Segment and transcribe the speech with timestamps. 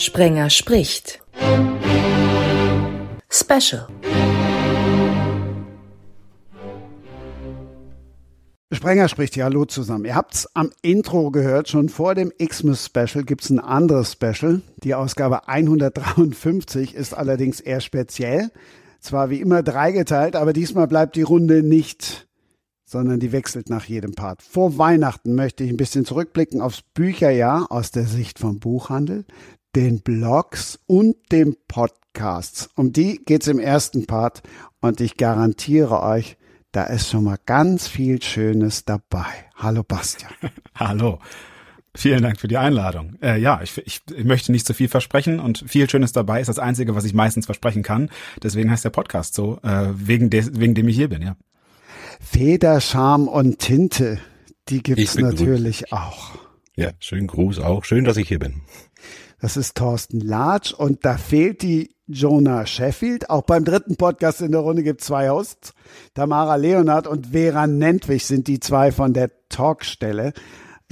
[0.00, 1.20] Sprenger spricht.
[3.30, 3.86] Special.
[8.72, 10.06] Sprenger spricht ja Hallo zusammen.
[10.06, 14.62] Ihr habt's am Intro gehört, schon vor dem Xmas Special gibt's ein anderes Special.
[14.82, 18.50] Die Ausgabe 153 ist allerdings eher speziell.
[19.00, 22.26] Zwar wie immer dreigeteilt, aber diesmal bleibt die Runde nicht,
[22.86, 24.40] sondern die wechselt nach jedem Part.
[24.40, 29.26] Vor Weihnachten möchte ich ein bisschen zurückblicken aufs Bücherjahr aus der Sicht vom Buchhandel,
[29.74, 32.68] den Blogs und dem Podcasts.
[32.74, 34.42] Um die geht's im ersten Part
[34.80, 36.36] und ich garantiere euch,
[36.72, 39.26] da ist schon mal ganz viel Schönes dabei.
[39.56, 40.32] Hallo Bastian.
[40.74, 41.18] Hallo.
[41.96, 43.16] Vielen Dank für die Einladung.
[43.20, 46.46] Äh, ja, ich, ich, ich möchte nicht zu viel versprechen und viel Schönes dabei ist
[46.46, 48.10] das Einzige, was ich meistens versprechen kann.
[48.40, 51.36] Deswegen heißt der Podcast so, äh, wegen, des, wegen dem ich hier bin, ja.
[52.20, 54.20] Feder, Charme und Tinte,
[54.68, 55.92] die gibt's natürlich gut.
[55.92, 56.38] auch.
[56.76, 57.84] Ja, schönen Gruß auch.
[57.84, 58.62] Schön, dass ich hier bin.
[59.40, 63.30] Das ist Thorsten Latsch und da fehlt die Jonah Sheffield.
[63.30, 65.72] Auch beim dritten Podcast in der Runde gibt es zwei Hosts.
[66.14, 70.32] Tamara Leonard und Vera Nentwich sind die zwei von der Talkstelle.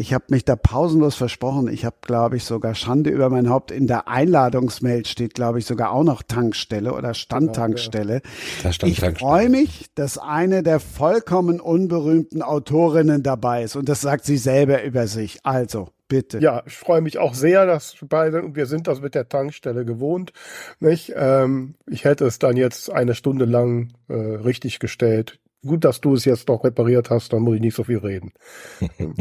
[0.01, 1.67] Ich habe mich da pausenlos versprochen.
[1.67, 3.73] Ich habe, glaube ich, sogar Schande über mein Haupt.
[3.73, 8.23] In der Einladungsmail steht, glaube ich, sogar auch noch Tankstelle oder Standtankstelle.
[8.63, 13.75] Da stand Ich freue mich, dass eine der vollkommen unberühmten Autorinnen dabei ist.
[13.75, 15.41] Und das sagt sie selber über sich.
[15.43, 16.39] Also, bitte.
[16.39, 19.29] Ja, ich freue mich auch sehr, dass wir beide, und wir sind das mit der
[19.29, 20.33] Tankstelle gewohnt,
[20.81, 21.13] nicht?
[21.17, 25.39] Ähm, ich hätte es dann jetzt eine Stunde lang äh, richtig gestellt.
[25.67, 28.33] Gut, dass du es jetzt noch repariert hast, dann muss ich nicht so viel reden.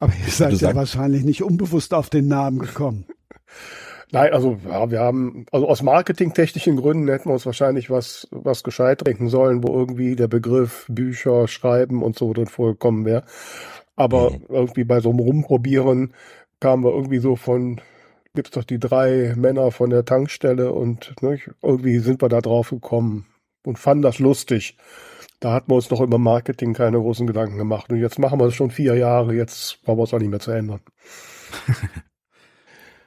[0.00, 3.06] Aber ihr seid ja wahrscheinlich nicht unbewusst auf den Namen gekommen.
[4.14, 8.62] Nein, also ja, wir haben, also aus marketingtechnischen Gründen hätten wir uns wahrscheinlich was, was
[8.62, 13.24] gescheit denken sollen, wo irgendwie der Begriff Bücher, Schreiben und so drin vorgekommen wäre.
[13.96, 16.14] Aber irgendwie bei so einem Rumprobieren
[16.60, 17.80] kamen wir irgendwie so von,
[18.34, 22.70] gibt's doch die drei Männer von der Tankstelle und ne, irgendwie sind wir da drauf
[22.70, 23.26] gekommen
[23.64, 24.76] und fanden das lustig.
[25.40, 27.90] Da hatten wir uns noch über Marketing keine großen Gedanken gemacht.
[27.90, 30.40] Und jetzt machen wir es schon vier Jahre, jetzt brauchen wir es auch nicht mehr
[30.40, 30.80] zu ändern.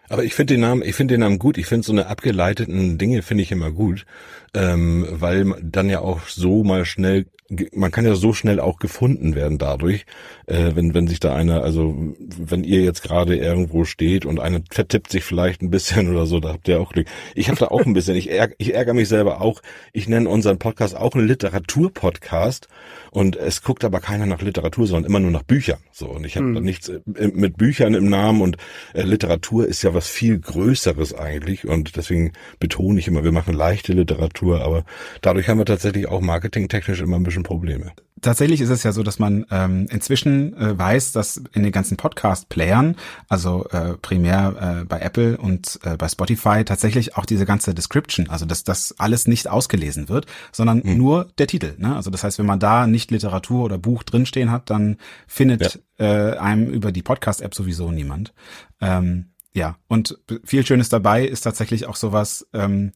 [0.10, 1.58] Aber ich finde den Namen, ich finde den Namen gut.
[1.58, 4.06] Ich finde so eine abgeleiteten Dinge finde ich immer gut,
[4.54, 7.26] ähm, weil dann ja auch so mal schnell,
[7.74, 10.06] man kann ja so schnell auch gefunden werden dadurch,
[10.48, 11.96] äh, wenn wenn sich da einer, also
[12.38, 16.40] wenn ihr jetzt gerade irgendwo steht und einer vertippt sich vielleicht ein bisschen oder so,
[16.40, 17.08] da habt ihr auch Glück.
[17.36, 19.62] Ich habe da auch ein bisschen, ich, ärg, ich ärgere mich selber auch.
[19.94, 22.68] Ich nenne unseren Podcast auch einen Literaturpodcast
[23.12, 25.80] und es guckt aber keiner nach Literatur, sondern immer nur nach Büchern.
[25.92, 27.02] So und ich habe da nichts äh,
[27.34, 28.58] mit Büchern im Namen und
[28.94, 33.54] äh, Literatur ist ja was viel Größeres eigentlich und deswegen betone ich immer, wir machen
[33.54, 34.84] leichte Literatur, aber
[35.22, 37.92] dadurch haben wir tatsächlich auch marketingtechnisch immer ein bisschen Probleme.
[38.22, 41.98] Tatsächlich ist es ja so, dass man ähm, inzwischen äh, weiß, dass in den ganzen
[41.98, 42.96] Podcast-Playern,
[43.30, 48.28] also äh, primär äh, bei Apple und äh, bei Spotify, tatsächlich auch diese ganze Description,
[48.30, 51.76] also dass das alles nicht ausgelesen wird, sondern nur der Titel.
[51.78, 51.96] Ne?
[51.96, 54.98] Also das heißt, wenn man da nicht Literatur oder Buch drinstehen hat, dann
[55.28, 58.34] findet äh, einem über die Podcast-App sowieso niemand.
[58.82, 62.94] Ähm, ja, und viel Schönes dabei ist tatsächlich auch sowas, ähm,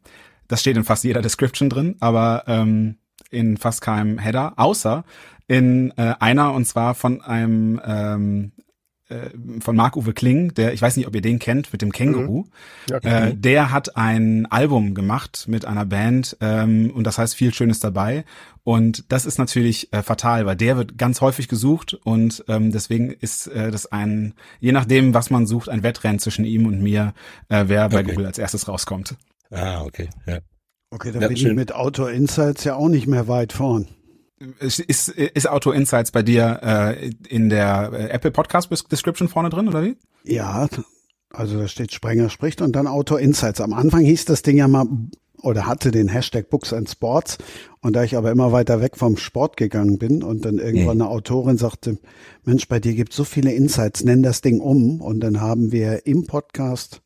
[0.47, 2.97] das steht in fast jeder Description drin, aber ähm,
[3.31, 5.03] in fast keinem Header, außer
[5.47, 8.51] in äh, einer und zwar von einem ähm,
[9.09, 12.45] äh, von Marc-Uwe Kling, der, ich weiß nicht, ob ihr den kennt, mit dem Känguru.
[12.89, 17.53] Ja, Äh, der hat ein Album gemacht mit einer Band ähm, und das heißt viel
[17.53, 18.23] Schönes dabei.
[18.63, 23.11] Und das ist natürlich äh, fatal, weil der wird ganz häufig gesucht und ähm, deswegen
[23.11, 27.13] ist äh, das ein, je nachdem, was man sucht, ein Wettrennen zwischen ihm und mir,
[27.49, 28.11] äh, wer bei Okay.
[28.11, 29.15] Google als erstes rauskommt.
[29.49, 30.09] Ah, okay.
[30.25, 30.39] Ja.
[30.91, 31.55] Okay, da Ja, bin ich schön.
[31.55, 33.87] mit Autor Insights ja auch nicht mehr weit vorn.
[34.59, 39.49] Ist, ist, ist Auto Insights bei dir äh, in der äh, Apple Podcast Description vorne
[39.49, 39.95] drin oder wie?
[40.23, 40.67] Ja,
[41.29, 43.61] also da steht Sprenger spricht und dann Autor Insights.
[43.61, 44.87] Am Anfang hieß das Ding ja mal
[45.43, 47.37] oder hatte den Hashtag Books and Sports
[47.81, 51.09] und da ich aber immer weiter weg vom Sport gegangen bin und dann irgendwann eine
[51.09, 51.97] Autorin sagte,
[52.43, 56.05] Mensch, bei dir gibt so viele Insights, nenn das Ding um und dann haben wir
[56.05, 57.01] im Podcast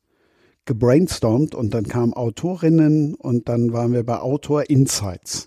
[0.65, 5.45] gebrainstormt und dann kamen Autorinnen und dann waren wir bei Autor Insights.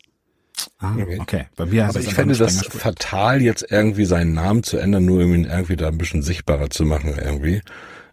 [0.78, 1.18] Ah, Okay.
[1.20, 1.46] okay.
[1.56, 5.34] Bei mir Aber ich fände das fatal, jetzt irgendwie seinen Namen zu ändern, nur um
[5.34, 7.62] ihn irgendwie da ein bisschen sichtbarer zu machen irgendwie.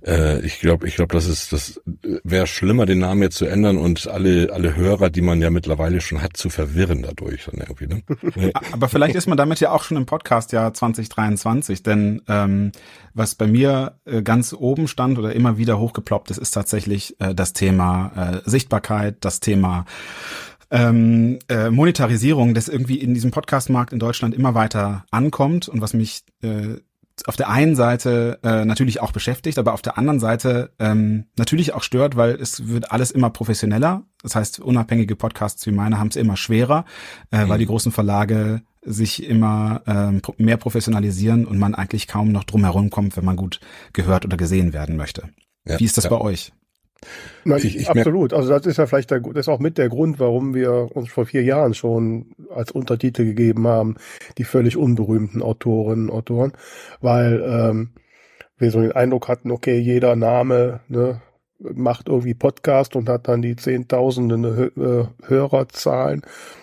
[0.06, 1.82] Äh, ich glaube, ich glaube, das ist, das
[2.24, 6.00] wäre schlimmer, den Namen jetzt zu ändern und alle, alle Hörer, die man ja mittlerweile
[6.02, 7.88] schon hat, zu verwirren dadurch dann irgendwie.
[7.88, 8.52] Ne?
[8.72, 12.72] Aber vielleicht ist man damit ja auch schon im Podcast Jahr 2023, denn ähm,
[13.14, 17.34] was bei mir äh, ganz oben stand oder immer wieder hochgeploppt ist, ist tatsächlich äh,
[17.34, 19.86] das Thema äh, Sichtbarkeit, das Thema
[20.70, 25.94] ähm, äh, Monetarisierung, das irgendwie in diesem Podcastmarkt in Deutschland immer weiter ankommt und was
[25.94, 26.76] mich äh,
[27.26, 31.74] auf der einen Seite äh, natürlich auch beschäftigt, aber auf der anderen Seite ähm, natürlich
[31.74, 34.04] auch stört, weil es wird alles immer professioneller.
[34.22, 36.86] Das heißt, unabhängige Podcasts wie meine haben es immer schwerer,
[37.32, 37.50] äh, mhm.
[37.50, 42.64] weil die großen Verlage sich immer ähm, mehr professionalisieren und man eigentlich kaum noch drum
[42.64, 43.60] herum kommt, wenn man gut
[43.94, 45.30] gehört oder gesehen werden möchte.
[45.66, 46.10] Ja, wie ist das ja.
[46.12, 46.52] bei euch?
[47.44, 48.34] Nein, ich, ich absolut.
[48.34, 51.10] Also das ist ja vielleicht der, das ist auch mit der Grund, warum wir uns
[51.10, 53.96] vor vier Jahren schon als Untertitel gegeben haben,
[54.38, 56.54] die völlig unberühmten Autorinnen und Autoren,
[57.02, 57.90] weil ähm,
[58.58, 61.22] wir so den Eindruck hatten, okay, jeder Name ne,
[61.60, 66.22] macht irgendwie Podcast und hat dann die Zehntausenden äh, Hörerzahlen.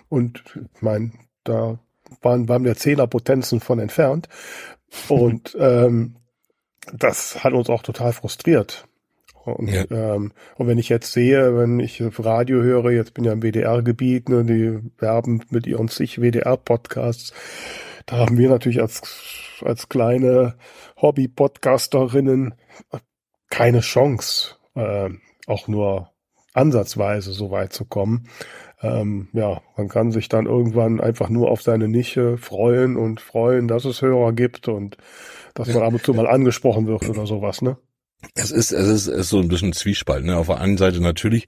[0.08, 0.42] Und
[0.74, 1.12] ich meine,
[1.44, 1.78] da
[2.22, 4.28] waren, waren wir Zehnerpotenzen von entfernt.
[5.08, 6.16] Und ähm,
[6.92, 8.86] das hat uns auch total frustriert
[9.44, 9.84] und, ja.
[9.90, 14.28] ähm, und wenn ich jetzt sehe, wenn ich Radio höre, jetzt bin ja im WDR-Gebiet,
[14.28, 17.32] ne, die werben mit ihren zig WDR-Podcasts,
[18.06, 19.02] da haben wir natürlich als,
[19.62, 20.54] als kleine
[21.00, 22.54] Hobby-Podcasterinnen
[23.50, 25.10] keine Chance, äh,
[25.46, 26.10] auch nur
[26.54, 28.28] ansatzweise so weit zu kommen.
[28.82, 33.68] Ähm, ja, man kann sich dann irgendwann einfach nur auf seine Nische freuen und freuen,
[33.68, 34.96] dass es Hörer gibt und
[35.54, 37.76] dass man ab und zu mal angesprochen wird oder sowas, ne?
[38.34, 40.24] Es ist, es ist, es ist so ein bisschen Zwiespalt.
[40.24, 40.36] Ne?
[40.36, 41.46] Auf der einen Seite natürlich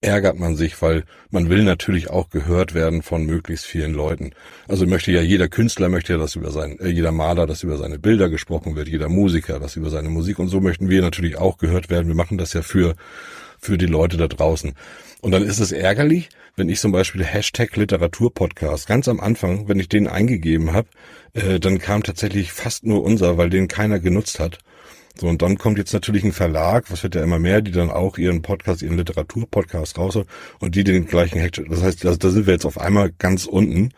[0.00, 4.32] ärgert man sich, weil man will natürlich auch gehört werden von möglichst vielen Leuten.
[4.68, 7.78] Also möchte ja jeder Künstler möchte ja, dass über sein, äh, jeder Maler, dass über
[7.78, 11.38] seine Bilder gesprochen wird, jeder Musiker, dass über seine Musik und so möchten wir natürlich
[11.38, 12.08] auch gehört werden.
[12.08, 12.94] Wir machen das ja für
[13.58, 14.74] für die Leute da draußen.
[15.20, 19.80] Und dann ist es ärgerlich, wenn ich zum Beispiel Hashtag Literaturpodcast ganz am Anfang, wenn
[19.80, 20.88] ich den eingegeben habe,
[21.34, 24.58] äh, dann kam tatsächlich fast nur unser, weil den keiner genutzt hat.
[25.18, 27.90] So, und dann kommt jetzt natürlich ein Verlag, was wird ja immer mehr, die dann
[27.90, 30.18] auch ihren Podcast, ihren Literaturpodcast raus
[30.60, 31.62] und die den gleichen Hack.
[31.68, 33.92] Das heißt, da, da sind wir jetzt auf einmal ganz unten,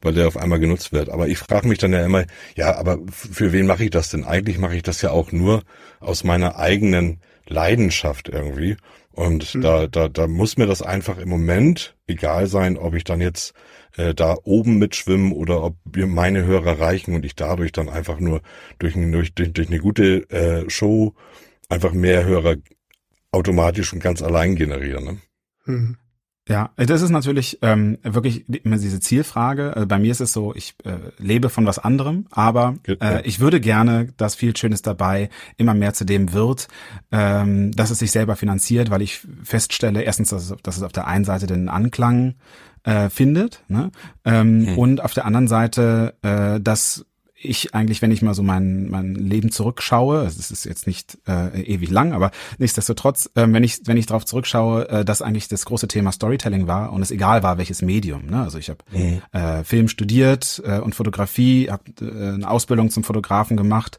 [0.00, 1.08] weil der auf einmal genutzt wird.
[1.08, 2.24] Aber ich frage mich dann ja immer,
[2.54, 4.24] ja, aber für wen mache ich das denn?
[4.24, 5.62] Eigentlich mache ich das ja auch nur
[5.98, 8.76] aus meiner eigenen Leidenschaft irgendwie.
[9.12, 9.60] Und mhm.
[9.62, 13.54] da, da, da muss mir das einfach im Moment egal sein, ob ich dann jetzt
[13.96, 18.20] äh, da oben mitschwimmen oder ob mir meine Hörer reichen und ich dadurch dann einfach
[18.20, 18.42] nur
[18.78, 21.14] durch, durch, durch, eine gute äh, Show
[21.68, 22.56] einfach mehr Hörer
[23.32, 25.02] automatisch und ganz allein generiere.
[25.02, 25.18] Ne?
[25.64, 25.96] Mhm.
[26.50, 29.72] Ja, das ist natürlich ähm, wirklich immer diese Zielfrage.
[29.76, 33.38] Äh, bei mir ist es so, ich äh, lebe von was anderem, aber äh, ich
[33.38, 36.66] würde gerne, dass viel Schönes dabei immer mehr zu dem wird,
[37.12, 40.90] ähm, dass es sich selber finanziert, weil ich feststelle, erstens, dass es, dass es auf
[40.90, 42.34] der einen Seite den Anklang
[42.84, 43.90] äh, findet ne?
[44.24, 44.78] ähm, hm.
[44.78, 47.04] und auf der anderen Seite, äh, dass
[47.42, 51.62] ich eigentlich, wenn ich mal so mein, mein Leben zurückschaue, es ist jetzt nicht äh,
[51.62, 55.64] ewig lang, aber nichtsdestotrotz, äh, wenn ich wenn ich darauf zurückschaue, äh, dass eigentlich das
[55.64, 58.26] große Thema Storytelling war und es egal war, welches Medium.
[58.26, 58.42] Ne?
[58.42, 59.22] Also ich habe mhm.
[59.32, 63.98] äh, Film studiert äh, und Fotografie, habe äh, eine Ausbildung zum Fotografen gemacht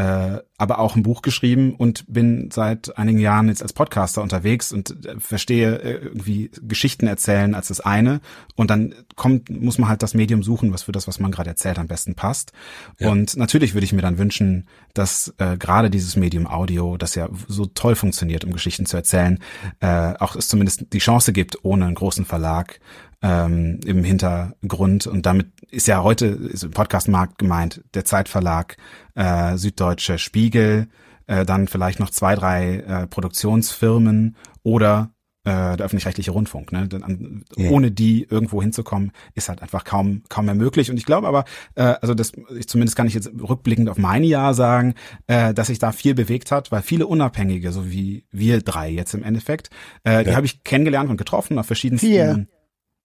[0.00, 4.72] äh, aber auch ein Buch geschrieben und bin seit einigen Jahren jetzt als Podcaster unterwegs
[4.72, 8.22] und äh, verstehe äh, irgendwie Geschichten erzählen als das eine
[8.56, 11.50] und dann kommt muss man halt das Medium suchen, was für das, was man gerade
[11.50, 12.52] erzählt, am besten passt.
[12.98, 13.10] Ja.
[13.10, 17.28] Und natürlich würde ich mir dann wünschen, dass äh, gerade dieses Medium Audio, das ja
[17.46, 19.38] so toll funktioniert, um Geschichten zu erzählen,
[19.80, 22.80] äh, auch es zumindest die Chance gibt, ohne einen großen Verlag
[23.22, 25.06] ähm, im Hintergrund.
[25.06, 28.76] Und damit ist ja heute ist im Podcastmarkt gemeint der Zeitverlag,
[29.14, 30.88] äh, Süddeutsche Spiegel,
[31.26, 35.12] äh, dann vielleicht noch zwei, drei äh, Produktionsfirmen oder
[35.44, 36.72] äh, der öffentlich-rechtliche Rundfunk.
[36.72, 36.88] Ne?
[36.88, 37.70] Denn, ja.
[37.70, 40.90] Ohne die irgendwo hinzukommen, ist halt einfach kaum kaum mehr möglich.
[40.90, 41.44] Und ich glaube aber,
[41.76, 44.94] äh, also das, ich, zumindest kann ich jetzt rückblickend auf mein Jahr sagen,
[45.28, 49.14] äh, dass sich da viel bewegt hat, weil viele Unabhängige, so wie wir drei jetzt
[49.14, 49.70] im Endeffekt,
[50.04, 50.22] äh, ja.
[50.24, 52.08] die habe ich kennengelernt und getroffen auf verschiedensten.
[52.08, 52.46] Vier.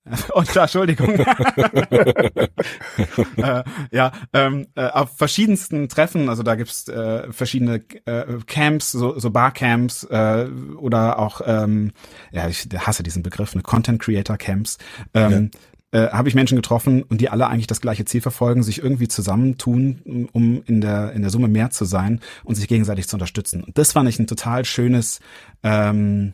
[0.34, 1.10] Und klar, Entschuldigung.
[3.38, 9.18] äh, ja, ähm, äh, auf verschiedensten Treffen, also da gibt's äh, verschiedene äh, Camps, so,
[9.20, 10.48] so Barcamps äh,
[10.78, 11.92] oder auch, ähm,
[12.32, 14.78] ja, ich hasse diesen Begriff, ne, Content Creator Camps.
[15.14, 15.60] Ähm, ja
[15.92, 19.08] äh, habe ich Menschen getroffen und die alle eigentlich das gleiche Ziel verfolgen, sich irgendwie
[19.08, 23.64] zusammentun, um in der in der Summe mehr zu sein und sich gegenseitig zu unterstützen.
[23.64, 25.22] Und das fand ich ein total schönes
[25.64, 26.34] ähm,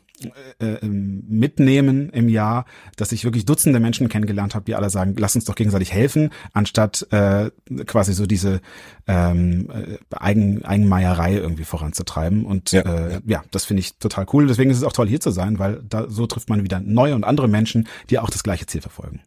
[0.60, 2.66] äh, ähm, mitnehmen im Jahr,
[2.98, 6.30] dass ich wirklich Dutzende Menschen kennengelernt habe, die alle sagen, lass uns doch gegenseitig helfen,
[6.54, 7.52] anstatt äh,
[7.86, 8.62] quasi so diese
[9.08, 12.46] ähm, äh, Eigen, Eigenmeierei irgendwie voranzutreiben.
[12.46, 13.22] Und ja, äh, ja.
[13.26, 14.48] ja das finde ich total cool.
[14.48, 17.16] Deswegen ist es auch toll, hier zu sein, weil da so trifft man wieder neue
[17.16, 19.22] und andere Menschen, die auch das gleiche Ziel verfolgen.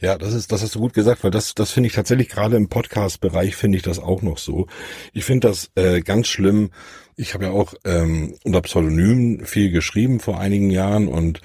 [0.00, 2.56] Ja, das ist, das hast du gut gesagt, weil das, das finde ich tatsächlich gerade
[2.56, 4.66] im Podcast-Bereich finde ich das auch noch so.
[5.12, 6.70] Ich finde das äh, ganz schlimm.
[7.16, 11.40] Ich habe ja auch ähm, unter Pseudonym viel geschrieben vor einigen Jahren und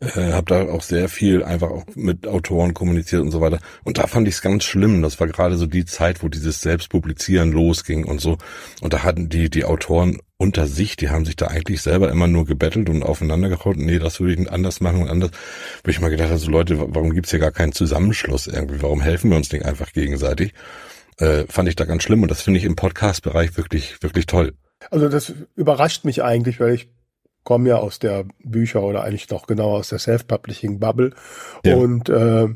[0.00, 3.58] äh, habe da auch sehr viel einfach auch mit Autoren kommuniziert und so weiter.
[3.84, 5.02] Und da fand ich es ganz schlimm.
[5.02, 8.38] Das war gerade so die Zeit, wo dieses Selbstpublizieren losging und so.
[8.80, 12.26] Und da hatten die die Autoren unter sich, die haben sich da eigentlich selber immer
[12.26, 13.76] nur gebettelt und aufeinander gehauen.
[13.78, 15.30] Nee, das würde ich anders machen und anders.
[15.84, 18.82] Wo ich mal gedacht habe, so Leute, warum gibt's hier gar keinen Zusammenschluss irgendwie?
[18.82, 20.52] Warum helfen wir uns nicht einfach gegenseitig?
[21.18, 24.54] Äh, fand ich da ganz schlimm und das finde ich im Podcast-Bereich wirklich, wirklich toll.
[24.90, 26.88] Also das überrascht mich eigentlich, weil ich
[27.44, 31.12] komme ja aus der Bücher oder eigentlich doch genau aus der Self-Publishing-Bubble.
[31.64, 31.76] Ja.
[31.76, 32.48] Und, äh,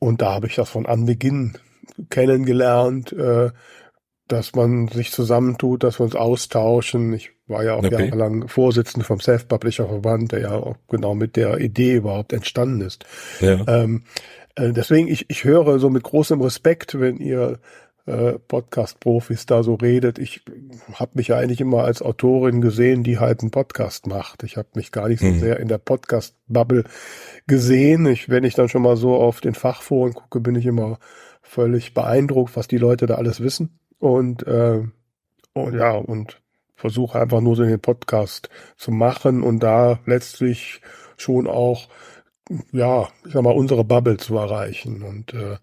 [0.00, 1.56] und da habe ich das von Anbeginn
[2.10, 3.50] kennengelernt, äh,
[4.26, 7.14] dass man sich zusammentut, dass wir uns austauschen.
[7.14, 8.04] Ich war ja auch okay.
[8.04, 13.06] jahrelang Vorsitzender vom Self-Publisher-Verband, der ja auch genau mit der Idee überhaupt entstanden ist.
[13.40, 13.64] Ja.
[13.66, 14.04] Ähm,
[14.54, 17.58] äh, deswegen, ich, ich höre so mit großem Respekt, wenn ihr
[18.08, 20.18] äh, Podcast-Profis da so redet.
[20.18, 20.42] Ich
[20.94, 24.42] habe mich ja eigentlich immer als Autorin gesehen, die halt einen Podcast macht.
[24.44, 25.38] Ich habe mich gar nicht so mhm.
[25.38, 26.84] sehr in der Podcast-Bubble
[27.46, 28.06] gesehen.
[28.06, 30.98] Ich, wenn ich dann schon mal so auf den Fachforen gucke, bin ich immer
[31.42, 33.78] völlig beeindruckt, was die Leute da alles wissen.
[33.98, 34.82] Und, äh,
[35.52, 36.40] und ja, und
[36.74, 40.80] versuche einfach nur so den Podcast zu machen und da letztlich
[41.16, 41.88] schon auch,
[42.72, 45.02] ja, ich sag mal, unsere Bubble zu erreichen.
[45.02, 45.56] Und, äh,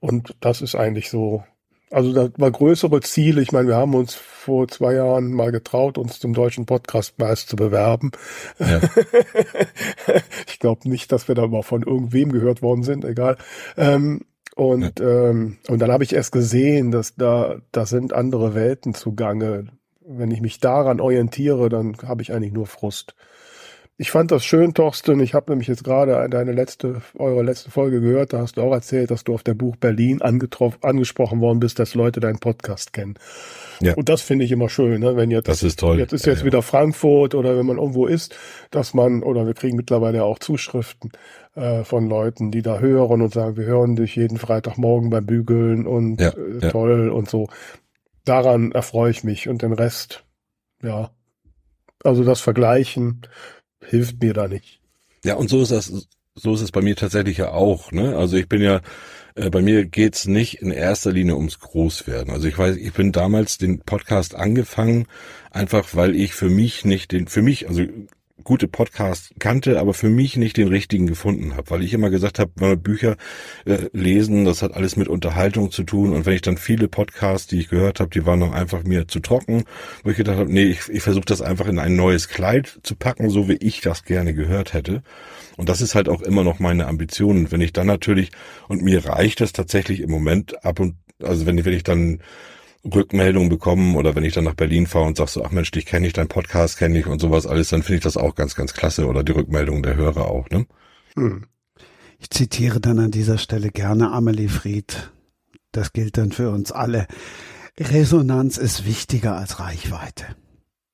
[0.00, 1.44] und das ist eigentlich so
[1.90, 3.42] also da war größere Ziele.
[3.42, 7.56] Ich meine, wir haben uns vor zwei Jahren mal getraut, uns zum deutschen Podcastpreis zu
[7.56, 8.12] bewerben.
[8.58, 8.80] Ja.
[10.46, 13.36] ich glaube nicht, dass wir da mal von irgendwem gehört worden sind, egal.
[13.76, 14.20] Ähm,
[14.54, 15.30] und, ja.
[15.30, 19.66] ähm, und dann habe ich erst gesehen, dass da, da sind andere Welten zugange.
[20.00, 23.14] Wenn ich mich daran orientiere, dann habe ich eigentlich nur Frust.
[24.00, 25.20] Ich fand das schön, Thorsten.
[25.20, 28.32] Ich habe nämlich jetzt gerade deine letzte, eure letzte Folge gehört.
[28.32, 31.94] Da hast du auch erzählt, dass du auf der Buch Berlin angesprochen worden bist, dass
[31.94, 33.16] Leute deinen Podcast kennen.
[33.82, 33.92] Ja.
[33.92, 35.16] Und das finde ich immer schön, ne?
[35.16, 35.98] wenn jetzt, das ist toll.
[35.98, 38.34] jetzt ist jetzt ja, wieder Frankfurt oder wenn man irgendwo ist,
[38.70, 41.12] dass man, oder wir kriegen mittlerweile auch Zuschriften
[41.54, 45.86] äh, von Leuten, die da hören und sagen, wir hören dich jeden Freitagmorgen beim Bügeln
[45.86, 47.48] und ja, äh, toll und so.
[48.24, 50.24] Daran erfreue ich mich und den Rest,
[50.82, 51.10] ja.
[52.02, 53.20] Also das Vergleichen,
[53.84, 54.80] hilft mir da nicht.
[55.24, 57.92] Ja, und so ist das, so ist es bei mir tatsächlich ja auch.
[57.92, 58.16] Ne?
[58.16, 58.80] Also ich bin ja,
[59.34, 62.32] äh, bei mir geht's nicht in erster Linie ums Großwerden.
[62.32, 65.06] Also ich weiß, ich bin damals den Podcast angefangen,
[65.50, 67.82] einfach weil ich für mich nicht den, für mich, also
[68.42, 72.38] gute Podcasts kannte, aber für mich nicht den richtigen gefunden habe, weil ich immer gesagt
[72.38, 73.16] habe, Bücher
[73.64, 77.46] äh, lesen, das hat alles mit Unterhaltung zu tun und wenn ich dann viele Podcasts,
[77.46, 79.64] die ich gehört habe, die waren noch einfach mir zu trocken,
[80.04, 82.94] wo ich gedacht habe, nee, ich, ich versuche das einfach in ein neues Kleid zu
[82.94, 85.02] packen, so wie ich das gerne gehört hätte.
[85.56, 87.36] Und das ist halt auch immer noch meine Ambition.
[87.36, 88.30] Und wenn ich dann natürlich,
[88.68, 92.20] und mir reicht das tatsächlich im Moment ab und, also wenn, wenn ich dann
[92.84, 95.86] Rückmeldungen bekommen oder wenn ich dann nach Berlin fahre und sag so, ach Mensch, dich
[95.86, 98.54] kenne ich, dein Podcast kenne ich und sowas alles, dann finde ich das auch ganz,
[98.54, 100.66] ganz klasse oder die Rückmeldungen der Hörer auch, ne?
[101.14, 101.46] Hm.
[102.18, 105.10] Ich zitiere dann an dieser Stelle gerne Amelie Fried.
[105.72, 107.06] Das gilt dann für uns alle.
[107.78, 110.24] Resonanz ist wichtiger als Reichweite.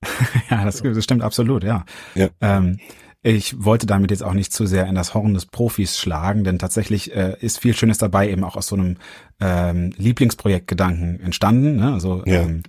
[0.51, 1.85] ja, das, das, stimmt absolut, ja.
[2.15, 2.29] ja.
[2.41, 2.79] Ähm,
[3.27, 6.61] ich wollte damit jetzt auch nicht zu sehr in das Horn des Profis schlagen, denn
[6.61, 8.99] tatsächlich äh, ist viel Schönes dabei, eben auch aus so einem
[9.41, 11.75] ähm, Lieblingsprojektgedanken entstanden.
[11.75, 11.93] Ne?
[11.93, 12.43] Also ja.
[12.43, 12.63] ähm,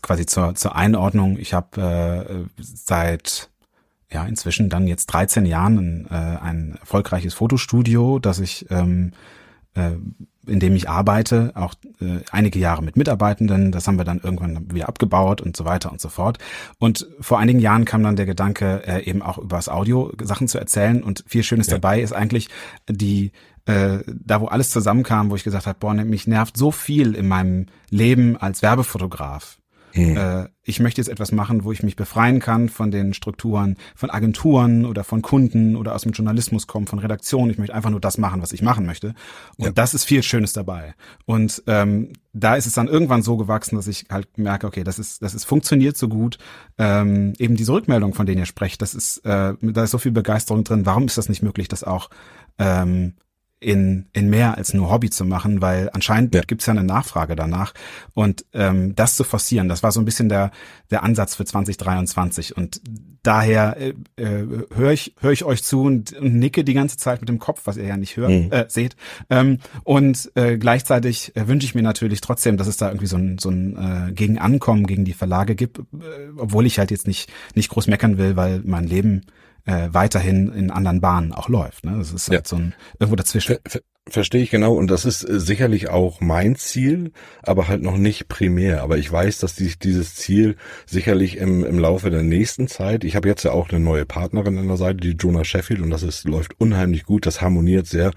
[0.00, 1.36] quasi zur, zur Einordnung.
[1.38, 3.50] Ich habe äh, seit
[4.10, 9.12] ja inzwischen dann jetzt 13 Jahren ein, äh, ein erfolgreiches Fotostudio, das ich ähm,
[9.74, 9.92] äh,
[10.46, 13.72] in dem ich arbeite, auch äh, einige Jahre mit Mitarbeitenden.
[13.72, 16.38] Das haben wir dann irgendwann wieder abgebaut und so weiter und so fort.
[16.78, 20.48] Und vor einigen Jahren kam dann der Gedanke, äh, eben auch über das Audio Sachen
[20.48, 21.02] zu erzählen.
[21.02, 21.74] Und viel Schönes ja.
[21.74, 22.48] dabei ist eigentlich
[22.88, 23.32] die
[23.66, 27.28] äh, da wo alles zusammenkam, wo ich gesagt habe, boah, mich nervt so viel in
[27.28, 29.59] meinem Leben als Werbefotograf.
[29.94, 30.16] Mhm.
[30.16, 34.10] Äh, ich möchte jetzt etwas machen, wo ich mich befreien kann von den Strukturen von
[34.10, 37.50] Agenturen oder von Kunden oder aus dem Journalismus kommen, von Redaktionen.
[37.50, 39.14] Ich möchte einfach nur das machen, was ich machen möchte.
[39.56, 39.72] Und ja.
[39.72, 40.94] das ist viel Schönes dabei.
[41.24, 44.98] Und ähm, da ist es dann irgendwann so gewachsen, dass ich halt merke, okay, das
[44.98, 46.38] ist, das ist funktioniert so gut.
[46.78, 50.12] Ähm, eben diese Rückmeldung, von denen ihr sprecht, das ist, äh, da ist so viel
[50.12, 50.86] Begeisterung drin.
[50.86, 52.10] Warum ist das nicht möglich, das auch
[52.58, 53.14] ähm,
[53.60, 56.40] in, in mehr als nur Hobby zu machen, weil anscheinend ja.
[56.40, 57.74] gibt es ja eine Nachfrage danach.
[58.14, 60.50] Und ähm, das zu forcieren, das war so ein bisschen der,
[60.90, 62.56] der Ansatz für 2023.
[62.56, 62.80] Und
[63.22, 67.20] daher äh, äh, höre ich, hör ich euch zu und, und nicke die ganze Zeit
[67.20, 68.50] mit dem Kopf, was ihr ja nicht hört, mhm.
[68.50, 68.96] äh, seht.
[69.28, 73.16] Ähm, und äh, gleichzeitig äh, wünsche ich mir natürlich trotzdem, dass es da irgendwie so
[73.16, 75.82] ein, so ein äh, Gegenankommen gegen die Verlage gibt, äh,
[76.38, 79.26] obwohl ich halt jetzt nicht, nicht groß meckern will, weil mein Leben
[79.70, 81.84] äh, weiterhin in anderen Bahnen auch läuft.
[81.84, 81.96] Ne?
[81.96, 82.48] Das ist halt ja.
[82.48, 83.56] so ein irgendwo dazwischen.
[84.08, 87.12] Verstehe ich genau und das ist äh, sicherlich auch mein Ziel,
[87.42, 88.82] aber halt noch nicht primär.
[88.82, 93.14] Aber ich weiß, dass die, dieses Ziel sicherlich im, im Laufe der nächsten Zeit, ich
[93.14, 96.02] habe jetzt ja auch eine neue Partnerin an der Seite, die Jonah Sheffield und das
[96.02, 98.10] ist, läuft unheimlich gut, das harmoniert sehr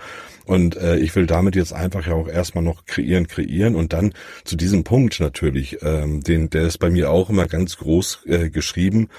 [0.45, 4.13] und äh, ich will damit jetzt einfach ja auch erstmal noch kreieren, kreieren und dann
[4.45, 8.49] zu diesem Punkt natürlich, ähm, den, der ist bei mir auch immer ganz groß äh,
[8.49, 9.09] geschrieben,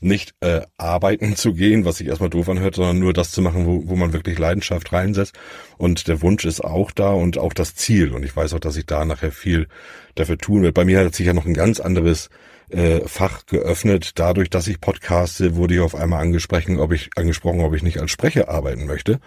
[0.00, 3.66] nicht äh, arbeiten zu gehen, was sich erstmal doof anhört, sondern nur das zu machen,
[3.66, 5.38] wo, wo man wirklich Leidenschaft reinsetzt.
[5.76, 8.12] Und der Wunsch ist auch da und auch das Ziel.
[8.12, 9.68] Und ich weiß auch, dass ich da nachher viel
[10.14, 10.72] dafür tun will.
[10.72, 12.30] Bei mir hat sich ja noch ein ganz anderes
[12.70, 14.12] äh, Fach geöffnet.
[14.18, 18.00] Dadurch, dass ich podcaste, wurde ich auf einmal angesprochen, ob ich angesprochen, ob ich nicht
[18.00, 19.20] als Sprecher arbeiten möchte.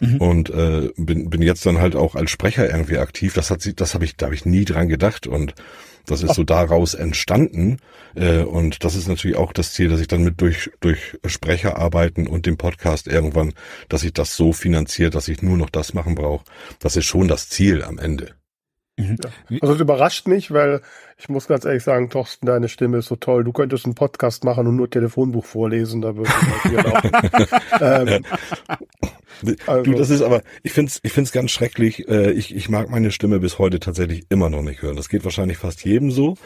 [0.00, 0.16] Mhm.
[0.18, 3.34] Und äh, bin, bin jetzt dann halt auch als Sprecher irgendwie aktiv.
[3.34, 5.26] Das hat sie, das habe ich, da habe ich nie dran gedacht.
[5.26, 5.54] Und
[6.06, 7.78] das ist so daraus entstanden.
[8.14, 11.76] Äh, und das ist natürlich auch das Ziel, dass ich dann mit durch, durch Sprecher
[11.76, 13.52] arbeiten und dem Podcast irgendwann,
[13.88, 16.44] dass ich das so finanziert, dass ich nur noch das machen brauche.
[16.78, 18.34] Das ist schon das Ziel am Ende.
[18.96, 19.16] Mhm.
[19.48, 19.58] Ja.
[19.62, 20.82] Also es überrascht mich, weil
[21.20, 23.44] ich muss ganz ehrlich sagen, Thorsten, deine Stimme ist so toll.
[23.44, 26.30] Du könntest einen Podcast machen und nur Telefonbuch vorlesen, da würde
[26.64, 27.50] ich
[27.80, 28.24] ähm,
[29.66, 29.82] also.
[29.82, 32.08] Du, das ist aber, ich find's, ich find's ganz schrecklich.
[32.08, 34.96] Äh, ich, ich mag meine Stimme bis heute tatsächlich immer noch nicht hören.
[34.96, 36.36] Das geht wahrscheinlich fast jedem so.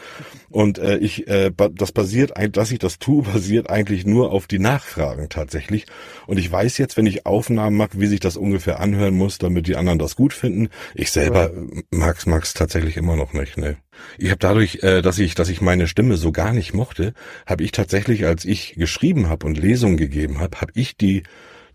[0.49, 4.59] Und äh, ich, äh, das basiert, dass ich das tue, basiert eigentlich nur auf die
[4.59, 5.85] Nachfragen tatsächlich.
[6.27, 9.67] Und ich weiß jetzt, wenn ich Aufnahmen mache, wie sich das ungefähr anhören muss, damit
[9.67, 10.69] die anderen das gut finden.
[10.93, 11.81] Ich selber ja.
[11.91, 13.57] mag's, mag's tatsächlich immer noch nicht.
[13.57, 13.77] Ne.
[14.17, 17.13] Ich habe dadurch, äh, dass ich, dass ich meine Stimme so gar nicht mochte,
[17.45, 21.23] habe ich tatsächlich, als ich geschrieben habe und Lesungen gegeben habe, habe ich die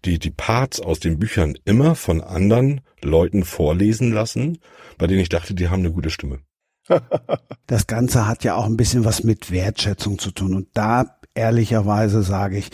[0.05, 4.59] die, die Parts aus den Büchern immer von anderen Leuten vorlesen lassen,
[4.99, 6.41] bei denen ich dachte, die haben eine gute Stimme.
[7.67, 10.55] Das Ganze hat ja auch ein bisschen was mit Wertschätzung zu tun.
[10.55, 12.71] Und da ehrlicherweise sage ich,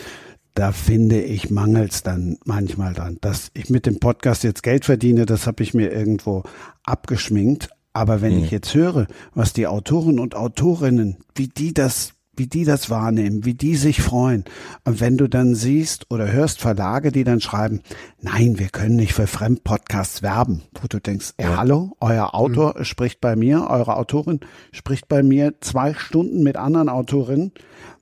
[0.54, 3.18] da finde ich mangels dann manchmal dran.
[3.20, 6.44] Dass ich mit dem Podcast jetzt Geld verdiene, das habe ich mir irgendwo
[6.82, 7.68] abgeschminkt.
[7.96, 8.44] Aber wenn hm.
[8.44, 13.46] ich jetzt höre, was die Autoren und Autorinnen, wie die das wie die das wahrnehmen,
[13.46, 14.44] wie die sich freuen.
[14.84, 17.80] Und wenn du dann siehst oder hörst Verlage, die dann schreiben,
[18.20, 21.56] nein, wir können nicht für Fremdpodcasts werben, wo du denkst, ja.
[21.56, 22.84] hallo, euer Autor mhm.
[22.84, 27.52] spricht bei mir, eure Autorin spricht bei mir zwei Stunden mit anderen Autorinnen,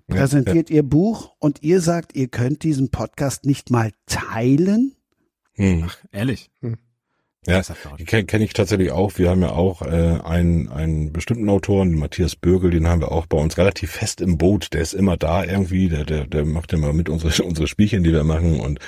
[0.09, 0.83] präsentiert ja, ja.
[0.83, 4.97] ihr Buch und ihr sagt, ihr könnt diesen Podcast nicht mal teilen?
[5.53, 5.85] Hm.
[5.87, 6.51] Ach, ehrlich?
[6.61, 6.79] Hm.
[7.47, 7.63] Ja,
[8.07, 9.19] kenne kenn ich tatsächlich auch.
[9.19, 13.13] Wir haben ja auch äh, einen, einen bestimmten Autoren, den Matthias Bürgel, den haben wir
[13.13, 14.73] auch bei uns relativ fest im Boot.
[14.73, 18.13] Der ist immer da irgendwie, der, der, der macht immer mit unsere, unsere Spielchen, die
[18.13, 18.79] wir machen und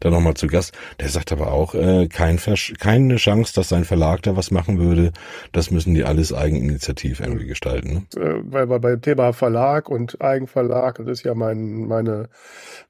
[0.00, 0.76] dann nochmal zu Gast.
[0.98, 4.78] Der sagt aber auch, äh, kein Versch keine Chance, dass sein Verlag da was machen
[4.78, 5.12] würde.
[5.52, 8.06] Das müssen die alles eigeninitiativ irgendwie gestalten.
[8.14, 8.22] Ne?
[8.22, 12.28] Äh, weil, weil beim Thema Verlag und Eigenverlag, das ist ja mein, meine,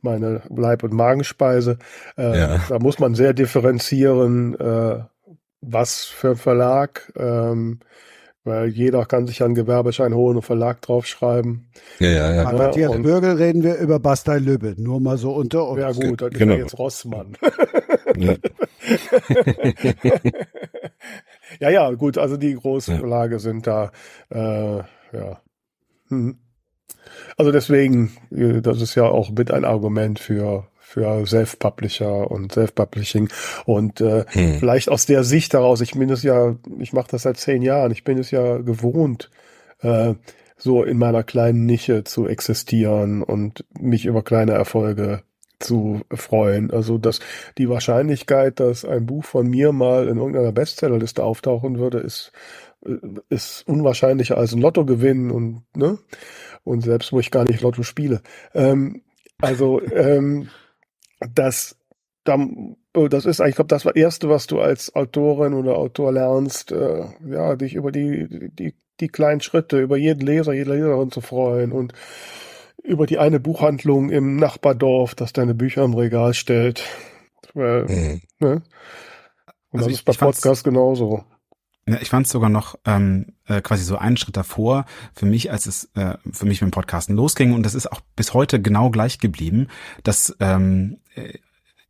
[0.01, 1.79] meine Leib- und Magenspeise,
[2.17, 2.61] äh, ja.
[2.69, 5.01] da muss man sehr differenzieren, äh,
[5.61, 7.81] was für ein Verlag, ähm,
[8.45, 11.69] weil jeder kann sich einen Gewerbeschein holen und Verlag draufschreiben.
[11.99, 12.45] Ja, ja, ja.
[12.45, 15.81] Bei Matthias und, Bürgel reden wir über Bastei Lübbe, nur mal so unter uns.
[15.81, 16.55] Ja gut, dann genau.
[16.55, 17.37] ist jetzt Rossmann.
[18.17, 18.35] Ja.
[21.61, 23.39] ja, ja, gut, also die Großverlage ja.
[23.39, 23.93] sind da,
[24.31, 25.41] äh, ja.
[26.09, 26.39] Hm.
[27.37, 33.29] Also deswegen, äh, das ist ja auch mit ein Argument für für Self-Publisher und Self-Publishing.
[33.65, 34.59] Und äh, hm.
[34.59, 37.93] vielleicht aus der Sicht daraus, ich bin es ja, ich mache das seit zehn Jahren,
[37.93, 39.31] ich bin es ja gewohnt,
[39.83, 40.15] äh,
[40.57, 45.23] so in meiner kleinen Nische zu existieren und mich über kleine Erfolge
[45.61, 46.73] zu freuen.
[46.73, 47.21] Also dass
[47.57, 52.33] die Wahrscheinlichkeit, dass ein Buch von mir mal in irgendeiner Bestsellerliste auftauchen würde, ist
[52.85, 52.97] äh,
[53.29, 55.99] ist unwahrscheinlicher als ein Lottogewinn und ne
[56.65, 58.23] und selbst wo ich gar nicht Lotto spiele.
[58.55, 59.03] Ähm,
[59.41, 60.49] also ähm,
[61.35, 61.77] das,
[62.95, 66.73] oh, das ist eigentlich, ich glaube, das erste, was du als Autorin oder Autor lernst,
[66.73, 71.21] äh, ja, dich über die, die, die kleinen Schritte, über jeden Leser, jede Leserin zu
[71.21, 71.93] freuen und
[72.83, 76.85] über die eine Buchhandlung im Nachbardorf, das deine Bücher im Regal stellt.
[77.55, 78.21] Äh, mhm.
[78.39, 78.63] ne?
[79.73, 81.25] Und also das ich, ist bei Podcast genauso.
[81.87, 85.51] Ja, ich fand es sogar noch ähm, äh, quasi so einen Schritt davor für mich,
[85.51, 87.53] als es äh, für mich mit dem Podcasten losging.
[87.53, 89.69] Und das ist auch bis heute genau gleich geblieben,
[90.05, 91.35] dass ähm, äh,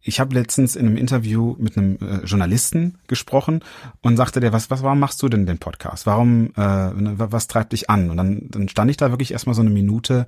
[0.03, 3.63] ich habe letztens in einem Interview mit einem äh, Journalisten gesprochen
[4.01, 6.07] und sagte der, was, was, warum machst du denn den Podcast?
[6.07, 8.11] Warum, äh, ne, was treibt dich an?
[8.11, 10.27] Und dann, dann stand ich da wirklich erstmal so eine Minute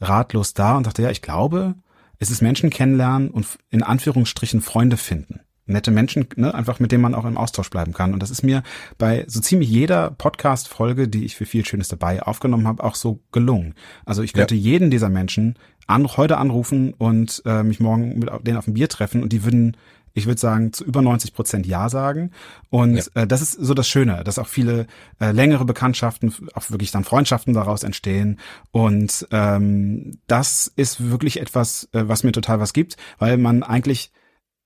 [0.00, 1.74] ratlos da und dachte, ja, ich glaube,
[2.18, 7.02] es ist Menschen kennenlernen und in Anführungsstrichen Freunde finden nette Menschen, ne, einfach mit denen
[7.02, 8.12] man auch im Austausch bleiben kann.
[8.12, 8.62] Und das ist mir
[8.98, 13.20] bei so ziemlich jeder Podcast-Folge, die ich für viel Schönes dabei aufgenommen habe, auch so
[13.32, 13.74] gelungen.
[14.04, 14.60] Also ich könnte ja.
[14.60, 18.88] jeden dieser Menschen an, heute anrufen und äh, mich morgen mit denen auf ein Bier
[18.88, 19.76] treffen und die würden
[20.16, 22.30] ich würde sagen, zu über 90 Prozent Ja sagen.
[22.70, 23.22] Und ja.
[23.22, 24.86] äh, das ist so das Schöne, dass auch viele
[25.20, 28.38] äh, längere Bekanntschaften, auch wirklich dann Freundschaften daraus entstehen.
[28.70, 34.10] Und ähm, das ist wirklich etwas, äh, was mir total was gibt, weil man eigentlich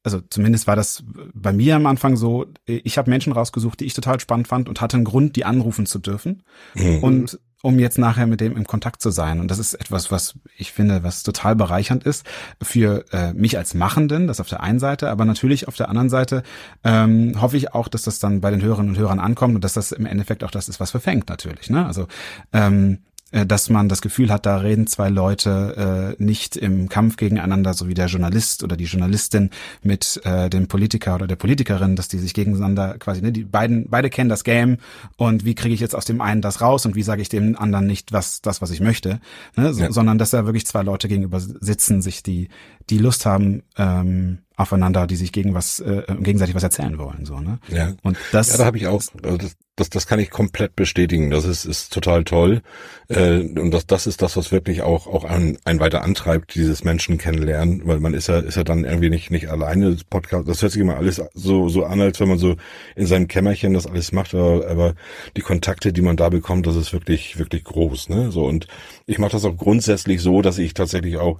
[0.02, 3.94] also zumindest war das bei mir am Anfang so, ich habe Menschen rausgesucht, die ich
[3.94, 6.42] total spannend fand und hatte einen Grund, die anrufen zu dürfen.
[6.74, 6.98] Mhm.
[7.02, 9.40] Und um jetzt nachher mit dem im Kontakt zu sein.
[9.40, 12.24] Und das ist etwas, was ich finde, was total bereichernd ist
[12.62, 16.08] für äh, mich als Machenden, das auf der einen Seite, aber natürlich auf der anderen
[16.08, 16.42] Seite
[16.84, 19.74] ähm, hoffe ich auch, dass das dann bei den Hörerinnen und Hörern ankommt und dass
[19.74, 21.68] das im Endeffekt auch das ist, was verfängt natürlich.
[21.68, 21.84] Ne?
[21.84, 22.06] Also
[22.52, 27.16] ähm, äh, dass man das Gefühl hat, da reden zwei Leute äh, nicht im Kampf
[27.16, 29.50] gegeneinander, so wie der Journalist oder die Journalistin
[29.82, 33.88] mit äh, dem Politiker oder der Politikerin, dass die sich gegeneinander quasi, ne, die beiden,
[33.88, 34.78] beide kennen das Game
[35.16, 37.56] und wie kriege ich jetzt aus dem einen das raus und wie sage ich dem
[37.56, 39.20] anderen nicht was, das, was ich möchte,
[39.56, 39.92] ne, so, ja.
[39.92, 42.48] sondern dass da wirklich zwei Leute gegenüber sitzen, sich die,
[42.90, 47.40] die Lust haben, ähm, aufeinander, die sich gegen was äh, gegenseitig was erzählen wollen, so
[47.40, 47.58] ne?
[47.68, 47.94] Ja.
[48.02, 51.30] Und das, ja, da habe ich auch, also das, das, das kann ich komplett bestätigen.
[51.30, 52.60] Das ist ist total toll
[53.08, 56.84] äh, und das das ist das, was wirklich auch auch ein, ein weiter antreibt, dieses
[56.84, 59.92] Menschen kennenlernen, weil man ist ja ist ja dann irgendwie nicht nicht alleine.
[59.92, 62.56] Das Podcast, das hört sich immer alles so so an, als wenn man so
[62.96, 64.94] in seinem Kämmerchen das alles macht, aber, aber
[65.36, 68.30] die Kontakte, die man da bekommt, das ist wirklich wirklich groß, ne?
[68.30, 68.66] So und
[69.06, 71.38] ich mache das auch grundsätzlich so, dass ich tatsächlich auch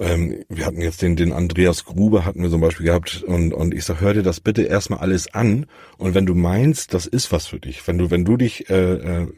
[0.00, 3.74] ähm, wir hatten jetzt den, den Andreas Gruber hatten wir zum Beispiel gehabt und, und
[3.74, 5.66] ich sag, hör dir das bitte erstmal alles an
[5.98, 8.94] und wenn du meinst, das ist was für dich, wenn du, wenn du dich äh,
[8.94, 9.28] äh,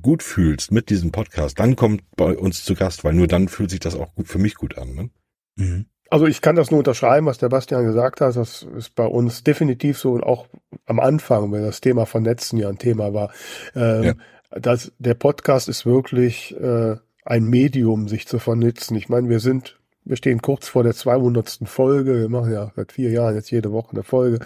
[0.00, 3.70] gut fühlst mit diesem Podcast, dann kommt bei uns zu Gast, weil nur dann fühlt
[3.70, 4.94] sich das auch gut für mich gut an.
[4.94, 5.10] Ne?
[5.56, 5.86] Mhm.
[6.08, 8.36] Also ich kann das nur unterschreiben, was der Bastian gesagt hat.
[8.36, 10.46] Das ist bei uns definitiv so und auch
[10.84, 13.32] am Anfang, wenn das Thema von letzten Jahr ein Thema war.
[13.74, 14.14] Ähm, ja.
[14.50, 18.94] das, der Podcast ist wirklich äh, ein Medium, sich zu vernetzen.
[18.96, 21.60] Ich meine, wir sind wir stehen kurz vor der 200.
[21.64, 22.20] Folge.
[22.20, 24.44] Wir machen ja seit vier Jahren jetzt jede Woche eine Folge.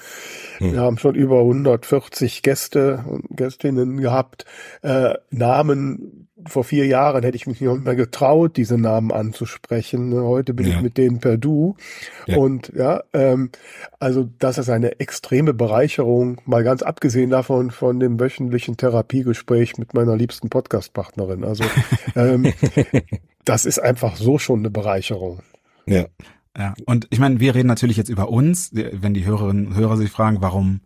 [0.59, 0.73] Hm.
[0.73, 4.45] Wir haben schon über 140 Gäste und Gästinnen gehabt.
[4.83, 10.15] Äh, Namen vor vier Jahren hätte ich mich nicht mehr getraut, diese Namen anzusprechen.
[10.15, 10.77] Heute bin ja.
[10.77, 11.77] ich mit denen per Du.
[12.27, 12.37] Ja.
[12.37, 13.51] Und ja, ähm,
[13.99, 19.95] also das ist eine extreme Bereicherung, mal ganz abgesehen davon von dem wöchentlichen Therapiegespräch mit
[19.95, 21.45] meiner liebsten Podcastpartnerin.
[21.45, 21.65] Also
[22.17, 22.53] ähm,
[23.45, 25.41] das ist einfach so schon eine Bereicherung.
[25.87, 26.07] Ja.
[26.59, 29.99] Ja, und ich meine, wir reden natürlich jetzt über uns, wenn die Hörerinnen und Hörer
[29.99, 30.81] sich fragen, warum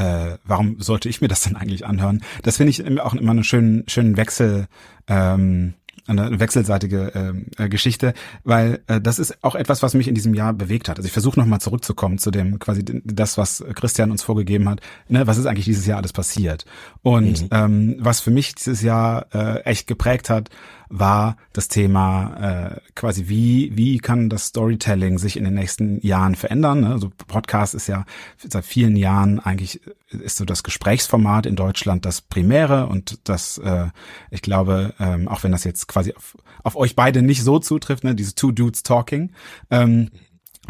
[0.00, 2.22] äh, warum sollte ich mir das denn eigentlich anhören?
[2.42, 4.66] Das finde ich auch immer einen schönen, schönen Wechsel,
[5.06, 5.74] ähm,
[6.06, 10.32] eine wechselseitige ähm, äh, Geschichte, weil äh, das ist auch etwas, was mich in diesem
[10.32, 10.96] Jahr bewegt hat.
[10.96, 14.80] Also ich versuche nochmal zurückzukommen zu dem quasi das, was Christian uns vorgegeben hat.
[15.08, 16.64] Ne, was ist eigentlich dieses Jahr alles passiert?
[17.02, 17.48] Und mhm.
[17.50, 20.48] ähm, was für mich dieses Jahr äh, echt geprägt hat,
[20.90, 26.34] war das Thema äh, quasi, wie, wie kann das Storytelling sich in den nächsten Jahren
[26.34, 26.80] verändern.
[26.80, 26.90] Ne?
[26.90, 28.04] Also Podcast ist ja
[28.36, 33.86] seit vielen Jahren eigentlich, ist so das Gesprächsformat in Deutschland das Primäre und das, äh,
[34.30, 38.02] ich glaube, ähm, auch wenn das jetzt quasi auf, auf euch beide nicht so zutrifft,
[38.02, 39.30] ne, diese Two Dudes Talking,
[39.70, 40.10] ähm,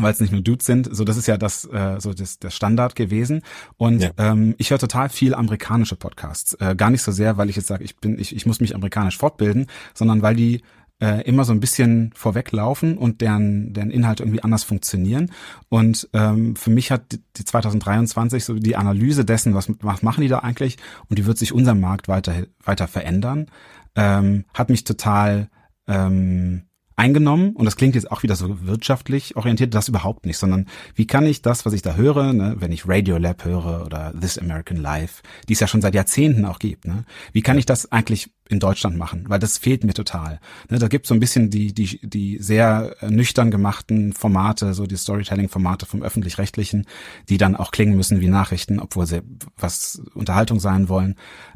[0.02, 0.88] weil es nicht nur Dudes sind.
[0.90, 3.42] So, das ist ja das, äh, so das, das Standard gewesen.
[3.76, 4.10] Und ja.
[4.18, 6.54] ähm, ich höre total viel amerikanische Podcasts.
[6.54, 8.74] Äh, gar nicht so sehr, weil ich jetzt sage, ich bin, ich, ich muss mich
[8.74, 10.62] amerikanisch fortbilden, sondern weil die
[11.00, 15.30] äh, immer so ein bisschen vorweglaufen und deren, deren Inhalte irgendwie anders funktionieren.
[15.68, 20.28] Und ähm, für mich hat die 2023 so die Analyse dessen, was, was machen die
[20.28, 20.76] da eigentlich
[21.08, 23.46] und wie wird sich unser Markt weiter, weiter verändern,
[23.96, 25.48] ähm, hat mich total
[25.86, 26.62] ähm,
[27.00, 31.06] eingenommen und das klingt jetzt auch wieder so wirtschaftlich orientiert, das überhaupt nicht, sondern wie
[31.06, 34.76] kann ich das, was ich da höre, ne, wenn ich Radiolab höre oder This American
[34.76, 38.30] Life, die es ja schon seit Jahrzehnten auch gibt, ne, wie kann ich das eigentlich
[38.50, 39.24] in Deutschland machen?
[39.28, 40.40] Weil das fehlt mir total.
[40.68, 44.96] Ne, da gibt so ein bisschen die, die, die sehr nüchtern gemachten Formate, so die
[44.96, 46.84] Storytelling-Formate vom Öffentlich-Rechtlichen,
[47.30, 49.22] die dann auch klingen müssen wie Nachrichten, obwohl sie
[49.56, 51.14] was Unterhaltung sein wollen.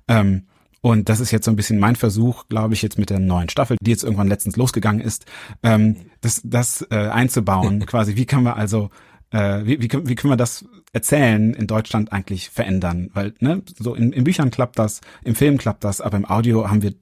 [0.08, 0.44] Ähm,
[0.84, 3.48] und das ist jetzt so ein bisschen mein Versuch, glaube ich, jetzt mit der neuen
[3.48, 5.24] Staffel, die jetzt irgendwann letztens losgegangen ist,
[5.62, 7.86] ähm, das, das äh, einzubauen.
[7.86, 8.90] Quasi, wie können wir also,
[9.30, 13.08] äh, wie, wie, wie können wir das Erzählen in Deutschland eigentlich verändern?
[13.14, 16.68] Weil, ne, so in, in Büchern klappt das, im Film klappt das, aber im Audio
[16.68, 16.92] haben wir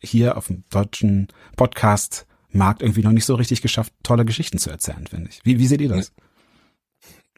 [0.00, 4.70] hier auf dem deutschen Podcast Markt irgendwie noch nicht so richtig geschafft, tolle Geschichten zu
[4.70, 5.40] erzählen, finde ich.
[5.44, 6.14] Wie, wie seht ihr das?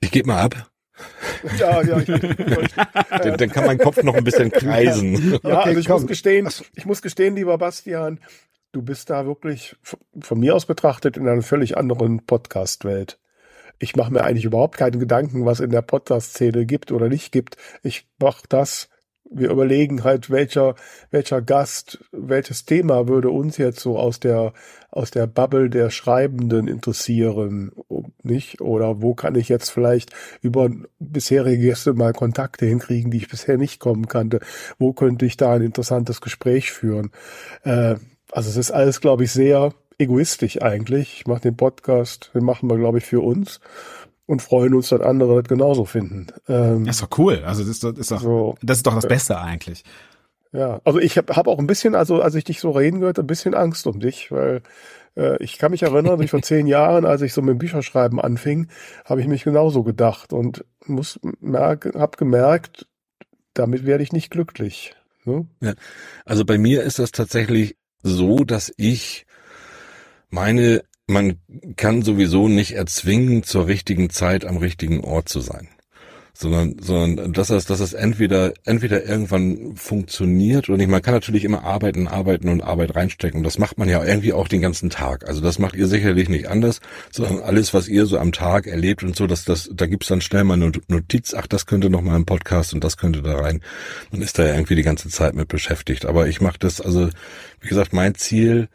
[0.00, 0.70] Ich gebe mal ab.
[1.58, 1.98] Ja, ja.
[1.98, 2.06] Ich,
[3.22, 5.32] dann, dann kann mein Kopf noch ein bisschen kreisen.
[5.32, 6.00] Ja, okay, also ich komm.
[6.00, 8.20] muss gestehen, ich muss gestehen, lieber Bastian,
[8.72, 9.76] du bist da wirklich
[10.20, 13.18] von mir aus betrachtet in einer völlig anderen Podcast-Welt.
[13.78, 17.56] Ich mache mir eigentlich überhaupt keine Gedanken, was in der Podcast-Szene gibt oder nicht gibt.
[17.82, 18.88] Ich mache das,
[19.30, 20.74] wir überlegen halt, welcher,
[21.10, 24.52] welcher Gast, welches Thema würde uns jetzt so aus der,
[24.90, 27.72] aus der Bubble der Schreibenden interessieren.
[28.22, 28.60] nicht?
[28.60, 33.58] Oder wo kann ich jetzt vielleicht über bisherige Gäste mal Kontakte hinkriegen, die ich bisher
[33.58, 34.40] nicht kommen kannte?
[34.78, 37.10] Wo könnte ich da ein interessantes Gespräch führen?
[37.64, 37.96] Äh,
[38.32, 41.20] also es ist alles, glaube ich, sehr egoistisch eigentlich.
[41.20, 43.60] Ich mache den Podcast, den machen wir, glaube ich, für uns
[44.28, 46.26] und freuen uns, dass andere das genauso finden.
[46.48, 47.42] Ähm, das ist doch cool.
[47.46, 49.84] Also das ist doch, ist doch so, das ist doch das Beste eigentlich.
[50.52, 53.18] Ja, also ich habe hab auch ein bisschen, also als ich dich so reden gehört,
[53.18, 54.60] ein bisschen Angst um dich, weil
[55.16, 58.20] äh, ich kann mich erinnern, ich vor zehn Jahren, als ich so mit dem Bücherschreiben
[58.20, 58.68] anfing,
[59.06, 62.86] habe ich mich genauso gedacht und muss merk, habe gemerkt,
[63.54, 64.94] damit werde ich nicht glücklich.
[65.24, 65.46] Ne?
[65.62, 65.72] Ja,
[66.26, 69.24] also bei mir ist das tatsächlich so, dass ich
[70.28, 71.38] meine, man
[71.76, 75.68] kann sowieso nicht erzwingen, zur richtigen Zeit am richtigen Ort zu sein
[76.40, 80.88] sondern, sondern dass es, dass es entweder, entweder irgendwann funktioniert oder nicht.
[80.88, 83.42] Man kann natürlich immer arbeiten, arbeiten und Arbeit reinstecken.
[83.42, 85.26] Das macht man ja irgendwie auch den ganzen Tag.
[85.26, 89.02] Also das macht ihr sicherlich nicht anders, sondern alles, was ihr so am Tag erlebt
[89.02, 92.02] und so, dass das, da gibt's dann schnell mal eine Notiz, ach, das könnte noch
[92.02, 93.60] mal im Podcast und das könnte da rein.
[94.12, 96.06] Man ist da ja irgendwie die ganze Zeit mit beschäftigt.
[96.06, 97.08] Aber ich mache das, also,
[97.60, 98.68] wie gesagt, mein Ziel,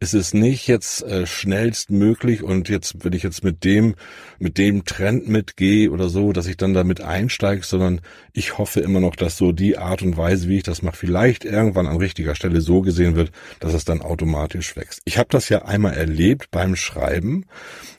[0.00, 3.96] ist es nicht jetzt äh, schnellstmöglich und jetzt, wenn ich jetzt mit dem,
[4.38, 8.00] mit dem Trend mitgehe oder so, dass ich dann damit einsteige, sondern
[8.32, 11.44] ich hoffe immer noch, dass so die Art und Weise, wie ich das mache, vielleicht
[11.44, 15.00] irgendwann an richtiger Stelle so gesehen wird, dass es dann automatisch wächst.
[15.04, 17.46] Ich habe das ja einmal erlebt beim Schreiben.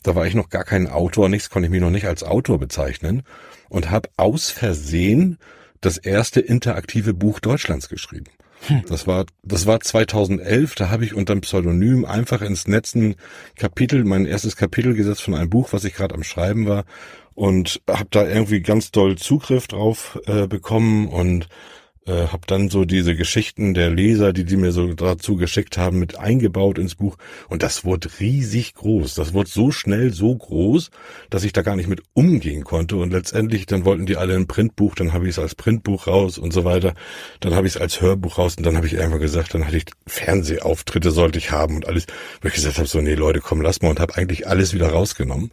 [0.03, 2.59] Da war ich noch gar kein Autor, nichts konnte ich mich noch nicht als Autor
[2.59, 3.23] bezeichnen
[3.67, 5.38] und habe aus Versehen
[5.81, 8.31] das erste interaktive Buch Deutschlands geschrieben.
[8.87, 13.15] Das war, das war 2011, da habe ich unter dem Pseudonym einfach ins Netz ein
[13.55, 16.85] Kapitel, mein erstes Kapitel gesetzt von einem Buch, was ich gerade am Schreiben war
[17.35, 21.47] und habe da irgendwie ganz doll Zugriff drauf äh, bekommen und
[22.09, 25.99] äh, habe dann so diese Geschichten der Leser, die die mir so dazu geschickt haben,
[25.99, 27.17] mit eingebaut ins Buch
[27.47, 29.13] und das wurde riesig groß.
[29.13, 30.89] Das wurde so schnell so groß,
[31.29, 34.47] dass ich da gar nicht mit umgehen konnte und letztendlich dann wollten die alle ein
[34.47, 36.93] Printbuch, dann habe ich es als Printbuch raus und so weiter.
[37.39, 39.77] Dann habe ich es als Hörbuch raus und dann habe ich einfach gesagt, dann hatte
[39.77, 42.07] ich Fernsehauftritte sollte ich haben und alles,
[42.41, 44.89] weil ich gesagt habe so nee Leute, komm, lass mal und habe eigentlich alles wieder
[44.89, 45.51] rausgenommen.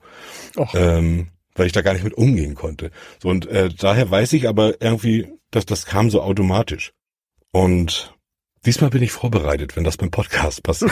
[0.74, 2.90] Ähm, weil ich da gar nicht mit umgehen konnte.
[3.20, 6.92] So und äh, daher weiß ich aber irgendwie, dass das kam so automatisch.
[7.52, 8.15] Und
[8.66, 10.90] Diesmal bin ich vorbereitet, wenn das beim Podcast passiert.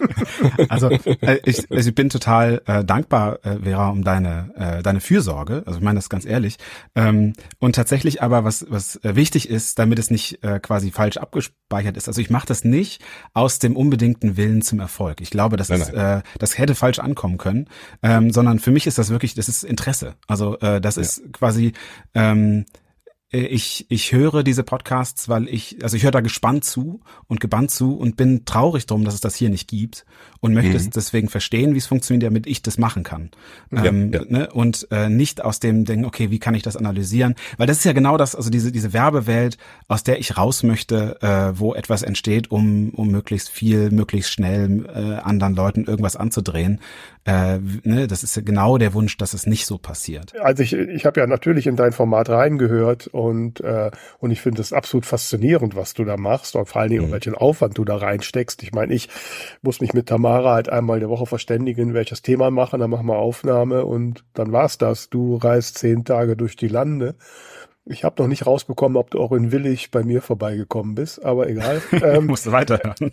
[0.70, 5.00] also äh, ich, also ich bin total äh, dankbar, äh, Vera, um deine äh, deine
[5.00, 5.62] Fürsorge.
[5.66, 6.56] Also ich meine das ganz ehrlich.
[6.94, 11.18] Ähm, und tatsächlich aber was was äh, wichtig ist, damit es nicht äh, quasi falsch
[11.18, 12.08] abgespeichert ist.
[12.08, 13.02] Also ich mache das nicht
[13.34, 15.20] aus dem unbedingten Willen zum Erfolg.
[15.20, 17.68] Ich glaube, das nein, ist äh, das hätte falsch ankommen können,
[18.02, 20.14] ähm, sondern für mich ist das wirklich, das ist Interesse.
[20.26, 21.02] Also äh, das ja.
[21.02, 21.74] ist quasi
[22.14, 22.81] ähm, äh,
[23.32, 27.70] ich, ich höre diese Podcasts, weil ich, also ich höre da gespannt zu und gebannt
[27.70, 30.04] zu und bin traurig drum, dass es das hier nicht gibt
[30.40, 30.76] und möchte mhm.
[30.76, 33.30] es deswegen verstehen, wie es funktioniert, damit ich das machen kann.
[33.70, 34.22] Ja, ähm, ja.
[34.28, 34.50] Ne?
[34.52, 37.34] Und äh, nicht aus dem Denken, okay, wie kann ich das analysieren?
[37.56, 39.56] Weil das ist ja genau das, also diese, diese Werbewelt,
[39.88, 44.84] aus der ich raus möchte, äh, wo etwas entsteht, um, um möglichst viel, möglichst schnell
[44.94, 46.80] äh, anderen Leuten irgendwas anzudrehen.
[47.24, 48.08] Äh, ne?
[48.08, 50.38] Das ist genau der Wunsch, dass es nicht so passiert.
[50.40, 54.60] Also ich, ich habe ja natürlich in dein Format reingehört und, äh, und ich finde
[54.60, 57.12] es absolut faszinierend, was du da machst und vor allen Dingen, mhm.
[57.12, 58.62] welchen Aufwand du da reinsteckst.
[58.64, 59.08] Ich meine, ich
[59.62, 63.06] muss mich mit Tamara halt einmal in der Woche verständigen, welches Thema machen, dann machen
[63.06, 65.08] wir Aufnahme und dann war's das.
[65.08, 67.14] Du reist zehn Tage durch die Lande.
[67.84, 71.48] Ich habe noch nicht rausbekommen, ob du auch in Willig bei mir vorbeigekommen bist, aber
[71.48, 71.82] egal.
[71.92, 73.12] Ähm, Musst du weiterhören.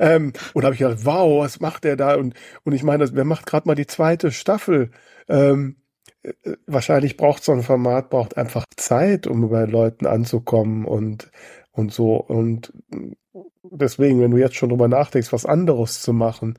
[0.00, 2.16] ähm, und habe ich gedacht, wow, was macht der da?
[2.16, 4.90] Und, und ich meine, wer macht gerade mal die zweite Staffel?
[5.28, 5.76] Ähm,
[6.22, 6.32] äh,
[6.66, 11.30] wahrscheinlich braucht so ein Format braucht einfach Zeit, um bei Leuten anzukommen und
[11.72, 12.72] und so und
[13.62, 16.58] deswegen, wenn du jetzt schon drüber nachdenkst, was anderes zu machen,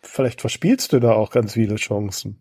[0.00, 2.40] vielleicht verspielst du da auch ganz viele Chancen.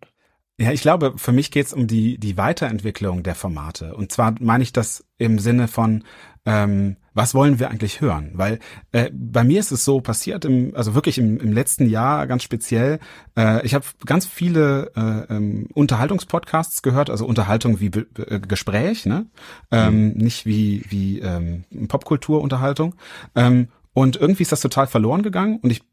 [0.59, 3.95] Ja, ich glaube, für mich geht es um die, die Weiterentwicklung der Formate.
[3.95, 6.03] Und zwar meine ich das im Sinne von,
[6.45, 8.31] ähm, was wollen wir eigentlich hören?
[8.33, 8.57] Weil
[8.91, 12.41] äh, bei mir ist es so passiert, im, also wirklich im, im letzten Jahr ganz
[12.41, 12.97] speziell,
[13.37, 19.05] äh, ich habe ganz viele äh, ähm, Unterhaltungspodcasts gehört, also Unterhaltung wie Be äh, Gespräch,
[19.05, 19.27] ne?
[19.69, 20.13] Ähm, mhm.
[20.13, 22.95] Nicht wie, wie ähm, Popkulturunterhaltung.
[23.35, 25.83] Ähm, und irgendwie ist das total verloren gegangen und ich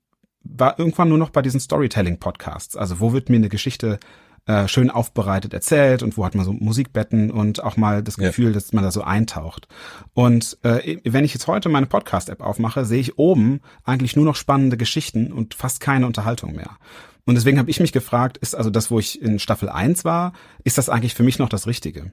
[0.44, 2.76] war irgendwann nur noch bei diesen Storytelling-Podcasts.
[2.76, 3.98] Also wo wird mir eine Geschichte
[4.46, 8.48] äh, schön aufbereitet erzählt und wo hat man so Musikbetten und auch mal das Gefühl,
[8.48, 8.52] ja.
[8.52, 9.68] dass man da so eintaucht.
[10.12, 14.36] Und äh, wenn ich jetzt heute meine Podcast-App aufmache, sehe ich oben eigentlich nur noch
[14.36, 16.76] spannende Geschichten und fast keine Unterhaltung mehr.
[17.26, 20.34] Und deswegen habe ich mich gefragt, ist also das, wo ich in Staffel 1 war,
[20.62, 22.12] ist das eigentlich für mich noch das Richtige?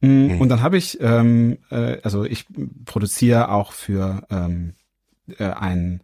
[0.00, 0.40] Mm, mhm.
[0.40, 2.44] Und dann habe ich, ähm, äh, also ich
[2.84, 4.74] produziere auch für ähm,
[5.38, 6.02] äh, ein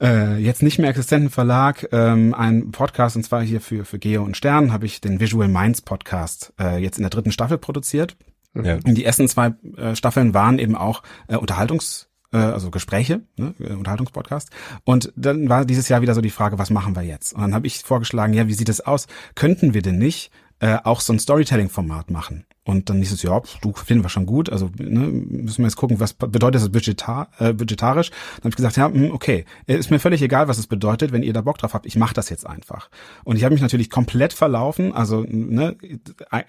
[0.00, 4.22] äh, jetzt nicht mehr existenten Verlag ähm, ein Podcast und zwar hier für für Geo
[4.22, 8.16] und Stern habe ich den Visual Minds Podcast äh, jetzt in der dritten Staffel produziert.
[8.54, 8.74] Ja.
[8.76, 13.54] Und die ersten zwei äh, Staffeln waren eben auch äh, Unterhaltungs äh, also Gespräche, ne,
[13.58, 14.50] äh, Unterhaltungspodcast.
[14.84, 17.32] Und dann war dieses Jahr wieder so die Frage, was machen wir jetzt?
[17.32, 19.06] Und dann habe ich vorgeschlagen, ja, wie sieht es aus?
[19.34, 20.30] Könnten wir denn nicht
[20.60, 22.44] äh, auch so ein Storytelling-Format machen?
[22.68, 24.52] Und dann hieß es, ja, du finden wir schon gut.
[24.52, 28.10] Also ne, müssen wir jetzt gucken, was bedeutet das budgetar, äh, budgetarisch.
[28.10, 31.22] Dann habe ich gesagt, ja, hm, okay, ist mir völlig egal, was es bedeutet, wenn
[31.22, 31.86] ihr da Bock drauf habt.
[31.86, 32.90] Ich mache das jetzt einfach.
[33.24, 34.92] Und ich habe mich natürlich komplett verlaufen.
[34.92, 35.76] Also ne,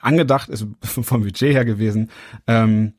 [0.02, 2.10] angedacht ist vom Budget her gewesen.
[2.48, 2.99] Ähm, äh,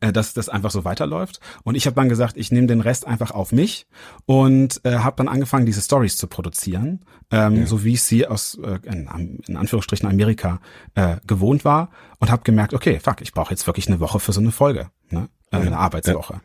[0.00, 1.40] dass das einfach so weiterläuft.
[1.64, 3.86] Und ich habe dann gesagt, ich nehme den Rest einfach auf mich
[4.26, 7.66] und äh, habe dann angefangen, diese Stories zu produzieren, ähm, ja.
[7.66, 10.60] so wie ich sie aus äh, in, in Anführungsstrichen Amerika
[10.94, 14.32] äh, gewohnt war und habe gemerkt, okay, fuck, ich brauche jetzt wirklich eine Woche für
[14.32, 15.28] so eine Folge, ne?
[15.50, 16.34] Äh, eine Arbeitswoche.
[16.34, 16.40] Ja.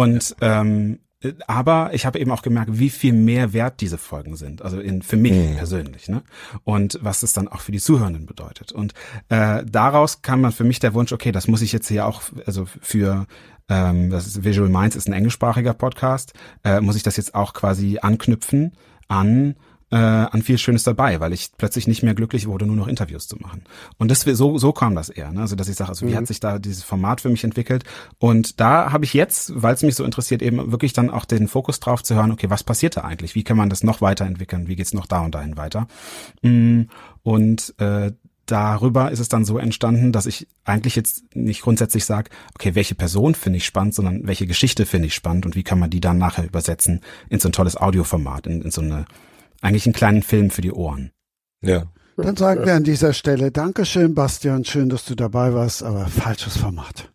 [0.00, 1.00] Und ähm,
[1.46, 5.02] aber ich habe eben auch gemerkt, wie viel mehr wert diese Folgen sind, also in,
[5.02, 5.56] für mich mhm.
[5.56, 6.22] persönlich, ne?
[6.64, 8.72] Und was es dann auch für die Zuhörenden bedeutet.
[8.72, 8.94] Und
[9.28, 12.22] äh, daraus kam man für mich der Wunsch, okay, das muss ich jetzt hier auch,
[12.46, 13.26] also für
[13.68, 16.32] ähm, das ist Visual Minds ist ein englischsprachiger Podcast,
[16.64, 18.72] äh, muss ich das jetzt auch quasi anknüpfen
[19.08, 19.56] an
[19.90, 23.28] äh, an viel Schönes dabei, weil ich plötzlich nicht mehr glücklich wurde, nur noch Interviews
[23.28, 23.62] zu machen.
[23.98, 25.40] Und das so so kam das eher, ne?
[25.40, 26.16] also dass ich sage, also wie mhm.
[26.16, 27.84] hat sich da dieses Format für mich entwickelt?
[28.18, 31.46] Und da habe ich jetzt, weil es mich so interessiert, eben wirklich dann auch den
[31.46, 33.34] Fokus drauf zu hören, okay, was passiert da eigentlich?
[33.36, 34.66] Wie kann man das noch weiterentwickeln?
[34.66, 35.86] Wie geht's noch da und dahin weiter?
[36.42, 36.82] Mm,
[37.22, 38.10] und äh,
[38.46, 42.94] darüber ist es dann so entstanden, dass ich eigentlich jetzt nicht grundsätzlich sage, okay, welche
[42.94, 46.00] Person finde ich spannend, sondern welche Geschichte finde ich spannend und wie kann man die
[46.00, 49.04] dann nachher übersetzen in so ein tolles Audioformat, in, in so eine
[49.60, 51.10] eigentlich einen kleinen Film für die Ohren.
[51.62, 51.84] Ja.
[52.16, 54.64] Dann sagen wir an dieser Stelle Dankeschön, Bastian.
[54.64, 57.10] Schön, dass du dabei warst, aber falsches Format.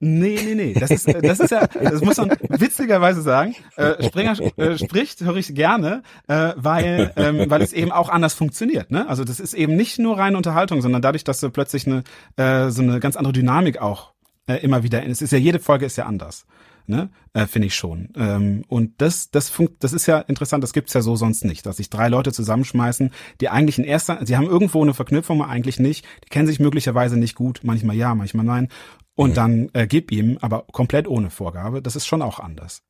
[0.00, 0.74] Nee, nee, nee.
[0.74, 3.56] Das ist, das ist ja, das muss man witzigerweise sagen.
[3.76, 8.34] Äh, Springer äh, spricht, höre ich gerne, äh, weil, ähm, weil es eben auch anders
[8.34, 8.92] funktioniert.
[8.92, 9.08] Ne?
[9.08, 12.04] Also das ist eben nicht nur reine Unterhaltung, sondern dadurch, dass du plötzlich eine,
[12.36, 14.12] äh, so eine ganz andere Dynamik auch
[14.46, 15.04] äh, immer wieder.
[15.04, 16.46] Es ist ja jede Folge ist ja anders
[16.88, 17.10] ne?
[17.32, 18.08] Äh, Finde ich schon.
[18.16, 21.66] Ähm, und das, das, funkt, das ist ja interessant, das gibt's ja so sonst nicht,
[21.66, 25.78] dass sich drei Leute zusammenschmeißen, die eigentlich in erster, sie haben irgendwo eine Verknüpfung, eigentlich
[25.78, 28.68] nicht, die kennen sich möglicherweise nicht gut, manchmal ja, manchmal nein.
[29.14, 29.34] Und mhm.
[29.34, 32.82] dann äh, gib ihm, aber komplett ohne Vorgabe, das ist schon auch anders.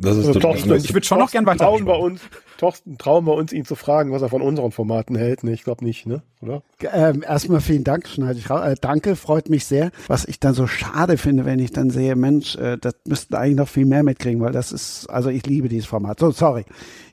[0.00, 1.64] Das ist also Torsten, ich würde schon noch gern weiter.
[1.64, 2.20] Trauen wir uns,
[2.56, 5.42] Torsten, trauen wir uns, ihn zu fragen, was er von unseren Formaten hält.
[5.42, 6.22] Nee, ich glaube nicht, ne?
[6.40, 6.62] Oder?
[6.92, 8.64] Ähm, erstmal vielen Dank, schneide ich raus.
[8.64, 9.90] Äh, danke, freut mich sehr.
[10.06, 13.56] Was ich dann so schade finde, wenn ich dann sehe, Mensch, äh, das müssten eigentlich
[13.56, 16.20] noch viel mehr mitkriegen, weil das ist, also ich liebe dieses Format.
[16.20, 16.64] So, sorry.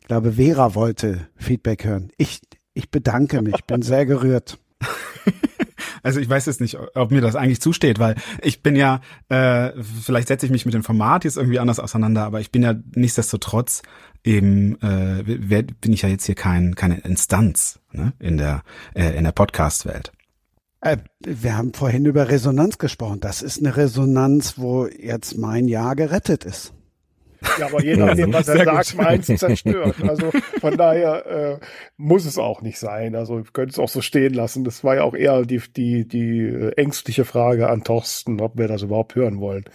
[0.02, 2.12] Ich glaube, Vera wollte Feedback hören.
[2.17, 2.41] Ich,
[2.76, 4.60] ich bedanke mich, bin sehr gerührt.
[6.04, 9.71] Also ich weiß jetzt nicht, ob mir das eigentlich zusteht, weil ich bin ja, äh,
[9.82, 12.76] vielleicht setze ich mich mit dem Format jetzt irgendwie anders auseinander, aber ich bin ja
[12.95, 13.82] nichtsdestotrotz
[14.24, 19.15] eben, äh, wer, bin ich ja jetzt hier kein, keine Instanz ne, in der, äh,
[19.15, 20.12] in der Podcast-Welt.
[20.82, 23.19] Äh, wir haben vorhin über Resonanz gesprochen.
[23.19, 26.74] Das ist eine Resonanz, wo jetzt mein Jahr gerettet ist.
[27.60, 29.95] Ja, aber je nachdem, was er sagt, meins zerstört.
[30.08, 31.65] Also von daher äh,
[31.98, 33.15] muss es auch nicht sein.
[33.15, 34.63] Also ich könnte es auch so stehen lassen.
[34.63, 38.67] Das war ja auch eher die, die, die äh, ängstliche Frage an Thorsten, ob wir
[38.67, 39.65] das überhaupt hören wollen.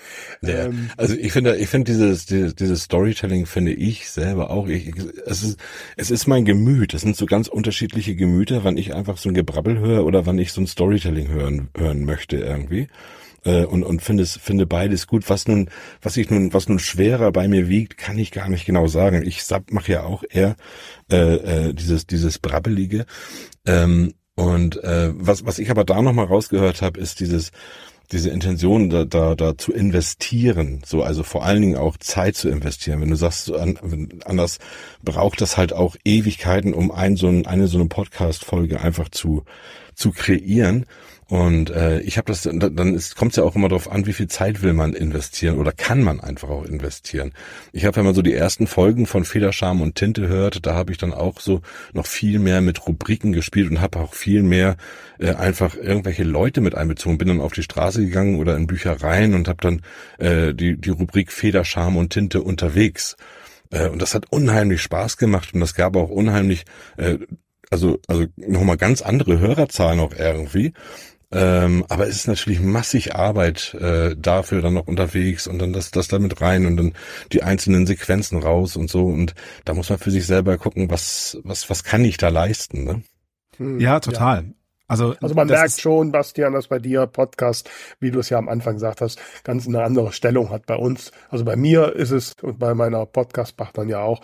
[0.43, 4.69] Ja, ähm, also ich finde, ich finde dieses, dieses, dieses Storytelling finde ich selber auch.
[4.69, 4.93] Ich,
[5.27, 5.61] es ist,
[5.97, 6.95] es ist mein Gemüt.
[6.95, 10.39] Das sind so ganz unterschiedliche Gemüter, wann ich einfach so ein Gebrabbel höre oder wann
[10.39, 12.89] ich so ein Storytelling hören, hören möchte irgendwie
[13.45, 15.29] äh, und und finde es finde beides gut.
[15.29, 15.71] Was nun
[16.03, 19.23] was ich nun was nun schwerer bei mir wiegt, kann ich gar nicht genau sagen.
[19.27, 20.57] Ich mache ja auch eher
[21.11, 21.17] äh,
[21.69, 23.07] äh, dieses dieses brabbelige
[23.67, 27.51] ähm, und äh, was was ich aber da noch mal rausgehört habe, ist dieses
[28.13, 32.49] diese Intention da, da, da zu investieren, so also vor allen Dingen auch Zeit zu
[32.49, 33.01] investieren.
[33.01, 34.59] Wenn du sagst, anders
[35.05, 39.45] braucht das halt auch Ewigkeiten, um ein, so ein, eine so eine Podcast-Folge einfach zu
[39.95, 40.87] zu kreieren.
[41.31, 44.27] Und äh, ich habe das, dann kommt es ja auch immer darauf an, wie viel
[44.27, 47.31] Zeit will man investieren oder kann man einfach auch investieren.
[47.73, 50.91] Ich habe, wenn man so die ersten Folgen von Federscham und Tinte hört, da habe
[50.91, 51.61] ich dann auch so
[51.93, 54.77] noch viel mehr mit Rubriken gespielt und habe auch viel mehr
[55.21, 57.17] äh, einfach irgendwelche Leute mit einbezogen.
[57.17, 59.83] Bin dann auf die Straße gegangen oder in Büchereien und habe dann
[60.19, 63.17] äh, die, die Rubrik Federscham und Tinte unterwegs.
[63.71, 66.65] Äh, und das hat unheimlich Spaß gemacht und das gab auch unheimlich
[66.97, 67.19] äh,
[67.71, 70.73] also, also nochmal ganz andere Hörerzahlen auch irgendwie.
[71.33, 75.93] Ähm, aber es ist natürlich massig Arbeit äh, dafür dann noch unterwegs und dann das,
[75.93, 76.93] das damit rein und dann
[77.33, 79.07] die einzelnen Sequenzen raus und so.
[79.07, 82.85] Und da muss man für sich selber gucken, was, was, was kann ich da leisten,
[82.85, 83.03] ne?
[83.59, 84.45] Hm, ja, total.
[84.45, 84.51] Ja.
[84.91, 87.71] Also, also man merkt schon, Bastian, dass bei dir Podcast,
[88.01, 91.13] wie du es ja am Anfang gesagt hast, ganz eine andere Stellung hat bei uns.
[91.29, 94.21] Also bei mir ist es und bei meiner Podcast-Partnern ja auch,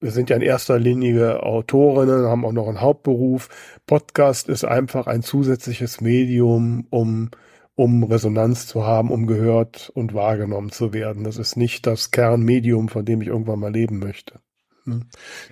[0.00, 3.48] wir sind ja in erster Linie Autorinnen, haben auch noch einen Hauptberuf.
[3.86, 7.30] Podcast ist einfach ein zusätzliches Medium, um
[7.76, 11.24] um Resonanz zu haben, um gehört und wahrgenommen zu werden.
[11.24, 14.40] Das ist nicht das Kernmedium, von dem ich irgendwann mal leben möchte.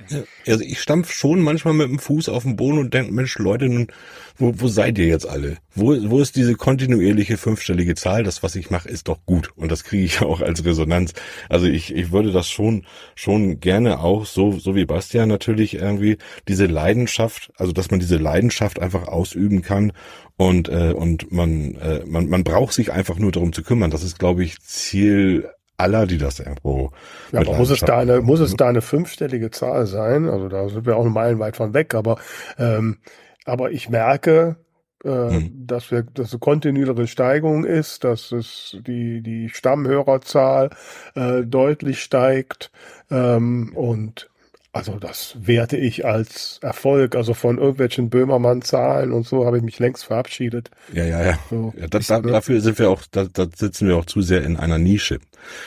[0.08, 3.36] Ja, also ich stampf schon manchmal mit dem Fuß auf den Boden und denke, Mensch,
[3.38, 3.88] Leute, nun,
[4.36, 5.58] wo, wo seid ihr jetzt alle?
[5.74, 8.22] Wo, wo ist diese kontinuierliche fünfstellige Zahl?
[8.22, 9.50] Das, was ich mache, ist doch gut.
[9.56, 11.14] Und das kriege ich auch als Resonanz.
[11.48, 16.18] Also ich, ich würde das schon, schon gerne auch, so, so wie Bastian natürlich irgendwie,
[16.46, 19.92] diese Leidenschaft, also dass man diese Leidenschaft einfach ausüben kann
[20.36, 23.90] und, äh, und man, äh, man, man braucht sich einfach nur darum zu kümmern.
[23.90, 26.90] Das ist, glaube ich, Ziel aller, die das irgendwo.
[27.32, 30.28] Ja, aber muss es da eine, muss es da eine fünfstellige Zahl sein?
[30.28, 32.16] Also da sind wir auch meilenweit von weg, aber,
[32.58, 32.98] ähm,
[33.44, 34.56] aber ich merke,
[35.04, 35.66] äh, hm.
[35.66, 40.70] dass wir, dass eine kontinuierliche Steigung ist, dass es die, die Stammhörerzahl
[41.14, 42.70] äh, deutlich steigt
[43.10, 44.30] ähm, und
[44.74, 47.14] also das werte ich als Erfolg.
[47.14, 50.72] Also von irgendwelchen Böhmermann-Zahlen und so habe ich mich längst verabschiedet.
[50.92, 51.38] Ja, ja, ja.
[51.48, 54.42] So, ja das, da, dafür sind wir auch, da, da sitzen wir auch zu sehr
[54.42, 55.20] in einer Nische.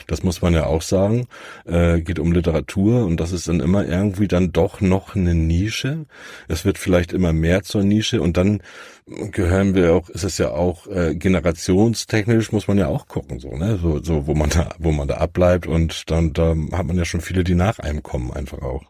[0.07, 1.27] Das muss man ja auch sagen.
[1.65, 6.05] Äh, geht um Literatur und das ist dann immer irgendwie dann doch noch eine Nische.
[6.47, 8.61] Es wird vielleicht immer mehr zur Nische und dann
[9.31, 13.55] gehören wir auch, ist es ja auch äh, generationstechnisch muss man ja auch gucken, so,
[13.55, 13.79] ne?
[13.81, 17.05] So, so, wo man da, wo man da abbleibt und dann da hat man ja
[17.05, 18.83] schon viele, die nach einem kommen, einfach auch.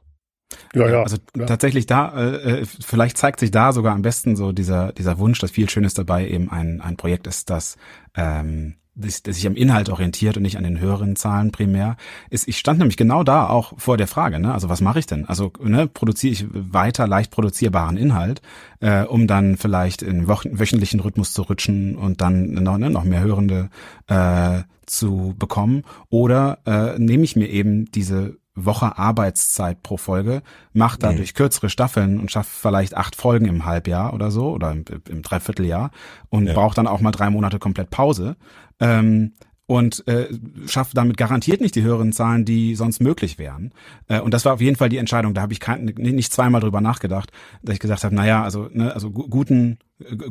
[0.73, 1.03] Ja, ja.
[1.03, 1.45] Also ja.
[1.45, 5.39] tatsächlich da, äh, äh, vielleicht zeigt sich da sogar am besten so dieser, dieser Wunsch,
[5.39, 7.77] dass viel Schönes dabei eben ein, ein Projekt ist, das,
[8.15, 11.97] ähm, das, das sich am Inhalt orientiert und nicht an den höheren Zahlen primär,
[12.29, 14.53] ist, ich stand nämlich genau da auch vor der Frage, ne?
[14.53, 15.25] Also was mache ich denn?
[15.25, 18.41] Also ne, produziere ich weiter leicht produzierbaren Inhalt,
[18.79, 23.21] äh, um dann vielleicht in wöchentlichen Rhythmus zu rutschen und dann noch, ne, noch mehr
[23.21, 23.69] Hörende
[24.07, 25.83] äh, zu bekommen?
[26.09, 30.41] Oder äh, nehme ich mir eben diese Woche Arbeitszeit pro Folge,
[30.73, 31.37] macht dadurch mhm.
[31.37, 35.91] kürzere Staffeln und schafft vielleicht acht Folgen im Halbjahr oder so oder im, im Dreivierteljahr
[36.29, 36.53] und ja.
[36.53, 38.35] braucht dann auch mal drei Monate komplett Pause.
[38.80, 39.34] Ähm,
[39.67, 40.30] und äh,
[40.65, 43.73] schafft damit garantiert nicht die höheren Zahlen, die sonst möglich wären.
[44.07, 45.34] Äh, und das war auf jeden Fall die Entscheidung.
[45.34, 48.93] Da habe ich kein, nicht zweimal drüber nachgedacht, dass ich gesagt habe, naja, also, ne,
[48.93, 49.78] also guten,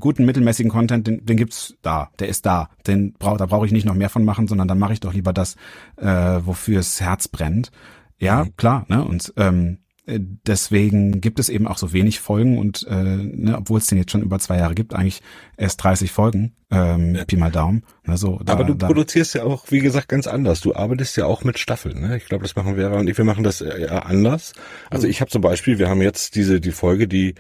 [0.01, 2.70] guten mittelmäßigen Content, den, den gibt's da, der ist da.
[2.86, 5.12] Den brauch, da brauche ich nicht noch mehr von machen, sondern dann mache ich doch
[5.12, 5.57] lieber das,
[5.97, 7.70] äh, wofür es Herz brennt.
[8.18, 8.57] Ja, mhm.
[8.57, 9.05] klar, ne?
[9.05, 13.78] Und ähm, äh, deswegen gibt es eben auch so wenig Folgen und äh, ne, obwohl
[13.78, 15.20] es den jetzt schon über zwei Jahre gibt, eigentlich
[15.57, 17.24] erst 30 Folgen, ähm, ja.
[17.24, 17.82] Pi mal Daumen.
[18.04, 18.86] Ne, so, da, Aber du da.
[18.86, 20.61] produzierst ja auch, wie gesagt, ganz anders.
[20.61, 22.00] Du arbeitest ja auch mit Staffeln.
[22.00, 22.16] Ne?
[22.16, 24.52] Ich glaube, das machen Vera und ich, wir machen das ja anders.
[24.90, 27.34] Also ich habe zum Beispiel, wir haben jetzt diese die Folge, die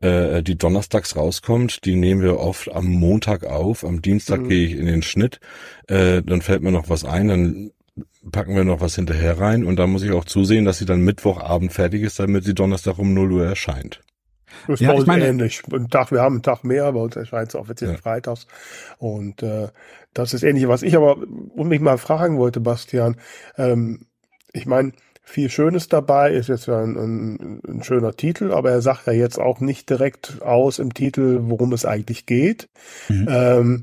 [0.00, 3.84] äh, die donnerstags rauskommt, die nehmen wir oft am Montag auf.
[3.84, 4.48] Am Dienstag mhm.
[4.48, 5.38] gehe ich in den Schnitt,
[5.86, 7.70] äh, dann fällt mir noch was ein, dann
[8.30, 11.00] packen wir noch was hinterher rein und da muss ich auch zusehen, dass sie dann
[11.00, 14.00] Mittwochabend fertig ist, damit sie Donnerstag um 0 Uhr erscheint.
[14.66, 15.62] Das ist ja, bei uns ich meine, ähnlich.
[15.72, 17.96] Ein Tag, wir haben einen Tag mehr, bei uns erscheint es offiziell ja.
[17.96, 18.46] freitags.
[18.98, 19.68] Und äh,
[20.14, 20.68] das ist ähnlich.
[20.68, 23.16] Was ich aber und mich mal fragen wollte, Bastian,
[23.56, 24.06] ähm,
[24.52, 24.92] ich meine,
[25.22, 29.38] viel Schönes dabei, ist jetzt ein, ein, ein, schöner Titel, aber er sagt ja jetzt
[29.38, 32.70] auch nicht direkt aus im Titel, worum es eigentlich geht.
[33.08, 33.28] Mhm.
[33.30, 33.80] Ähm,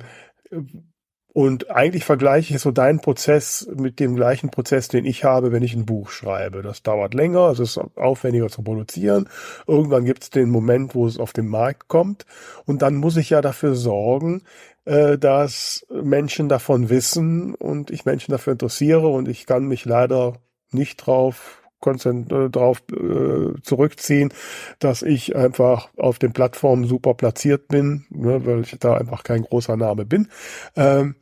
[1.36, 5.64] und eigentlich vergleiche ich so deinen Prozess mit dem gleichen Prozess, den ich habe, wenn
[5.64, 6.62] ich ein Buch schreibe.
[6.62, 9.28] Das dauert länger, es ist aufwendiger zu produzieren.
[9.68, 12.26] Irgendwann gibt es den Moment, wo es auf den Markt kommt.
[12.66, 14.44] Und dann muss ich ja dafür sorgen,
[14.86, 19.10] äh, dass Menschen davon wissen und ich Menschen dafür interessiere.
[19.10, 20.38] Und ich kann mich leider
[20.72, 24.34] nicht drauf äh, darauf äh, zurückziehen,
[24.80, 29.44] dass ich einfach auf den Plattformen super platziert bin, ne, weil ich da einfach kein
[29.44, 30.28] großer Name bin.
[30.76, 31.16] Ähm,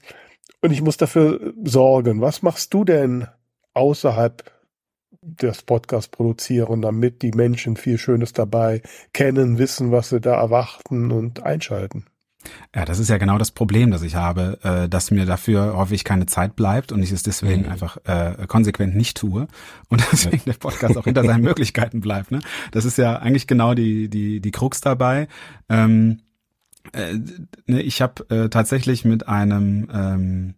[0.62, 2.22] und ich muss dafür sorgen.
[2.22, 3.28] Was machst du denn
[3.74, 4.44] außerhalb
[5.22, 8.82] des Podcasts produzieren, damit die Menschen viel Schönes dabei
[9.14, 12.06] kennen, wissen, was sie da erwarten und einschalten?
[12.76, 16.04] Ja, das ist ja genau das Problem, das ich habe, äh, dass mir dafür häufig
[16.04, 17.70] keine Zeit bleibt und ich es deswegen mhm.
[17.70, 19.48] einfach äh, konsequent nicht tue
[19.90, 20.54] und deswegen ja.
[20.54, 22.32] der Podcast auch hinter seinen Möglichkeiten bleibt.
[22.32, 22.40] Ne?
[22.72, 25.28] Das ist ja eigentlich genau die die die Krux dabei.
[25.70, 26.20] Ähm,
[26.92, 27.14] äh,
[27.66, 30.54] ne, ich habe äh, tatsächlich mit einem ähm,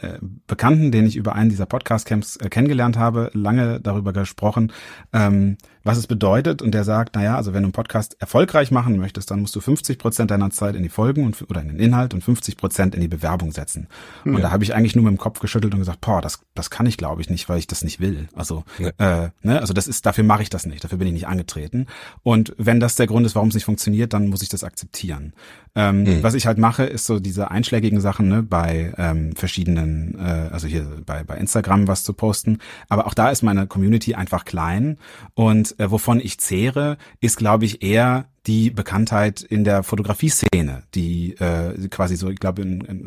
[0.00, 4.72] äh, Bekannten, den ich über einen dieser Podcast-Camps äh, kennengelernt habe, lange darüber gesprochen,
[5.12, 6.62] ähm, was es bedeutet.
[6.62, 9.60] Und der sagt, naja, also wenn du einen Podcast erfolgreich machen möchtest, dann musst du
[9.60, 12.94] 50 Prozent deiner Zeit in die Folgen und, oder in den Inhalt und 50 Prozent
[12.94, 13.88] in die Bewerbung setzen.
[14.24, 14.32] Ja.
[14.32, 16.70] Und da habe ich eigentlich nur mit dem Kopf geschüttelt und gesagt, boah, das, das
[16.70, 18.28] kann ich glaube ich nicht, weil ich das nicht will.
[18.34, 18.88] Also, ja.
[18.98, 21.86] äh, ne, also das ist, dafür mache ich das nicht, dafür bin ich nicht angetreten.
[22.22, 25.32] Und wenn das der Grund ist, warum es nicht funktioniert, dann muss ich das akzeptieren.
[25.74, 26.22] Ähm, mhm.
[26.22, 30.66] Was ich halt mache, ist so diese einschlägigen Sachen ne, bei ähm, verschiedenen, äh, also
[30.66, 32.58] hier bei, bei Instagram was zu posten.
[32.88, 34.98] Aber auch da ist meine Community einfach klein.
[35.34, 41.34] Und äh, wovon ich zehre, ist, glaube ich, eher die Bekanntheit in der Fotografie-Szene, die
[41.34, 42.62] äh, quasi so, ich glaube,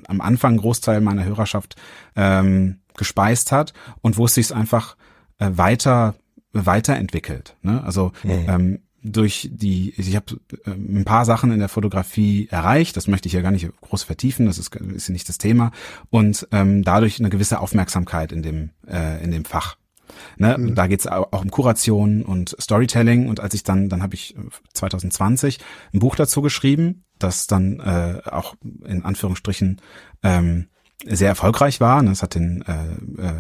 [0.08, 1.76] am Anfang Großteil meiner Hörerschaft
[2.16, 4.96] ähm, gespeist hat und wo es sich einfach
[5.40, 6.16] äh, weiter
[6.54, 7.56] weiterentwickelt.
[7.62, 7.84] Ne?
[7.84, 8.46] Also mhm.
[8.48, 13.28] ähm, durch die, ich habe äh, ein paar Sachen in der Fotografie erreicht, das möchte
[13.28, 15.72] ich ja gar nicht groß vertiefen, das ist, ist ja nicht das Thema,
[16.10, 19.78] und ähm, dadurch eine gewisse Aufmerksamkeit in dem, äh, in dem Fach.
[20.38, 20.58] Ne?
[20.58, 20.76] Mhm.
[20.76, 24.36] Da geht's auch um Kuration und Storytelling und als ich dann, dann habe ich
[24.74, 25.60] 2020
[25.94, 28.56] ein Buch dazu geschrieben, das dann äh, auch
[28.86, 29.82] in Anführungsstrichen
[30.24, 30.68] ähm,
[31.06, 32.04] sehr erfolgreich war.
[32.04, 33.34] Es hat den äh, äh,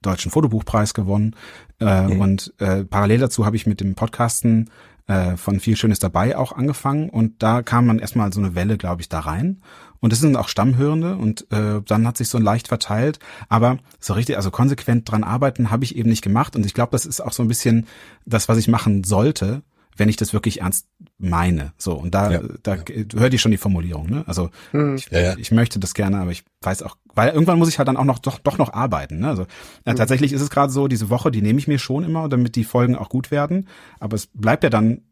[0.00, 1.36] deutschen Fotobuchpreis gewonnen.
[1.80, 2.20] Äh, mhm.
[2.20, 4.70] Und äh, parallel dazu habe ich mit dem Podcasten
[5.06, 8.78] äh, von viel Schönes dabei auch angefangen und da kam man erstmal so eine Welle,
[8.78, 9.60] glaube ich, da rein.
[10.02, 13.20] Und das sind auch Stammhörende und äh, dann hat sich so leicht verteilt.
[13.48, 16.56] Aber so richtig, also konsequent dran arbeiten habe ich eben nicht gemacht.
[16.56, 17.86] Und ich glaube, das ist auch so ein bisschen
[18.26, 19.62] das, was ich machen sollte,
[19.96, 20.88] wenn ich das wirklich ernst
[21.18, 21.72] meine.
[21.78, 22.40] So, und da, ja.
[22.64, 22.78] da
[23.14, 24.24] hört ihr schon die Formulierung, ne?
[24.26, 24.96] Also hm.
[24.96, 25.34] ich, ja, ja.
[25.36, 28.04] ich möchte das gerne, aber ich weiß auch, weil irgendwann muss ich halt dann auch
[28.04, 29.20] noch doch, doch noch arbeiten.
[29.20, 29.28] Ne?
[29.28, 29.46] Also
[29.86, 29.94] hm.
[29.94, 32.64] tatsächlich ist es gerade so, diese Woche, die nehme ich mir schon immer, damit die
[32.64, 33.68] Folgen auch gut werden.
[34.00, 35.02] Aber es bleibt ja dann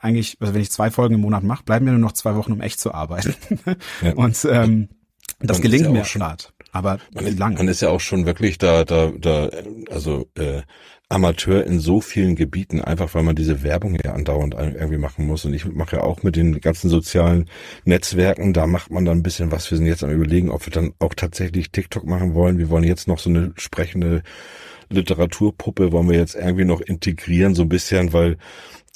[0.00, 2.52] eigentlich, also wenn ich zwei Folgen im Monat mache, bleiben mir nur noch zwei Wochen,
[2.52, 3.34] um echt zu arbeiten.
[4.16, 4.88] und ähm,
[5.40, 6.22] das man gelingt mir schon.
[6.72, 9.48] Aber man ist, man ist ja auch schon wirklich da, da, da,
[9.90, 10.62] also äh,
[11.08, 15.44] Amateur in so vielen Gebieten, einfach weil man diese Werbung ja andauernd irgendwie machen muss.
[15.44, 17.48] Und ich mache ja auch mit den ganzen sozialen
[17.84, 19.70] Netzwerken, da macht man dann ein bisschen was.
[19.70, 22.58] Wir sind jetzt am überlegen, ob wir dann auch tatsächlich TikTok machen wollen.
[22.58, 24.22] Wir wollen jetzt noch so eine sprechende
[24.88, 28.38] Literaturpuppe, wollen wir jetzt irgendwie noch integrieren, so ein bisschen, weil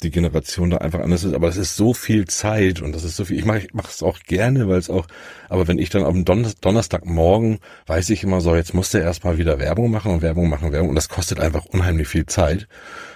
[0.03, 1.33] die Generation da einfach anders ist.
[1.33, 3.37] Aber es ist so viel Zeit und das ist so viel.
[3.37, 5.07] Ich mache ich mach es auch gerne, weil es auch,
[5.49, 9.59] aber wenn ich dann am Donnerstagmorgen weiß ich immer so, jetzt musst du erstmal wieder
[9.59, 10.89] Werbung machen und Werbung machen, Werbung.
[10.89, 12.67] Und das kostet einfach unheimlich viel Zeit,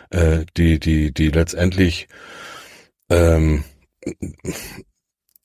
[0.10, 2.08] äh, die, die, die letztendlich
[3.10, 3.64] ähm,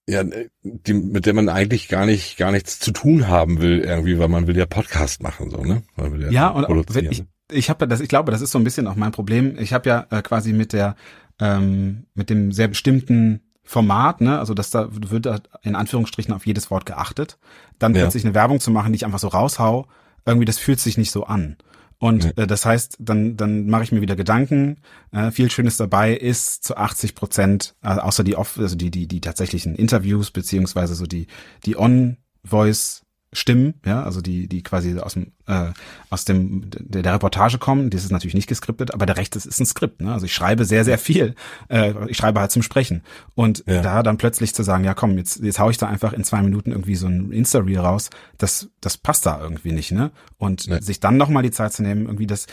[0.09, 0.25] ja,
[0.63, 4.29] die, mit der man eigentlich gar nicht, gar nichts zu tun haben will, irgendwie, weil
[4.29, 5.83] man will ja Podcast machen, so, ne?
[5.97, 8.65] Man will ja, ja und ich, ich habe das, ich glaube, das ist so ein
[8.65, 9.57] bisschen auch mein Problem.
[9.59, 10.97] Ich habe ja äh, quasi mit der
[11.41, 16.47] ähm, mit dem sehr bestimmten Format, ne, also dass da wird da in Anführungsstrichen auf
[16.47, 17.39] jedes Wort geachtet,
[17.79, 18.03] dann ja.
[18.03, 19.87] plötzlich eine Werbung zu machen, die ich einfach so raushau,
[20.25, 21.57] irgendwie das fühlt sich nicht so an.
[21.99, 24.77] Und äh, das heißt, dann dann mache ich mir wieder Gedanken.
[25.11, 29.09] Äh, viel Schönes dabei ist zu 80 Prozent, äh, außer die off, also die die
[29.09, 31.27] die tatsächlichen Interviews beziehungsweise so die
[31.67, 33.03] die On-Voice
[33.33, 35.73] Stimmen, ja, also die, die quasi aus dem, äh,
[36.09, 39.45] aus dem der, der Reportage kommen, das ist natürlich nicht geskriptet, aber der Rest ist,
[39.45, 40.13] ist ein Skript, ne?
[40.13, 41.35] Also ich schreibe sehr, sehr viel.
[41.69, 43.03] Äh, ich schreibe halt zum Sprechen.
[43.35, 43.83] Und ja.
[43.83, 46.41] da dann plötzlich zu sagen, ja komm, jetzt, jetzt hau ich da einfach in zwei
[46.41, 48.09] Minuten irgendwie so ein Insta-Reel raus,
[48.39, 50.11] das, das passt da irgendwie nicht, ne?
[50.39, 50.81] Und nee.
[50.81, 52.47] sich dann nochmal die Zeit zu nehmen, irgendwie das,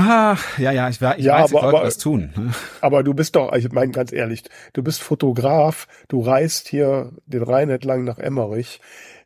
[0.00, 2.32] Ah, ja, ja, ich, ich ja, weiß, aber, ich wollte was tun.
[2.36, 2.54] Ne?
[2.80, 7.42] Aber du bist doch, ich meine ganz ehrlich, du bist Fotograf, du reist hier den
[7.42, 8.80] Rhein entlang nach Emmerich.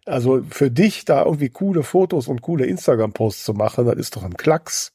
[0.05, 4.25] Also für dich da irgendwie coole Fotos und coole Instagram-Posts zu machen, das ist doch
[4.25, 4.93] ein Klacks.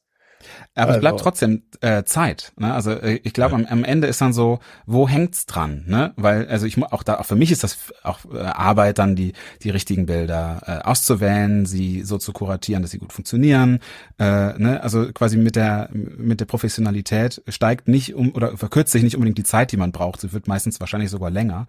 [0.75, 0.97] Aber also.
[0.97, 2.53] es bleibt also trotzdem äh, Zeit.
[2.57, 2.73] Ne?
[2.73, 3.57] Also äh, ich glaube, ja.
[3.57, 5.83] am, am Ende ist dann so, wo hängt's dran?
[5.87, 6.13] Ne?
[6.15, 9.33] Weil also ich auch da auch für mich ist das auch äh, Arbeit, dann die
[9.63, 13.79] die richtigen Bilder äh, auszuwählen, sie so zu kuratieren, dass sie gut funktionieren.
[14.19, 14.79] Äh, ne?
[14.81, 19.37] Also quasi mit der mit der Professionalität steigt nicht um oder verkürzt sich nicht unbedingt
[19.37, 20.21] die Zeit, die man braucht.
[20.21, 21.67] Sie wird meistens wahrscheinlich sogar länger.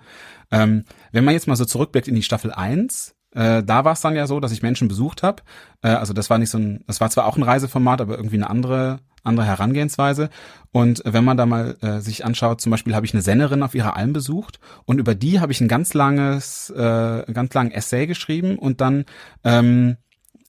[0.51, 4.01] Ähm, wenn man jetzt mal so zurückblickt in die Staffel 1, äh, da war es
[4.01, 5.43] dann ja so, dass ich Menschen besucht habe.
[5.83, 8.37] Äh, also das war nicht so ein, das war zwar auch ein Reiseformat, aber irgendwie
[8.37, 10.31] eine andere andere Herangehensweise.
[10.73, 13.75] Und wenn man da mal äh, sich anschaut, zum Beispiel habe ich eine Sennerin auf
[13.75, 18.07] ihrer Alm besucht und über die habe ich ein ganz langes, äh, ganz langen Essay
[18.07, 19.05] geschrieben und dann
[19.45, 19.97] ähm,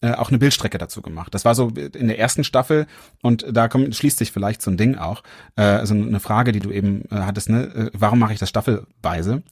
[0.02, 1.34] äh, auch eine Bildstrecke dazu gemacht.
[1.34, 2.88] Das war so in der ersten Staffel
[3.22, 5.24] und da kommt, schließt sich vielleicht so ein Ding auch.
[5.56, 7.64] Äh, also eine Frage, die du eben äh, hattest, ne?
[7.64, 9.43] Äh, warum mache ich das staffelweise?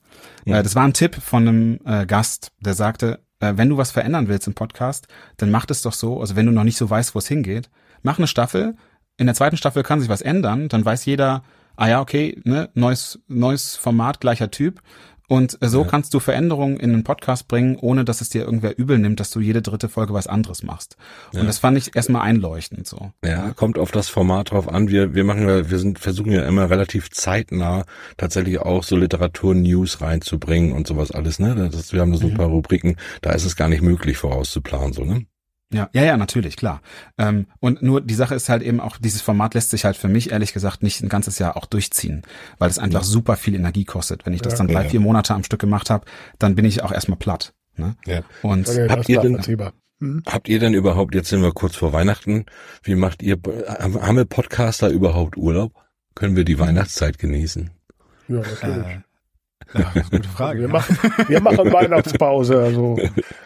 [0.44, 0.58] Ja.
[0.58, 3.90] Äh, das war ein Tipp von einem äh, Gast, der sagte, äh, wenn du was
[3.90, 6.88] verändern willst im Podcast, dann mach das doch so, also wenn du noch nicht so
[6.88, 7.70] weißt, wo es hingeht,
[8.02, 8.76] mach eine Staffel.
[9.16, 11.42] In der zweiten Staffel kann sich was ändern, dann weiß jeder,
[11.76, 14.80] ah ja, okay, ne, neues, neues Format, gleicher Typ
[15.28, 15.86] Und äh, so ja.
[15.88, 19.30] kannst du Veränderungen in einen Podcast bringen, ohne dass es dir irgendwer übel nimmt, dass
[19.30, 20.96] du jede dritte Folge was anderes machst.
[21.32, 21.44] Und ja.
[21.44, 23.12] das fand ich erstmal einleuchtend so.
[23.24, 24.88] Ja, kommt auf das Format drauf an.
[24.88, 27.84] Wir, wir machen ja, wir sind, versuchen ja immer relativ zeitnah
[28.16, 31.68] tatsächlich auch so Literatur-News reinzubringen und sowas alles, ne?
[31.70, 32.36] Das, wir haben so ein mhm.
[32.36, 35.26] paar Rubriken, da ist es gar nicht möglich vorauszuplanen, so, ne?
[35.70, 36.80] Ja, ja, ja, natürlich, klar.
[37.18, 40.08] Ähm, und nur die Sache ist halt eben auch, dieses Format lässt sich halt für
[40.08, 42.22] mich ehrlich gesagt nicht ein ganzes Jahr auch durchziehen,
[42.58, 43.06] weil es einfach ja.
[43.06, 44.24] super viel Energie kostet.
[44.24, 44.88] Wenn ich das ja, dann drei, ja.
[44.88, 46.06] vier Monate am Stück gemacht habe,
[46.38, 47.52] dann bin ich auch erstmal platt.
[47.76, 47.96] Ne?
[48.06, 48.22] Ja.
[48.42, 49.38] Und habt ihr denn,
[50.00, 50.22] hm?
[50.26, 52.46] habt ihr denn überhaupt, jetzt sind wir kurz vor Weihnachten,
[52.82, 55.72] wie macht ihr, haben wir Podcaster überhaupt Urlaub?
[56.14, 57.70] Können wir die Weihnachtszeit genießen?
[58.28, 58.86] Ja, natürlich.
[58.86, 59.00] Äh,
[59.74, 60.60] ja, das ist eine gute Frage.
[60.60, 60.96] Wir machen,
[61.28, 62.98] wir machen Weihnachtspause, also,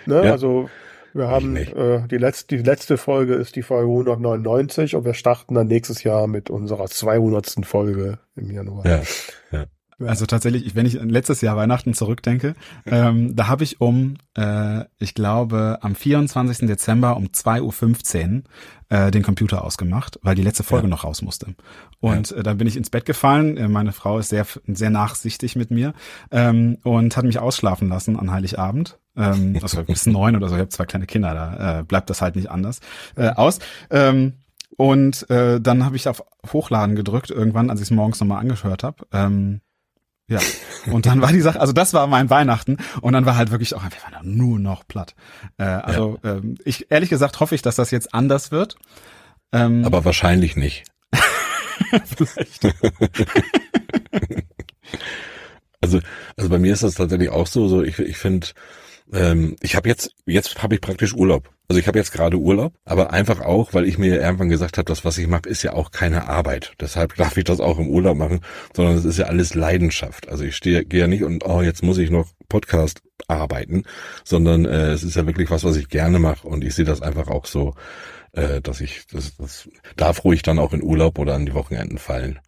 [0.06, 0.70] ne, also
[1.14, 5.54] wir haben äh, die letzte, die letzte Folge ist die Folge 199 und wir starten
[5.54, 7.64] dann nächstes Jahr mit unserer 200.
[7.64, 8.86] Folge im Januar.
[8.86, 9.02] Ja,
[9.50, 9.66] ja.
[10.06, 12.54] Also tatsächlich, wenn ich an letztes Jahr Weihnachten zurückdenke,
[12.86, 16.66] ähm, da habe ich um, äh, ich glaube, am 24.
[16.66, 18.42] Dezember um 2.15 Uhr
[18.88, 20.90] äh, den Computer ausgemacht, weil die letzte Folge ja.
[20.90, 21.54] noch raus musste.
[22.00, 22.38] Und ja.
[22.38, 23.56] äh, dann bin ich ins Bett gefallen.
[23.56, 25.94] Äh, meine Frau ist sehr, sehr nachsichtig mit mir
[26.30, 28.98] ähm, und hat mich ausschlafen lassen an Heiligabend.
[29.16, 30.54] Ähm, also bis neun oder so.
[30.54, 32.80] Ich habe zwei kleine Kinder, da äh, bleibt das halt nicht anders
[33.16, 33.58] äh, aus.
[33.90, 34.34] Ähm,
[34.76, 38.82] und äh, dann habe ich auf Hochladen gedrückt, irgendwann, als ich es morgens nochmal angehört
[38.82, 39.06] habe.
[39.12, 39.60] Ähm,
[40.28, 40.40] ja.
[40.90, 43.74] Und dann war die Sache, also das war mein Weihnachten und dann war halt wirklich
[43.74, 45.14] auch, wir waren nur noch platt.
[45.58, 46.36] Äh, also ja.
[46.36, 48.76] ähm, ich ehrlich gesagt hoffe ich, dass das jetzt anders wird.
[49.52, 50.84] Ähm, Aber wahrscheinlich nicht.
[52.16, 52.64] Vielleicht.
[55.82, 56.00] also,
[56.36, 58.48] also bei mir ist das tatsächlich auch so, so ich, ich finde,
[59.12, 61.50] ähm, ich habe jetzt, jetzt habe ich praktisch Urlaub.
[61.68, 64.84] Also ich habe jetzt gerade Urlaub, aber einfach auch, weil ich mir irgendwann gesagt habe,
[64.84, 66.74] das, was ich mache, ist ja auch keine Arbeit.
[66.80, 68.40] Deshalb darf ich das auch im Urlaub machen,
[68.74, 70.28] sondern es ist ja alles Leidenschaft.
[70.28, 73.84] Also ich stehe, gehe ja nicht und oh, jetzt muss ich noch Podcast arbeiten,
[74.24, 77.00] sondern äh, es ist ja wirklich was, was ich gerne mache und ich sehe das
[77.00, 77.74] einfach auch so,
[78.32, 81.98] äh, dass ich, das, das darf ruhig dann auch in Urlaub oder an die Wochenenden
[81.98, 82.40] fallen.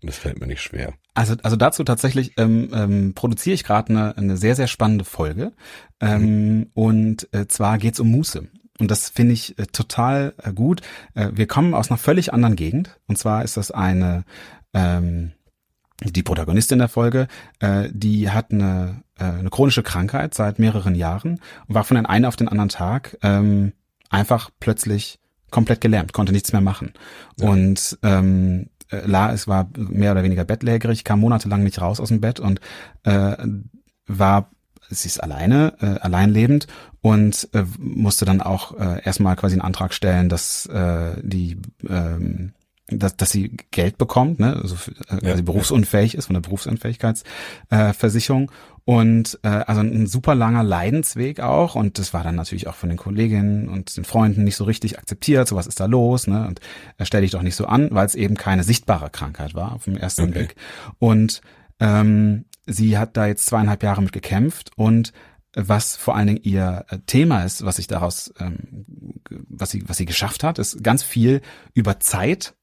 [0.00, 0.94] Und das fällt mir nicht schwer.
[1.18, 5.50] Also, also dazu tatsächlich ähm, ähm, produziere ich gerade eine, eine sehr, sehr spannende Folge.
[5.98, 6.66] Ähm, mhm.
[6.74, 8.46] Und äh, zwar geht's um Muße.
[8.78, 10.80] Und das finde ich äh, total äh, gut.
[11.14, 13.00] Äh, wir kommen aus einer völlig anderen Gegend.
[13.08, 14.22] Und zwar ist das eine,
[14.72, 15.32] ähm,
[16.04, 17.26] die Protagonistin der Folge,
[17.58, 22.06] äh, die hat eine, äh, eine chronische Krankheit seit mehreren Jahren und war von den
[22.06, 23.72] einen auf den anderen Tag ähm,
[24.08, 25.18] einfach plötzlich
[25.50, 26.92] komplett gelähmt, konnte nichts mehr machen.
[27.40, 27.48] Ja.
[27.48, 32.08] Und ähm, äh, La, es war mehr oder weniger bettlägerig, kam monatelang nicht raus aus
[32.08, 32.60] dem Bett und
[33.04, 33.36] äh,
[34.06, 34.50] war
[34.90, 36.66] sie ist alleine, äh, allein lebend
[37.00, 42.54] und äh, musste dann auch äh, erstmal quasi einen Antrag stellen, dass äh, die ähm,
[42.90, 44.76] dass, dass sie Geld bekommt, ne, also
[45.08, 50.62] äh, quasi ja, berufsunfähig ist von der Berufsunfähigkeitsversicherung äh, und äh, also ein super langer
[50.62, 51.74] Leidensweg auch.
[51.74, 54.98] Und das war dann natürlich auch von den Kolleginnen und den Freunden nicht so richtig
[54.98, 56.60] akzeptiert, so was ist da los, ne, und
[56.96, 59.84] äh, stell dich doch nicht so an, weil es eben keine sichtbare Krankheit war auf
[59.84, 60.32] dem ersten okay.
[60.32, 60.56] Blick.
[60.98, 61.42] Und
[61.80, 64.70] ähm, sie hat da jetzt zweieinhalb Jahre mit gekämpft.
[64.76, 65.12] Und
[65.54, 68.84] was vor allen Dingen ihr äh, Thema ist, was sich daraus, ähm,
[69.48, 71.40] was sie, was sie geschafft hat, ist ganz viel
[71.74, 72.54] über Zeit,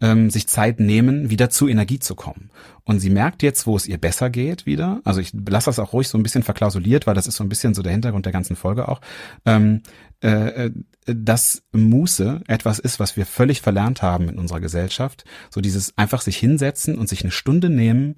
[0.00, 2.50] ähm, sich Zeit nehmen, wieder zu Energie zu kommen.
[2.84, 5.00] Und sie merkt jetzt, wo es ihr besser geht wieder.
[5.04, 7.48] Also ich lasse das auch ruhig so ein bisschen verklausuliert, weil das ist so ein
[7.48, 9.00] bisschen so der Hintergrund der ganzen Folge auch.
[9.44, 9.82] Ähm,
[10.22, 10.70] äh, äh
[11.08, 15.24] dass Muße etwas ist, was wir völlig verlernt haben in unserer Gesellschaft.
[15.50, 18.16] So dieses einfach sich hinsetzen und sich eine Stunde nehmen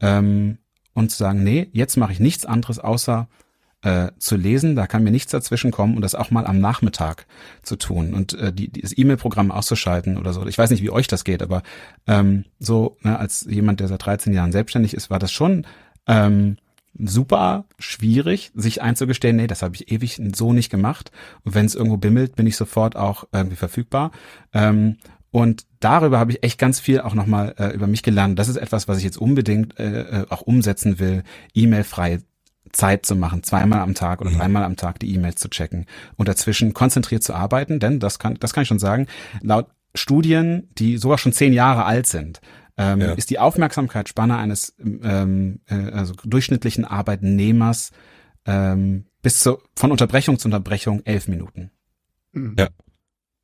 [0.00, 0.56] ähm,
[0.94, 3.28] und zu sagen, nee, jetzt mache ich nichts anderes außer
[3.82, 7.26] äh, zu lesen, da kann mir nichts dazwischen kommen und das auch mal am Nachmittag
[7.62, 10.46] zu tun und äh, die, das E-Mail-Programm auszuschalten oder so.
[10.46, 11.62] Ich weiß nicht, wie euch das geht, aber
[12.06, 15.66] ähm, so ne, als jemand, der seit 13 Jahren selbstständig ist, war das schon
[16.06, 16.56] ähm,
[16.98, 21.10] super schwierig, sich einzugestehen, nee, das habe ich ewig so nicht gemacht.
[21.44, 24.10] Und wenn es irgendwo bimmelt, bin ich sofort auch irgendwie verfügbar.
[24.52, 24.96] Ähm,
[25.30, 28.38] und darüber habe ich echt ganz viel auch nochmal äh, über mich gelernt.
[28.38, 31.22] Das ist etwas, was ich jetzt unbedingt äh, äh, auch umsetzen will,
[31.54, 32.22] E-Mail-freie
[32.72, 34.38] Zeit zu machen, zweimal am Tag oder mhm.
[34.38, 38.36] dreimal am Tag die E-Mails zu checken und dazwischen konzentriert zu arbeiten, denn das kann,
[38.38, 39.06] das kann ich schon sagen,
[39.42, 42.40] laut Studien, die sogar schon zehn Jahre alt sind,
[42.76, 43.12] ähm, ja.
[43.12, 47.90] ist die Aufmerksamkeitsspanne eines ähm, äh, also durchschnittlichen Arbeitnehmers
[48.46, 51.70] ähm, bis zu, von Unterbrechung zu Unterbrechung elf Minuten.
[52.32, 52.56] Mhm.
[52.58, 52.68] Ja.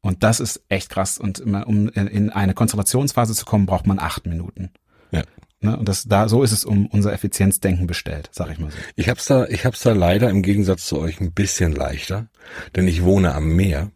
[0.01, 1.19] Und das ist echt krass.
[1.19, 4.71] Und um in eine Konzentrationsphase zu kommen, braucht man acht Minuten.
[5.11, 5.23] Ja.
[5.67, 5.77] Ne?
[5.77, 8.79] Und das da so ist es um unser Effizienzdenken bestellt, sag ich mal so.
[8.95, 12.29] Ich hab's da, ich hab's da leider im Gegensatz zu euch ein bisschen leichter,
[12.75, 13.91] denn ich wohne am Meer.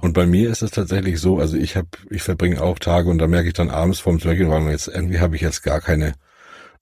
[0.00, 3.18] Und bei mir ist es tatsächlich so, also ich habe, ich verbringe auch Tage und
[3.18, 6.14] da merke ich dann abends vorm Zweckgehen, weil jetzt irgendwie habe ich jetzt gar keine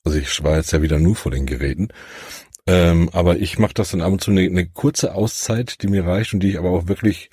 [0.05, 1.89] Also ich war jetzt ja wieder nur vor den Geräten.
[2.69, 6.05] Ähm, aber ich mache das dann ab und zu eine, eine, kurze Auszeit, die mir
[6.05, 7.31] reicht und die ich aber auch wirklich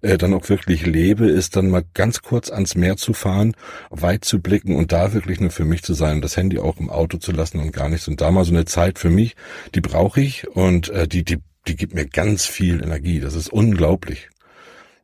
[0.00, 3.56] äh, dann auch wirklich lebe, ist dann mal ganz kurz ans Meer zu fahren,
[3.90, 6.78] weit zu blicken und da wirklich nur für mich zu sein und das Handy auch
[6.78, 8.06] im Auto zu lassen und gar nichts.
[8.06, 9.34] Und da mal so eine Zeit für mich,
[9.74, 13.18] die brauche ich und äh, die, die, die gibt mir ganz viel Energie.
[13.18, 14.28] Das ist unglaublich.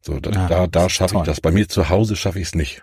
[0.00, 1.40] So, da, ja, da, da schaffe ich das.
[1.40, 2.82] Bei mir zu Hause schaffe ich es nicht.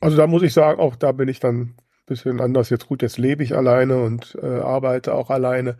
[0.00, 1.74] Also da muss ich sagen, auch da bin ich dann
[2.06, 2.70] bisschen anders.
[2.70, 5.76] Jetzt gut, jetzt lebe ich alleine und äh, arbeite auch alleine.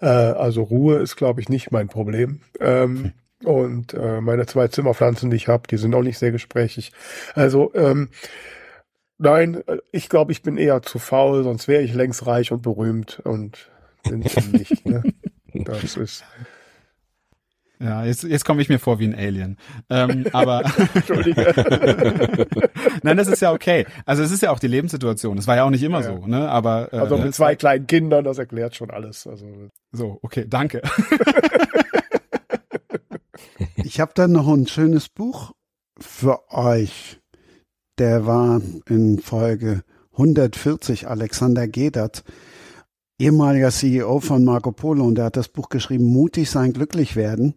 [0.00, 2.40] Äh, also Ruhe ist, glaube ich, nicht mein Problem.
[2.60, 3.12] Ähm, hm.
[3.44, 6.92] Und äh, meine zwei Zimmerpflanzen, die ich habe, die sind auch nicht sehr gesprächig.
[7.34, 8.08] Also ähm,
[9.18, 12.62] nein, äh, ich glaube, ich bin eher zu faul, sonst wäre ich längst reich und
[12.62, 13.70] berühmt und
[14.08, 14.86] bin ich nicht.
[14.86, 15.02] Ne?
[15.64, 16.22] Das ist
[17.78, 19.58] ja, jetzt, jetzt komme ich mir vor wie ein Alien.
[19.90, 20.64] Ähm, aber
[20.94, 21.52] Entschuldige.
[23.02, 23.86] Nein, das ist ja okay.
[24.06, 25.36] Also es ist ja auch die Lebenssituation.
[25.36, 26.16] Es war ja auch nicht immer ja.
[26.16, 26.48] so, ne?
[26.48, 29.26] Aber äh, also mit zwei kleinen Kindern, das erklärt schon alles.
[29.26, 29.46] Also
[29.92, 30.80] so, okay, danke.
[33.76, 35.52] ich habe dann noch ein schönes Buch
[35.98, 37.20] für euch.
[37.98, 42.24] Der war in Folge 140 Alexander Gedert
[43.18, 47.54] ehemaliger CEO von Marco Polo und der hat das Buch geschrieben, Mutig sein, glücklich werden.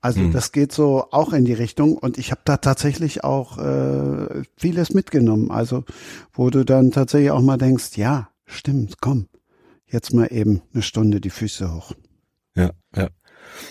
[0.00, 0.32] Also hm.
[0.32, 4.94] das geht so auch in die Richtung und ich habe da tatsächlich auch äh, vieles
[4.94, 5.50] mitgenommen.
[5.50, 5.84] Also
[6.32, 9.28] wo du dann tatsächlich auch mal denkst, ja, stimmt, komm,
[9.86, 11.92] jetzt mal eben eine Stunde die Füße hoch.
[12.56, 13.08] Ja, ja.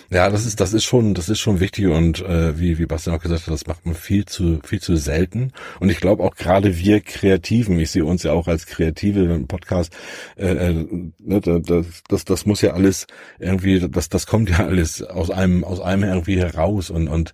[0.09, 3.15] Ja, das ist, das ist schon, das ist schon wichtig und äh, wie, wie Bastian
[3.15, 5.53] auch gesagt hat, das macht man viel zu, viel zu selten.
[5.79, 9.47] Und ich glaube auch gerade wir Kreativen, ich sehe uns ja auch als Kreative im
[9.47, 9.93] Podcast,
[10.37, 10.87] äh, äh,
[11.19, 13.07] ne, das, das, das muss ja alles
[13.39, 17.33] irgendwie, das, das kommt ja alles aus einem, aus einem irgendwie heraus und, und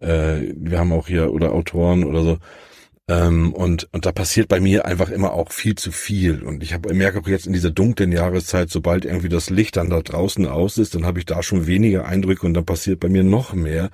[0.00, 2.38] äh, wir haben auch hier oder Autoren oder so,
[3.12, 6.42] ähm, und, und da passiert bei mir einfach immer auch viel zu viel.
[6.42, 9.90] Und ich habe merke auch jetzt in dieser dunklen Jahreszeit, sobald irgendwie das Licht dann
[9.90, 13.10] da draußen aus ist, dann habe ich da schon weniger Eindrücke und dann passiert bei
[13.10, 13.90] mir noch mehr.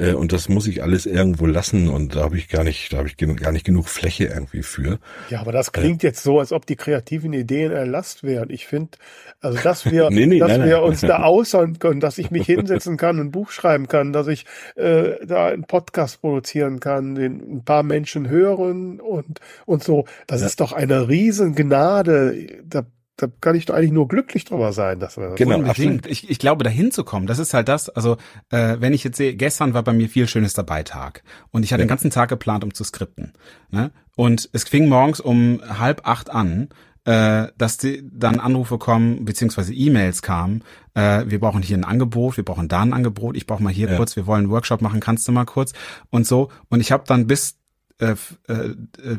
[0.00, 2.98] Äh, und das muss ich alles irgendwo lassen und da habe ich gar nicht, da
[2.98, 4.98] habe ich gar nicht genug Fläche irgendwie für.
[5.28, 8.50] Ja, aber das klingt äh, jetzt so, als ob die kreativen Ideen erlasst wären.
[8.50, 8.98] Ich finde,
[9.40, 10.84] also dass wir, nee, nee, dass nein, wir nein.
[10.84, 14.44] uns da aussehen können, dass ich mich hinsetzen kann, ein Buch schreiben kann, dass ich
[14.74, 20.06] äh, da einen Podcast produzieren kann, den ein paar Menschen hören hören und, und so.
[20.26, 20.46] Das ja.
[20.46, 22.62] ist doch eine Riesengnade.
[22.64, 22.84] Da,
[23.20, 25.00] da kann ich doch eigentlich nur glücklich drüber sein.
[25.00, 26.06] Dass wir genau, unbedingt.
[26.06, 28.16] Ich, ich glaube, dahin zu kommen, das ist halt das, also
[28.50, 31.72] äh, wenn ich jetzt sehe, gestern war bei mir viel schönes dabei Tag und ich
[31.72, 31.86] hatte ja.
[31.86, 33.32] den ganzen Tag geplant, um zu skripten.
[33.70, 33.90] Ne?
[34.16, 36.68] Und es fing morgens um halb acht an
[37.04, 40.62] äh, dass die dann Anrufe kommen, beziehungsweise E-Mails kamen,
[40.94, 43.90] äh, wir brauchen hier ein Angebot, wir brauchen da ein Angebot, ich brauche mal hier
[43.90, 43.96] ja.
[43.96, 45.72] kurz, wir wollen einen Workshop machen, kannst du mal kurz
[46.10, 46.50] und so.
[46.68, 47.59] Und ich habe dann bis
[48.00, 48.16] äh,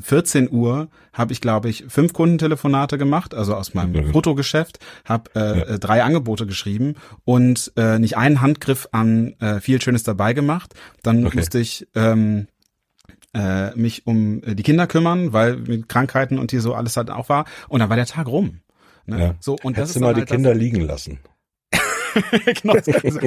[0.01, 4.11] 14 äh, Uhr habe ich, glaube ich, fünf Kundentelefonate gemacht, also aus meinem mhm.
[4.11, 5.65] Fotogeschäft, habe äh, ja.
[5.65, 10.73] Äh, drei Angebote geschrieben und äh, nicht einen Handgriff an äh, viel Schönes dabei gemacht.
[11.03, 11.37] Dann okay.
[11.37, 12.47] musste ich ähm,
[13.33, 17.29] äh, mich um die Kinder kümmern, weil mit Krankheiten und hier so alles halt auch
[17.29, 17.45] war.
[17.69, 18.61] Und dann war der Tag rum.
[19.05, 19.19] Ne?
[19.19, 19.35] Ja.
[19.39, 21.19] So, und Hättest das ist du mal halt die Kinder liegen lassen.
[22.61, 22.75] genau.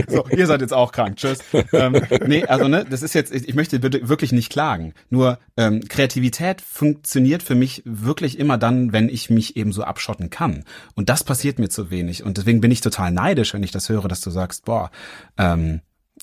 [0.08, 1.16] So, ihr seid jetzt auch krank.
[1.16, 1.38] Tschüss.
[1.72, 4.94] Ähm, nee, also ne, das ist jetzt, ich möchte wirklich nicht klagen.
[5.10, 10.30] Nur ähm, Kreativität funktioniert für mich wirklich immer dann, wenn ich mich eben so abschotten
[10.30, 10.64] kann.
[10.94, 12.22] Und das passiert mir zu wenig.
[12.22, 14.90] Und deswegen bin ich total neidisch, wenn ich das höre, dass du sagst, boah,
[15.38, 15.80] ähm,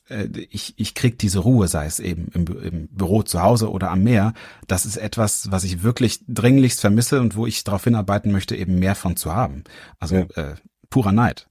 [0.09, 3.91] äh, ich, ich krieg diese Ruhe, sei es eben im, im, Büro zu Hause oder
[3.91, 4.34] am Meer.
[4.68, 8.80] Das ist etwas, was ich wirklich dringlichst vermisse und wo ich darauf hinarbeiten möchte, eben
[8.80, 9.64] mehr von zu haben.
[9.99, 10.26] Also ja.
[10.36, 10.55] äh,
[10.89, 11.47] purer Neid.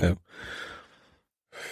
[0.00, 0.14] Ja.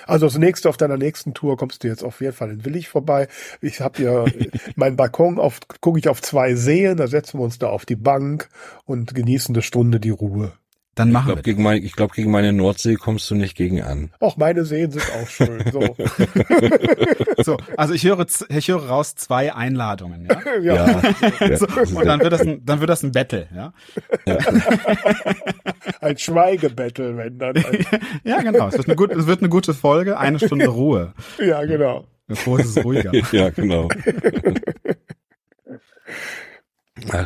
[0.06, 2.88] Also das nächste auf deiner nächsten Tour kommst du jetzt auf jeden Fall in Willig
[2.88, 3.28] vorbei.
[3.60, 4.24] Ich habe ja
[4.76, 7.96] meinen Balkon auf, gucke ich auf zwei Seen, da setzen wir uns da auf die
[7.96, 8.48] Bank
[8.84, 10.52] und genießen eine Stunde die Ruhe.
[10.96, 11.42] Dann machen ich glaub, wir.
[11.42, 14.10] Gegen mein, ich glaube, gegen meine Nordsee kommst du nicht gegen an.
[14.18, 15.62] Auch meine Seen sind auch schön.
[15.70, 15.94] So,
[17.42, 20.26] so also ich höre, ich höre raus zwei Einladungen.
[20.26, 20.56] Ja.
[20.60, 21.00] ja.
[21.00, 21.56] ja.
[21.56, 23.46] So, und dann wird das ein, dann wird das ein Battle.
[23.54, 23.72] Ja.
[24.26, 24.38] ja.
[26.00, 27.56] ein Schweigebattle, wenn dann.
[28.24, 28.68] ja, genau.
[28.68, 30.18] Es wird, eine gut, es wird eine gute Folge.
[30.18, 31.12] Eine Stunde Ruhe.
[31.38, 32.06] Ja, genau.
[32.26, 33.12] Bevor es ruhiger.
[33.32, 33.88] ja, genau.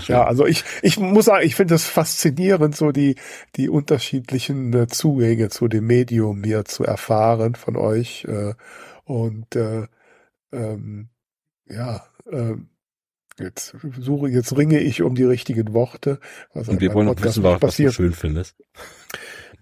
[0.06, 3.16] Ja, also ich, ich muss sagen, ich finde es faszinierend, so die,
[3.56, 8.24] die unterschiedlichen äh, Zugänge zu dem Medium hier zu erfahren von euch.
[8.24, 8.54] Äh,
[9.04, 9.86] und äh,
[10.52, 11.08] ähm,
[11.68, 12.54] ja, äh,
[13.38, 16.20] jetzt suche, jetzt ringe ich um die richtigen Worte.
[16.52, 18.56] Und wir wollen noch wissen, was du schön findest.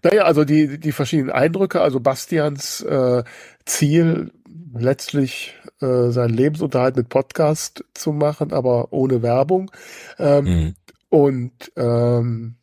[0.03, 3.25] Naja, also die, die verschiedenen Eindrücke, also Bastians äh,
[3.65, 4.33] Ziel
[4.75, 9.71] letztlich äh, seinen Lebensunterhalt mit Podcast zu machen, aber ohne Werbung.
[10.19, 10.75] Ähm, mhm.
[11.11, 12.57] Und ähm,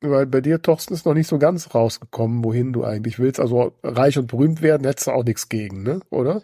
[0.00, 3.40] Weil bei dir, Thorsten, ist noch nicht so ganz rausgekommen, wohin du eigentlich willst.
[3.40, 6.00] Also reich und berühmt werden, hättest du auch nichts gegen, ne?
[6.10, 6.40] Oder?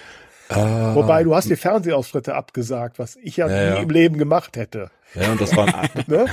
[0.49, 3.83] Ah, Wobei du hast die Fernsehauftritte abgesagt, was ich ja, Ja, nie ja.
[3.83, 4.91] im Leben gemacht hätte.
[5.15, 5.73] Ja, und das waren
[6.07, 6.27] Ne?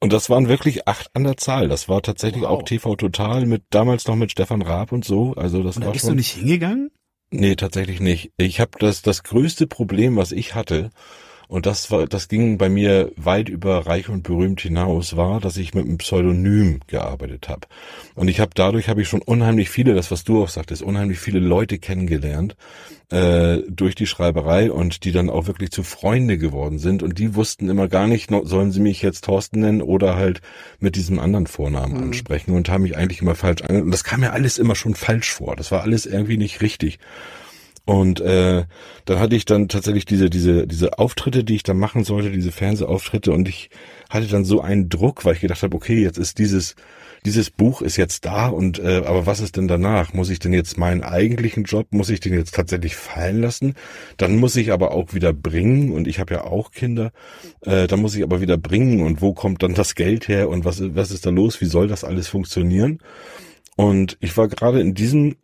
[0.00, 1.68] und das waren wirklich acht an der Zahl.
[1.68, 2.50] Das war tatsächlich Wow.
[2.50, 5.32] auch TV Total mit damals noch mit Stefan Raab und so.
[5.34, 6.12] Also das Und da war bist schon.
[6.14, 6.90] du nicht hingegangen?
[7.30, 8.32] Nee, tatsächlich nicht.
[8.36, 10.90] Ich habe das das größte Problem, was ich hatte,
[11.48, 15.56] und das war das ging bei mir weit über reich und berühmt hinaus, war, dass
[15.56, 17.66] ich mit einem Pseudonym gearbeitet habe.
[18.14, 21.18] Und ich habe dadurch habe ich schon unheimlich viele, das was du auch sagtest, unheimlich
[21.18, 22.56] viele Leute kennengelernt
[23.10, 27.34] äh, durch die Schreiberei und die dann auch wirklich zu Freunde geworden sind und die
[27.34, 30.40] wussten immer gar nicht, sollen sie mich jetzt Thorsten nennen oder halt
[30.80, 34.20] mit diesem anderen Vornamen ansprechen und haben mich eigentlich immer falsch ange und das kam
[34.20, 35.54] mir alles immer schon falsch vor.
[35.56, 36.98] Das war alles irgendwie nicht richtig.
[37.86, 38.64] Und äh,
[39.04, 42.50] dann hatte ich dann tatsächlich diese diese diese Auftritte, die ich da machen sollte, diese
[42.50, 43.70] Fernsehauftritte und ich
[44.10, 46.74] hatte dann so einen Druck, weil ich gedacht habe, okay, jetzt ist dieses
[47.24, 50.14] dieses Buch ist jetzt da und äh, aber was ist denn danach?
[50.14, 53.74] Muss ich denn jetzt meinen eigentlichen Job muss ich den jetzt tatsächlich fallen lassen?
[54.16, 57.12] Dann muss ich aber auch wieder bringen und ich habe ja auch Kinder.
[57.60, 60.64] Äh, dann muss ich aber wieder bringen und wo kommt dann das Geld her und
[60.64, 61.60] was was ist da los?
[61.60, 62.98] Wie soll das alles funktionieren?
[63.76, 65.36] Und ich war gerade in diesem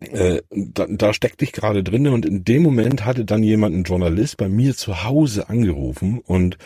[0.00, 3.82] äh, da, da steckte ich gerade drinne und in dem Moment hatte dann jemand, ein
[3.82, 6.56] Journalist, bei mir zu Hause angerufen und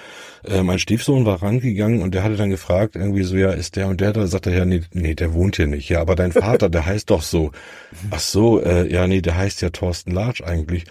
[0.45, 3.89] äh, mein Stiefsohn war rangegangen und der hatte dann gefragt, irgendwie so, ja, ist der
[3.89, 4.26] und der da?
[4.26, 5.89] Sagt er, ja, nee, nee, der wohnt hier nicht.
[5.89, 7.53] Ja, aber dein Vater, der heißt doch so.
[8.11, 10.85] Ach so, äh, ja, nee, der heißt ja Thorsten Larch eigentlich.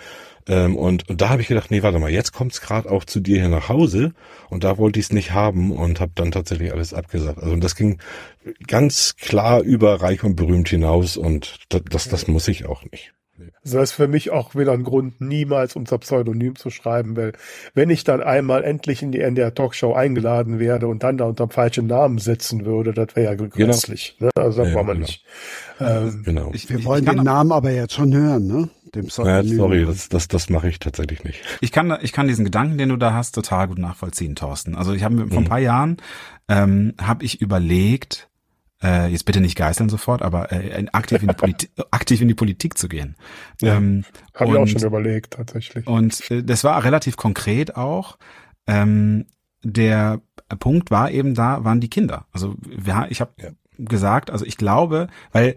[0.48, 3.20] Ähm, und, und da habe ich gedacht, nee, warte mal, jetzt kommt's gerade auch zu
[3.20, 4.14] dir hier nach Hause
[4.50, 7.38] und da wollte ich es nicht haben und habe dann tatsächlich alles abgesagt.
[7.40, 8.00] Also und das ging
[8.68, 13.14] ganz klar über reich und berühmt hinaus und das, das, das muss ich auch nicht.
[13.64, 17.34] Also Das ist für mich auch wieder ein Grund, niemals unter Pseudonym zu schreiben, weil
[17.74, 21.48] wenn ich dann einmal endlich in die NDR Talkshow eingeladen werde und dann da unter
[21.48, 24.16] dem falschen Namen sitzen würde, das wäre ja grässlich.
[24.20, 24.30] Ne?
[24.36, 25.06] Also das Ja, wollen wir genau.
[25.06, 25.26] nicht.
[25.80, 26.52] Ähm, Genau.
[26.54, 28.70] Ich, Wir wollen ich den Namen aber jetzt schon hören, ne?
[28.96, 29.58] Dem Ja, Pseudonym.
[29.58, 31.42] sorry, das, das, das mache ich tatsächlich nicht.
[31.62, 34.76] ich kann, ich kann diesen Gedanken, den du da hast, total gut nachvollziehen, Thorsten.
[34.76, 35.48] Also ich habe vor ein Mhm.
[35.48, 35.98] paar Jahren
[36.50, 38.30] ähm, habe ich überlegt,
[38.84, 42.34] äh, jetzt bitte nicht geißeln sofort, aber äh, aktiv in die Politik, aktiv in die
[42.34, 43.16] Politik zu gehen.
[43.62, 43.78] Ja.
[43.78, 44.04] Ähm,
[44.36, 45.88] Habe ich auch schon überlegt, tatsächlich.
[45.88, 48.18] Und äh, das war relativ konkret auch.
[48.68, 49.28] Ähm,
[49.64, 50.22] der
[50.60, 52.26] Punkt war eben da, waren die Kinder.
[52.32, 53.50] Also wir, ich habe Ja.
[53.78, 55.56] gesagt, also ich glaube, weil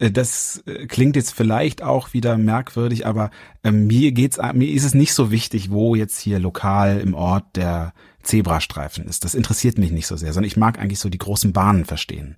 [0.00, 3.30] das äh, klingt jetzt vielleicht auch wieder merkwürdig, aber
[3.62, 7.56] äh, mir geht's, mir ist es nicht so wichtig, wo jetzt hier lokal im Ort
[7.56, 7.92] der
[8.22, 9.24] Zebrastreifen ist.
[9.24, 12.36] Das interessiert mich nicht so sehr, sondern ich mag eigentlich so die großen Bahnen verstehen.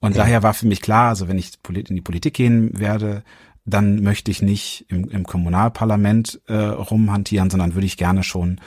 [0.00, 3.22] Und daher war für mich klar, also wenn ich in die Politik gehen werde,
[3.64, 8.60] dann möchte ich nicht im, im Kommunalparlament äh, rumhantieren, sondern würde ich gerne schon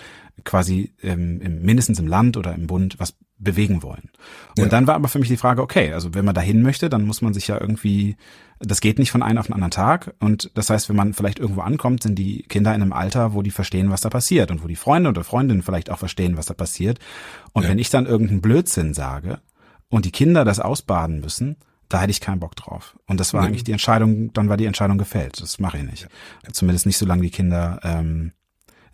[0.43, 4.09] quasi ähm, im, mindestens im Land oder im Bund was bewegen wollen.
[4.57, 4.69] Und Ja.
[4.69, 7.21] dann war aber für mich die Frage, okay, also wenn man dahin möchte, dann muss
[7.21, 8.15] man sich ja irgendwie,
[8.59, 10.15] das geht nicht von einem auf den anderen Tag.
[10.19, 13.41] Und das heißt, wenn man vielleicht irgendwo ankommt, sind die Kinder in einem Alter, wo
[13.43, 16.47] die verstehen, was da passiert und wo die Freunde oder Freundinnen vielleicht auch verstehen, was
[16.47, 16.99] da passiert.
[17.53, 17.69] Und Ja.
[17.69, 19.39] wenn ich dann irgendeinen Blödsinn sage
[19.89, 21.57] und die Kinder das ausbaden müssen,
[21.89, 22.97] da hätte ich keinen Bock drauf.
[23.05, 23.47] Und das war Nee.
[23.49, 25.39] eigentlich die Entscheidung, dann war die Entscheidung gefällt.
[25.41, 26.07] Das mache ich nicht.
[26.51, 28.33] Zumindest nicht, solange die Kinder ähm,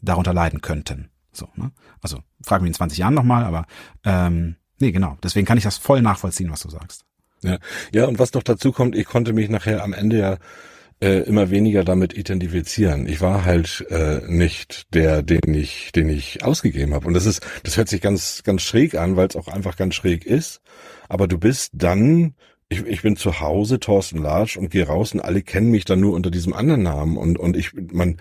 [0.01, 1.09] darunter leiden könnten.
[1.34, 1.71] So, ne?
[2.01, 3.65] Also frag mich in 20 Jahren nochmal, aber
[4.03, 5.17] ähm, nee, genau.
[5.23, 7.05] Deswegen kann ich das voll nachvollziehen, was du sagst.
[7.41, 7.57] Ja,
[7.93, 10.38] ja, und was noch dazu kommt, ich konnte mich nachher am Ende ja
[11.01, 13.07] äh, immer weniger damit identifizieren.
[13.07, 17.07] Ich war halt äh, nicht der, den ich, den ich ausgegeben habe.
[17.07, 19.95] Und das ist, das hört sich ganz, ganz schräg an, weil es auch einfach ganz
[19.95, 20.61] schräg ist.
[21.09, 22.36] Aber du bist dann,
[22.69, 25.99] ich, ich bin zu Hause, Thorsten Larsch, und gehe raus und alle kennen mich dann
[25.99, 27.17] nur unter diesem anderen Namen.
[27.17, 28.17] Und und ich, man,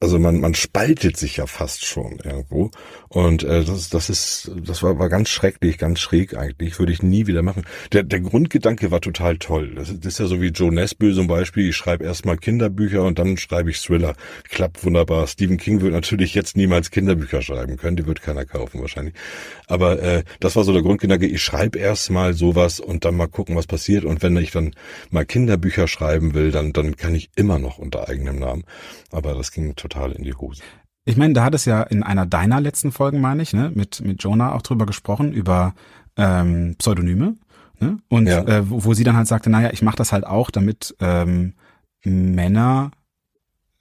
[0.00, 2.70] also man, man spaltet sich ja fast schon irgendwo.
[3.08, 6.78] Und äh, das, das ist, das war, war ganz schrecklich, ganz schräg eigentlich.
[6.78, 7.64] Würde ich nie wieder machen.
[7.92, 9.74] Der, der Grundgedanke war total toll.
[9.76, 11.68] Das, ist- das ist ja so wie Joe Nesbø zum Beispiel.
[11.70, 14.14] Ich schreibe erstmal Kinderbücher und dann schreibe ich Thriller.
[14.50, 15.26] Klappt wunderbar.
[15.28, 17.96] Stephen King wird natürlich jetzt niemals Kinderbücher schreiben können.
[17.96, 19.14] Die wird keiner kaufen wahrscheinlich.
[19.68, 21.26] Aber äh, das war so der Grundgedanke.
[21.26, 24.04] Ich schreibe erstmal sowas und dann mal gucken, was passiert.
[24.04, 24.72] Und wenn ich dann
[25.10, 28.64] mal Kinderbücher schreiben will, dann, dann kann ich immer noch unter eigenem Namen.
[29.12, 30.62] Aber das ging total in die Hose.
[31.04, 34.00] Ich meine, da hat es ja in einer deiner letzten Folgen, meine ich, ne, mit,
[34.04, 35.74] mit Jonah auch drüber gesprochen, über
[36.16, 37.36] ähm, Pseudonyme.
[37.78, 37.98] Ne?
[38.08, 38.42] Und Ja.
[38.42, 41.54] äh, wo, wo sie dann halt sagte, naja, ich mache das halt auch, damit ähm,
[42.04, 42.90] Männer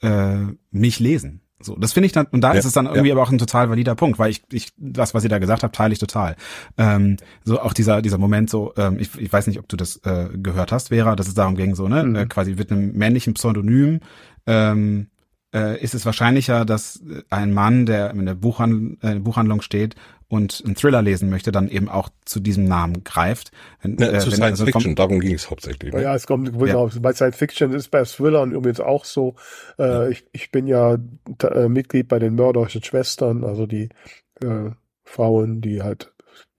[0.01, 0.37] äh,
[0.71, 1.41] mich lesen.
[1.61, 3.37] So, das finde ich dann, und da Ja, ist es dann irgendwie aber auch ein
[3.37, 6.35] total valider Punkt, weil ich, ich, das, was sie da gesagt hat, teile ich total.
[6.77, 7.15] Ähm,
[7.45, 10.29] so auch dieser, dieser Moment so, ähm, ich, ich weiß nicht, ob du das äh,
[10.33, 12.15] gehört hast, Vera, dass es darum ging, so, ne, Mhm.
[12.17, 14.01] äh, quasi mit einem männlichen Pseudonym
[14.45, 15.07] ähm,
[15.55, 19.95] äh, ist es wahrscheinlicher, dass ein Mann, der in der Buchhandl äh, Buchhandlung steht
[20.27, 23.51] und einen Thriller lesen möchte, dann eben auch zu diesem Namen greift.
[23.81, 25.93] Wenn, ja, äh, zu wenn, Science also Fiction, darum ging es hauptsächlich.
[25.93, 26.01] Ne?
[26.01, 26.87] Ja, es kommt genau.
[26.87, 26.99] Ja.
[26.99, 29.35] Bei Science Fiction ist bei Thrillern übrigens auch so.
[29.79, 30.07] Äh, ja.
[30.09, 30.97] ich, ich bin ja
[31.43, 33.89] äh, Mitglied bei den mörderischen Schwestern, also die
[34.41, 34.71] äh,
[35.03, 36.11] Frauen, die halt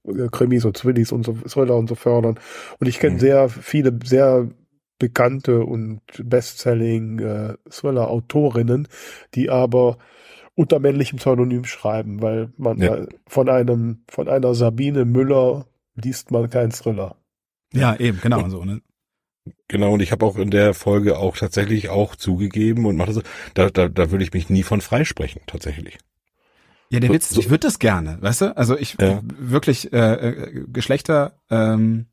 [0.06, 2.38] äh, Krimis und Zwillis und so Thriller und so fördern.
[2.78, 3.20] Und ich kenne mhm.
[3.20, 4.48] sehr viele sehr
[4.98, 8.88] bekannte und Bestselling äh, Thriller-Autorinnen,
[9.34, 9.98] die aber
[10.54, 13.06] unter männlichem Pseudonym schreiben, weil man ja.
[13.26, 17.16] von einem, von einer Sabine Müller liest man keinen Thriller.
[17.72, 18.80] Ja, eben, genau und, so, ne?
[19.68, 23.22] Genau, und ich habe auch in der Folge auch tatsächlich auch zugegeben und mache so,
[23.54, 25.98] da, da, da würde ich mich nie von freisprechen, tatsächlich.
[26.90, 28.56] Ja, der Witz, so, ich würde das gerne, weißt du?
[28.56, 29.20] Also ich ja.
[29.24, 32.06] wirklich äh, äh, Geschlechter ähm,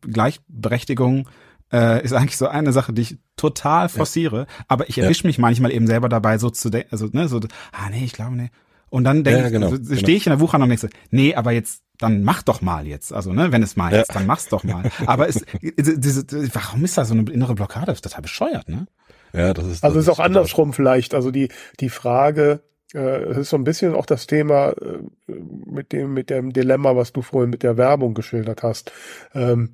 [0.00, 1.28] Gleichberechtigung
[1.72, 4.46] äh, ist eigentlich so eine Sache, die ich total forciere, ja.
[4.68, 5.28] aber ich erwische ja.
[5.28, 7.40] mich manchmal eben selber dabei, so zu denken, also, ne, so,
[7.72, 8.50] ah, nee, ich glaube, nee.
[8.88, 9.96] Und dann denke ja, genau, ich, genau.
[9.96, 12.86] stehe ich in der Buchhandlung und denke so, nee, aber jetzt, dann mach doch mal
[12.86, 13.12] jetzt.
[13.12, 14.04] Also, ne, wenn es mal ja.
[14.04, 14.90] dann mach's doch mal.
[15.06, 17.86] aber es, diese, warum ist da so eine innere Blockade?
[17.86, 18.86] Das ist total bescheuert, ne?
[19.32, 19.84] Ja, das ist.
[19.84, 21.14] Also, es ist auch andersrum vielleicht.
[21.14, 21.48] Also, die,
[21.80, 22.60] die Frage,
[22.94, 26.96] äh, es ist so ein bisschen auch das Thema äh, mit dem, mit dem Dilemma,
[26.96, 28.92] was du vorhin mit der Werbung geschildert hast.
[29.34, 29.70] Ähm,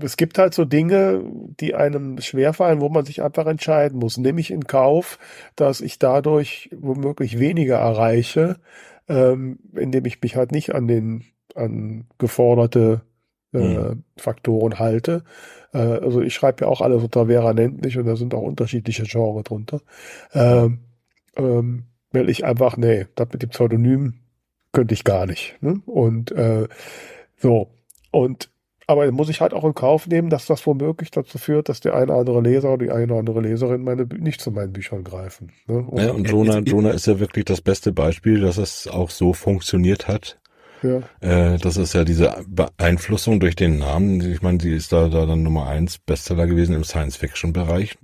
[0.00, 1.22] es gibt halt so Dinge,
[1.60, 4.16] die einem schwerfallen, wo man sich einfach entscheiden muss.
[4.16, 5.18] Nehme ich in Kauf,
[5.56, 8.56] dass ich dadurch womöglich weniger erreiche,
[9.08, 11.24] ähm, indem ich mich halt nicht an den
[11.54, 13.02] an geforderte
[13.52, 14.02] äh, mhm.
[14.16, 15.22] Faktoren halte.
[15.72, 19.04] Äh, also ich schreibe ja auch alles unter Vera Nentlich und da sind auch unterschiedliche
[19.04, 19.80] Genres drunter.
[20.32, 20.80] Ähm,
[21.36, 24.14] ähm, weil ich einfach, nee, das mit dem Pseudonym
[24.72, 25.56] könnte ich gar nicht.
[25.60, 25.80] Ne?
[25.86, 26.68] Und äh,
[27.36, 27.70] so.
[28.10, 28.50] Und
[28.86, 31.94] aber muss ich halt auch in Kauf nehmen, dass das womöglich dazu führt, dass der
[31.94, 35.04] eine oder andere Leser oder die eine oder andere Leserin meine, nicht zu meinen Büchern
[35.04, 35.52] greifen.
[35.66, 35.78] Ne?
[35.78, 39.32] Und, ja, und Jonah, Jonah ist ja wirklich das beste Beispiel, dass es auch so
[39.32, 40.38] funktioniert hat.
[40.82, 41.00] Ja.
[41.20, 44.20] Äh, das ist ja diese Beeinflussung durch den Namen.
[44.20, 47.96] Ich meine, sie ist da, da dann Nummer eins Bestseller gewesen im Science-Fiction-Bereich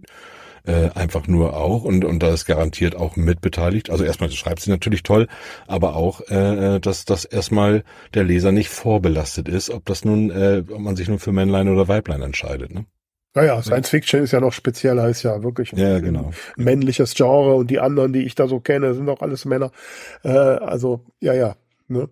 [0.67, 3.91] äh, einfach nur auch und, und da ist garantiert auch mitbeteiligt.
[3.91, 5.27] Also erstmal schreibt sie natürlich toll,
[5.67, 7.85] aber auch, äh, dass, dass erstmal
[8.15, 11.69] der Leser nicht vorbelastet ist, ob das nun, äh, ob man sich nun für Männlein
[11.69, 12.75] oder Weiblein entscheidet.
[12.75, 12.87] Ne?
[13.35, 16.31] Naja, Science Fiction ist ja noch spezieller, ist ja wirklich ja, ein genau.
[16.57, 19.71] männliches Genre und die anderen, die ich da so kenne, sind auch alles Männer.
[20.25, 21.55] Äh, also, ja, ja.
[21.87, 22.09] Ne?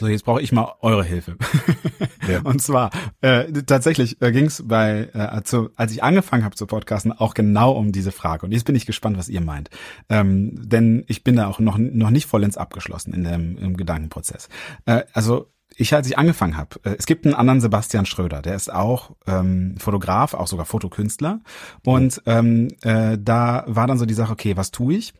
[0.00, 1.36] So, jetzt brauche ich mal eure Hilfe.
[2.28, 2.40] ja.
[2.42, 2.90] Und zwar,
[3.20, 7.34] äh, tatsächlich äh, ging es bei, äh, zu, als ich angefangen habe zu podcasten, auch
[7.34, 8.46] genau um diese Frage.
[8.46, 9.70] Und jetzt bin ich gespannt, was ihr meint.
[10.08, 14.48] Ähm, denn ich bin da auch noch, noch nicht vollends abgeschlossen in dem im Gedankenprozess.
[14.86, 18.54] Äh, also ich, als ich angefangen habe, äh, es gibt einen anderen Sebastian Schröder, der
[18.54, 21.40] ist auch ähm, Fotograf, auch sogar Fotokünstler.
[21.84, 25.14] Und ähm, äh, da war dann so die Sache, okay, was tue ich?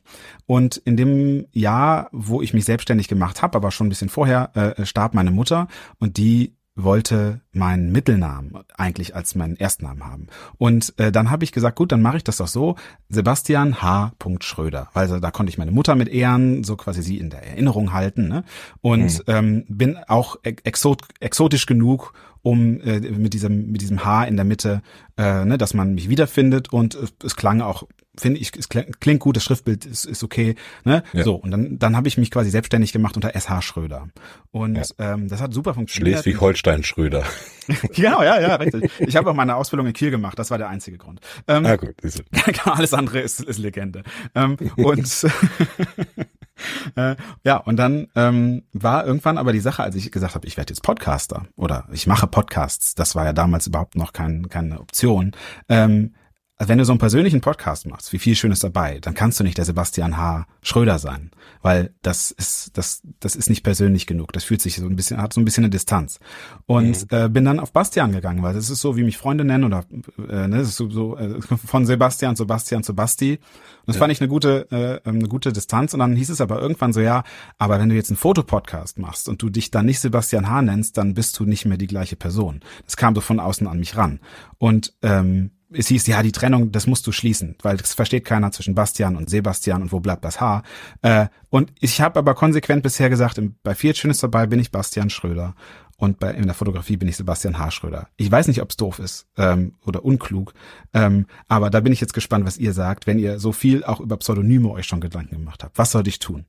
[0.46, 4.50] Und in dem Jahr, wo ich mich selbstständig gemacht habe, aber schon ein bisschen vorher,
[4.54, 10.26] äh, starb meine Mutter und die wollte meinen Mittelnamen eigentlich als meinen Erstnamen haben.
[10.58, 12.76] Und äh, dann habe ich gesagt, gut, dann mache ich das doch so,
[13.08, 14.12] Sebastian H.
[14.40, 14.88] Schröder.
[14.92, 18.28] Also da konnte ich meine Mutter mit ehren, so quasi sie in der Erinnerung halten.
[18.28, 18.44] Ne?
[18.80, 19.34] Und mhm.
[19.34, 22.12] ähm, bin auch exot exotisch genug,
[22.42, 24.82] um äh, mit diesem mit diesem H in der Mitte,
[25.16, 26.72] äh, ne, dass man mich wiederfindet.
[26.72, 27.84] Und es, es klang auch
[28.16, 30.54] finde ich, es klingt gut, das Schriftbild ist, ist okay.
[30.84, 31.02] Ne?
[31.12, 31.24] Ja.
[31.24, 34.08] So, und dann, dann habe ich mich quasi selbstständig gemacht unter SH Schröder.
[34.50, 35.14] Und ja.
[35.14, 36.22] ähm, das hat super funktioniert.
[36.22, 37.24] Schleswig-Holstein Schröder.
[37.94, 38.90] genau, ja, ja, richtig.
[39.00, 41.20] Ich habe auch meine Ausbildung in Kiel gemacht, das war der einzige Grund.
[41.48, 41.94] Ähm, ah, gut.
[42.44, 44.02] Genau, alles andere ist, ist Legende.
[44.34, 45.26] Ähm, und
[46.96, 50.56] äh, ja, und dann ähm, war irgendwann aber die Sache, als ich gesagt habe, ich
[50.56, 54.80] werde jetzt Podcaster oder ich mache Podcasts, das war ja damals überhaupt noch kein, keine
[54.80, 55.32] Option.
[55.68, 56.14] Ähm,
[56.56, 59.44] also wenn du so einen persönlichen Podcast machst, wie viel Schönes dabei, dann kannst du
[59.44, 60.46] nicht der Sebastian H.
[60.62, 61.32] Schröder sein,
[61.62, 64.32] weil das ist das das ist nicht persönlich genug.
[64.32, 66.20] Das fühlt sich so ein bisschen hat so ein bisschen eine Distanz.
[66.66, 67.18] Und mhm.
[67.18, 69.84] äh, bin dann auf Bastian gegangen, weil das ist so wie mich Freunde nennen oder
[70.16, 73.32] äh, ne, das ist so, so äh, von Sebastian Sebastian zu Basti.
[73.32, 73.40] Und
[73.86, 74.00] das ja.
[74.00, 74.70] fand ich eine gute
[75.04, 77.24] äh, eine gute Distanz und dann hieß es aber irgendwann so ja,
[77.58, 80.62] aber wenn du jetzt einen Fotopodcast machst und du dich dann nicht Sebastian H.
[80.62, 82.60] nennst, dann bist du nicht mehr die gleiche Person.
[82.84, 84.20] Das kam so von außen an mich ran
[84.58, 88.52] und ähm, es hieß, ja, die Trennung, das musst du schließen, weil das versteht keiner
[88.52, 90.62] zwischen Bastian und Sebastian und wo bleibt das Haar.
[91.02, 95.10] Äh, und ich habe aber konsequent bisher gesagt, bei Fiat Schönes dabei bin ich Bastian
[95.10, 95.54] Schröder
[95.96, 97.70] und bei in der Fotografie bin ich Sebastian H.
[97.70, 98.08] Schröder.
[98.16, 100.54] Ich weiß nicht, ob es doof ist ähm, oder unklug,
[100.92, 104.00] ähm, aber da bin ich jetzt gespannt, was ihr sagt, wenn ihr so viel auch
[104.00, 105.78] über Pseudonyme euch schon Gedanken gemacht habt.
[105.78, 106.46] Was soll ich tun?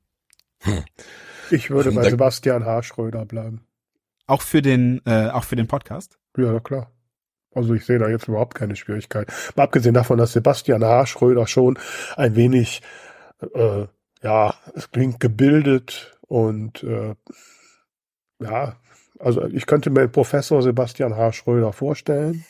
[0.60, 0.84] Hm.
[1.50, 2.82] Ich würde bei Sebastian H.
[2.82, 3.66] Schröder bleiben.
[4.26, 6.18] Auch für den, äh, auch für den Podcast?
[6.36, 6.90] Ja, klar.
[7.56, 9.32] Also ich sehe da jetzt überhaupt keine Schwierigkeit.
[9.56, 11.78] Mal abgesehen davon, dass Sebastian Haarschröder schon
[12.16, 12.82] ein wenig,
[13.54, 13.86] äh,
[14.22, 17.14] ja, es klingt gebildet und äh,
[18.42, 18.76] ja,
[19.18, 21.32] also ich könnte mir Professor Sebastian H.
[21.32, 22.44] Schröder vorstellen.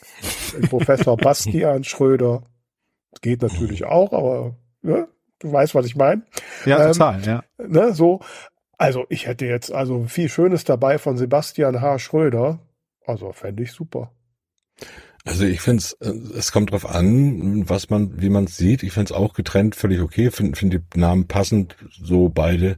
[0.69, 2.43] Professor Bastian Schröder
[3.21, 5.07] geht natürlich auch, aber ne,
[5.39, 6.23] du weißt, was ich meine.
[6.65, 7.43] Ja, ähm, total, ja.
[7.57, 8.19] Ne, so.
[8.77, 11.99] Also ich hätte jetzt also viel Schönes dabei von Sebastian H.
[11.99, 12.59] Schröder.
[13.05, 14.11] Also fände ich super.
[15.25, 18.83] Also ich finde es, äh, es kommt drauf an, was man, wie man es sieht.
[18.83, 20.31] Ich finde es auch getrennt völlig okay.
[20.31, 22.77] Finde find die Namen passend, so beide.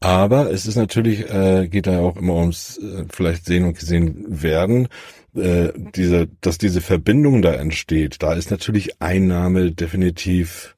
[0.00, 4.42] Aber es ist natürlich, äh, geht da auch immer ums äh, vielleicht sehen und gesehen
[4.42, 4.88] werden.
[5.36, 10.76] Äh, diese, dass diese Verbindung da entsteht, da ist natürlich Einnahme definitiv,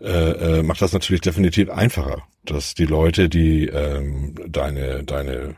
[0.00, 5.56] äh, äh, macht das natürlich definitiv einfacher, dass die Leute, die ähm, deine, deine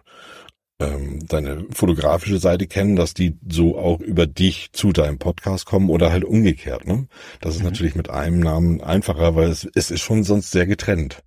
[0.83, 5.91] ähm, deine fotografische Seite kennen, dass die so auch über dich zu deinem Podcast kommen
[5.91, 6.87] oder halt umgekehrt.
[6.87, 7.07] Ne?
[7.41, 7.66] Das ist mhm.
[7.66, 11.22] natürlich mit einem Namen einfacher, weil es, es ist schon sonst sehr getrennt.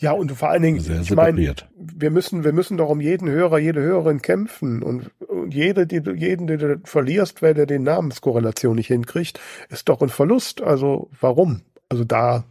[0.00, 3.28] Ja, und vor allen Dingen, Sehr ich meine, wir müssen, wir müssen doch um jeden
[3.28, 4.80] Hörer, jede Hörerin kämpfen.
[4.80, 9.88] Und, und jede, die, jeden, den du verlierst, weil der den Namenskorrelation nicht hinkriegt, ist
[9.88, 10.62] doch ein Verlust.
[10.62, 11.62] Also warum?
[11.88, 12.44] Also da,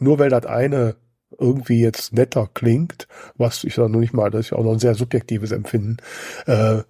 [0.00, 0.96] nur weil das eine
[1.38, 4.72] irgendwie jetzt netter klingt, was ich sage nur nicht mal, das ist ja auch noch
[4.72, 5.98] ein sehr subjektives Empfinden.
[6.46, 6.82] Äh,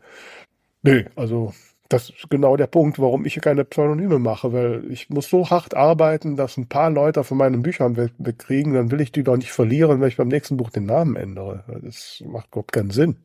[0.83, 1.53] nö, also
[1.89, 5.75] das ist genau der Punkt, warum ich keine Pseudonyme mache, weil ich muss so hart
[5.75, 9.53] arbeiten, dass ein paar Leute von meinen Büchern wegkriegen, dann will ich die doch nicht
[9.53, 11.65] verlieren, wenn ich beim nächsten Buch den Namen ändere.
[11.83, 13.17] Das macht überhaupt keinen Sinn.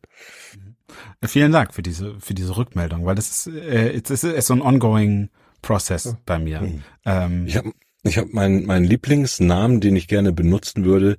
[1.24, 4.62] Vielen Dank für diese, für diese Rückmeldung, weil das ist, äh, es ist so ein
[4.62, 5.30] ongoing
[5.62, 6.18] Prozess ja.
[6.26, 6.62] bei mir.
[6.62, 6.84] Mhm.
[7.06, 7.72] Ähm, ich habe
[8.04, 11.18] ich hab meinen, meinen Lieblingsnamen, den ich gerne benutzen würde,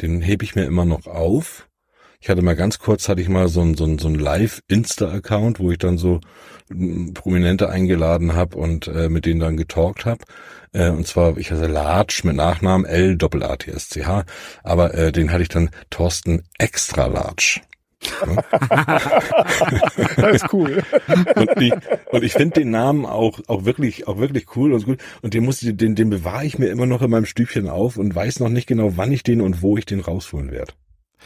[0.00, 1.68] den hebe ich mir immer noch auf.
[2.20, 5.60] Ich hatte mal ganz kurz, hatte ich mal so ein, so ein, so ein Live-Insta-Account,
[5.60, 6.20] wo ich dann so
[7.14, 10.24] Prominente eingeladen habe und äh, mit denen dann getalkt habe.
[10.72, 14.24] Äh, und zwar, ich heiße Larch mit Nachnamen L Doppel A T S C H,
[14.64, 17.62] aber äh, den hatte ich dann Thorsten Extra Larch.
[20.16, 20.82] das ist cool.
[21.34, 21.72] und ich,
[22.12, 24.98] und ich finde den Namen auch, auch wirklich, auch wirklich cool und gut.
[25.22, 27.96] Und den muss ich, den, den bewahre ich mir immer noch in meinem Stübchen auf
[27.96, 30.72] und weiß noch nicht genau, wann ich den und wo ich den rausholen werde.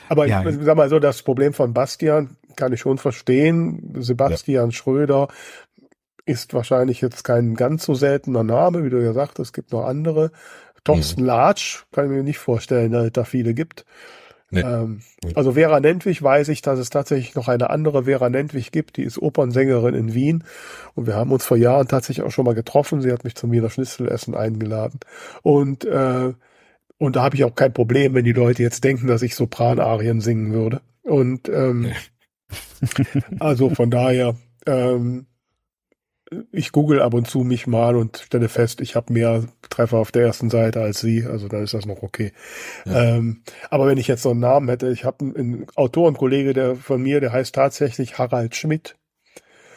[0.08, 0.44] Aber ja.
[0.46, 3.94] ich sag mal so, das Problem von Bastian kann ich schon verstehen.
[3.98, 4.72] Sebastian ja.
[4.72, 5.28] Schröder
[6.24, 9.84] ist wahrscheinlich jetzt kein ganz so seltener Name, wie du ja sagtest, es gibt noch
[9.84, 10.30] andere.
[10.84, 11.26] Thorsten mhm.
[11.26, 13.84] Latsch kann ich mir nicht vorstellen, dass es da viele gibt.
[14.52, 14.60] Nee.
[14.60, 15.00] Ähm,
[15.34, 19.02] also Vera Nentwich weiß ich, dass es tatsächlich noch eine andere Vera Nentwich gibt, die
[19.02, 20.44] ist Opernsängerin in Wien
[20.94, 23.00] und wir haben uns vor Jahren tatsächlich auch schon mal getroffen.
[23.00, 25.00] Sie hat mich zum Wiener Schnitzelessen eingeladen
[25.42, 26.34] und äh,
[26.98, 30.20] und da habe ich auch kein Problem, wenn die Leute jetzt denken, dass ich Sopranarien
[30.20, 30.82] singen würde.
[31.02, 31.90] Und ähm,
[33.40, 34.36] also von daher,
[34.66, 35.26] ähm,
[36.50, 40.12] ich google ab und zu mich mal und stelle fest, ich habe mehr Treffer auf
[40.12, 42.32] der ersten Seite als sie, also dann ist das noch okay.
[42.84, 43.16] Ja.
[43.16, 46.76] Ähm, aber wenn ich jetzt so einen Namen hätte, ich habe einen, einen Autorenkollege der
[46.76, 48.96] von mir, der heißt tatsächlich Harald Schmidt.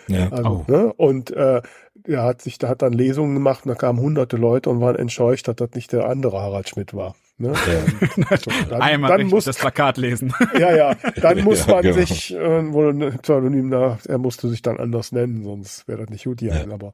[0.07, 0.29] Ja.
[0.29, 0.71] Also, oh.
[0.71, 0.93] ne?
[0.93, 1.61] Und äh,
[2.03, 4.95] er hat sich, da hat dann Lesungen gemacht und da kamen hunderte Leute und waren
[4.95, 7.15] entscheucht, dass das nicht der andere Harald Schmidt war.
[7.37, 7.53] Ne?
[8.69, 10.33] Dann, Einmal dann muss, das Plakat lesen.
[10.59, 11.95] ja, ja, dann muss man genau.
[11.95, 16.09] sich äh, wohl ein Pseudonym da, er musste sich dann anders nennen, sonst wäre das
[16.09, 16.55] nicht gut hier.
[16.55, 16.73] Ja.
[16.73, 16.91] Aber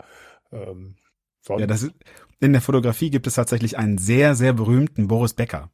[0.52, 0.96] ähm,
[1.42, 1.62] sonst.
[1.62, 1.94] Ja, das ist,
[2.40, 5.70] in der Fotografie gibt es tatsächlich einen sehr, sehr berühmten Boris Becker.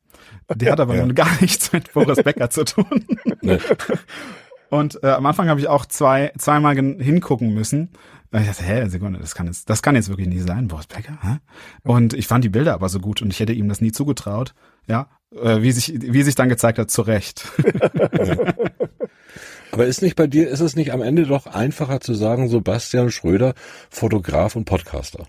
[0.53, 1.05] Der hat aber ja.
[1.05, 3.05] nun gar nichts mit Boris Becker zu tun.
[3.41, 3.59] Nee.
[4.69, 7.91] Und äh, am Anfang habe ich auch zwei, zweimal hingucken müssen.
[8.31, 10.87] Und ich dachte, hä, Sekunde, das kann jetzt, das kann jetzt wirklich nicht sein, Boris
[10.87, 11.17] Becker.
[11.21, 11.37] Hä?
[11.83, 14.53] Und ich fand die Bilder aber so gut und ich hätte ihm das nie zugetraut.
[14.87, 17.51] Ja, äh, wie sich, wie sich dann gezeigt hat, zu Recht.
[19.71, 23.11] Aber ist nicht bei dir, ist es nicht am Ende doch einfacher zu sagen, Sebastian
[23.11, 23.53] Schröder,
[23.89, 25.27] Fotograf und Podcaster?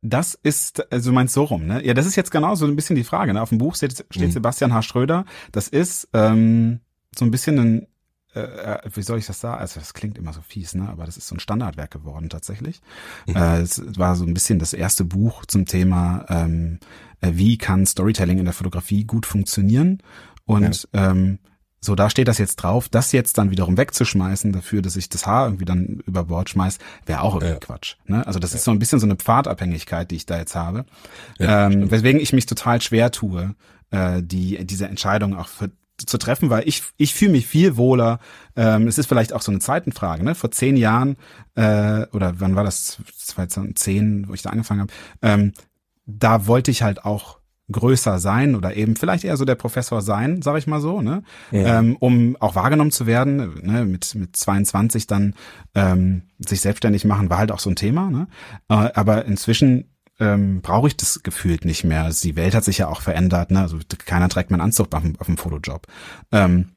[0.00, 1.84] Das ist, also du meinst so rum, ne?
[1.84, 3.32] Ja, das ist jetzt genau so ein bisschen die Frage.
[3.32, 3.42] Ne?
[3.42, 4.30] Auf dem Buch steht, steht mhm.
[4.32, 4.82] Sebastian H.
[4.82, 5.24] Schröder.
[5.50, 6.80] Das ist ähm,
[7.16, 7.86] so ein bisschen ein
[8.34, 9.60] äh, äh, wie soll ich das sagen?
[9.60, 10.88] Also das klingt immer so fies, ne?
[10.88, 12.80] Aber das ist so ein Standardwerk geworden tatsächlich.
[13.26, 13.36] Mhm.
[13.36, 16.78] Äh, es war so ein bisschen das erste Buch zum Thema, ähm,
[17.20, 20.02] äh, wie kann Storytelling in der Fotografie gut funktionieren.
[20.46, 21.10] Und ja.
[21.10, 21.38] ähm,
[21.80, 22.88] so, da steht das jetzt drauf.
[22.88, 26.78] Das jetzt dann wiederum wegzuschmeißen dafür, dass ich das Haar irgendwie dann über Bord schmeiß,
[27.04, 27.58] wäre auch irgendwie ja.
[27.60, 27.96] Quatsch.
[28.06, 28.26] Ne?
[28.26, 28.56] Also das ja.
[28.56, 30.86] ist so ein bisschen so eine Pfadabhängigkeit, die ich da jetzt habe.
[31.38, 33.54] Ja, ähm, weswegen ich mich total schwer tue,
[33.90, 38.18] äh, die diese Entscheidung auch für zu treffen, weil ich, ich fühle mich viel wohler.
[38.56, 40.24] Ähm, es ist vielleicht auch so eine Zeitenfrage.
[40.24, 40.34] Ne?
[40.34, 41.16] Vor zehn Jahren,
[41.54, 44.92] äh, oder wann war das, 2010, wo ich da angefangen habe,
[45.22, 45.52] ähm,
[46.06, 47.38] da wollte ich halt auch
[47.72, 51.22] größer sein oder eben vielleicht eher so der Professor sein, sage ich mal so, ne?
[51.50, 51.78] Ja.
[51.78, 53.86] Ähm, um auch wahrgenommen zu werden, ne?
[53.86, 55.34] mit, mit 22 dann
[55.74, 58.10] ähm, sich selbstständig machen, war halt auch so ein Thema.
[58.10, 58.26] Ne?
[58.68, 62.04] Äh, aber inzwischen ähm, brauche ich das gefühlt nicht mehr.
[62.04, 63.60] Also die Welt hat sich ja auch verändert, ne?
[63.60, 65.86] Also keiner trägt meinen Anzug auf dem, auf dem Fotojob.
[66.32, 66.70] Ähm,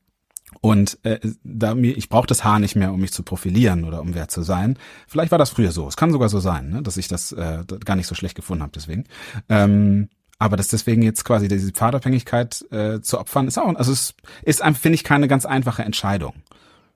[0.61, 4.01] und äh, da mir, ich brauche das Haar nicht mehr, um mich zu profilieren oder
[4.01, 4.77] um wer zu sein.
[5.07, 5.87] Vielleicht war das früher so.
[5.87, 6.81] Es kann sogar so sein, ne?
[6.81, 8.71] dass ich das äh, gar nicht so schlecht gefunden habe.
[8.73, 9.03] Deswegen.
[9.49, 10.09] Ähm,
[10.39, 14.61] aber dass deswegen jetzt quasi diese Pfadabhängigkeit äh, zu opfern, ist auch, also es ist,
[14.61, 16.33] finde ich, keine ganz einfache Entscheidung.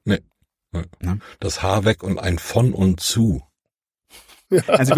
[0.06, 0.22] Nee.
[1.02, 1.18] Ja.
[1.40, 3.42] Das Haar weg und ein von und zu.
[4.68, 4.94] Also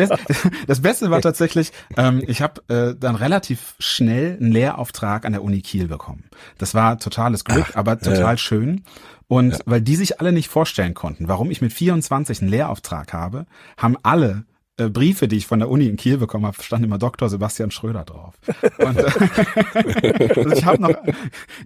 [0.68, 5.44] das Beste war tatsächlich, ähm, ich habe äh, dann relativ schnell einen Lehrauftrag an der
[5.44, 6.26] Uni Kiel bekommen.
[6.58, 8.38] Das war totales Glück, Ach, aber total ja.
[8.38, 8.84] schön.
[9.28, 9.60] Und ja.
[9.66, 13.46] weil die sich alle nicht vorstellen konnten, warum ich mit 24 einen Lehrauftrag habe,
[13.78, 14.46] haben alle
[14.78, 17.30] äh, Briefe, die ich von der Uni in Kiel bekommen habe, stand immer Dr.
[17.30, 18.34] Sebastian Schröder drauf.
[18.80, 19.04] Und, äh,
[20.36, 20.96] also ich habe noch,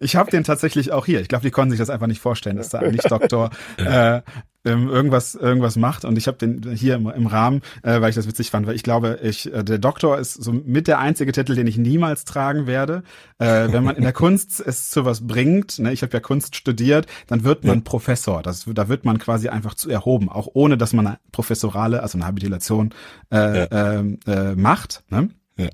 [0.02, 1.22] ich habe den tatsächlich auch hier.
[1.22, 4.22] Ich glaube, die konnten sich das einfach nicht vorstellen, dass da eigentlich Doktor äh,
[4.68, 8.16] ähm, irgendwas irgendwas macht und ich habe den hier im, im Rahmen, äh, weil ich
[8.16, 11.32] das witzig fand, weil ich glaube, ich äh, der Doktor ist so mit der einzige
[11.32, 13.04] Titel, den ich niemals tragen werde.
[13.40, 16.56] Äh, wenn man in der Kunst es zu was bringt, ne, ich habe ja Kunst
[16.56, 17.82] studiert, dann wird man ja.
[17.84, 18.44] Professor.
[18.44, 22.18] Das, da wird man quasi einfach zu erhoben, auch ohne dass man eine professorale, also
[22.18, 22.94] eine Habilitation
[23.32, 23.64] äh, ja.
[23.66, 25.04] äh, äh, macht.
[25.10, 25.30] Ne?
[25.58, 25.70] Ja.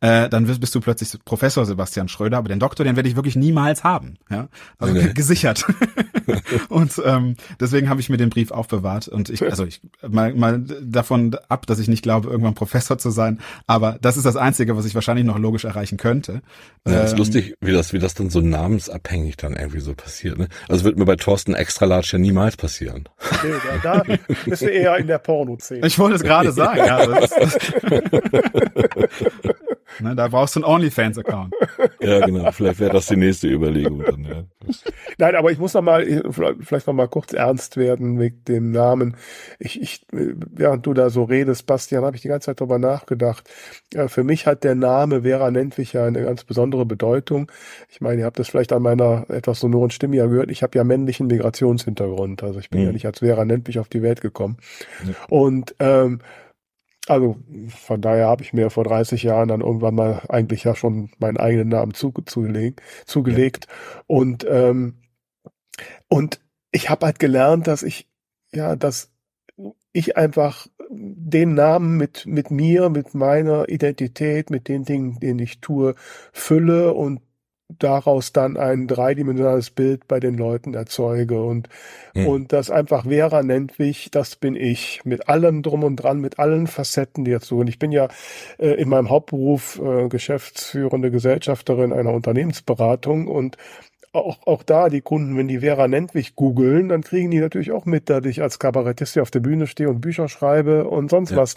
[0.00, 3.16] Äh, dann bist, bist du plötzlich Professor Sebastian Schröder, aber den Doktor, den werde ich
[3.16, 4.18] wirklich niemals haben.
[4.30, 4.48] Ja?
[4.78, 5.12] Also nee.
[5.14, 5.64] gesichert.
[6.68, 9.08] und ähm, deswegen habe ich mir den Brief aufbewahrt.
[9.08, 13.10] Und ich, also ich mal, mal davon ab, dass ich nicht glaube, irgendwann Professor zu
[13.10, 16.42] sein, aber das ist das Einzige, was ich wahrscheinlich noch logisch erreichen könnte.
[16.86, 20.38] Ja, ähm, ist lustig, wie das, wie das dann so namensabhängig dann irgendwie so passiert.
[20.38, 20.48] Ne?
[20.68, 23.08] Also wird mir bei Thorsten Extra Large ja niemals passieren.
[23.82, 25.86] Da, da bist du eher in der Porno-Szene.
[25.86, 27.06] Ich wollte es gerade sagen, ja.
[27.06, 27.58] Das, das
[30.00, 31.54] Ne, da brauchst du einen OnlyFans-Account.
[32.00, 32.50] Ja, genau.
[32.52, 34.44] Vielleicht wäre das die nächste Überlegung dann, ja.
[35.18, 36.04] Nein, aber ich muss noch mal,
[36.60, 39.16] vielleicht noch mal kurz ernst werden mit dem Namen.
[39.58, 43.48] Ich, ich, während du da so redest, Bastian, habe ich die ganze Zeit darüber nachgedacht.
[44.06, 47.50] Für mich hat der Name Vera Nentwich ja eine ganz besondere Bedeutung.
[47.90, 50.50] Ich meine, ihr habt das vielleicht an meiner etwas sonoren Stimme ja gehört.
[50.50, 52.42] Ich habe ja männlichen Migrationshintergrund.
[52.42, 52.86] Also ich bin mhm.
[52.86, 54.56] ja nicht als Vera Nentwich auf die Welt gekommen.
[55.04, 55.14] Mhm.
[55.28, 56.20] Und ähm,
[57.08, 57.36] also
[57.68, 61.36] von daher habe ich mir vor 30 Jahren dann irgendwann mal eigentlich ja schon meinen
[61.36, 63.66] eigenen Namen zu, zugelegt, zugelegt.
[63.68, 64.02] Ja.
[64.06, 65.02] Und, ähm,
[66.08, 68.08] und ich habe halt gelernt, dass ich,
[68.52, 69.10] ja, dass
[69.92, 75.60] ich einfach den Namen mit, mit mir, mit meiner Identität, mit den Dingen, denen ich
[75.60, 75.94] tue,
[76.32, 77.20] fülle und
[77.78, 81.68] daraus dann ein dreidimensionales Bild bei den Leuten erzeuge und
[82.14, 82.26] hm.
[82.26, 86.38] und das einfach Vera nennt mich, das bin ich mit allem drum und dran, mit
[86.38, 87.58] allen Facetten, die dazu.
[87.58, 88.08] Und ich bin ja
[88.58, 93.56] äh, in meinem Hauptberuf äh, geschäftsführende Gesellschafterin einer Unternehmensberatung und
[94.12, 97.86] auch, auch da die Kunden, wenn die Vera Nentwich googeln, dann kriegen die natürlich auch
[97.86, 101.30] mit, dass ich als Kabarettist hier auf der Bühne stehe und Bücher schreibe und sonst
[101.30, 101.38] ja.
[101.38, 101.54] was,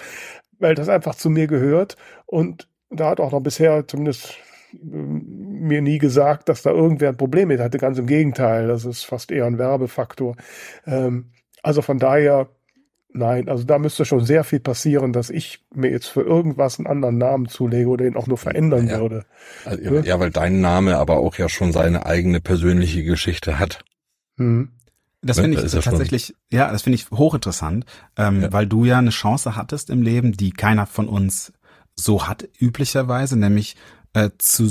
[0.60, 4.38] weil das einfach zu mir gehört und da hat auch noch bisher zumindest
[4.84, 7.78] mir nie gesagt, dass da irgendwer ein Problem mit hatte.
[7.78, 10.36] Ganz im Gegenteil, das ist fast eher ein Werbefaktor.
[10.86, 11.32] Ähm,
[11.64, 12.50] also von daher,
[13.12, 16.88] nein, also da müsste schon sehr viel passieren, dass ich mir jetzt für irgendwas einen
[16.88, 19.00] anderen Namen zulege oder ihn auch nur verändern ja.
[19.00, 19.26] würde.
[19.66, 20.02] Also, ja?
[20.02, 23.84] ja, weil dein Name aber auch ja schon seine eigene persönliche Geschichte hat.
[24.38, 24.70] Hm.
[25.22, 27.86] Das ne, finde ich ja tatsächlich, ja, das finde ich hochinteressant,
[28.16, 28.54] ähm, ja.
[28.54, 31.52] weil du ja eine Chance hattest im Leben, die keiner von uns
[31.96, 33.76] so hat üblicherweise, nämlich
[34.16, 34.68] äh, zu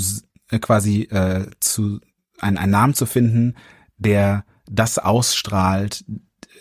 [0.51, 2.01] äh, quasi äh, zu
[2.39, 3.55] ein, einen Namen zu finden,
[3.97, 6.03] der das ausstrahlt,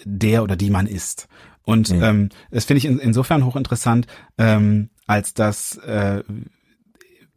[0.04, 1.26] der oder die man ist.
[1.62, 2.02] Und mhm.
[2.02, 4.06] ähm, das finde ich in, insofern hochinteressant,
[4.38, 6.22] ähm, als dass äh,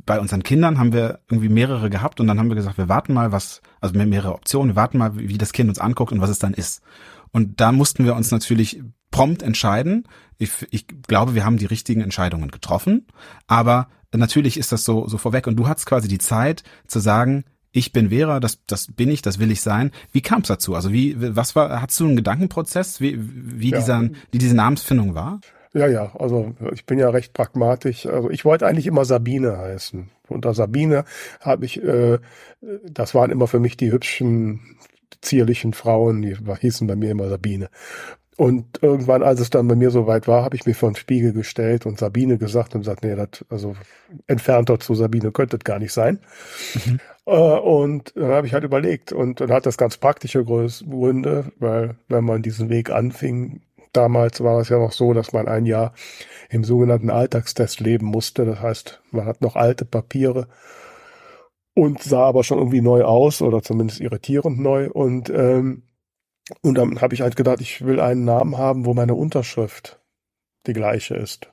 [0.06, 3.14] bei unseren Kindern haben wir irgendwie mehrere gehabt und dann haben wir gesagt, wir warten
[3.14, 6.30] mal, was, also mehrere Optionen, wir warten mal, wie das Kind uns anguckt und was
[6.30, 6.82] es dann ist.
[7.32, 10.08] Und da mussten wir uns natürlich prompt entscheiden.
[10.38, 13.08] Ich, ich glaube, wir haben die richtigen Entscheidungen getroffen,
[13.48, 15.48] aber natürlich ist das so, so vorweg.
[15.48, 19.22] Und du hattest quasi die Zeit zu sagen, ich bin Vera, das, das bin ich,
[19.22, 19.92] das will ich sein.
[20.12, 20.76] Wie kam es dazu?
[20.76, 23.78] Also wie, was war, hattest du einen Gedankenprozess, wie, wie, ja.
[23.78, 25.40] dieser, wie diese Namensfindung war?
[25.74, 28.06] Ja, ja, also ich bin ja recht pragmatisch.
[28.08, 30.10] Also ich wollte eigentlich immer Sabine heißen.
[30.28, 31.06] Unter Sabine
[31.40, 32.20] habe ich, äh,
[32.90, 34.78] das waren immer für mich die hübschen,
[35.22, 37.70] zierlichen Frauen, die hießen bei mir immer Sabine.
[38.38, 41.34] Und irgendwann, als es dann bei mir soweit war, habe ich mir vor den Spiegel
[41.34, 43.74] gestellt und Sabine gesagt und gesagt, nee, das, also
[44.28, 46.20] entfernter zu Sabine könnte das gar nicht sein.
[46.86, 47.00] Mhm.
[47.26, 51.96] Äh, und dann habe ich halt überlegt und dann hat das ganz praktische Gründe, weil
[52.10, 53.62] wenn man diesen Weg anfing,
[53.92, 55.94] damals war es ja noch so, dass man ein Jahr
[56.50, 58.46] im sogenannten Alltagstest leben musste.
[58.46, 60.48] Das heißt, man hat noch alte Papiere
[61.74, 64.90] und sah aber schon irgendwie neu aus oder zumindest irritierend neu.
[64.92, 65.87] Und, ähm,
[66.62, 70.00] und dann habe ich halt gedacht, ich will einen Namen haben, wo meine Unterschrift
[70.68, 71.52] die gleiche ist,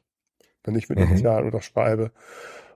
[0.64, 1.08] wenn ich mit Mhm.
[1.10, 2.12] Initialen unterschreibe.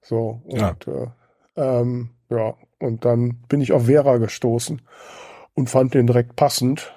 [0.03, 0.87] So, und Ja.
[0.87, 1.09] äh,
[1.57, 4.83] ähm, ja, und dann bin ich auf Vera gestoßen
[5.55, 6.95] und fand den direkt passend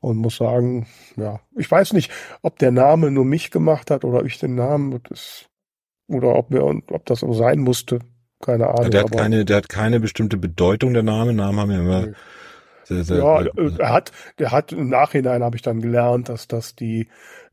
[0.00, 0.86] und muss sagen,
[1.16, 2.12] ja, ich weiß nicht,
[2.42, 5.46] ob der Name nur mich gemacht hat oder ich den Namen das,
[6.08, 8.00] oder ob wir ob das so sein musste,
[8.40, 8.90] keine Ahnung.
[8.92, 11.32] der, hat keine, der hat keine bestimmte Bedeutung, der Name.
[11.32, 12.14] Namen haben ja immer Nee.
[12.84, 16.28] Sehr, sehr, Ja, äh, äh, er hat, der hat im Nachhinein habe ich dann gelernt,
[16.28, 17.08] dass das die,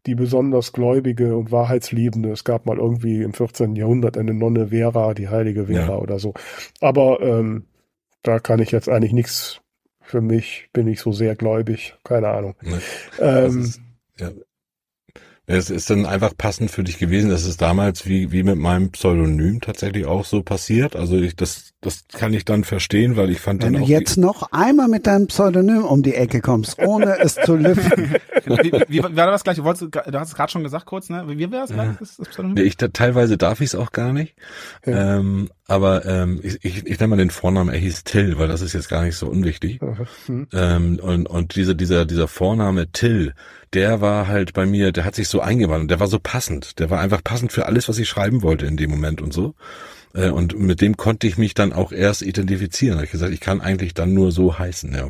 [0.06, 3.76] die besonders gläubige und wahrheitsliebende, es gab mal irgendwie im 14.
[3.76, 5.98] Jahrhundert eine Nonne Vera, die heilige Vera Ja.
[5.98, 6.34] oder so.
[6.82, 7.66] Aber ähm,
[8.24, 9.62] da kann ich jetzt eigentlich nichts
[10.02, 12.56] für mich, bin ich so sehr gläubig, keine Ahnung.
[12.62, 12.84] ne,
[13.34, 13.82] das Ähm, ist,
[14.20, 14.32] ja.
[15.52, 17.32] Es ist dann einfach passend für dich gewesen.
[17.32, 20.96] Das ist damals wie, wie mit meinem Pseudonym tatsächlich auch so passiert.
[20.96, 23.90] Also ich, das, das kann ich dann verstehen, weil ich fand Wenn dann du auch
[23.90, 28.16] jetzt noch einmal mit deinem Pseudonym um die Ecke kommst, ohne es zu lüften.
[28.46, 29.58] Wie, wie, wie war das gleich?
[29.58, 31.24] Du, wolltest, du hast es gerade schon gesagt kurz, ne?
[31.28, 31.90] Wie wäre das gleich?
[32.00, 32.56] Das, das Pseudonym?
[32.56, 34.36] Nee, ich, da, teilweise darf ich es auch gar nicht.
[34.86, 35.18] Ja.
[35.18, 38.62] Ähm, aber ähm, ich, ich, ich nenne mal den Vornamen, er hieß Till, weil das
[38.62, 39.80] ist jetzt gar nicht so unwichtig.
[40.26, 40.48] hm.
[40.52, 43.34] Ähm, und und dieser, dieser, dieser Vorname Till,
[43.74, 46.80] der war halt bei mir, der hat sich so eingebrannt, der war so passend.
[46.80, 49.54] Der war einfach passend für alles, was ich schreiben wollte in dem Moment und so.
[50.14, 52.94] Äh, und mit dem konnte ich mich dann auch erst identifizieren.
[52.96, 55.10] Da hab ich gesagt, ich kann eigentlich dann nur so heißen, ja.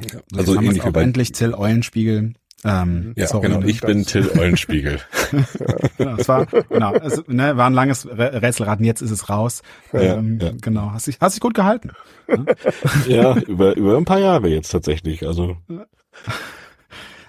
[0.00, 2.34] Jetzt Also haben ähnlich wie auch bei endlich Till Eulenspiegel.
[2.64, 3.60] Ähm, ja, Pseudonym.
[3.60, 3.68] genau.
[3.70, 4.98] Ich bin Till Eulenspiegel.
[5.98, 9.62] Genau, es war, genau, es ne, war ein langes Rä- Rätselraten, jetzt ist es raus.
[9.92, 10.52] Ja, ähm, ja.
[10.60, 11.90] Genau, hast dich, hast dich gut gehalten.
[13.08, 15.26] ja, über, über ein paar Jahre jetzt tatsächlich.
[15.26, 15.56] Also.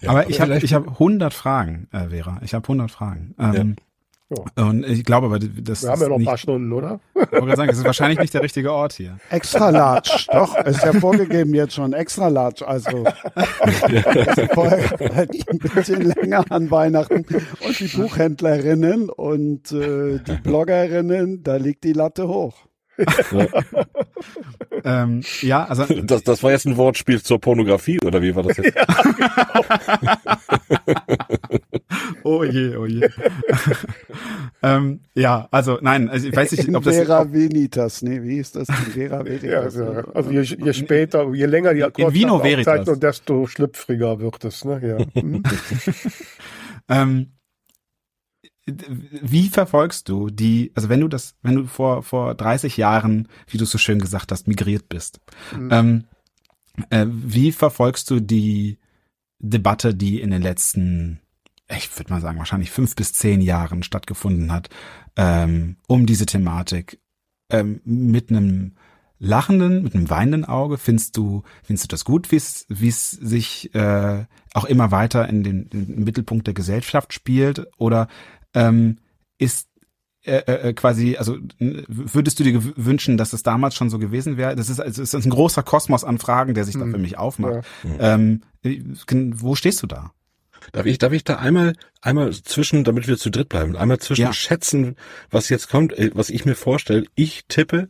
[0.01, 2.39] Ja, aber ich habe ich hab 100 Fragen, äh, Vera.
[2.43, 3.35] Ich habe 100 Fragen.
[3.39, 3.75] Ähm,
[4.29, 4.65] Ja.
[4.65, 6.99] Und ich glaube aber, das Wir haben ja noch ein paar Stunden, oder?
[7.15, 9.19] ich wollte gerade sagen, das ist wahrscheinlich nicht der richtige Ort hier.
[9.29, 10.25] Extra large.
[10.33, 12.67] Doch, ist ja vorgegeben jetzt schon extra large.
[12.67, 17.25] Also das vorher halt ein bisschen länger an Weihnachten.
[17.65, 22.66] Und die Buchhändlerinnen und äh, die Bloggerinnen, da liegt die Latte hoch.
[24.83, 28.57] Ähm, ja, also Das, das war jetzt ein Wortspiel zur Pornografie, oder wie war das
[28.57, 28.77] jetzt?
[32.23, 33.09] oh je, oh je.
[34.63, 38.55] ähm, ja, also nein, also ich weiß nicht, ob das Vera Venitas, nee, wie ist
[38.55, 38.69] das?
[38.69, 39.75] In Vera Ja, Veritas.
[39.75, 40.03] ja.
[40.13, 41.83] Also je, je später, je länger die
[42.13, 42.67] Vino Veritas.
[42.73, 44.63] Akkordzahlung, desto schlüpfriger wird es.
[44.65, 44.81] Ne?
[45.15, 45.21] Ja.
[45.21, 45.43] Hm.
[46.89, 47.33] Ähm,
[48.67, 53.57] wie verfolgst du die, also wenn du das, wenn du vor, vor 30 Jahren, wie
[53.57, 55.19] du es so schön gesagt hast, migriert bist,
[55.55, 55.69] Mhm.
[55.71, 56.03] ähm,
[56.89, 58.77] äh, wie verfolgst du die
[59.39, 61.21] Debatte, die in den letzten,
[61.69, 64.69] ich würde mal sagen, wahrscheinlich fünf bis zehn Jahren stattgefunden hat,
[65.15, 66.99] ähm, um diese Thematik
[67.49, 68.73] ähm, mit einem
[69.19, 70.77] lachenden, mit einem weinenden Auge?
[70.77, 75.27] Findest du, findest du das gut, wie es, wie es sich äh, auch immer weiter
[75.27, 77.67] in den, in den Mittelpunkt der Gesellschaft spielt?
[77.77, 78.07] Oder
[78.57, 78.97] ähm,
[79.37, 79.67] ist
[80.23, 84.55] äh, äh, quasi, also würdest du dir wünschen, dass es damals schon so gewesen wäre?
[84.55, 86.91] Das ist, also es ist ein großer Kosmos an Fragen, der sich da Hm.
[86.91, 87.65] für mich aufmacht.
[87.99, 88.15] Ja.
[88.15, 88.81] Ähm, äh,
[89.35, 90.11] wo stehst du da?
[90.73, 94.23] Darf ich, darf ich da einmal, einmal zwischen, damit wir zu dritt bleiben, einmal zwischen
[94.23, 94.33] Ja.
[94.33, 94.95] schätzen,
[95.29, 97.05] was jetzt kommt, äh, was ich mir vorstelle.
[97.15, 97.89] Ich tippe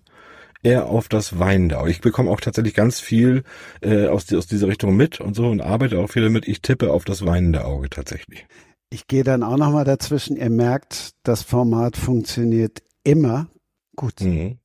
[0.64, 1.89] eher auf das weinende Auge.
[1.91, 3.44] Ich bekomme auch tatsächlich ganz viel
[3.81, 6.48] äh, aus, aus dieser Richtung mit und so und arbeite auch viel damit.
[6.48, 8.45] Ich tippe auf das weinende Auge tatsächlich.
[8.89, 10.38] Ich gehe dann auch nochmal dazwischen.
[10.38, 13.47] Ihr merkt, das Format funktioniert immer
[13.95, 14.22] gut.
[14.22, 14.59] Mhm.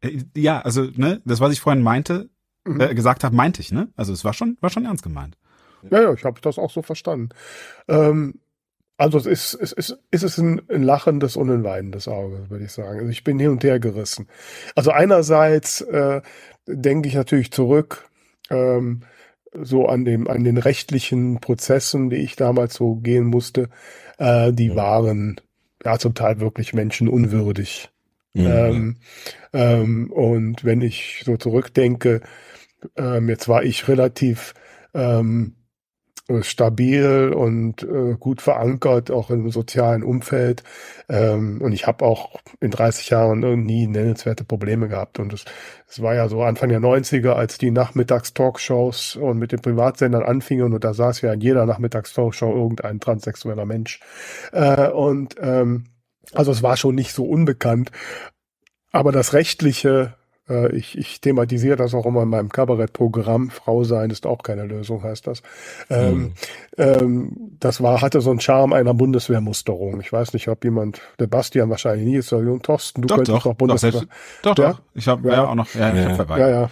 [0.00, 2.30] Äh, Ja, also ne, das, was ich vorhin meinte,
[2.64, 2.80] Mhm.
[2.80, 3.88] äh, gesagt habe, meinte ich, ne?
[3.96, 5.36] Also es war schon, war schon ernst gemeint.
[5.90, 7.28] Ja, ja, ich habe das auch so verstanden.
[7.86, 8.40] Ähm,
[8.98, 12.64] also es ist, es ist, ist es ein, ein lachendes und ein weinendes Auge, würde
[12.64, 12.98] ich sagen.
[12.98, 14.26] Also ich bin hin und her gerissen.
[14.74, 16.22] Also einerseits äh,
[16.66, 18.08] denke ich natürlich zurück
[18.50, 19.02] ähm,
[19.62, 23.68] so an dem an den rechtlichen Prozessen, die ich damals so gehen musste.
[24.18, 25.40] Äh, die waren
[25.84, 27.90] ja zum Teil wirklich menschenunwürdig.
[28.34, 28.46] Mhm.
[28.46, 28.96] Ähm,
[29.52, 32.20] ähm, und wenn ich so zurückdenke,
[32.96, 34.54] ähm, jetzt war ich relativ
[34.94, 35.65] ähm, äh,
[36.42, 40.64] stabil und äh, gut verankert, auch im sozialen Umfeld.
[41.08, 45.18] Ähm, und ich habe auch in 30 Jahren äh, nie nennenswerte Probleme gehabt.
[45.20, 45.44] Und es,
[45.88, 50.72] es war ja so Anfang der 90er, als die Nachmittags-Talkshows und mit den Privatsendern anfingen
[50.72, 54.00] und da saß ja in jeder Nachmittags-Talkshow irgendein transsexueller Mensch.
[54.52, 55.84] Äh, und ähm,
[56.32, 57.92] also es war schon nicht so unbekannt.
[58.90, 60.25] Aber das Rechtliche Äh,
[60.72, 63.50] ich, ich thematisiere das auch immer in meinem Kabarettprogramm.
[63.50, 65.42] Frau sein ist auch keine Lösung, heißt das.
[65.90, 66.32] Ähm, hm.
[66.78, 70.00] ähm, das war, hatte so einen Charme einer Bundeswehrmusterung.
[70.00, 73.36] Ich weiß nicht, ob jemand, der Bastian wahrscheinlich nie ist, sondern Thorsten, du doch, könntest
[73.36, 73.92] doch, doch Bundeswehr.
[73.92, 74.72] Doch, selbst, doch, ja?
[74.72, 74.80] doch.
[74.94, 75.34] Ich habe ja.
[75.34, 75.48] ja.
[75.48, 76.70] auch noch, ja, ja, ich hab ja, ja.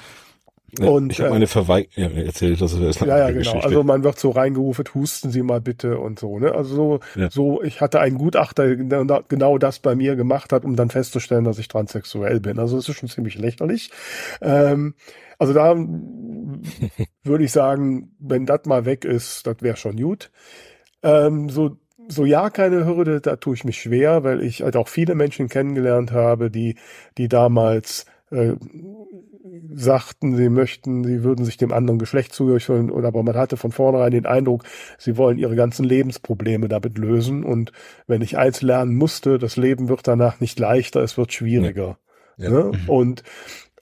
[0.80, 3.38] Und, ich habe meine Verweig ja, erzählt, das ist ja, ja, genau.
[3.38, 3.64] Geschichte.
[3.64, 6.38] Also man wird so reingerufen, husten Sie mal bitte und so.
[6.38, 6.52] Ne?
[6.52, 7.30] Also so, ja.
[7.30, 11.44] so, ich hatte einen Gutachter, der genau das bei mir gemacht hat, um dann festzustellen,
[11.44, 12.59] dass ich transsexuell bin.
[12.59, 13.90] Also es ist schon ziemlich lächerlich.
[14.40, 14.94] Ähm,
[15.38, 15.74] also da
[17.24, 20.30] würde ich sagen, wenn das mal weg ist, das wäre schon gut.
[21.02, 21.76] Ähm, so
[22.09, 25.48] so ja, keine Hürde, da tue ich mich schwer, weil ich halt auch viele Menschen
[25.48, 26.76] kennengelernt habe, die,
[27.16, 28.55] die damals äh,
[29.72, 33.56] sagten, sie möchten, sie würden sich dem anderen Geschlecht zugehörig fühlen, oder aber man hatte
[33.56, 34.64] von vornherein den Eindruck,
[34.98, 37.44] sie wollen ihre ganzen Lebensprobleme damit lösen.
[37.44, 37.72] Und
[38.06, 41.98] wenn ich eins lernen musste, das Leben wird danach nicht leichter, es wird schwieriger.
[42.38, 42.50] Ja.
[42.50, 42.72] Ne?
[42.72, 42.88] Mhm.
[42.88, 43.22] Und,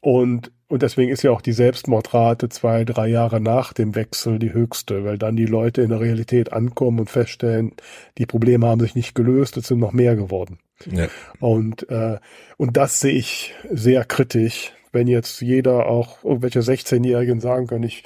[0.01, 4.53] und, und deswegen ist ja auch die Selbstmordrate zwei, drei Jahre nach dem Wechsel die
[4.53, 7.73] höchste, weil dann die Leute in der Realität ankommen und feststellen,
[8.19, 10.59] die Probleme haben sich nicht gelöst, es sind noch mehr geworden.
[10.91, 11.07] Ja.
[11.39, 12.19] Und, äh,
[12.57, 18.05] und das sehe ich sehr kritisch, wenn jetzt jeder auch irgendwelche 16-Jährigen sagen können, ich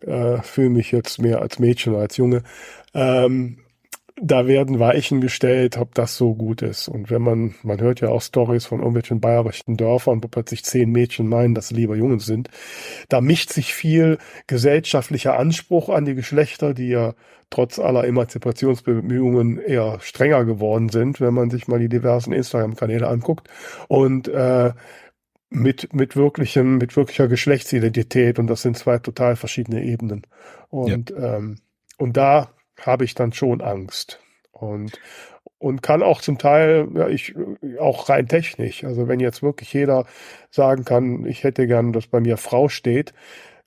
[0.00, 2.42] äh, fühle mich jetzt mehr als Mädchen als Junge,
[2.94, 3.58] ähm,
[4.20, 6.88] da werden Weichen gestellt, ob das so gut ist.
[6.88, 10.90] Und wenn man, man hört ja auch Stories von irgendwelchen bayerischen Dörfern, wo plötzlich zehn
[10.90, 12.48] Mädchen meinen, dass sie lieber Jungen sind,
[13.08, 17.14] da mischt sich viel gesellschaftlicher Anspruch an die Geschlechter, die ja
[17.50, 23.48] trotz aller Emanzipationsbemühungen eher strenger geworden sind, wenn man sich mal die diversen Instagram-Kanäle anguckt.
[23.88, 24.72] Und äh,
[25.52, 30.22] mit, mit wirklichem, mit wirklicher Geschlechtsidentität und das sind zwei total verschiedene Ebenen.
[30.68, 31.36] Und, ja.
[31.36, 31.58] ähm,
[31.98, 32.50] und da
[32.80, 34.20] habe ich dann schon Angst.
[34.50, 34.98] Und,
[35.58, 37.34] und kann auch zum Teil, ja, ich,
[37.78, 38.84] auch rein technisch.
[38.84, 40.06] Also wenn jetzt wirklich jeder
[40.50, 43.12] sagen kann, ich hätte gern, dass bei mir Frau steht,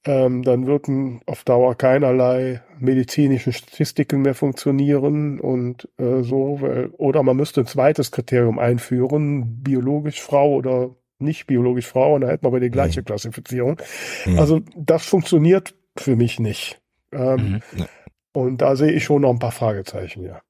[0.05, 7.23] ähm, dann würden auf Dauer keinerlei medizinische Statistiken mehr funktionieren und äh, so, weil, oder
[7.23, 12.43] man müsste ein zweites Kriterium einführen, biologisch Frau oder nicht biologisch Frau und da hätten
[12.43, 13.05] wir aber die gleiche mhm.
[13.05, 13.81] Klassifizierung.
[14.25, 14.39] Mhm.
[14.39, 16.81] Also das funktioniert für mich nicht.
[17.11, 17.85] Ähm, mhm.
[18.33, 20.41] Und da sehe ich schon noch ein paar Fragezeichen, ja.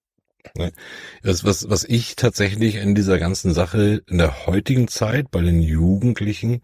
[1.23, 5.61] Das, was, was ich tatsächlich in dieser ganzen Sache in der heutigen Zeit bei den
[5.61, 6.61] Jugendlichen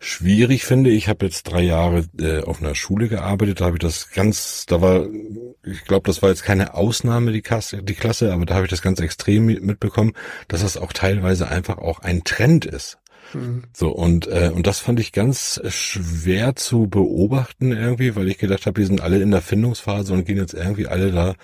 [0.00, 0.90] schwierig finde.
[0.90, 4.64] Ich habe jetzt drei Jahre äh, auf einer Schule gearbeitet, da habe ich das ganz,
[4.66, 5.06] da war,
[5.62, 8.70] ich glaube, das war jetzt keine Ausnahme, die Klasse, die Klasse, aber da habe ich
[8.70, 10.14] das ganz extrem mitbekommen,
[10.48, 12.98] dass das auch teilweise einfach auch ein Trend ist.
[13.34, 13.64] Mhm.
[13.74, 18.64] So, und, äh, und das fand ich ganz schwer zu beobachten irgendwie, weil ich gedacht
[18.64, 21.34] habe, die sind alle in der Findungsphase und gehen jetzt irgendwie alle da,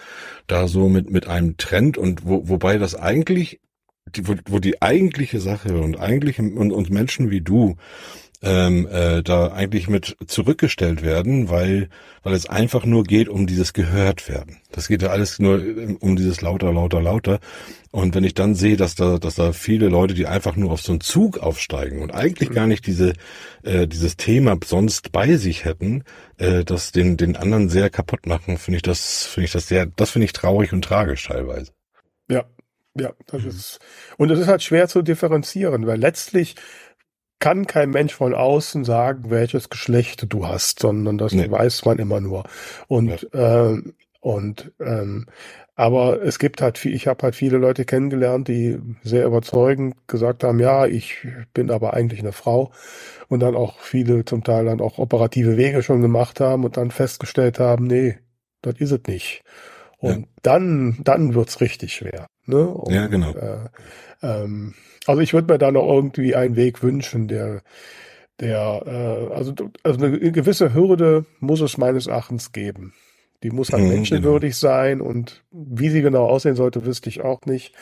[0.46, 3.60] da so mit, mit einem Trend und wo, wobei das eigentlich,
[4.14, 7.76] die, wo, wo die eigentliche Sache und eigentlich und, und Menschen wie du,
[8.42, 11.88] ähm, äh, da eigentlich mit zurückgestellt werden, weil
[12.22, 14.58] weil es einfach nur geht um dieses gehört werden.
[14.72, 15.62] Das geht ja alles nur
[16.00, 17.40] um dieses lauter, lauter, lauter.
[17.92, 20.82] Und wenn ich dann sehe, dass da dass da viele Leute, die einfach nur auf
[20.82, 23.14] so einen Zug aufsteigen und eigentlich gar nicht diese
[23.62, 26.04] äh, dieses Thema sonst bei sich hätten,
[26.36, 29.86] äh, das den den anderen sehr kaputt machen, finde ich das finde ich das sehr
[29.86, 31.72] das finde ich traurig und tragisch teilweise.
[32.28, 32.44] Ja,
[32.98, 33.48] ja, das mhm.
[33.48, 33.78] ist
[34.16, 36.56] und es ist halt schwer zu differenzieren, weil letztlich
[37.38, 41.50] kann kein Mensch von außen sagen, welches Geschlecht du hast, sondern das nee.
[41.50, 42.44] weiß man immer nur.
[42.88, 43.72] Und ja.
[43.72, 43.82] äh,
[44.20, 45.26] und ähm,
[45.76, 50.42] aber es gibt halt viel, ich habe halt viele Leute kennengelernt, die sehr überzeugend gesagt
[50.42, 52.72] haben, ja, ich bin aber eigentlich eine Frau
[53.28, 56.90] und dann auch viele zum Teil dann auch operative Wege schon gemacht haben und dann
[56.90, 58.18] festgestellt haben, nee,
[58.62, 59.44] das ist es nicht.
[59.98, 60.26] Und ja.
[60.42, 62.26] dann, dann wird's richtig schwer.
[62.46, 62.66] Ne?
[62.66, 63.32] Und, ja, genau.
[63.32, 63.68] Äh,
[64.22, 64.74] ähm,
[65.06, 67.62] also ich würde mir da noch irgendwie einen Weg wünschen, der,
[68.40, 72.94] der, äh, also, also eine gewisse Hürde muss es meines Erachtens geben.
[73.42, 74.72] Die muss halt mhm, menschenwürdig genau.
[74.72, 77.74] sein und wie sie genau aussehen sollte, wüsste ich auch nicht.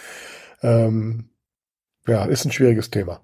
[0.63, 1.29] Ähm,
[2.07, 3.21] ja, ist ein schwieriges Thema.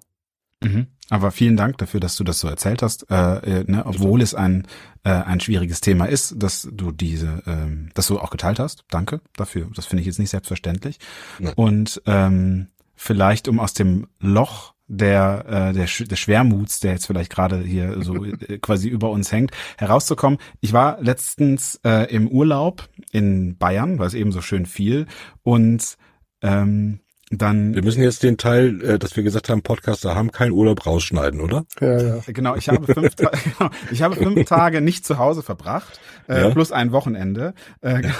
[0.63, 0.87] Mhm.
[1.11, 3.15] Aber vielen Dank dafür, dass du das so erzählt hast, äh,
[3.59, 4.65] äh, ne, obwohl es ein
[5.03, 8.85] äh, ein schwieriges Thema ist, dass du diese, ähm, dass du auch geteilt hast.
[8.89, 9.67] Danke dafür.
[9.75, 10.99] Das finde ich jetzt nicht selbstverständlich.
[11.37, 11.53] Nein.
[11.57, 17.31] Und ähm, vielleicht um aus dem Loch der, äh, der, des Schwermuts, der jetzt vielleicht
[17.31, 20.39] gerade hier so äh, quasi über uns hängt, herauszukommen.
[20.61, 25.07] Ich war letztens äh, im Urlaub in Bayern, weil es eben so schön fiel
[25.43, 25.97] und
[26.41, 27.01] ähm,
[27.31, 27.73] dann.
[27.73, 31.39] Wir müssen jetzt den Teil, äh, dass wir gesagt haben, Podcaster haben keinen Urlaub rausschneiden,
[31.39, 31.65] oder?
[31.79, 32.19] Ja, ja.
[32.27, 36.41] Genau, ich habe fünf, Ta genau, ich habe fünf Tage nicht zu Hause verbracht, äh,
[36.41, 36.49] ja?
[36.49, 38.01] plus ein Wochenende äh,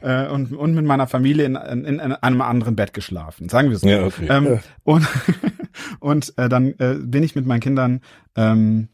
[0.00, 3.78] äh, und, und mit meiner Familie in, in, in einem anderen Bett geschlafen, sagen wir
[3.78, 3.88] so.
[3.88, 4.26] Ja, okay.
[4.28, 5.06] Ähm, und
[6.00, 8.00] und äh, dann äh, bin ich mit meinen Kindern
[8.34, 8.88] ähm,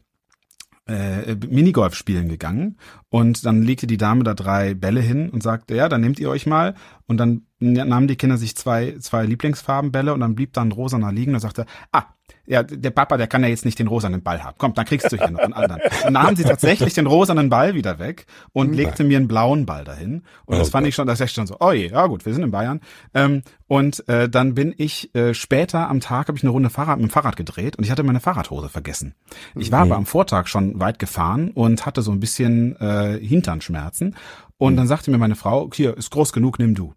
[0.85, 2.77] äh, Minigolf spielen gegangen
[3.13, 6.31] und dann legte die Dame da drei Bälle hin und sagte, ja, dann nehmt ihr
[6.31, 6.73] euch mal
[7.05, 11.35] und dann nahmen die Kinder sich zwei, zwei Lieblingsfarbenbälle und dann blieb dann rosaner liegen
[11.35, 12.05] und sagte, ah,
[12.45, 14.55] ja, der Papa, der kann ja jetzt nicht den rosanen Ball haben.
[14.57, 15.81] Komm, dann kriegst du hier noch einen anderen.
[16.01, 18.73] Dann nahm sie tatsächlich den rosanen Ball wieder weg und hm.
[18.73, 20.23] legte mir einen blauen Ball dahin.
[20.45, 22.33] Und das oh fand ich schon, das ist schon so, oh je, ja gut, wir
[22.33, 22.81] sind in Bayern.
[23.13, 26.97] Ähm, und äh, dann bin ich äh, später am Tag, habe ich eine Runde Fahrrad
[26.97, 29.15] mit dem Fahrrad gedreht und ich hatte meine Fahrradhose vergessen.
[29.55, 29.91] Ich war mhm.
[29.91, 34.15] aber am Vortag schon weit gefahren und hatte so ein bisschen äh, Hinternschmerzen.
[34.57, 34.77] Und mhm.
[34.77, 36.93] dann sagte mir meine Frau, hier, ist groß genug, nimm du.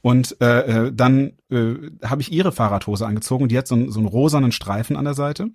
[0.00, 1.74] Und äh, äh, dann äh,
[2.04, 5.14] habe ich ihre Fahrradhose angezogen, die hat so, einen, so einen rosanen Streifen an der
[5.14, 5.48] Seite.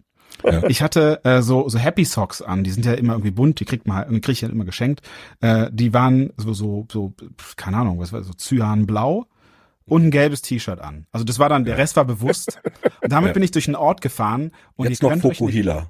[0.44, 0.64] Ja.
[0.68, 3.65] Ich hatte äh, so so Happy Socks an, die sind ja immer irgendwie bunt, die
[3.65, 5.02] kriegt man halt, krieg ich ja immer geschenkt.
[5.41, 7.14] Äh, die waren so so so
[7.57, 9.26] keine Ahnung, was war so Cyanblau
[9.86, 11.06] und ein gelbes T-Shirt an.
[11.11, 12.60] Also das war dann der Rest war bewusst.
[13.02, 13.34] Und damit ja.
[13.34, 15.90] bin ich durch einen Ort gefaffen und Jetzt ihr könnt noch Fukuhila.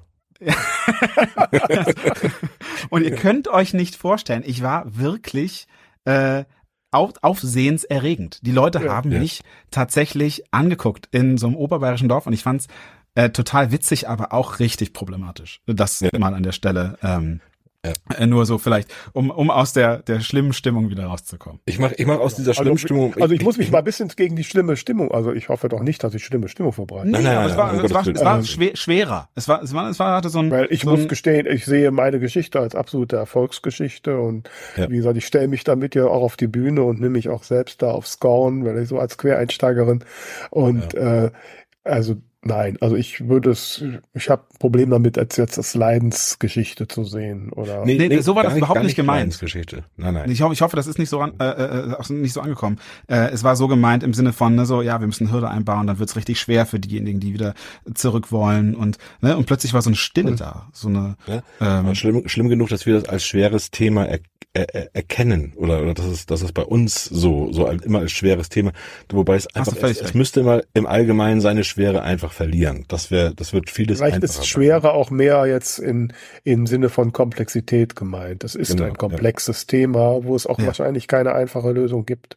[2.90, 5.66] Und ihr könnt euch nicht vorstellen, ich war wirklich
[6.04, 6.44] äh,
[6.90, 8.40] auf, aufsehenserregend.
[8.46, 9.18] Die Leute ja, haben ja.
[9.18, 12.68] mich tatsächlich angeguckt in so einem oberbayerischen Dorf und ich fand's
[13.14, 15.60] äh, total witzig, aber auch richtig problematisch.
[15.66, 16.10] Das ja.
[16.18, 16.98] mal an der Stelle.
[17.02, 17.40] Ähm,
[17.84, 17.92] ja.
[18.16, 21.60] Äh, nur so vielleicht, um, um aus der, der schlimmen Stimmung wieder rauszukommen.
[21.64, 23.14] Ich mache ich mach aus dieser schlimmen also, Stimmung.
[23.20, 25.80] Also ich muss mich mal ein bisschen gegen die schlimme Stimmung, also ich hoffe doch
[25.80, 27.08] nicht, dass ich schlimme Stimmung verbreite.
[27.08, 29.28] Nein, nein, aber es war, es war, es war schwer, schwerer.
[29.34, 30.50] Es war, es war, es war, hatte so ein.
[30.52, 34.88] Weil ich so muss gestehen, ich sehe meine Geschichte als absolute Erfolgsgeschichte und ja.
[34.88, 37.42] wie gesagt, ich stelle mich damit ja auch auf die Bühne und nehme mich auch
[37.42, 40.04] selbst da aufs Scorn, weil ich so als Quereinsteigerin
[40.50, 41.24] und ja.
[41.24, 41.30] äh,
[41.82, 46.88] also Nein, also ich würde es, ich habe ein Problem damit, als jetzt das Leidensgeschichte
[46.88, 47.52] zu sehen.
[47.52, 49.20] Oder nee, nee, so war das nicht, überhaupt nicht gemeint.
[49.20, 49.84] Leidensgeschichte.
[49.96, 50.30] Nein, nein.
[50.30, 52.80] Ich hoffe, ich hoffe, das ist nicht so an, äh, äh, nicht so angekommen.
[53.06, 55.86] Äh, es war so gemeint im Sinne von, ne, so, ja, wir müssen Hürde einbauen,
[55.86, 57.54] dann wird's richtig schwer für diejenigen, die wieder
[57.94, 60.36] zurück wollen und ne, und plötzlich war so eine Stille hm.
[60.36, 61.16] da, so eine.
[61.28, 64.20] Ja, ähm, schlimm, schlimm genug, dass wir das als schweres Thema er, er,
[64.54, 68.72] erkennen oder oder das ist das ist bei uns so so immer als schweres Thema,
[69.10, 72.84] wobei es einfach es, es müsste immer im Allgemeinen seine Schwere einfach verlieren.
[72.88, 76.12] Das wäre, das wird vieles Vielleicht ist Schwere auch mehr jetzt in,
[76.44, 78.44] im Sinne von Komplexität gemeint.
[78.44, 79.66] Das ist genau, ein komplexes ja.
[79.68, 80.66] Thema, wo es auch ja.
[80.66, 82.36] wahrscheinlich keine einfache Lösung gibt.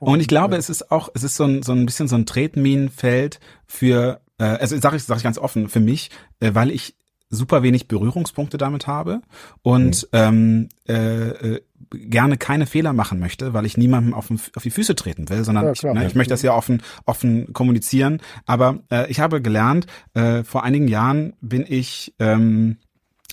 [0.00, 2.16] Und, Und ich glaube, es ist auch, es ist so ein, so ein bisschen so
[2.16, 6.10] ein Tretminenfeld für, äh, also sage ich, sag ich ganz offen, für mich,
[6.40, 6.95] äh, weil ich
[7.28, 9.22] super wenig Berührungspunkte damit habe
[9.62, 10.18] und mhm.
[10.18, 14.94] ähm, äh, äh, gerne keine Fehler machen möchte, weil ich niemandem auf, auf die Füße
[14.94, 18.20] treten will, sondern ja, ich, ne, ich möchte das ja offen, offen kommunizieren.
[18.44, 22.78] Aber äh, ich habe gelernt, äh, vor einigen Jahren bin ich, ähm,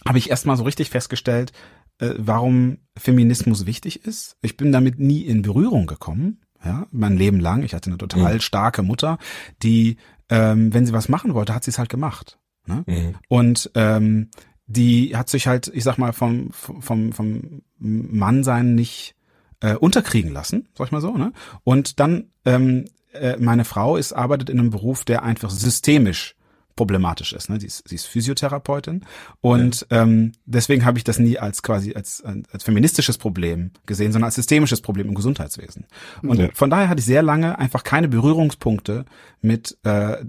[0.07, 1.51] habe ich erstmal so richtig festgestellt,
[1.99, 4.37] äh, warum Feminismus wichtig ist.
[4.41, 7.63] Ich bin damit nie in Berührung gekommen, ja, mein Leben lang.
[7.63, 8.39] Ich hatte eine total mhm.
[8.39, 9.17] starke Mutter,
[9.61, 9.97] die,
[10.29, 12.39] ähm, wenn sie was machen wollte, hat sie es halt gemacht.
[12.65, 12.84] Ne?
[12.88, 13.15] Mhm.
[13.27, 14.30] Und ähm,
[14.68, 19.15] die hat sich halt, ich sag mal, vom, vom, vom Mannsein nicht
[19.60, 21.15] äh, unterkriegen lassen, sag ich mal so.
[21.18, 21.34] Ne?
[21.64, 26.35] Und dann, ähm, äh, meine Frau ist, arbeitet in einem Beruf, der einfach systemisch
[26.76, 27.49] problematisch ist.
[27.49, 27.60] Ne?
[27.60, 29.06] Sie, ist sie ist Physiotherapeutin
[29.41, 30.02] und ja.
[30.02, 34.35] ähm, deswegen habe ich das nie als quasi als, als feministisches Problem gesehen, sondern als
[34.35, 35.85] systemisches Problem im Gesundheitswesen.
[36.23, 36.49] Und ja.
[36.53, 39.06] von daher hatte ich sehr lange einfach keine Berührungspunkte
[39.41, 40.26] mit äh,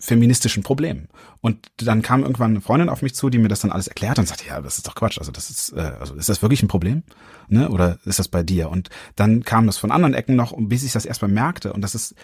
[0.00, 1.08] feministischen Problemen.
[1.40, 4.18] Und dann kam irgendwann eine Freundin auf mich zu, die mir das dann alles erklärt
[4.18, 5.18] und sagte, ja, das ist doch Quatsch.
[5.18, 7.02] Also das ist, äh, also ist das wirklich ein Problem?
[7.48, 7.68] Ne?
[7.68, 8.70] Oder ist das bei dir?
[8.70, 11.72] Und dann kam das von anderen Ecken noch, bis ich das erstmal merkte.
[11.72, 12.14] Und das ist,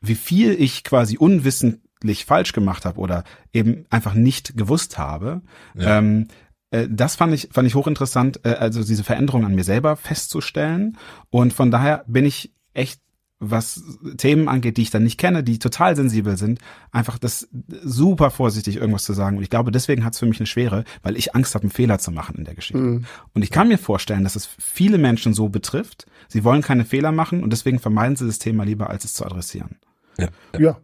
[0.00, 5.42] wie viel ich quasi unwissentlich falsch gemacht habe oder eben einfach nicht gewusst habe.
[5.74, 5.98] Ja.
[5.98, 6.28] Ähm,
[6.70, 10.98] äh, das fand ich, fand ich hochinteressant, äh, also diese Veränderung an mir selber festzustellen.
[11.30, 13.00] Und von daher bin ich echt
[13.42, 13.82] was
[14.16, 16.60] Themen angeht, die ich dann nicht kenne, die total sensibel sind,
[16.92, 17.48] einfach das
[17.82, 19.36] super vorsichtig irgendwas zu sagen.
[19.36, 21.72] Und ich glaube, deswegen hat es für mich eine Schwere, weil ich Angst habe, einen
[21.72, 22.78] Fehler zu machen in der Geschichte.
[22.80, 23.04] Mhm.
[23.34, 26.06] Und ich kann mir vorstellen, dass es viele Menschen so betrifft.
[26.28, 29.26] Sie wollen keine Fehler machen und deswegen vermeiden sie das Thema lieber, als es zu
[29.26, 29.76] adressieren.
[30.18, 30.28] Ja,
[30.58, 30.76] ja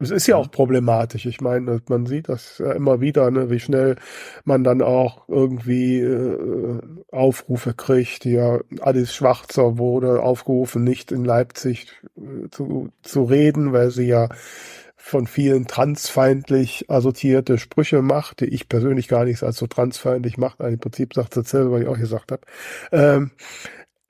[0.00, 1.26] es ist ja auch problematisch.
[1.26, 3.96] Ich meine, man sieht das ja immer wieder, ne, wie schnell
[4.44, 8.24] man dann auch irgendwie äh, Aufrufe kriegt.
[8.24, 14.28] Ja, Alice Schwarzer wurde aufgerufen, nicht in Leipzig äh, zu, zu reden, weil sie ja
[14.96, 20.62] von vielen transfeindlich assoziierte Sprüche macht, die ich persönlich gar nicht als so transfeindlich mache.
[20.68, 22.42] Im Prinzip sagt sie selber, was ich auch gesagt habe.
[22.92, 23.30] Ähm,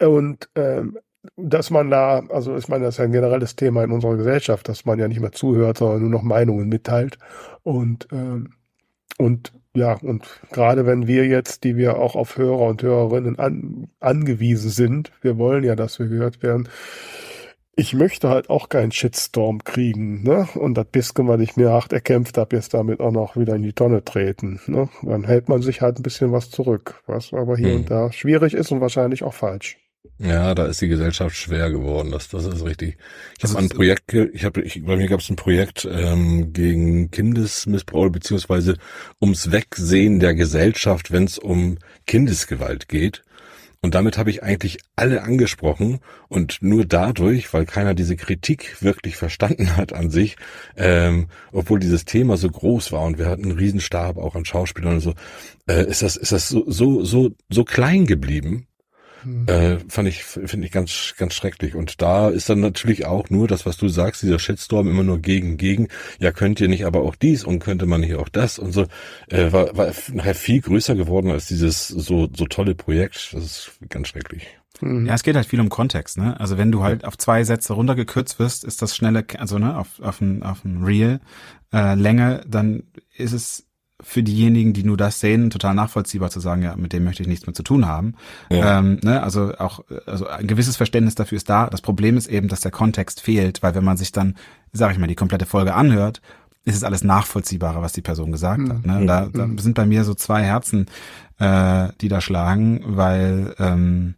[0.00, 0.98] und ähm,
[1.36, 4.68] dass man da, also ich meine, das ist ja ein generelles Thema in unserer Gesellschaft,
[4.68, 7.18] dass man ja nicht mehr zuhört, sondern nur noch Meinungen mitteilt.
[7.62, 8.55] Und, ähm,
[9.18, 13.88] und ja, und gerade wenn wir jetzt, die wir auch auf Hörer und Hörerinnen an,
[14.01, 16.68] angewiesen sind, wir wollen ja, dass wir gehört werden,
[17.76, 20.48] ich möchte halt auch keinen Shitstorm kriegen, ne?
[20.55, 23.62] Und das bisschen, was ich mir hart erkämpft habe, jetzt damit auch noch wieder in
[23.62, 24.60] die Tonne treten.
[24.66, 24.88] Ne?
[25.02, 27.76] Dann hält man sich halt ein bisschen was zurück, was aber hier hm.
[27.76, 29.78] und da schwierig ist und wahrscheinlich auch falsch.
[30.22, 32.10] Ja, da ist die Gesellschaft schwer geworden.
[32.10, 32.98] Das, das ist richtig.
[33.38, 37.10] Ich habe ein Projekt, ich habe, ich, bei mir gab es ein Projekt ähm, gegen
[37.10, 38.76] Kindesmissbrauch beziehungsweise
[39.18, 43.22] ums Wegsehen der Gesellschaft, wenn es um Kindesgewalt geht.
[43.80, 49.16] Und damit habe ich eigentlich alle angesprochen und nur dadurch, weil keiner diese Kritik wirklich
[49.16, 50.36] verstanden hat an sich,
[50.76, 54.94] ähm, obwohl dieses Thema so groß war und wir hatten einen Riesenstab auch an Schauspielern
[54.97, 55.14] und so,
[55.66, 58.66] äh, ist das ist das so so so so klein geblieben
[59.24, 59.47] Mhm.
[59.48, 61.74] Äh, fand ich, finde ich ganz, ganz schrecklich.
[61.74, 65.18] Und da ist dann natürlich auch nur das, was du sagst, dieser Shitstorm immer nur
[65.18, 65.88] gegen, gegen.
[66.18, 68.86] Ja, könnt ihr nicht aber auch dies und könnte man hier auch das und so.
[69.28, 73.30] Äh, war, war nachher viel größer geworden als dieses so, so tolle Projekt.
[73.32, 74.47] Das ist ganz schrecklich.
[74.80, 75.06] Mhm.
[75.06, 76.38] Ja, es geht halt viel um Kontext, ne?
[76.40, 80.01] Also wenn du halt auf zwei Sätze runtergekürzt wirst, ist das schnelle, also ne, auf,
[80.01, 81.20] auf ein, auf ein Real
[81.72, 82.84] äh, Länge, dann
[83.16, 83.66] ist es
[84.02, 87.28] für diejenigen, die nur das sehen, total nachvollziehbar zu sagen, ja, mit dem möchte ich
[87.28, 88.14] nichts mehr zu tun haben.
[88.51, 88.78] Ja.
[88.78, 91.68] Ähm, ne, also auch, also ein gewisses Verständnis dafür ist da.
[91.68, 94.36] Das Problem ist eben, dass der Kontext fehlt, weil wenn man sich dann,
[94.72, 96.20] sag ich mal, die komplette Folge anhört,
[96.64, 98.68] ist es alles nachvollziehbarer, was die Person gesagt mhm.
[98.70, 98.86] hat.
[98.86, 99.06] Ne?
[99.06, 99.59] Da, da mhm.
[99.59, 100.86] sind bei mir so zwei Herzen,
[101.39, 104.14] äh, die da schlagen, weil ähm,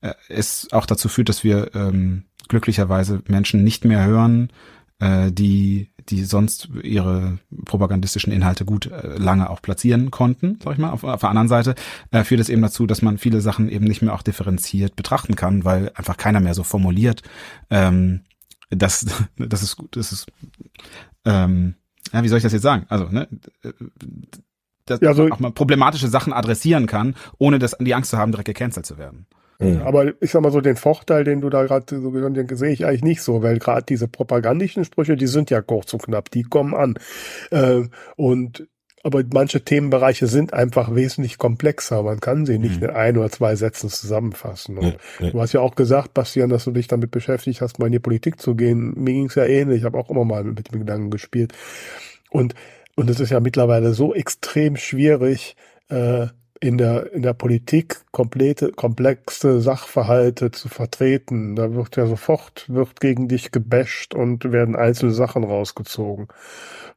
[0.00, 4.50] äh, es auch dazu führt, dass wir ähm, glücklicherweise Menschen nicht mehr hören,
[5.00, 10.78] äh, die die sonst ihre propagandistischen Inhalte gut äh, lange auch platzieren konnten, sag ich
[10.78, 10.90] mal.
[10.90, 11.74] Auf, auf der anderen Seite
[12.10, 15.36] äh, führt es eben dazu, dass man viele Sachen eben nicht mehr auch differenziert betrachten
[15.36, 17.22] kann, weil einfach keiner mehr so formuliert,
[17.70, 18.20] ähm,
[18.70, 19.06] dass
[19.36, 20.26] das ist gut, das ist
[21.24, 21.74] ähm,
[22.12, 22.86] ja, wie soll ich das jetzt sagen?
[22.88, 23.28] Also, ne,
[24.86, 28.32] dass ja, also, auch mal problematische Sachen adressieren kann, ohne das die Angst zu haben,
[28.32, 29.26] direkt gecancelt zu werden.
[29.58, 29.82] Mhm.
[29.82, 32.72] Aber ich sag mal so, den Vorteil, den du da gerade so genannt hast, sehe
[32.72, 36.30] ich eigentlich nicht so, weil gerade diese propagandischen Sprüche, die sind ja kurz und knapp,
[36.30, 36.98] die kommen an.
[37.50, 37.82] Äh,
[38.16, 38.66] und
[39.06, 42.02] aber manche Themenbereiche sind einfach wesentlich komplexer.
[42.02, 42.88] Man kann sie nicht mhm.
[42.88, 44.78] in ein oder zwei Sätzen zusammenfassen.
[44.78, 45.30] Und ja, ja.
[45.30, 47.98] du hast ja auch gesagt, Bastian, dass du dich damit beschäftigt hast, mal in die
[47.98, 48.94] Politik zu gehen.
[48.96, 49.80] Mir ging es ja ähnlich.
[49.80, 51.52] Ich habe auch immer mal mit dem Gedanken gespielt.
[52.30, 52.54] Und
[52.96, 55.56] und es ist ja mittlerweile so extrem schwierig,
[55.88, 56.28] äh,
[56.64, 61.56] in der, in der Politik komplette, komplexe Sachverhalte zu vertreten.
[61.56, 66.28] Da wird ja sofort, wird gegen dich gebasht und werden einzelne Sachen rausgezogen.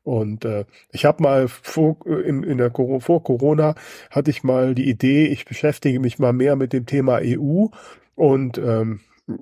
[0.03, 0.63] Und äh,
[0.93, 3.75] ich habe mal vor, in, in der vor Corona
[4.09, 7.65] hatte ich mal die Idee, ich beschäftige mich mal mehr mit dem Thema EU
[8.15, 9.01] und ähm,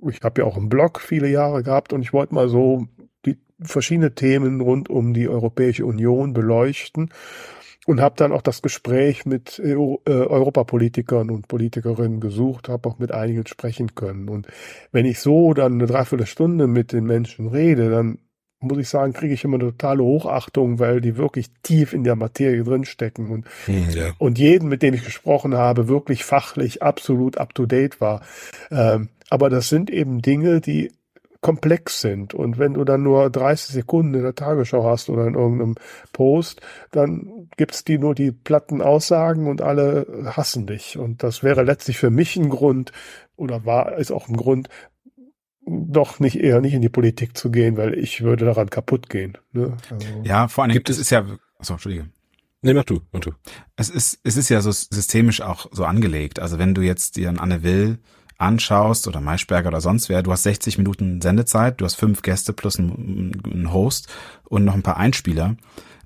[0.10, 2.88] ich habe ja auch einen Blog viele Jahre gehabt und ich wollte mal so
[3.28, 7.12] die verschiedene Themen rund um die Europäische Union beleuchten
[7.86, 13.12] und habe dann auch das Gespräch mit äh, Europapolitikern und Politikerinnen gesucht, habe auch mit
[13.12, 14.28] einigen sprechen können.
[14.28, 14.48] Und
[14.92, 18.18] wenn ich so dann eine Dreiviertelstunde mit den Menschen rede, dann
[18.60, 22.16] muss ich sagen, kriege ich immer eine totale Hochachtung, weil die wirklich tief in der
[22.16, 24.14] Materie drinstecken und, hm, ja.
[24.18, 28.22] und jeden, mit dem ich gesprochen habe, wirklich fachlich absolut up to date war.
[28.72, 30.92] Ähm, aber das sind eben Dinge, die
[31.46, 32.34] komplex sind.
[32.34, 35.76] Und wenn du dann nur 30 Sekunden in der Tagesschau hast oder in irgendeinem
[36.12, 40.98] Post, dann gibt's die nur die platten Aussagen und alle hassen dich.
[40.98, 42.94] Und das wäre letztlich für mich ein Grund
[43.36, 44.70] oder war ist auch ein Grund,
[45.68, 49.38] doch nicht eher nicht in die Politik zu gehen, weil ich würde daran kaputt gehen.
[49.52, 49.78] Ne?
[49.92, 51.28] Also ja, vor allem gibt es ist ja,
[51.60, 52.10] achso, Entschuldige.
[52.64, 53.34] Nee, mach du, mach du.
[53.76, 56.40] Es ist, es ist ja so systemisch auch so angelegt.
[56.40, 58.00] Also wenn du jetzt dir an Anne Will
[58.38, 62.54] anschaust oder Maischberger oder sonst wer, du hast 60 Minuten Sendezeit, du hast fünf Gäste
[62.54, 64.08] plus einen Host
[64.44, 65.56] und noch ein paar Einspieler.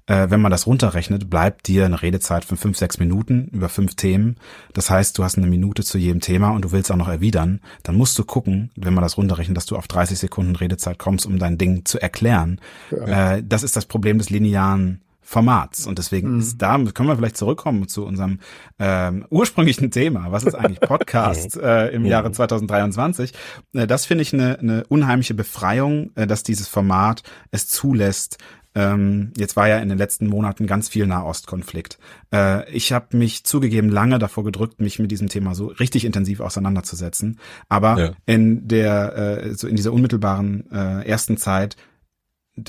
[0.10, 3.94] Äh, wenn man das runterrechnet, bleibt dir eine Redezeit von fünf, sechs Minuten über fünf
[3.94, 4.38] Themen.
[4.74, 7.62] Das heißt, du hast eine Minute zu jedem Thema und du willst auch noch erwidern.
[7.84, 11.28] Dann musst du gucken, wenn man das runterrechnet, dass du auf 30 Sekunden Redezeit kommst,
[11.28, 12.60] um dein Ding zu erklären.
[12.90, 13.36] Ja.
[13.36, 15.86] Äh, das ist das Problem des linearen Formats.
[15.86, 16.40] Und deswegen mhm.
[16.40, 18.40] ist da, können wir vielleicht zurückkommen zu unserem
[18.80, 20.32] ähm, ursprünglichen Thema.
[20.32, 23.34] Was ist eigentlich Podcast äh, im Jahre 2023?
[23.74, 28.40] Äh, das finde ich eine, eine unheimliche Befreiung, äh, dass dieses Format es zulässt,
[28.74, 32.00] ähm, jetzt war ja in den letzten Monaten ganz viel Nahostkonflikt.
[32.34, 36.40] Äh, ich habe mich zugegeben lange davor gedrückt, mich mit diesem Thema so richtig intensiv
[36.40, 37.40] auseinanderzusetzen.
[37.68, 38.12] Aber ja.
[38.26, 41.78] in der äh, so in dieser unmittelbaren äh, ersten Zeit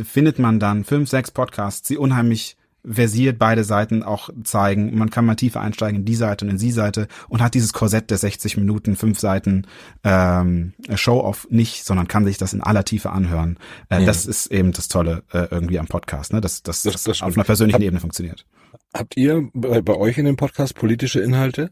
[0.04, 4.96] findet man dann fünf, sechs Podcasts, die unheimlich versiert beide Seiten auch zeigen.
[4.96, 7.72] Man kann mal tiefer einsteigen in die Seite und in die Seite und hat dieses
[7.72, 9.66] Korsett der 60 Minuten, fünf Seiten
[10.02, 13.58] ähm, Show-off nicht, sondern kann sich das in aller Tiefe anhören.
[13.90, 14.06] Äh, mhm.
[14.06, 16.40] Das ist eben das Tolle äh, irgendwie am Podcast, ne?
[16.40, 18.46] dass, dass das, das auf einer persönlichen Hab, Ebene funktioniert.
[18.94, 21.70] Habt ihr bei, bei euch in dem Podcast politische Inhalte?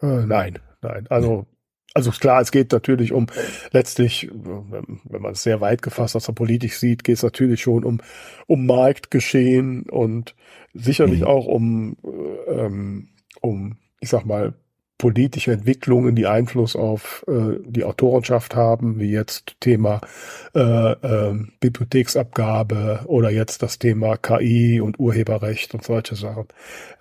[0.00, 1.06] Äh, nein, nein.
[1.08, 1.46] Also
[1.94, 3.26] also klar, es geht natürlich um
[3.72, 7.84] letztlich, wenn man es sehr weit gefasst aus der Politik sieht, geht es natürlich schon
[7.84, 8.00] um,
[8.46, 10.34] um Marktgeschehen und
[10.72, 11.26] sicherlich mhm.
[11.26, 11.96] auch um,
[12.48, 13.08] ähm,
[13.40, 14.54] um, ich sag mal,
[15.02, 20.00] politische Entwicklungen, die Einfluss auf äh, die Autorenschaft haben, wie jetzt Thema
[20.54, 26.44] äh, äh, Bibliotheksabgabe oder jetzt das Thema KI und Urheberrecht und solche Sachen.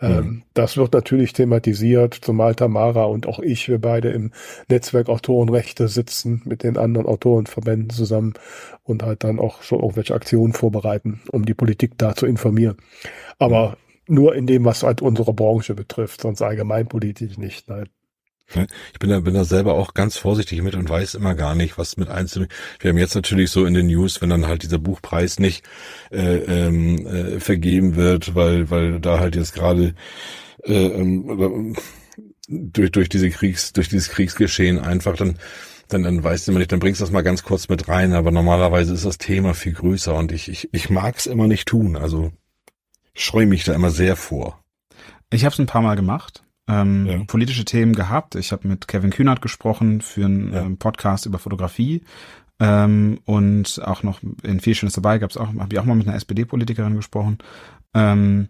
[0.02, 0.42] Ähm, mhm.
[0.56, 4.32] Das wird natürlich thematisiert, zumal Tamara und auch ich, wir beide im
[4.68, 8.34] Netzwerk Autorenrechte sitzen mit den anderen Autorenverbänden zusammen
[8.84, 12.78] und halt dann auch schon irgendwelche Aktionen vorbereiten, um die Politik da zu informieren.
[13.38, 13.78] Aber
[14.12, 17.70] nur in dem, was halt unsere Branche betrifft, sonst allgemeinpolitisch nicht.
[17.70, 17.88] Nein.
[18.92, 21.78] Ich bin da, bin da selber auch ganz vorsichtig mit und weiß immer gar nicht,
[21.78, 22.50] was mit einzelnen.
[22.80, 25.64] Wir haben jetzt natürlich so in den News, wenn dann halt dieser Buchpreis nicht
[26.12, 29.96] äh, ähm, äh, vergeben wird, weil weil da halt jetzt gerade
[30.64, 31.78] äh, ähm,
[32.50, 35.38] durch durch diese Kriegs durch dieses Kriegsgeschehen einfach dann
[35.88, 38.14] dann, dann weißt du immer nicht, dann bringst du das mal ganz kurz mit rein,
[38.14, 41.68] aber normalerweise ist das Thema viel größer und ich, ich, ich mag es immer nicht
[41.68, 41.98] tun.
[41.98, 42.32] Also
[43.22, 44.60] scheue mich da immer sehr vor.
[45.32, 46.44] Ich habe es ein paar Mal gemacht.
[46.68, 47.24] Ähm, ja.
[47.26, 48.36] politische Themen gehabt.
[48.36, 50.62] Ich habe mit Kevin Kühnert gesprochen für einen ja.
[50.62, 52.04] ähm, Podcast über Fotografie.
[52.60, 55.96] Ähm, und auch noch in viel Schönes dabei gab es auch, habe ich auch mal
[55.96, 57.40] mit einer SPD-Politikerin gesprochen.
[57.94, 58.50] Ähm,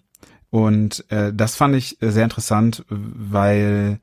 [0.49, 3.99] und äh, das fand ich sehr interessant, weil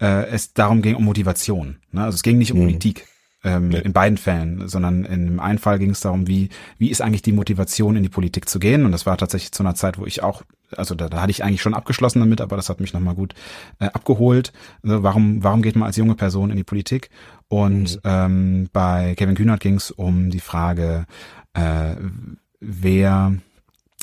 [0.00, 1.80] äh, es darum ging um Motivation.
[1.90, 2.04] Ne?
[2.04, 2.66] Also es ging nicht um mhm.
[2.66, 3.06] Politik
[3.44, 3.80] ähm, ja.
[3.80, 7.22] in beiden Fällen, sondern in dem einen Fall ging es darum, wie, wie ist eigentlich
[7.22, 8.84] die Motivation, in die Politik zu gehen.
[8.84, 10.42] Und das war tatsächlich zu einer Zeit, wo ich auch,
[10.76, 13.34] also da, da hatte ich eigentlich schon abgeschlossen damit, aber das hat mich nochmal gut
[13.78, 14.52] äh, abgeholt.
[14.82, 17.10] Also warum, warum geht man als junge Person in die Politik?
[17.48, 18.00] Und mhm.
[18.04, 21.06] ähm, bei Kevin Kühnert ging es um die Frage,
[21.54, 21.94] äh,
[22.60, 23.34] wer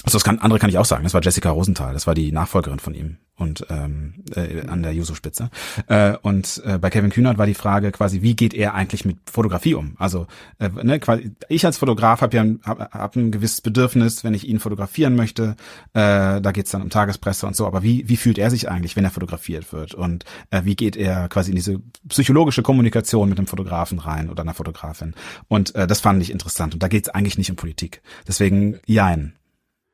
[0.03, 1.03] also das kann, andere kann ich auch sagen.
[1.03, 1.93] Das war Jessica Rosenthal.
[1.93, 5.49] Das war die Nachfolgerin von ihm und ähm, äh, an der Juso-Spitze.
[5.87, 9.17] Äh, und äh, bei Kevin Kühnert war die Frage quasi, wie geht er eigentlich mit
[9.29, 9.95] Fotografie um?
[9.97, 10.27] Also
[10.59, 14.47] äh, ne, quasi, ich als Fotograf habe ja hab, hab ein gewisses Bedürfnis, wenn ich
[14.47, 15.55] ihn fotografieren möchte.
[15.93, 17.67] Äh, da geht's dann um Tagespresse und so.
[17.67, 19.93] Aber wie wie fühlt er sich eigentlich, wenn er fotografiert wird?
[19.93, 21.79] Und äh, wie geht er quasi in diese
[22.09, 25.13] psychologische Kommunikation mit einem Fotografen rein oder einer Fotografin?
[25.47, 26.73] Und äh, das fand ich interessant.
[26.73, 28.01] Und da geht's eigentlich nicht um Politik.
[28.27, 29.33] Deswegen, jein.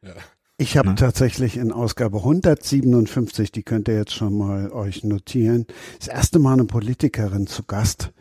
[0.04, 0.14] Ja.
[0.58, 5.66] Ich habe tatsächlich in Ausgabe 157, die könnt ihr jetzt schon mal euch notieren,
[5.98, 8.14] das erste Mal eine Politikerin zu Gast.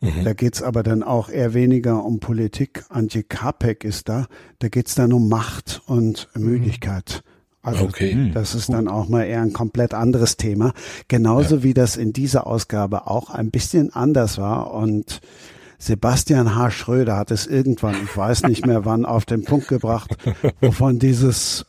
[0.00, 0.24] Mhm.
[0.24, 2.84] Da geht's aber dann auch eher weniger um Politik.
[2.88, 4.26] Antje Kapek ist da.
[4.58, 6.44] Da geht's dann um Macht und mhm.
[6.44, 7.22] Müdigkeit.
[7.62, 8.30] Also okay.
[8.34, 10.74] das ist dann auch mal eher ein komplett anderes Thema.
[11.08, 11.62] Genauso ja.
[11.62, 14.74] wie das in dieser Ausgabe auch ein bisschen anders war.
[14.74, 15.22] Und
[15.84, 16.70] Sebastian H.
[16.70, 20.16] Schröder hat es irgendwann, ich weiß nicht mehr wann, auf den Punkt gebracht,
[20.62, 21.66] wovon dieses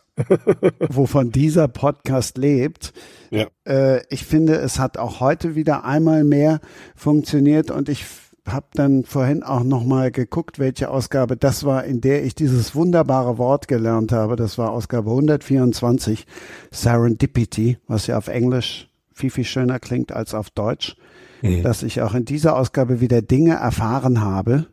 [0.87, 2.93] wovon dieser Podcast lebt.
[3.29, 3.47] Ja.
[3.67, 6.61] Äh, ich finde, es hat auch heute wieder einmal mehr
[6.95, 8.05] funktioniert und ich
[8.47, 12.73] habe dann vorhin auch noch mal geguckt, welche Ausgabe das war, in der ich dieses
[12.73, 14.37] wunderbare Wort gelernt habe.
[14.37, 16.25] Das war Ausgabe 124,
[16.71, 20.95] Serendipity, was ja auf Englisch viel, viel schöner klingt als auf Deutsch
[21.41, 21.63] mhm.
[21.63, 24.67] dass ich auch in dieser Ausgabe wieder Dinge erfahren habe,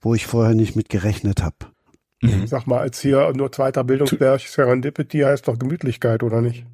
[0.00, 1.56] wo ich vorher nicht mit gerechnet habe.
[2.22, 2.46] Mhm.
[2.46, 6.66] Sag mal, als hier nur zweiter Bildungsberg, Serendipity heißt doch Gemütlichkeit, oder nicht?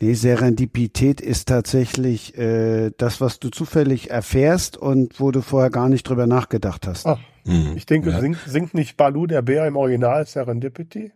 [0.00, 5.88] Nee, Serendipität ist tatsächlich äh, das, was du zufällig erfährst und wo du vorher gar
[5.88, 7.06] nicht drüber nachgedacht hast.
[7.06, 7.74] Ach, mhm.
[7.76, 8.20] ich denke, ja.
[8.20, 11.12] singt, singt nicht Balu der Bär im Original Serendipity?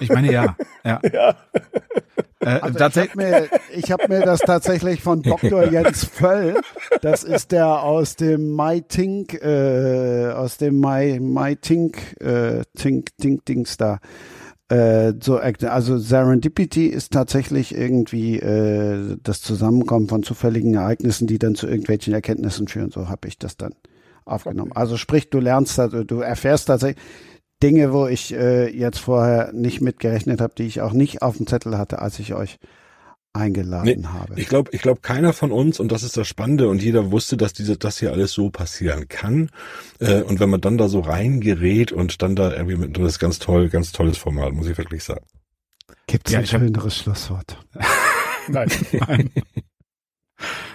[0.00, 0.56] Ich meine ja.
[0.84, 1.00] ja.
[1.12, 1.36] ja.
[2.44, 3.48] Äh, also ich habe mir,
[3.90, 5.64] hab mir das tatsächlich von Dr.
[5.72, 6.60] Jens Völl,
[7.00, 13.16] das ist der aus dem My Tink, äh, aus dem My, My Tink, äh, Tink,
[13.18, 13.98] Tink, Dings da.
[14.68, 21.54] Äh, so, also Serendipity ist tatsächlich irgendwie äh, das Zusammenkommen von zufälligen Ereignissen, die dann
[21.54, 22.90] zu irgendwelchen Erkenntnissen führen.
[22.90, 23.74] So habe ich das dann
[24.24, 24.72] aufgenommen.
[24.74, 27.02] Also sprich, du lernst, du erfährst tatsächlich,
[27.64, 31.46] Dinge, wo ich äh, jetzt vorher nicht mitgerechnet habe, die ich auch nicht auf dem
[31.46, 32.58] Zettel hatte, als ich euch
[33.32, 34.38] eingeladen nee, habe.
[34.38, 37.38] Ich glaube, ich glaube, keiner von uns, und das ist das Spannende, und jeder wusste,
[37.38, 39.48] dass diese, das hier alles so passieren kann.
[39.98, 43.18] Äh, und wenn man dann da so reingerät und dann da irgendwie mit, das ist
[43.18, 45.24] ganz toll, ganz tolles Format, muss ich wirklich sagen.
[46.06, 47.58] Gibt es ja, ein schöneres Schlusswort?
[48.48, 48.68] Nein.
[48.92, 49.30] Nein.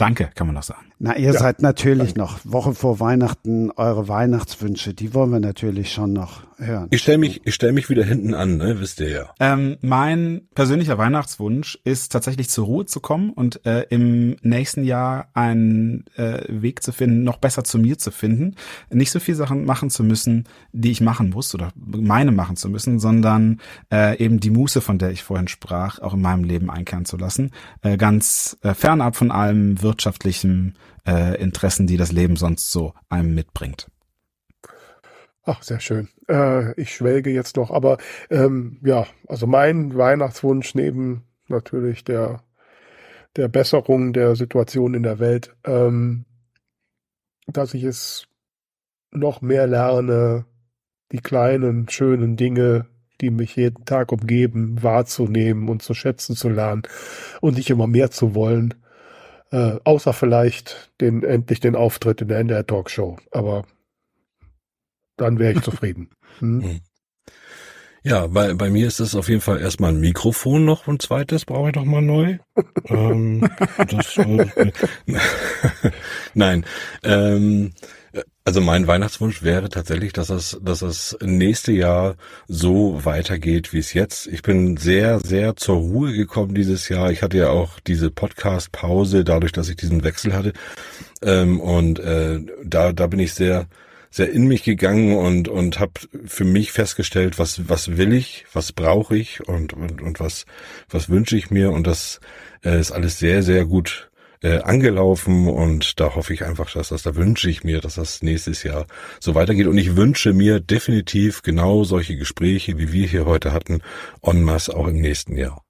[0.00, 0.90] Danke, kann man noch sagen.
[0.98, 1.38] Na, ihr ja.
[1.38, 6.88] seid natürlich noch Woche vor Weihnachten eure Weihnachtswünsche, die wollen wir natürlich schon noch hören.
[6.90, 8.80] Ich stelle mich, ich stell mich wieder hinten an, ne?
[8.80, 9.34] wisst ihr ja.
[9.40, 15.28] Ähm, mein persönlicher Weihnachtswunsch ist tatsächlich zur Ruhe zu kommen und äh, im nächsten Jahr
[15.34, 18.56] einen äh, Weg zu finden, noch besser zu mir zu finden.
[18.90, 22.68] Nicht so viel Sachen machen zu müssen, die ich machen muss oder meine machen zu
[22.68, 23.60] müssen, sondern
[23.92, 27.16] äh, eben die Muße, von der ich vorhin sprach, auch in meinem Leben einkehren zu
[27.16, 27.52] lassen.
[27.82, 33.34] Äh, ganz äh, fernab von allem wirtschaftlichen äh, Interessen, die das Leben sonst so einem
[33.34, 33.88] mitbringt.
[35.42, 36.08] Ach, sehr schön.
[36.28, 37.98] Äh, ich schwelge jetzt noch, aber
[38.30, 42.42] ähm, ja, also mein Weihnachtswunsch neben natürlich der
[43.36, 46.24] der Besserung der Situation in der Welt, ähm,
[47.46, 48.26] dass ich es
[49.12, 50.46] noch mehr lerne,
[51.12, 52.86] die kleinen, schönen Dinge,
[53.20, 56.82] die mich jeden Tag umgeben, wahrzunehmen und zu schätzen zu lernen
[57.40, 58.74] und nicht immer mehr zu wollen.
[59.52, 63.16] Äh, außer vielleicht den, endlich den Auftritt in der NDR Talkshow.
[63.32, 63.64] Aber
[65.16, 66.10] dann wäre ich zufrieden.
[66.38, 66.62] Hm?
[66.62, 66.80] hm?
[68.02, 71.44] Ja, bei, bei mir ist es auf jeden Fall erstmal ein Mikrofon noch und zweites
[71.44, 72.38] brauche ich noch mal neu.
[72.86, 73.46] ähm,
[73.76, 74.72] das, äh,
[76.34, 76.64] Nein.
[77.02, 77.72] Ähm,
[78.44, 82.16] also mein Weihnachtswunsch wäre tatsächlich, dass es, dass es nächste Jahr
[82.48, 84.26] so weitergeht, wie es jetzt.
[84.26, 87.12] Ich bin sehr, sehr zur Ruhe gekommen dieses Jahr.
[87.12, 90.52] Ich hatte ja auch diese Podcast-Pause, dadurch, dass ich diesen Wechsel hatte.
[91.22, 93.68] Ähm, und äh, da, da bin ich sehr,
[94.10, 95.92] sehr in mich gegangen und und habe
[96.26, 100.46] für mich festgestellt, was was will ich, was brauche ich und und und was
[100.88, 102.18] was wünsche ich mir und das
[102.64, 104.09] äh, ist alles sehr sehr gut
[104.42, 108.22] äh, angelaufen und da hoffe ich einfach, dass das, da wünsche ich mir, dass das
[108.22, 108.86] nächstes Jahr
[109.18, 113.82] so weitergeht und ich wünsche mir definitiv genau solche Gespräche, wie wir hier heute hatten,
[114.22, 115.62] en masse auch im nächsten Jahr.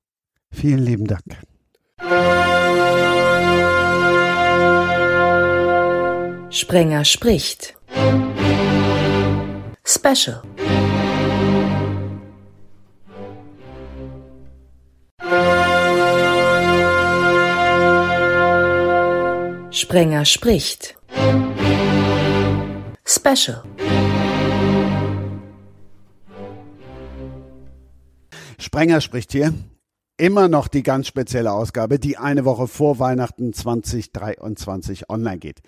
[0.53, 1.23] Vielen lieben Dank.
[6.51, 7.77] Sprenger spricht.
[9.85, 10.43] Special.
[19.81, 20.95] Sprenger spricht.
[23.07, 23.63] Special.
[28.59, 29.55] Sprenger spricht hier.
[30.19, 35.61] Immer noch die ganz spezielle Ausgabe, die eine Woche vor Weihnachten 2023 online geht.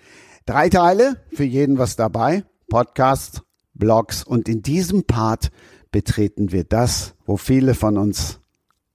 [0.45, 2.43] Drei Teile, für jeden was dabei.
[2.69, 3.41] Podcast,
[3.73, 5.49] Blogs und in diesem Part
[5.91, 8.39] betreten wir das, wo viele von uns,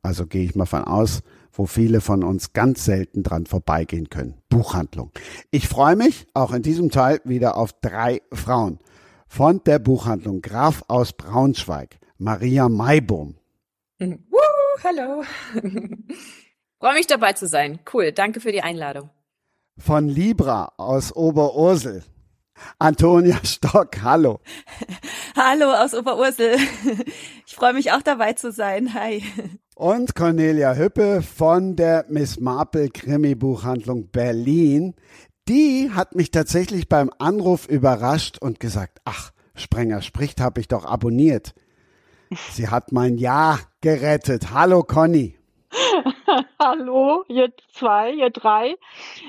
[0.01, 1.23] also gehe ich mal von aus,
[1.59, 4.41] wo viele von uns ganz selten dran vorbeigehen können.
[4.49, 5.11] Buchhandlung.
[5.51, 8.79] Ich freue mich auch in diesem Teil wieder auf drei Frauen.
[9.27, 13.35] Von der Buchhandlung Graf aus Braunschweig, Maria Maibohm.
[13.99, 14.25] Mhm.
[14.31, 15.25] Woo, hallo.
[16.79, 17.81] freue mich dabei zu sein.
[17.93, 19.11] Cool, danke für die Einladung.
[19.77, 22.05] Von Libra aus Oberursel,
[22.79, 24.41] Antonia Stock, hallo.
[25.37, 26.57] Hallo aus Oberursel.
[27.47, 28.93] Ich freue mich auch dabei zu sein.
[28.95, 29.23] Hi
[29.79, 34.97] und Cornelia Hüppe von der Miss Marple Krimi Buchhandlung Berlin.
[35.49, 40.85] Die hat mich tatsächlich beim Anruf überrascht und gesagt, ach, Sprenger spricht, habe ich doch
[40.85, 41.55] abonniert.
[42.51, 44.51] Sie hat mein Ja gerettet.
[44.53, 45.39] Hallo Conny.
[46.61, 48.75] Hallo, ihr zwei, ihr drei.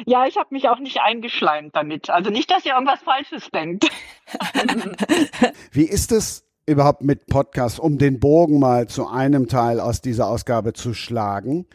[0.07, 2.09] Ja, ich habe mich auch nicht eingeschleimt damit.
[2.09, 3.87] Also nicht, dass ihr irgendwas Falsches denkt.
[5.71, 10.27] Wie ist es überhaupt mit Podcasts, um den Bogen mal zu einem Teil aus dieser
[10.27, 11.67] Ausgabe zu schlagen.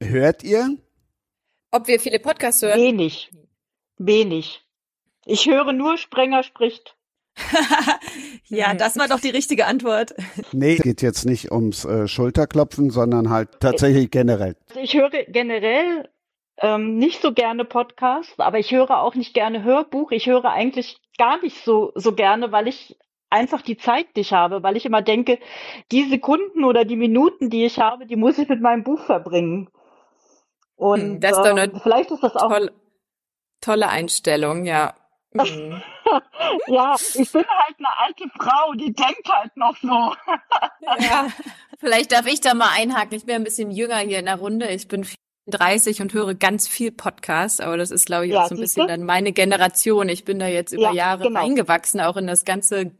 [0.00, 0.76] Hört ihr?
[1.70, 2.80] Ob wir viele Podcasts hören?
[2.80, 3.30] Wenig.
[3.98, 4.62] Wenig.
[5.26, 6.96] Ich höre nur Sprenger spricht.
[8.46, 10.14] ja, das war doch die richtige Antwort.
[10.52, 14.56] Nee, geht jetzt nicht ums äh, Schulterklopfen, sondern halt tatsächlich generell.
[14.68, 16.08] Also ich höre generell
[16.58, 20.12] ähm, nicht so gerne Podcasts, aber ich höre auch nicht gerne Hörbuch.
[20.12, 22.96] Ich höre eigentlich gar nicht so, so gerne, weil ich
[23.30, 25.38] einfach die Zeit nicht habe, weil ich immer denke,
[25.90, 29.68] die Sekunden oder die Minuten, die ich habe, die muss ich mit meinem Buch verbringen.
[30.76, 32.72] Und hm, das ist äh, vielleicht ist das auch tolle,
[33.60, 34.94] tolle Einstellung, ja.
[35.32, 35.82] Mhm.
[36.68, 40.14] ja, ich bin halt eine alte Frau, die denkt halt noch so.
[41.00, 41.26] ja,
[41.78, 43.16] vielleicht darf ich da mal einhaken.
[43.16, 44.68] Ich bin ein bisschen jünger hier in der Runde.
[44.68, 45.04] Ich bin
[45.46, 48.60] 30 und höre ganz viel Podcast, aber das ist, glaube ich, ja, auch so ein
[48.60, 50.08] bisschen dann meine Generation.
[50.08, 51.40] Ich bin da jetzt über ja, Jahre genau.
[51.40, 52.92] reingewachsen, auch in das ganze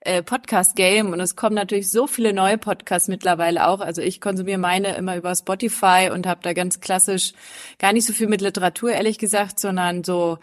[0.00, 3.80] äh, Podcast-Game und es kommen natürlich so viele neue Podcasts mittlerweile auch.
[3.80, 7.32] Also ich konsumiere meine immer über Spotify und habe da ganz klassisch
[7.78, 10.38] gar nicht so viel mit Literatur, ehrlich gesagt, sondern so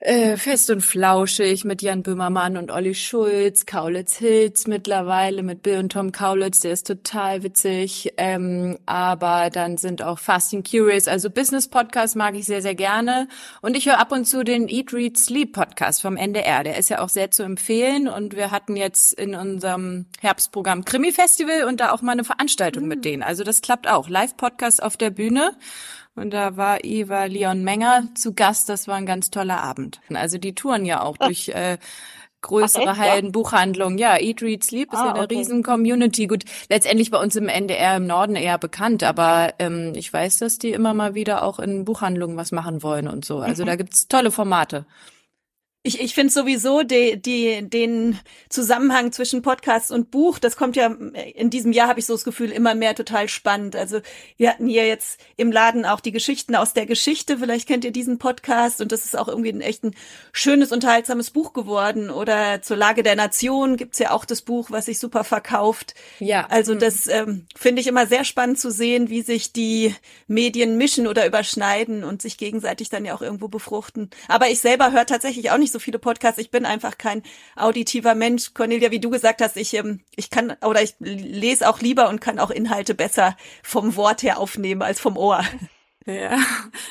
[0.00, 5.78] äh, Fest und Flauschig mit Jan Böhmermann und Olli Schulz, Kaulitz Hills mittlerweile mit Bill
[5.78, 8.14] und Tom Kaulitz, der ist total witzig.
[8.16, 12.74] Ähm, aber dann sind auch Fast and Curious, also Business Podcast mag ich sehr, sehr
[12.74, 13.28] gerne.
[13.60, 16.64] Und ich höre ab und zu den Eat, Read, Sleep Podcast vom NDR.
[16.64, 18.08] Der ist ja auch sehr zu empfehlen.
[18.08, 22.84] Und wir hatten jetzt in unserem Herbstprogramm Krimi Festival und da auch mal eine Veranstaltung
[22.84, 22.88] mhm.
[22.88, 23.22] mit denen.
[23.22, 24.08] Also das klappt auch.
[24.08, 25.52] Live-Podcast auf der Bühne.
[26.20, 28.68] Und da war Eva Leon Menger zu Gast.
[28.68, 30.00] Das war ein ganz toller Abend.
[30.12, 31.78] Also die touren ja auch durch äh,
[32.42, 33.98] größere Hallen, Buchhandlungen.
[33.98, 35.38] Ja, Eat, Read, Sleep ist ah, ja eine okay.
[35.38, 36.26] riesen Community.
[36.26, 40.58] Gut, letztendlich bei uns im NDR im Norden eher bekannt, aber ähm, ich weiß, dass
[40.58, 43.38] die immer mal wieder auch in Buchhandlungen was machen wollen und so.
[43.38, 43.68] Also mhm.
[43.68, 44.84] da gibt's tolle Formate.
[45.82, 48.18] Ich, ich finde sowieso die, die, den
[48.50, 50.88] Zusammenhang zwischen Podcast und Buch, das kommt ja
[51.34, 53.76] in diesem Jahr, habe ich so das Gefühl, immer mehr total spannend.
[53.76, 54.00] Also
[54.36, 57.92] wir hatten hier jetzt im Laden auch die Geschichten aus der Geschichte, vielleicht kennt ihr
[57.92, 59.94] diesen Podcast und das ist auch irgendwie ein echt ein
[60.32, 62.10] schönes, unterhaltsames Buch geworden.
[62.10, 65.94] Oder zur Lage der Nation gibt's ja auch das Buch, was sich super verkauft.
[66.18, 66.46] Ja.
[66.50, 69.94] Also das ähm, finde ich immer sehr spannend zu sehen, wie sich die
[70.26, 74.10] Medien mischen oder überschneiden und sich gegenseitig dann ja auch irgendwo befruchten.
[74.28, 76.38] Aber ich selber höre tatsächlich auch nicht so viele Podcasts.
[76.38, 77.22] Ich bin einfach kein
[77.56, 78.54] auditiver Mensch.
[78.54, 82.20] Cornelia, wie du gesagt hast, ich, ähm, ich kann oder ich lese auch lieber und
[82.20, 85.44] kann auch Inhalte besser vom Wort her aufnehmen als vom Ohr.
[86.14, 86.38] Ja,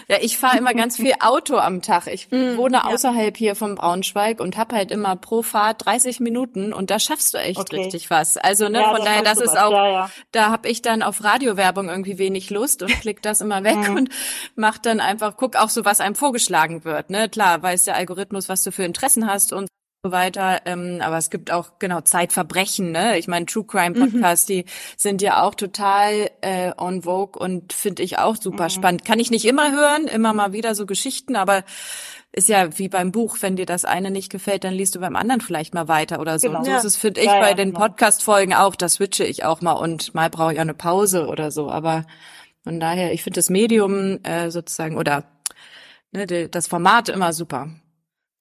[0.07, 2.07] ja ich fahre immer ganz viel Auto am Tag.
[2.07, 3.39] Ich mm, wohne außerhalb ja.
[3.39, 7.37] hier von Braunschweig und habe halt immer pro Fahrt 30 Minuten und da schaffst du
[7.37, 7.77] echt okay.
[7.77, 8.37] richtig was.
[8.37, 9.57] Also ne, ja, von daher, das ist was.
[9.57, 13.63] auch, ja, da habe ich dann auf Radiowerbung irgendwie wenig Lust und klick das immer
[13.63, 13.95] weg mhm.
[13.95, 14.09] und
[14.55, 17.09] mach dann einfach, guck auch so, was einem vorgeschlagen wird.
[17.09, 19.67] Ne, klar, weiß der Algorithmus, was du für Interessen hast und
[20.03, 20.61] so weiter.
[20.65, 23.17] Ähm, aber es gibt auch genau Zeitverbrechen, ne?
[23.17, 24.11] Ich meine, True Crime mhm.
[24.11, 24.53] Podcasts, mhm.
[24.53, 24.65] die
[24.97, 28.69] sind ja auch total äh, on vogue und finde ich auch super mhm.
[28.69, 29.05] spannend.
[29.05, 31.63] Kann ich nicht immer hören, immer mal wieder so Geschichten, aber
[32.31, 35.15] ist ja wie beim Buch, wenn dir das eine nicht gefällt, dann liest du beim
[35.15, 36.47] anderen vielleicht mal weiter oder so.
[36.47, 36.59] Genau.
[36.59, 37.79] Und so ist es, finde ich, ja, bei ja, den genau.
[37.79, 38.75] Podcast-Folgen auch.
[38.75, 41.69] Da switche ich auch mal und mal brauche ich auch eine Pause oder so.
[41.69, 42.05] Aber
[42.63, 45.23] von daher, ich finde das Medium äh, sozusagen oder
[46.11, 47.69] ne, das Format immer super.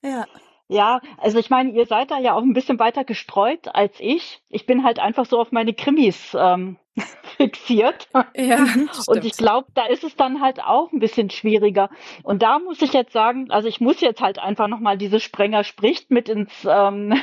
[0.05, 0.26] Ja.
[0.69, 4.43] Ja, also ich meine, ihr seid da ja auch ein bisschen weiter gestreut als ich.
[4.51, 6.77] Ich bin halt einfach so auf meine Krimis ähm,
[7.39, 8.09] fixiert.
[8.36, 8.66] Ja,
[9.07, 11.89] und ich glaube, da ist es dann halt auch ein bisschen schwieriger.
[12.23, 15.65] Und da muss ich jetzt sagen, also ich muss jetzt halt einfach nochmal diese Sprenger
[15.65, 17.16] spricht mit ins ähm, äh,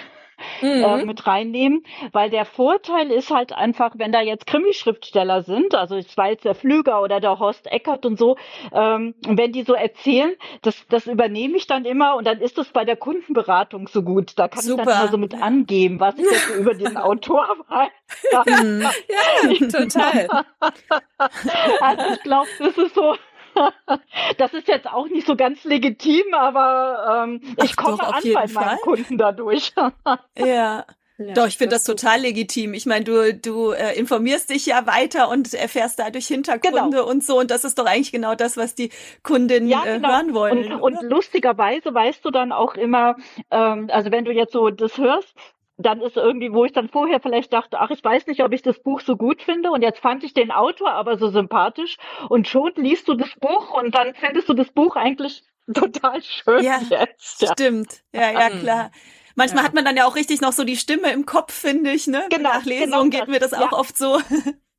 [0.61, 0.83] mhm.
[0.83, 5.95] äh, mit reinnehmen, weil der Vorteil ist halt einfach, wenn da jetzt Krimischriftsteller sind, also
[5.95, 8.37] ich weiß der Flüger oder der Horst Eckert und so,
[8.71, 12.69] ähm, wenn die so erzählen, das, das übernehme ich dann immer und dann ist es
[12.69, 14.33] bei der Kundenberatung so gut.
[14.37, 14.83] Da kann Super.
[14.83, 18.63] ich dann mal so mit angeben, was ich jetzt über den Autor weiß.
[18.63, 18.81] Mhm.
[18.81, 20.27] ja, total.
[21.81, 23.15] also ich glaube, das ist so
[24.37, 28.79] das ist jetzt auch nicht so ganz legitim, aber ähm, ich komme an bei meinen
[28.79, 29.73] Kunden dadurch.
[30.37, 30.85] ja.
[31.17, 32.73] Ja, Doch, ich finde das, das total legitim.
[32.73, 37.09] Ich meine, du, du äh, informierst dich ja weiter und erfährst dadurch Hintergründe genau.
[37.09, 37.39] und so.
[37.39, 38.89] Und das ist doch eigentlich genau das, was die
[39.23, 40.09] Kunden ja, äh, genau.
[40.09, 40.73] hören wollen.
[40.73, 43.15] Und, und, lustigerweise weißt du dann auch immer,
[43.49, 45.33] ähm, also wenn du jetzt so das hörst,
[45.77, 48.61] dann ist irgendwie, wo ich dann vorher vielleicht dachte, ach, ich weiß nicht, ob ich
[48.61, 51.97] das Buch so gut finde und jetzt fand ich den Autor aber so sympathisch
[52.29, 55.43] und schon liest du das Buch und dann findest du das Buch eigentlich
[55.73, 57.41] total schön ja, jetzt.
[57.41, 57.51] Ja.
[57.51, 58.59] Stimmt, ja, ja, mhm.
[58.59, 58.91] klar.
[59.35, 59.67] Manchmal ja.
[59.67, 62.25] hat man dann ja auch richtig noch so die Stimme im Kopf, finde ich, ne?
[62.29, 62.49] Genau.
[62.53, 64.21] Nach Lesung genau geht mir das auch oft so.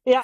[0.08, 0.22] Ja,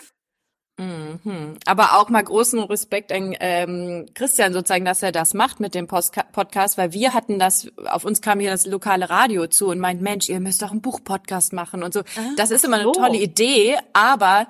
[0.78, 1.58] Mhm.
[1.66, 5.86] Aber auch mal großen Respekt an ähm, Christian sozusagen, dass er das macht mit dem
[5.86, 9.78] Post Podcast, weil wir hatten das, auf uns kam hier das lokale Radio zu und
[9.78, 12.00] meint, Mensch, ihr müsst doch einen Buchpodcast machen und so.
[12.00, 12.92] Ah, das ist immer eine so.
[12.92, 14.46] tolle Idee, aber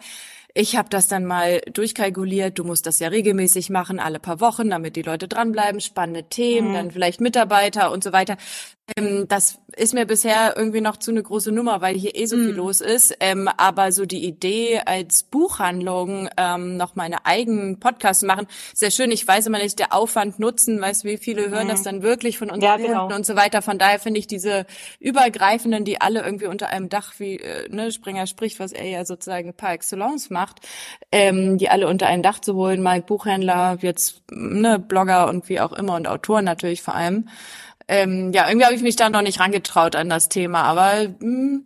[0.54, 2.58] ich habe das dann mal durchkalkuliert.
[2.58, 6.70] Du musst das ja regelmäßig machen, alle paar Wochen, damit die Leute dranbleiben, spannende Themen,
[6.70, 6.74] mhm.
[6.74, 8.36] dann vielleicht Mitarbeiter und so weiter.
[8.96, 12.36] Ähm, das ist mir bisher irgendwie noch zu eine große Nummer, weil hier eh so
[12.36, 12.56] viel mm.
[12.56, 13.16] los ist.
[13.20, 19.10] Ähm, aber so die Idee, als Buchhandlung ähm, noch meine eigenen Podcasts machen, sehr schön.
[19.10, 21.70] Ich weiß immer nicht, der Aufwand nutzen, weißt wie viele hören mm.
[21.70, 23.14] das dann wirklich von unseren ja, genau.
[23.14, 23.62] und so weiter.
[23.62, 24.66] Von daher finde ich diese
[24.98, 29.04] übergreifenden, die alle irgendwie unter einem Dach, wie äh, ne, Springer spricht, was er ja
[29.04, 30.60] sozusagen par excellence macht,
[31.12, 35.60] ähm, die alle unter einem Dach zu holen, mal Buchhändler, jetzt ne, Blogger und wie
[35.60, 37.28] auch immer und Autoren natürlich vor allem
[37.92, 41.20] ähm, ja, irgendwie habe ich mich da noch nicht rangetraut an das Thema, aber mh,
[41.20, 41.64] hm,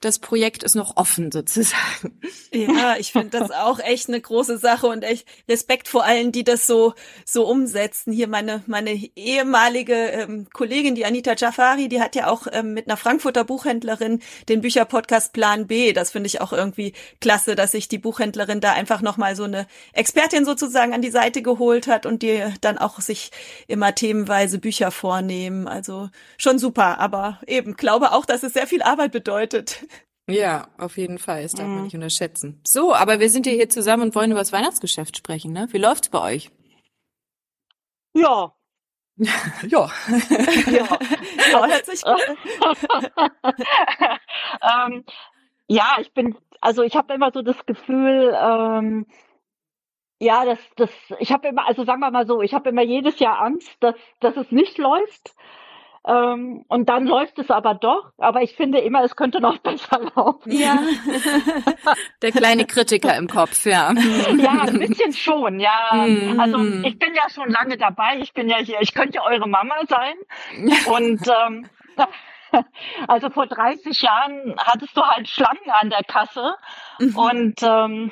[0.00, 2.20] das Projekt ist noch offen sozusagen.
[2.52, 6.44] Ja, ich finde das auch echt eine große Sache und echt Respekt vor allen, die
[6.44, 6.94] das so
[7.24, 8.12] so umsetzen.
[8.12, 12.88] Hier meine meine ehemalige ähm, Kollegin, die Anita Jafari, die hat ja auch ähm, mit
[12.88, 15.92] einer Frankfurter Buchhändlerin den Bücherpodcast Plan B.
[15.92, 19.44] Das finde ich auch irgendwie klasse, dass sich die Buchhändlerin da einfach noch mal so
[19.44, 23.30] eine Expertin sozusagen an die Seite geholt hat und die dann auch sich
[23.66, 25.68] immer themenweise Bücher vornehmen.
[25.68, 26.08] Also
[26.38, 29.87] schon super, aber eben glaube auch, dass es sehr viel Arbeit bedeutet.
[30.28, 31.42] Ja, auf jeden Fall.
[31.42, 31.84] Das darf man mhm.
[31.84, 32.60] nicht unterschätzen.
[32.64, 35.68] So, aber wir sind ja hier zusammen und wollen über das Weihnachtsgeschäft sprechen, ne?
[35.70, 36.50] Wie läuft's bei euch?
[38.14, 38.52] Ja.
[39.16, 39.28] ja.
[40.70, 40.88] ja.
[41.52, 41.82] ja, gut.
[44.62, 45.04] ähm,
[45.66, 49.06] ja, ich bin, also ich habe immer so das Gefühl, ähm,
[50.20, 50.90] ja, das, das,
[51.20, 53.94] ich habe immer, also sagen wir mal so, ich habe immer jedes Jahr Angst, dass,
[54.20, 55.34] dass es nicht läuft.
[56.06, 58.12] Ähm, und dann läuft es aber doch.
[58.18, 60.52] Aber ich finde immer, es könnte noch besser laufen.
[60.52, 60.78] Ja.
[62.22, 63.92] Der kleine Kritiker im Kopf, ja.
[64.38, 66.06] Ja, ein bisschen schon, ja.
[66.06, 66.38] Mm.
[66.38, 68.18] Also ich bin ja schon lange dabei.
[68.20, 70.14] Ich bin ja hier, ich könnte eure Mama sein.
[70.86, 71.66] Und ähm,
[73.06, 76.54] also vor 30 Jahren hattest du halt Schlangen an der Kasse.
[76.98, 77.16] Mhm.
[77.16, 78.10] Und ähm,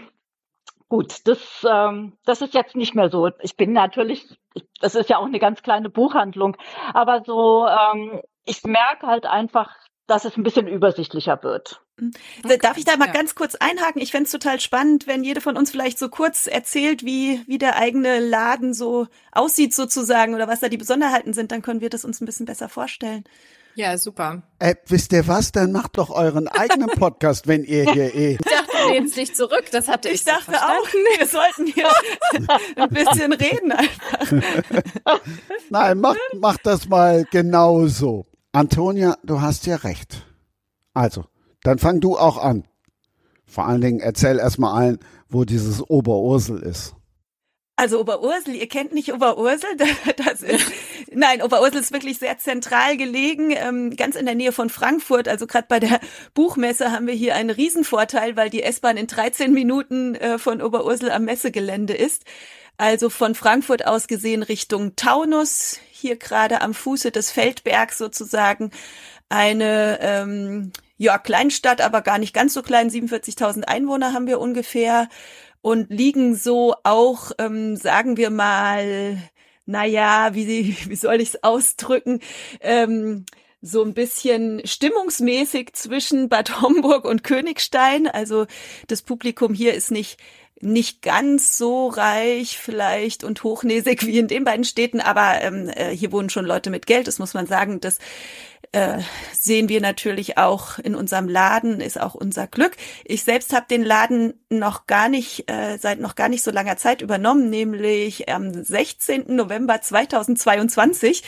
[0.88, 1.38] Gut, das,
[1.68, 3.30] ähm, das ist jetzt nicht mehr so.
[3.40, 4.38] Ich bin natürlich,
[4.80, 6.56] das ist ja auch eine ganz kleine Buchhandlung,
[6.94, 9.74] aber so, ähm, ich merke halt einfach,
[10.06, 11.82] dass es ein bisschen übersichtlicher wird.
[11.98, 12.12] Mhm.
[12.44, 12.58] Okay.
[12.58, 13.12] Darf ich da mal ja.
[13.12, 14.00] ganz kurz einhaken?
[14.00, 17.58] Ich fände es total spannend, wenn jede von uns vielleicht so kurz erzählt, wie, wie
[17.58, 21.90] der eigene Laden so aussieht sozusagen oder was da die Besonderheiten sind, dann können wir
[21.90, 23.24] das uns ein bisschen besser vorstellen.
[23.74, 24.42] Ja, super.
[24.58, 25.52] Äh, wisst ihr was?
[25.52, 28.38] Dann macht doch euren eigenen Podcast, wenn ihr hier eh.
[28.86, 29.64] Ich dachte, du lehnst dich zurück.
[29.72, 30.14] Das hatte ich.
[30.14, 31.88] Ich dachte so auch, wir sollten hier
[32.76, 35.20] ein bisschen reden einfach.
[35.70, 38.26] Nein, macht, macht das mal genauso.
[38.52, 40.26] Antonia, du hast ja recht.
[40.94, 41.26] Also,
[41.62, 42.64] dann fang du auch an.
[43.46, 44.98] Vor allen Dingen erzähl erstmal allen,
[45.28, 46.95] wo dieses Oberursel ist.
[47.78, 49.69] Also Oberursel, ihr kennt nicht Oberursel,
[50.16, 50.73] das ist,
[51.12, 55.28] nein, Oberursel ist wirklich sehr zentral gelegen, ähm, ganz in der Nähe von Frankfurt.
[55.28, 56.01] Also gerade bei der
[56.32, 61.11] Buchmesse haben wir hier einen Riesenvorteil, weil die S-Bahn in 13 Minuten äh, von Oberursel
[61.11, 62.24] am Messegelände ist.
[62.78, 68.70] Also von Frankfurt aus gesehen Richtung Taunus, hier gerade am Fuße des Feldbergs sozusagen
[69.28, 72.90] eine ähm, ja Kleinstadt, aber gar nicht ganz so klein.
[72.90, 75.09] 47.000 Einwohner haben wir ungefähr
[75.62, 79.18] und liegen so auch, ähm, sagen wir mal,
[79.66, 82.20] naja, wie, wie soll ich es ausdrücken?
[82.60, 83.26] Ähm,
[83.62, 88.06] so ein bisschen stimmungsmäßig zwischen Bad Homburg und Königstein.
[88.06, 88.46] Also
[88.86, 90.18] das Publikum hier ist nicht
[90.60, 95.90] nicht ganz so reich vielleicht und hochnäsig wie in den beiden Städten, aber ähm, äh,
[95.94, 97.80] hier wohnen schon Leute mit Geld, das muss man sagen.
[97.80, 97.98] Das
[98.77, 99.01] äh,
[99.32, 102.77] sehen wir natürlich auch in unserem Laden, ist auch unser Glück.
[103.07, 106.77] Ich selbst habe den Laden noch gar nicht, äh, seit noch gar nicht so langer
[106.77, 109.35] Zeit übernommen, nämlich am 16.
[109.35, 111.23] November 2022.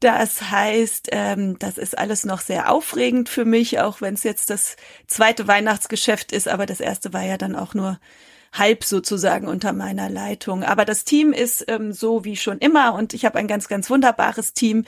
[0.00, 4.50] Das heißt, ähm, das ist alles noch sehr aufregend für mich, auch wenn es jetzt
[4.50, 4.76] das
[5.06, 7.98] zweite Weihnachtsgeschäft ist, aber das erste war ja dann auch nur
[8.52, 10.62] halb sozusagen unter meiner Leitung.
[10.62, 13.88] Aber das Team ist ähm, so wie schon immer und ich habe ein ganz, ganz
[13.88, 14.84] wunderbares Team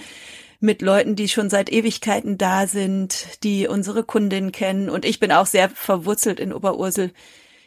[0.61, 4.91] mit Leuten, die schon seit Ewigkeiten da sind, die unsere Kundin kennen.
[4.91, 7.13] Und ich bin auch sehr verwurzelt in Oberursel.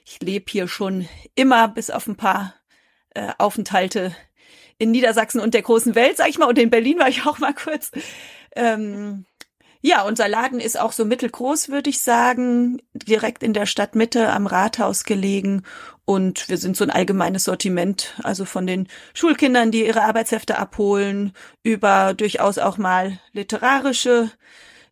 [0.05, 2.55] Ich lebe hier schon immer bis auf ein paar
[3.13, 4.15] äh, Aufenthalte
[4.77, 6.47] in Niedersachsen und der großen Welt, sag ich mal.
[6.47, 7.91] Und in Berlin war ich auch mal kurz.
[8.55, 9.26] Ähm,
[9.81, 14.45] ja, unser Laden ist auch so mittelgroß, würde ich sagen, direkt in der Stadtmitte am
[14.45, 15.63] Rathaus gelegen.
[16.11, 21.31] Und wir sind so ein allgemeines Sortiment, also von den Schulkindern, die ihre Arbeitshefte abholen,
[21.63, 24.29] über durchaus auch mal literarische,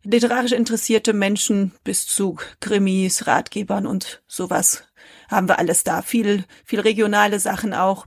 [0.02, 4.84] literarisch interessierte Menschen bis zu Krimis, Ratgebern und sowas
[5.28, 6.00] haben wir alles da.
[6.00, 8.06] Viel, viel regionale Sachen auch.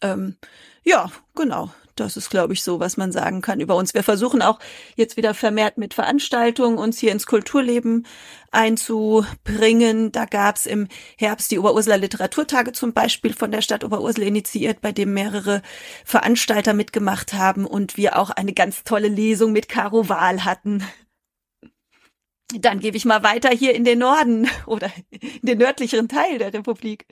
[0.00, 0.36] Ähm,
[0.84, 1.74] ja, genau.
[2.00, 3.92] Das ist, glaube ich, so, was man sagen kann über uns.
[3.92, 4.58] Wir versuchen auch
[4.96, 8.06] jetzt wieder vermehrt mit Veranstaltungen uns hier ins Kulturleben
[8.50, 10.10] einzubringen.
[10.10, 14.80] Da gab es im Herbst die Oberurseler Literaturtage zum Beispiel von der Stadt Oberursel initiiert,
[14.80, 15.60] bei dem mehrere
[16.04, 20.82] Veranstalter mitgemacht haben und wir auch eine ganz tolle Lesung mit Caro Wahl hatten.
[22.58, 26.52] Dann gebe ich mal weiter hier in den Norden oder in den nördlicheren Teil der
[26.54, 27.06] Republik.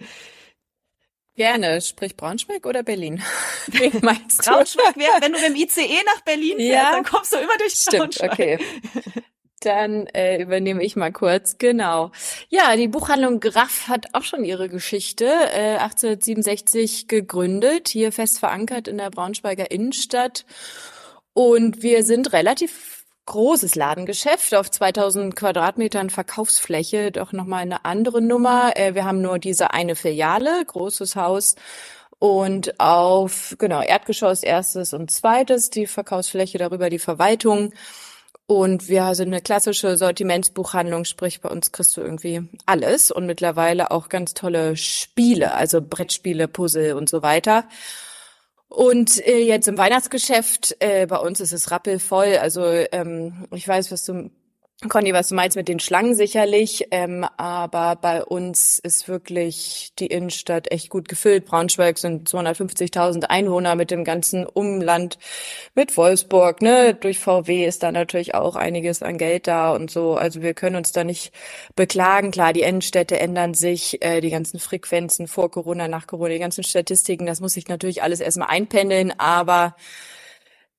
[1.38, 1.80] Gerne.
[1.80, 3.22] Sprich Braunschweig oder Berlin?
[3.68, 4.50] Wen meinst du?
[4.50, 7.56] Braunschweig wäre, wenn du mit dem ICE nach Berlin fährst, ja, dann kommst du immer
[7.58, 8.32] durch Stimmt, Braunschweig.
[8.32, 8.58] okay.
[9.60, 11.56] Dann äh, übernehme ich mal kurz.
[11.58, 12.10] Genau.
[12.48, 15.26] Ja, die Buchhandlung Graff hat auch schon ihre Geschichte.
[15.26, 20.44] Äh, 1867 gegründet, hier fest verankert in der Braunschweiger Innenstadt.
[21.34, 22.97] Und wir sind relativ
[23.28, 28.72] großes Ladengeschäft auf 2000 Quadratmetern Verkaufsfläche, doch nochmal eine andere Nummer.
[28.74, 31.54] Äh, wir haben nur diese eine Filiale, großes Haus
[32.18, 37.74] und auf, genau, Erdgeschoss erstes und zweites, die Verkaufsfläche, darüber die Verwaltung.
[38.46, 43.90] Und wir sind eine klassische Sortimentsbuchhandlung, sprich bei uns kriegst du irgendwie alles und mittlerweile
[43.90, 47.64] auch ganz tolle Spiele, also Brettspiele, Puzzle und so weiter.
[48.68, 52.36] Und äh, jetzt im Weihnachtsgeschäft, äh, bei uns ist es rappelvoll.
[52.36, 54.30] Also ähm, ich weiß, was du
[54.86, 60.06] Conny, was du meinst mit den Schlangen sicherlich, ähm, aber bei uns ist wirklich die
[60.06, 61.46] Innenstadt echt gut gefüllt.
[61.46, 65.18] Braunschweig sind 250.000 Einwohner mit dem ganzen Umland,
[65.74, 70.14] mit Wolfsburg, ne, durch VW ist da natürlich auch einiges an Geld da und so.
[70.14, 71.32] Also wir können uns da nicht
[71.74, 72.30] beklagen.
[72.30, 76.62] Klar, die Innenstädte ändern sich, äh, die ganzen Frequenzen vor Corona, nach Corona, die ganzen
[76.62, 79.74] Statistiken, das muss sich natürlich alles erstmal einpendeln, aber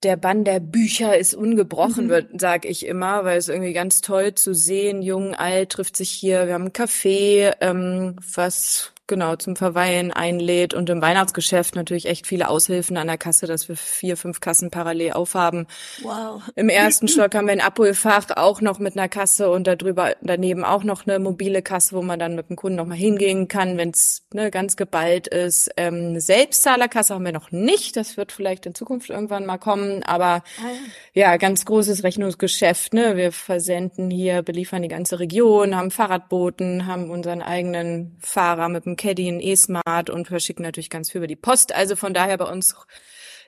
[0.04, 2.10] der Bann der Bücher ist ungebrochen, mhm.
[2.10, 6.12] wird, sag ich immer, weil es irgendwie ganz toll zu sehen, jung, alt trifft sich
[6.12, 6.48] hier.
[6.48, 12.26] Wir haben ein Café, ähm, was genau zum Verweilen einlädt und im Weihnachtsgeschäft natürlich echt
[12.26, 15.68] viele Aushilfen an der Kasse, dass wir vier, fünf Kassen parallel aufhaben.
[16.02, 16.44] Wow.
[16.56, 20.64] Im ersten Stock haben wir ein Abholfach auch noch mit einer Kasse und darüber daneben
[20.64, 23.78] auch noch eine mobile Kasse, wo man dann mit dem Kunden noch mal hingehen kann,
[23.78, 25.72] wenn es ne, ganz geballt ist.
[25.76, 27.98] Ähm, Selbstzahlerkasse haben wir noch nicht.
[27.98, 30.70] Das wird vielleicht in Zukunft irgendwann mal kommen, aber ah,
[31.14, 32.94] ja, ganz großes Rechnungsgeschäft.
[32.94, 33.18] Ne?
[33.18, 38.96] Wir versenden hier, beliefern die ganze Region, haben Fahrradboten, haben unseren eigenen Fahrer mit dem
[39.00, 41.74] Caddy, ein E-Smart und verschicken natürlich ganz viel über die Post.
[41.74, 42.76] Also von daher bei uns,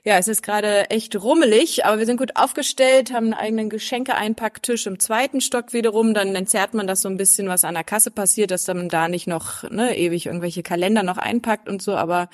[0.02, 4.86] ja, es ist gerade echt rummelig, aber wir sind gut aufgestellt, haben einen eigenen Geschenke-Einpacktisch
[4.86, 6.14] im zweiten Stock wiederum.
[6.14, 9.08] Dann entzerrt man das so ein bisschen, was an der Kasse passiert, dass man da
[9.08, 12.30] nicht noch ne, ewig irgendwelche Kalender noch einpackt und so, aber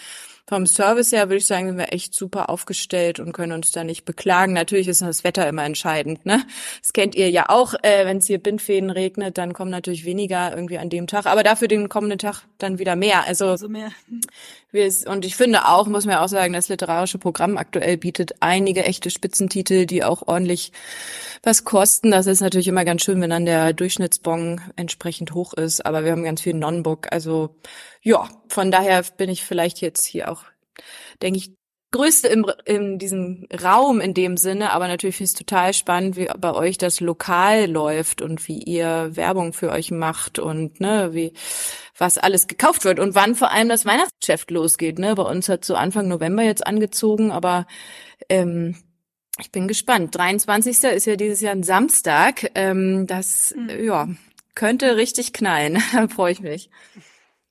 [0.48, 3.84] vom Service her würde ich sagen, sind wir echt super aufgestellt und können uns da
[3.84, 4.54] nicht beklagen.
[4.54, 6.24] Natürlich ist das Wetter immer entscheidend.
[6.24, 6.42] Ne?
[6.80, 7.74] Das kennt ihr ja auch.
[7.82, 11.26] Äh, Wenn es hier Bindfäden regnet, dann kommen natürlich weniger irgendwie an dem Tag.
[11.26, 13.26] Aber dafür den kommenden Tag dann wieder mehr.
[13.26, 13.92] Also, also mehr.
[15.06, 19.10] Und ich finde auch, muss man auch sagen, das literarische Programm aktuell bietet einige echte
[19.10, 20.72] Spitzentitel, die auch ordentlich
[21.42, 22.10] was kosten.
[22.10, 25.84] Das ist natürlich immer ganz schön, wenn dann der Durchschnittsbon entsprechend hoch ist.
[25.84, 27.08] Aber wir haben ganz viel Non-Book.
[27.12, 27.54] Also
[28.08, 30.44] ja, von daher bin ich vielleicht jetzt hier auch,
[31.20, 31.52] denke ich,
[31.90, 36.16] größte im, in diesem Raum in dem Sinne, aber natürlich finde ich es total spannend,
[36.16, 41.10] wie bei euch das lokal läuft und wie ihr Werbung für euch macht und ne,
[41.12, 41.34] wie
[41.98, 44.98] was alles gekauft wird und wann vor allem das Weihnachtsgeschäft losgeht.
[44.98, 45.14] Ne?
[45.14, 47.66] Bei uns hat so Anfang November jetzt angezogen, aber
[48.30, 48.74] ähm,
[49.38, 50.14] ich bin gespannt.
[50.14, 50.82] 23.
[50.84, 52.52] ist ja dieses Jahr ein Samstag.
[52.54, 53.84] Ähm, das mhm.
[53.84, 54.08] ja
[54.54, 55.82] könnte richtig knallen.
[55.92, 56.70] da freue ich mich.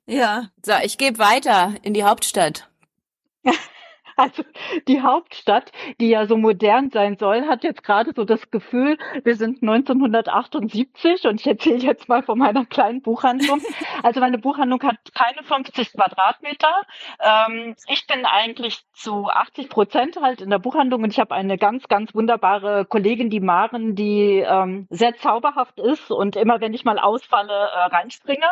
[0.08, 0.48] Ja.
[0.64, 2.68] So, ich gebe weiter in die Hauptstadt.
[4.28, 4.42] Also
[4.88, 5.70] die Hauptstadt,
[6.00, 11.24] die ja so modern sein soll, hat jetzt gerade so das Gefühl, wir sind 1978
[11.26, 13.62] und ich erzähle jetzt mal von meiner kleinen Buchhandlung.
[14.02, 16.72] Also meine Buchhandlung hat keine 50 Quadratmeter.
[17.20, 21.58] Ähm, ich bin eigentlich zu 80 Prozent halt in der Buchhandlung und ich habe eine
[21.58, 26.84] ganz, ganz wunderbare Kollegin, die Maren, die ähm, sehr zauberhaft ist und immer, wenn ich
[26.84, 28.46] mal ausfalle, äh, reinspringe.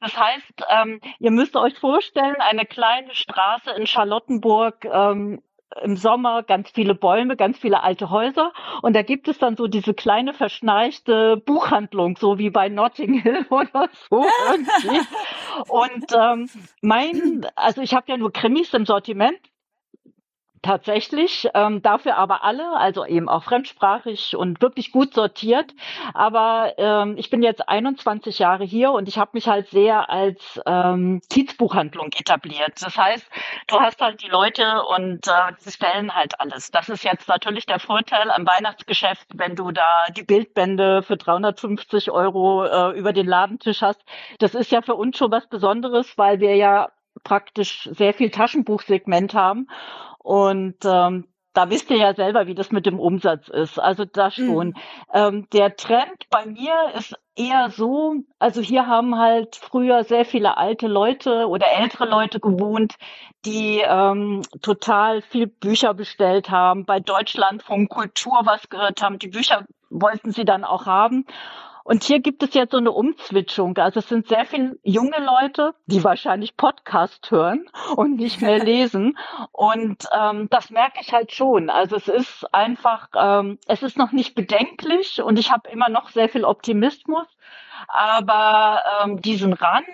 [0.00, 5.42] Das heißt, ähm, ihr müsst euch vorstellen, eine kleine Straße in Charlottenburg, ähm,
[5.82, 8.52] im Sommer ganz viele Bäume, ganz viele alte Häuser.
[8.82, 13.46] Und da gibt es dann so diese kleine verschnarchte Buchhandlung, so wie bei Notting Hill
[13.50, 15.00] oder so irgendwie.
[15.68, 16.48] Und ähm,
[16.82, 19.38] mein, also ich habe ja nur Krimis im Sortiment
[20.62, 25.72] Tatsächlich, ähm, dafür aber alle, also eben auch fremdsprachig und wirklich gut sortiert.
[26.12, 30.60] Aber ähm, ich bin jetzt 21 Jahre hier und ich habe mich halt sehr als
[30.66, 32.74] ähm, Kiezbuchhandlung etabliert.
[32.78, 33.26] Das heißt,
[33.68, 36.70] du hast halt die Leute und äh, sie stellen halt alles.
[36.70, 42.10] Das ist jetzt natürlich der Vorteil am Weihnachtsgeschäft, wenn du da die Bildbände für 350
[42.10, 44.02] Euro äh, über den Ladentisch hast.
[44.40, 46.90] Das ist ja für uns schon was Besonderes, weil wir ja
[47.24, 49.68] praktisch sehr viel Taschenbuchsegment haben.
[50.22, 53.78] Und ähm, da wisst ihr ja selber, wie das mit dem Umsatz ist.
[53.78, 54.68] Also da schon.
[54.68, 54.74] Mhm.
[55.12, 60.56] Ähm, der Trend bei mir ist eher so, also hier haben halt früher sehr viele
[60.56, 62.94] alte Leute oder ältere Leute gewohnt,
[63.44, 69.18] die ähm, total viel Bücher bestellt haben, bei Deutschland von Kultur was gehört haben.
[69.18, 71.24] Die Bücher wollten sie dann auch haben.
[71.90, 73.76] Und hier gibt es jetzt so eine Umzwitschung.
[73.78, 79.18] Also es sind sehr viele junge Leute, die wahrscheinlich Podcast hören und nicht mehr lesen.
[79.50, 81.68] Und ähm, das merke ich halt schon.
[81.68, 86.10] Also es ist einfach, ähm, es ist noch nicht bedenklich und ich habe immer noch
[86.10, 87.26] sehr viel Optimismus.
[87.88, 89.84] Aber ähm, diesen Ran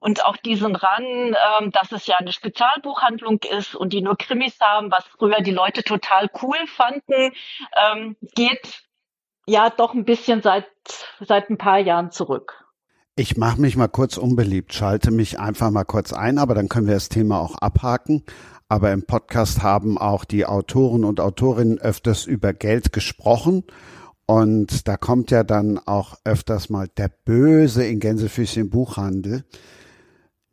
[0.00, 4.60] und auch diesen Ran, ähm, dass es ja eine Spezialbuchhandlung ist und die nur Krimis
[4.60, 7.32] haben, was früher die Leute total cool fanden,
[7.88, 8.85] ähm, geht
[9.46, 10.66] ja doch ein bisschen seit,
[11.20, 12.64] seit ein paar Jahren zurück.
[13.16, 16.86] Ich mache mich mal kurz unbeliebt, schalte mich einfach mal kurz ein, aber dann können
[16.86, 18.24] wir das Thema auch abhaken.
[18.68, 23.64] Aber im Podcast haben auch die Autoren und Autorinnen öfters über Geld gesprochen.
[24.26, 29.44] Und da kommt ja dann auch öfters mal der Böse in Gänsefüßchen Buchhandel.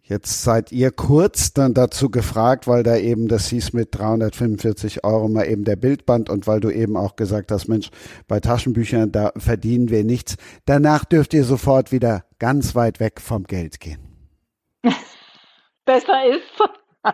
[0.06, 5.30] Jetzt seid ihr kurz dann dazu gefragt, weil da eben, das hieß mit 345 Euro
[5.30, 7.90] mal eben der Bildband und weil du eben auch gesagt hast, Mensch,
[8.28, 10.36] bei Taschenbüchern, da verdienen wir nichts.
[10.66, 14.00] Danach dürft ihr sofort wieder ganz weit weg vom Geld gehen.
[15.86, 17.14] Besser ist.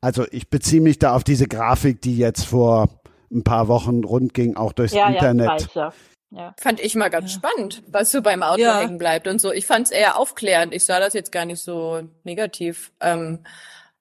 [0.00, 2.88] also ich beziehe mich da auf diese Grafik, die jetzt vor
[3.30, 5.46] ein paar Wochen rund ging, auch durchs ja, Internet.
[5.46, 5.92] Ja, weiß, ja.
[6.36, 6.54] Ja.
[6.60, 7.40] Fand ich mal ganz ja.
[7.40, 8.80] spannend, was so beim Auto ja.
[8.80, 9.52] hängen bleibt und so.
[9.52, 10.74] Ich fand es eher aufklärend.
[10.74, 12.92] Ich sah das jetzt gar nicht so negativ.
[13.00, 13.44] Ähm,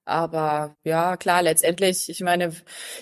[0.04, 2.52] aber ja, klar, letztendlich, ich meine,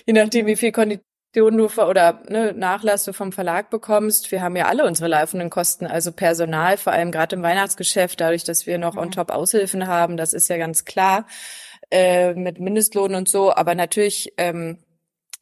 [0.06, 1.04] je nachdem, wie viel Kondition
[1.34, 5.84] du oder ne, Nachlass du vom Verlag bekommst, wir haben ja alle unsere laufenden Kosten,
[5.86, 9.00] also Personal, vor allem gerade im Weihnachtsgeschäft, dadurch, dass wir noch mhm.
[9.00, 11.26] on top Aushilfen haben, das ist ja ganz klar,
[11.90, 13.52] äh, mit Mindestlohn und so.
[13.52, 14.78] Aber natürlich ähm,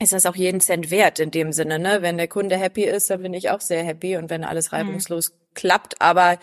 [0.03, 1.99] ist das auch jeden Cent wert in dem Sinne, ne?
[2.01, 4.77] Wenn der Kunde happy ist, dann bin ich auch sehr happy und wenn alles mhm.
[4.77, 5.35] reibungslos mhm.
[5.55, 6.39] klappt, aber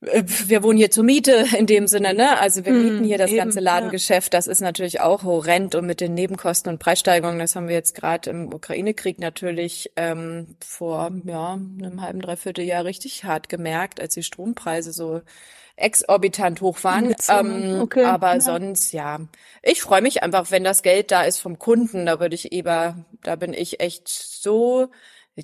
[0.00, 2.38] äh, wir wohnen hier zur Miete in dem Sinne, ne?
[2.38, 4.34] Also wir mieten mhm, hier das Eben, ganze Ladengeschäft.
[4.34, 7.94] Das ist natürlich auch horrend und mit den Nebenkosten und Preissteigerungen, das haben wir jetzt
[7.94, 14.14] gerade im Ukraine-Krieg natürlich ähm, vor ja einem halben dreiviertel Jahr richtig hart gemerkt, als
[14.14, 15.20] die Strompreise so
[15.80, 17.14] exorbitant hoch waren.
[17.28, 18.40] Ähm, okay, aber ja.
[18.40, 19.18] sonst, ja.
[19.62, 22.06] Ich freue mich einfach, wenn das Geld da ist vom Kunden.
[22.06, 24.90] Da würde ich eher, da bin ich echt so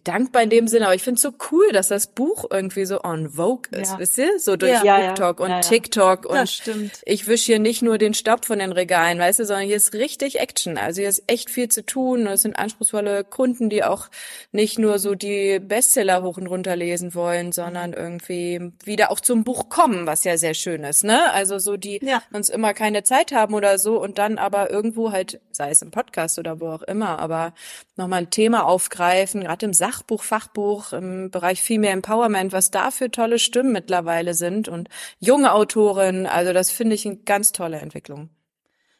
[0.02, 3.02] dankbar in dem Sinne, aber ich finde es so cool, dass das Buch irgendwie so
[3.02, 3.98] on Vogue ist, ja.
[3.98, 4.38] wisst ihr?
[4.38, 7.00] So durch ja, BookTok ja, und TikTok und stimmt.
[7.04, 9.94] ich wisch hier nicht nur den Staub von den Regalen, weißt du, sondern hier ist
[9.94, 10.78] richtig Action.
[10.78, 14.08] Also hier ist echt viel zu tun und es sind anspruchsvolle Kunden, die auch
[14.52, 19.44] nicht nur so die Bestseller hoch und runter lesen wollen, sondern irgendwie wieder auch zum
[19.44, 21.32] Buch kommen, was ja sehr schön ist, ne?
[21.32, 22.00] Also so die
[22.32, 25.90] uns immer keine Zeit haben oder so und dann aber irgendwo halt, sei es im
[25.90, 27.54] Podcast oder wo auch immer, aber
[27.96, 33.10] nochmal ein Thema aufgreifen, gerade im Sachbuch, Fachbuch, im Bereich Female Empowerment, was da für
[33.10, 34.88] tolle Stimmen mittlerweile sind und
[35.20, 36.26] junge Autorinnen.
[36.26, 38.30] Also das finde ich eine ganz tolle Entwicklung.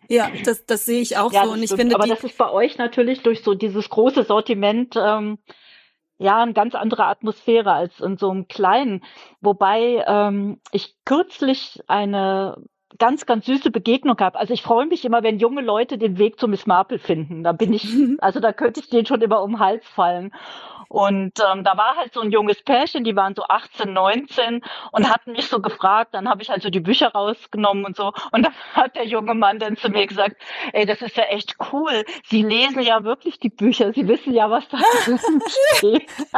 [0.08, 1.52] Ja, das, das sehe ich auch ja, so.
[1.52, 5.38] Und ich finde, aber das ist bei euch natürlich durch so dieses große Sortiment ähm,
[6.18, 9.02] ja eine ganz andere Atmosphäre als in so einem kleinen.
[9.40, 12.56] Wobei ähm, ich kürzlich eine
[12.98, 14.38] ganz, ganz süße Begegnung habe.
[14.38, 17.42] Also ich freue mich immer, wenn junge Leute den Weg zu Miss Marple finden.
[17.42, 17.86] Da bin ich,
[18.18, 20.32] also da könnte ich denen schon immer um den Hals fallen.
[20.88, 25.10] Und ähm, da war halt so ein junges Pärchen, die waren so 18, 19 und
[25.10, 26.14] hatten mich so gefragt.
[26.14, 28.12] Dann habe ich halt so die Bücher rausgenommen und so.
[28.32, 30.36] Und dann hat der junge Mann dann zu mir gesagt,
[30.72, 32.04] ey, das ist ja echt cool.
[32.24, 33.92] Sie lesen ja wirklich die Bücher.
[33.92, 35.18] Sie wissen ja, was da drin
[35.76, 36.08] steht.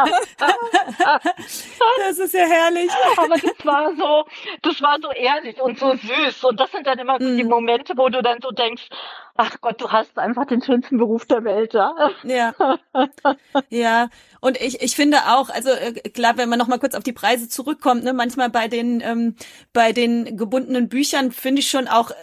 [1.99, 2.91] das ist ja herrlich.
[3.17, 4.27] Aber das war so,
[4.63, 6.45] das war so ehrlich und so süß.
[6.45, 7.51] Und das sind dann immer so die mhm.
[7.51, 8.89] Momente, wo du dann so denkst,
[9.39, 11.95] ach Gott, du hast einfach den schönsten Beruf der Welt, ja.
[12.25, 12.55] Ja.
[13.71, 14.11] ja.
[14.41, 17.13] Und ich, ich finde auch, also äh, klar, wenn man noch mal kurz auf die
[17.13, 19.37] Preise zurückkommt, ne, manchmal bei den, ähm,
[19.73, 22.15] bei den gebundenen Büchern finde ich schon auch äh,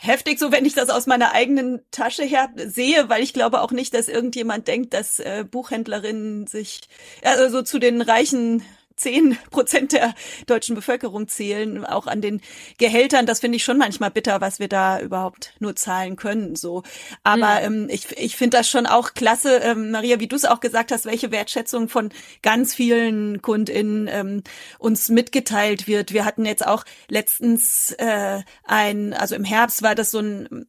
[0.00, 3.72] heftig, so wenn ich das aus meiner eigenen Tasche her sehe, weil ich glaube auch
[3.72, 6.82] nicht, dass irgendjemand denkt, dass äh, Buchhändlerinnen sich
[7.24, 8.62] also zu den reichen
[9.00, 10.14] zehn Prozent der
[10.46, 12.40] deutschen Bevölkerung zählen, auch an den
[12.78, 13.26] Gehältern.
[13.26, 16.56] Das finde ich schon manchmal bitter, was wir da überhaupt nur zahlen können.
[16.56, 16.82] So,
[17.22, 17.82] aber mhm.
[17.82, 20.92] ähm, ich, ich finde das schon auch klasse, ähm, Maria, wie du es auch gesagt
[20.92, 22.10] hast, welche Wertschätzung von
[22.42, 24.42] ganz vielen KundInnen ähm,
[24.78, 26.12] uns mitgeteilt wird.
[26.12, 30.66] Wir hatten jetzt auch letztens äh, ein, also im Herbst war das so ein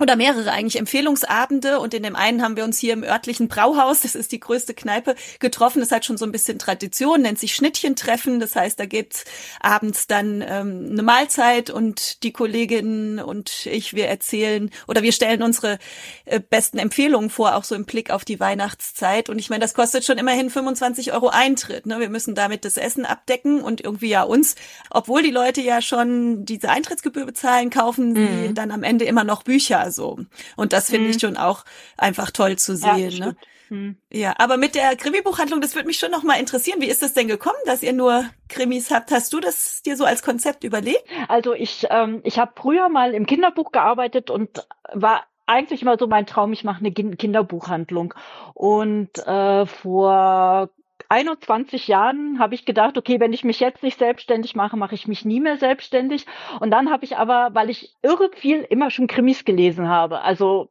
[0.00, 4.00] oder mehrere eigentlich Empfehlungsabende und in dem einen haben wir uns hier im örtlichen Brauhaus,
[4.00, 5.78] das ist die größte Kneipe, getroffen.
[5.78, 8.40] Das hat schon so ein bisschen Tradition, nennt sich Schnittchentreffen.
[8.40, 9.24] Das heißt, da gibt's
[9.60, 15.42] abends dann ähm, eine Mahlzeit und die Kolleginnen und ich, wir erzählen oder wir stellen
[15.42, 15.78] unsere
[16.24, 19.30] äh, besten Empfehlungen vor, auch so im Blick auf die Weihnachtszeit.
[19.30, 21.86] Und ich meine, das kostet schon immerhin 25 Euro Eintritt.
[21.86, 22.00] Ne?
[22.00, 24.56] Wir müssen damit das Essen abdecken und irgendwie ja uns,
[24.90, 28.54] obwohl die Leute ja schon diese Eintrittsgebühr bezahlen, kaufen sie mhm.
[28.56, 30.18] dann am Ende immer noch Bücher so.
[30.56, 31.10] Und das finde mhm.
[31.10, 31.64] ich schon auch
[31.96, 33.10] einfach toll zu sehen.
[33.10, 33.36] Ja, ne?
[33.70, 33.96] Mhm.
[34.12, 36.80] Ja, aber mit der Krimi-Buchhandlung, das würde mich schon noch mal interessieren.
[36.80, 39.10] Wie ist das denn gekommen, dass ihr nur Krimis habt?
[39.10, 41.04] Hast du das dir so als Konzept überlegt?
[41.28, 46.06] Also ich, ähm, ich habe früher mal im Kinderbuch gearbeitet und war eigentlich immer so
[46.06, 48.14] mein Traum, ich mache eine Kinderbuchhandlung.
[48.54, 50.70] Und äh, vor
[51.08, 55.06] 21 Jahren habe ich gedacht, okay, wenn ich mich jetzt nicht selbstständig mache, mache ich
[55.06, 56.26] mich nie mehr selbstständig.
[56.60, 60.70] Und dann habe ich aber, weil ich irre viel immer schon Krimis gelesen habe, also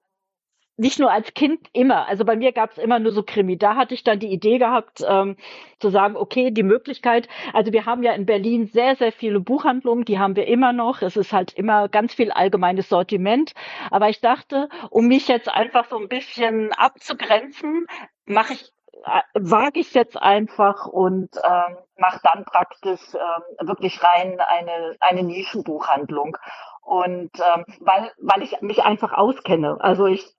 [0.75, 2.07] nicht nur als Kind immer.
[2.07, 3.57] Also bei mir gab es immer nur so Krimi.
[3.57, 5.35] Da hatte ich dann die Idee gehabt, ähm,
[5.79, 7.27] zu sagen, okay, die Möglichkeit.
[7.53, 11.01] Also wir haben ja in Berlin sehr, sehr viele Buchhandlungen, die haben wir immer noch.
[11.01, 13.53] Es ist halt immer ganz viel allgemeines Sortiment.
[13.91, 17.85] Aber ich dachte, um mich jetzt einfach so ein bisschen abzugrenzen,
[18.25, 18.71] mache ich
[19.33, 26.37] wage ich jetzt einfach und ähm, mache dann praktisch ähm, wirklich rein eine, eine Nischenbuchhandlung.
[26.81, 29.77] Und ähm, weil, weil ich mich einfach auskenne.
[29.79, 30.33] Also ich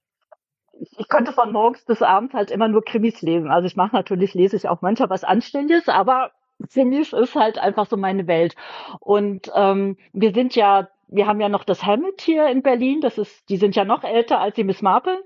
[0.98, 3.50] ich könnte von morgens bis abends halt immer nur Krimis lesen.
[3.50, 6.32] Also ich mache natürlich, lese ich auch manchmal was Anständiges, aber
[6.72, 8.56] Krimis ist halt einfach so meine Welt.
[9.00, 13.00] Und ähm, wir sind ja, wir haben ja noch das Hamlet hier in Berlin.
[13.00, 15.22] Das ist, die sind ja noch älter als die Miss Marple.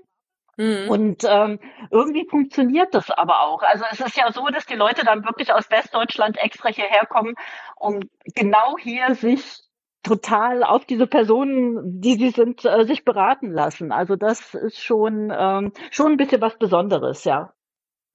[0.59, 0.89] Mhm.
[0.89, 1.57] Und ähm,
[1.89, 3.63] irgendwie funktioniert das aber auch.
[3.63, 7.35] Also es ist ja so, dass die Leute dann wirklich aus Westdeutschland extra hierher kommen,
[7.77, 8.01] um
[8.35, 9.61] genau hier sich
[10.03, 13.93] total auf diese Personen, die sie sind, äh, sich beraten lassen.
[13.93, 17.53] Also das ist schon ähm, schon ein bisschen was Besonderes, ja.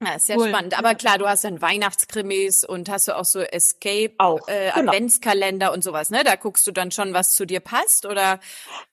[0.02, 0.48] Ja, ist sehr cool.
[0.48, 0.78] spannend.
[0.78, 4.90] Aber klar, du hast dann Weihnachtskrimis und hast du auch so Escape, auch, äh, genau.
[4.90, 6.24] Adventskalender und sowas, ne?
[6.24, 8.38] Da guckst du dann schon, was zu dir passt, oder?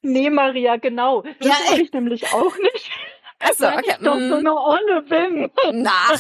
[0.02, 1.24] Nee, Maria, genau.
[1.40, 2.92] Das ja, ich nämlich auch nicht.
[3.42, 3.82] Achso, okay.
[3.88, 5.50] ich doch so eine Olle bin.
[5.82, 6.12] Nach.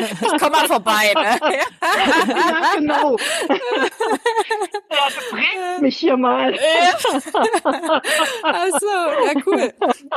[0.00, 1.38] ich komm mal vorbei, ne?
[1.40, 3.16] ja, genau.
[3.18, 6.52] ja, du bringst mich hier mal.
[8.42, 8.86] Achso,
[9.26, 9.74] ja, cool.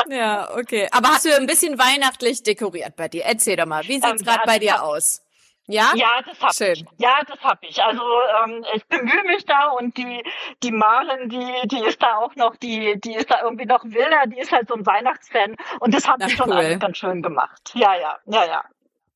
[0.10, 0.88] Ja, okay.
[0.92, 3.24] Aber hast du ein bisschen weihnachtlich dekoriert bei dir?
[3.26, 5.22] Erzähl doch mal, wie sieht's ähm, gerade bei dir aus?
[5.68, 5.92] Ja?
[5.96, 6.74] Ja, das hab Schön.
[6.74, 6.86] ich.
[6.98, 7.82] Ja, das hab ich.
[7.82, 8.02] Also
[8.44, 10.24] ähm, ich bemühe mich da und die
[10.64, 14.24] die Maren, die die ist da auch noch, die die ist da irgendwie noch wilder.
[14.28, 16.58] Die ist halt so ein Weihnachtsfan und das hat sie schon cool.
[16.58, 17.72] alles ganz schön gemacht.
[17.76, 18.64] Ja, ja, ja, ja.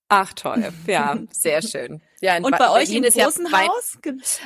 [0.07, 2.01] Ach toll, ja, sehr schön.
[2.21, 3.97] Ja, und bei euch im großen ja Haus?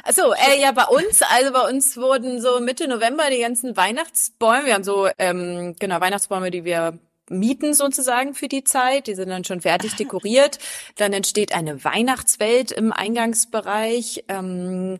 [0.03, 4.65] Achso, äh, ja, bei uns, also bei uns wurden so Mitte November die ganzen Weihnachtsbäume,
[4.65, 6.97] wir haben so, ähm, genau, Weihnachtsbäume, die wir
[7.29, 9.07] mieten sozusagen für die Zeit.
[9.07, 10.59] Die sind dann schon fertig dekoriert.
[10.97, 14.25] Dann entsteht eine Weihnachtswelt im Eingangsbereich.
[14.27, 14.99] Ähm,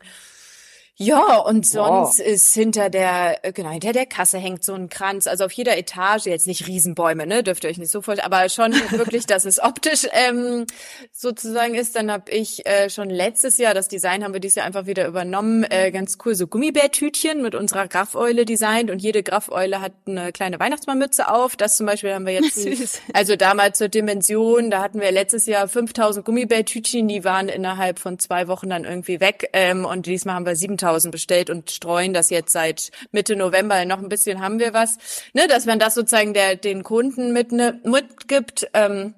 [1.02, 2.28] ja, und sonst wow.
[2.28, 5.28] ist hinter der, äh, genau, hinter der Kasse hängt so ein Kranz.
[5.28, 8.50] Also auf jeder Etage, jetzt nicht Riesenbäume, ne, dürft ihr euch nicht so vorstellen, aber
[8.50, 10.66] schon wirklich, dass es optisch ähm,
[11.14, 11.96] sozusagen ist.
[11.96, 15.08] Dann habe ich äh, schon letztes Jahr, das Design haben wir dieses Jahr einfach wieder
[15.08, 20.34] übernommen, äh, ganz cool, so Gummibärtütchen mit unserer Graffeule designt und jede Graffeule hat eine
[20.34, 21.56] kleine Weihnachtsmannmütze auf.
[21.56, 23.00] Das zum Beispiel haben wir jetzt, Süß.
[23.14, 28.20] also damals zur Dimension, da hatten wir letztes Jahr 5000 Gummibärtütchen, die waren innerhalb von
[28.20, 32.14] zwei Wochen dann irgendwie weg ähm, und diesmal haben wir 7000 5000 bestellt und streuen
[32.14, 33.86] das jetzt seit Mitte November.
[33.86, 34.98] Noch ein bisschen haben wir was,
[35.34, 38.68] ne, dass man das sozusagen der, den Kunden mit, ne, mitgibt.
[38.74, 39.14] Ähm,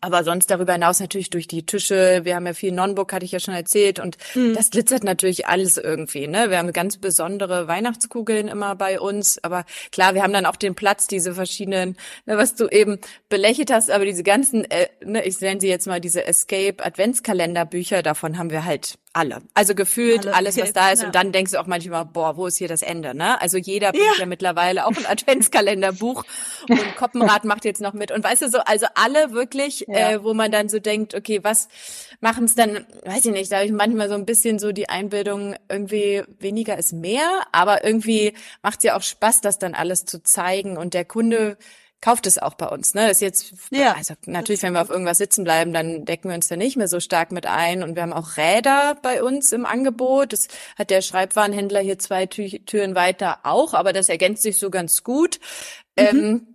[0.00, 2.20] aber sonst darüber hinaus natürlich durch die Tische.
[2.24, 3.98] Wir haben ja viel Nonbook, hatte ich ja schon erzählt.
[4.00, 4.54] Und mhm.
[4.54, 6.26] das glitzert natürlich alles irgendwie.
[6.28, 6.48] Ne?
[6.48, 9.42] Wir haben ganz besondere Weihnachtskugeln immer bei uns.
[9.44, 13.70] Aber klar, wir haben dann auch den Platz, diese verschiedenen, ne, was du eben belächelt
[13.70, 18.38] hast, aber diese ganzen, äh, ne, ich nenne sie jetzt mal diese Escape Adventskalenderbücher, davon
[18.38, 19.42] haben wir halt alle.
[19.54, 21.00] Also gefühlt alle, alles, was da ist.
[21.00, 21.06] Ja.
[21.06, 23.14] Und dann denkst du auch manchmal, boah, wo ist hier das Ende?
[23.14, 23.40] Ne?
[23.40, 24.20] Also jeder bringt ja.
[24.20, 26.24] ja mittlerweile auch ein Adventskalenderbuch
[26.68, 28.10] und Koppenrad macht jetzt noch mit.
[28.10, 30.12] Und weißt du so, also alle wirklich, ja.
[30.12, 31.68] äh, wo man dann so denkt, okay, was
[32.20, 34.88] machen es dann, weiß ich nicht, da habe ich manchmal so ein bisschen so die
[34.88, 38.32] Einbildung, irgendwie weniger ist mehr, aber irgendwie
[38.62, 40.76] macht es ja auch Spaß, das dann alles zu zeigen.
[40.76, 41.58] Und der Kunde
[42.02, 42.92] kauft es auch bei uns.
[42.94, 43.02] Ne?
[43.02, 46.34] Das ist jetzt, ja, also natürlich, wenn wir auf irgendwas sitzen bleiben, dann decken wir
[46.34, 47.82] uns da nicht mehr so stark mit ein.
[47.82, 50.32] Und wir haben auch Räder bei uns im Angebot.
[50.32, 55.04] Das hat der Schreibwarenhändler hier zwei Türen weiter auch, aber das ergänzt sich so ganz
[55.04, 55.38] gut.
[55.96, 56.04] Mhm.
[56.04, 56.46] Ähm,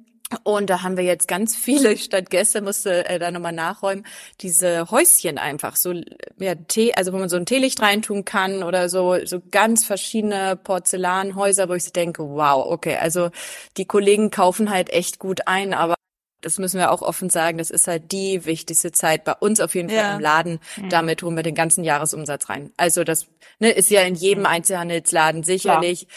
[0.44, 4.06] und da haben wir jetzt ganz viele, statt gestern musste äh, da nochmal nachräumen,
[4.42, 5.94] diese Häuschen einfach, so
[6.38, 10.56] ja, Tee, also wo man so ein Teelicht reintun kann oder so, so ganz verschiedene
[10.56, 13.30] Porzellanhäuser, wo ich so denke, wow, okay, also
[13.78, 15.96] die Kollegen kaufen halt echt gut ein, aber
[16.42, 19.74] das müssen wir auch offen sagen, das ist halt die wichtigste Zeit bei uns auf
[19.76, 20.16] jeden Fall ja.
[20.16, 20.60] im Laden.
[20.76, 20.90] Mhm.
[20.90, 22.72] Damit holen wir den ganzen Jahresumsatz rein.
[22.78, 23.28] Also das
[23.60, 24.48] ne, ist ja in jedem mhm.
[24.48, 26.08] Einzelhandelsladen sicherlich.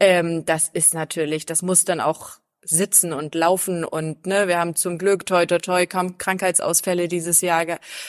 [0.00, 2.38] Ähm, das ist natürlich, das muss dann auch
[2.68, 7.40] sitzen und laufen und ne, wir haben zum Glück toi toi toi kaum Krankheitsausfälle dieses
[7.40, 7.64] Jahr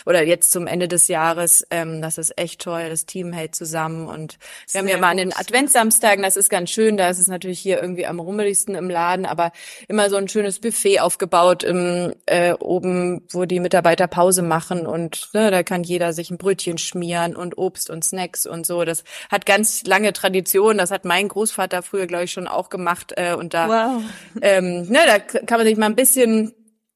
[0.06, 1.66] oder jetzt zum Ende des Jahres.
[1.70, 2.90] Ähm, das ist echt toll.
[2.90, 6.50] Das Team hält zusammen und wir Sehr haben ja mal an den Adventssamstagen, das ist
[6.50, 6.98] ganz schön.
[6.98, 9.52] Da ist es natürlich hier irgendwie am rummeligsten im Laden, aber
[9.88, 15.30] immer so ein schönes Buffet aufgebaut im äh, oben, wo die Mitarbeiter Pause machen und
[15.34, 18.84] ne, da kann jeder sich ein Brötchen schmieren und Obst und Snacks und so.
[18.86, 20.78] Das hat ganz lange Tradition.
[20.78, 24.04] Das hat mein Großvater früher, glaube ich, schon auch gemacht äh, und da wow
[24.48, 26.54] ähm, ne, da kann man sich mal ein bisschen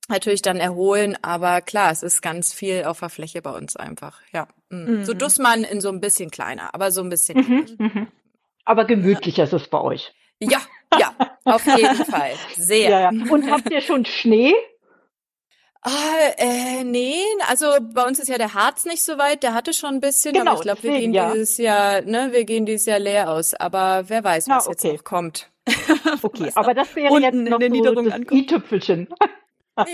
[0.07, 4.19] natürlich dann erholen, aber klar, es ist ganz viel auf der Fläche bei uns einfach.
[4.33, 4.97] Ja, mhm.
[4.97, 5.05] mhm.
[5.05, 7.37] so Dussmann in so ein bisschen kleiner, aber so ein bisschen.
[7.37, 8.07] Mhm, mhm.
[8.65, 10.13] Aber gemütlicher ist es bei euch.
[10.39, 10.59] Ja,
[10.99, 11.13] ja,
[11.43, 12.33] Auf jeden Fall.
[12.55, 12.89] Sehr.
[12.89, 13.31] Ja, ja.
[13.31, 14.53] Und habt ihr schon Schnee?
[15.83, 15.89] Ah,
[16.37, 19.95] äh, nee, also bei uns ist ja der Harz nicht so weit, der hatte schon
[19.95, 21.31] ein bisschen, genau, aber ich glaube, wir gehen ja.
[21.31, 24.87] dieses Jahr, ne, wir gehen dieses Jahr leer aus, aber wer weiß, was ja, okay.
[24.89, 25.49] jetzt noch kommt.
[26.23, 29.07] Okay, aber das wäre jetzt noch so das i-Tüpfelchen.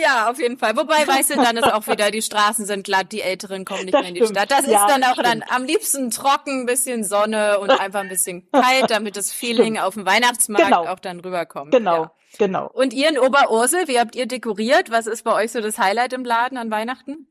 [0.01, 0.76] Ja, auf jeden Fall.
[0.76, 3.93] Wobei, weißt du, dann ist auch wieder, die Straßen sind glatt, die Älteren kommen nicht
[3.93, 4.38] das mehr in die stimmt.
[4.38, 4.51] Stadt.
[4.51, 8.49] Das ja, ist dann auch dann am liebsten trocken, bisschen Sonne und einfach ein bisschen
[8.51, 9.85] kalt, damit das Feeling stimmt.
[9.85, 10.88] auf dem Weihnachtsmarkt genau.
[10.88, 11.72] auch dann rüberkommt.
[11.72, 12.03] Genau.
[12.03, 12.11] Ja.
[12.38, 12.70] Genau.
[12.72, 14.90] Und ihr in Oberursel, wie habt ihr dekoriert?
[14.90, 17.28] Was ist bei euch so das Highlight im Laden an Weihnachten?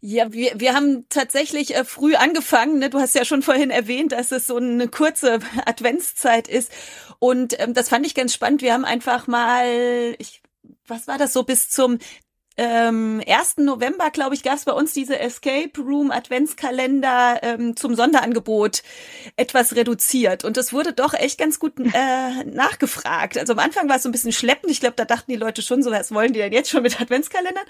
[0.00, 2.78] Ja, wir, wir haben tatsächlich äh, früh angefangen.
[2.78, 2.90] Ne?
[2.90, 6.72] Du hast ja schon vorhin erwähnt, dass es so eine kurze Adventszeit ist.
[7.18, 8.62] Und ähm, das fand ich ganz spannend.
[8.62, 10.42] Wir haben einfach mal, ich
[10.86, 11.98] was war das so bis zum
[12.56, 13.56] ähm, 1.
[13.58, 18.82] November, glaube ich, gab es bei uns diese Escape Room Adventskalender ähm, zum Sonderangebot
[19.36, 20.44] etwas reduziert.
[20.44, 23.38] Und das wurde doch echt ganz gut äh, nachgefragt.
[23.38, 24.70] Also am Anfang war es so ein bisschen schleppend.
[24.70, 27.00] Ich glaube, da dachten die Leute schon so, was wollen die denn jetzt schon mit
[27.00, 27.64] Adventskalendern?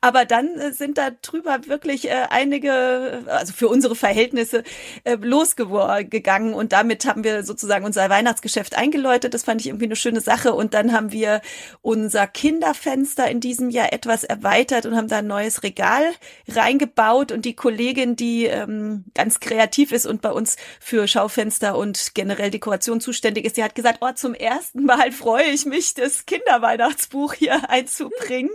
[0.00, 4.64] Aber dann äh, sind da drüber wirklich äh, einige, also für unsere Verhältnisse,
[5.04, 6.54] äh, losgegangen.
[6.54, 9.32] Und damit haben wir sozusagen unser Weihnachtsgeschäft eingeläutet.
[9.32, 10.54] Das fand ich irgendwie eine schöne Sache.
[10.54, 11.40] Und dann haben wir
[11.82, 16.02] unser Kinderfenster in diesem Jahr etwas erweitert und haben da ein neues Regal
[16.48, 17.32] reingebaut.
[17.32, 22.50] Und die Kollegin, die ähm, ganz kreativ ist und bei uns für Schaufenster und generell
[22.50, 27.34] Dekoration zuständig ist, die hat gesagt, oh, zum ersten Mal freue ich mich, das Kinderweihnachtsbuch
[27.34, 28.50] hier einzubringen,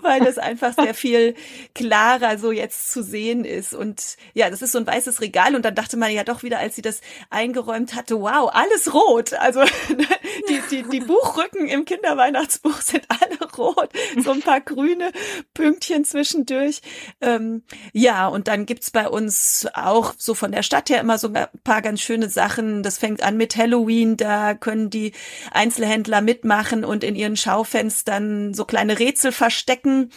[0.00, 1.34] weil das einfach sehr viel
[1.74, 3.74] klarer so jetzt zu sehen ist.
[3.74, 5.54] Und ja, das ist so ein weißes Regal.
[5.54, 9.34] Und dann dachte man ja doch wieder, als sie das eingeräumt hatte, wow, alles rot.
[9.34, 9.62] Also
[10.48, 13.90] die, die, die Buchrücken im Kinderweihnachtsbuch sind alle rot.
[14.22, 15.12] So ein paar grüne grüne
[15.54, 16.80] Pünktchen zwischendurch.
[17.20, 17.62] Ähm,
[17.92, 21.46] ja, und dann gibt's bei uns auch so von der Stadt her immer so ein
[21.64, 22.82] paar ganz schöne Sachen.
[22.82, 25.12] Das fängt an mit Halloween, da können die
[25.52, 30.10] Einzelhändler mitmachen und in ihren Schaufenstern so kleine Rätsel verstecken.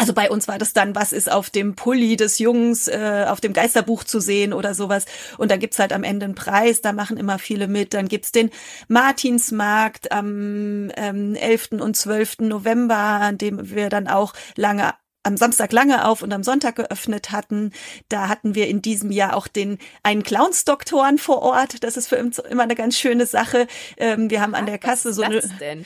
[0.00, 3.42] Also bei uns war das dann, was ist auf dem Pulli des Jungs, äh, auf
[3.42, 5.04] dem Geisterbuch zu sehen oder sowas.
[5.36, 7.92] Und dann gibt's halt am Ende einen Preis, da machen immer viele mit.
[7.92, 8.48] Dann gibt's den
[8.88, 11.72] Martinsmarkt am ähm, 11.
[11.72, 12.38] und 12.
[12.38, 17.30] November, an dem wir dann auch lange am Samstag lange auf und am Sonntag geöffnet
[17.30, 17.72] hatten.
[18.08, 21.84] Da hatten wir in diesem Jahr auch den einen Clownsdoktoren vor Ort.
[21.84, 23.66] Das ist für uns immer eine ganz schöne Sache.
[23.98, 25.42] Ähm, wir haben an der Kasse so eine.
[25.60, 25.84] Denn?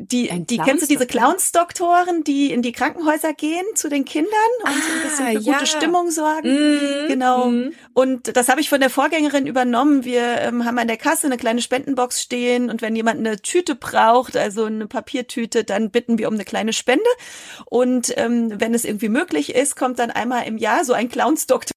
[0.00, 4.32] Die, Ein die kennst du diese Clowns-Doktoren, die in die Krankenhäuser gehen zu den Kindern
[4.62, 5.52] und ah, so ein bisschen für ja.
[5.54, 6.48] gute Stimmung sorgen?
[6.54, 7.46] Mm, genau.
[7.46, 7.72] Mm.
[7.94, 10.04] Und das habe ich von der Vorgängerin übernommen.
[10.04, 13.74] Wir ähm, haben an der Kasse eine kleine Spendenbox stehen und wenn jemand eine Tüte
[13.74, 17.10] braucht, also eine Papiertüte, dann bitten wir um eine kleine Spende.
[17.66, 21.72] Und ähm, wenn es irgendwie möglich ist, kommt dann einmal im Jahr so ein Clowns-Doktor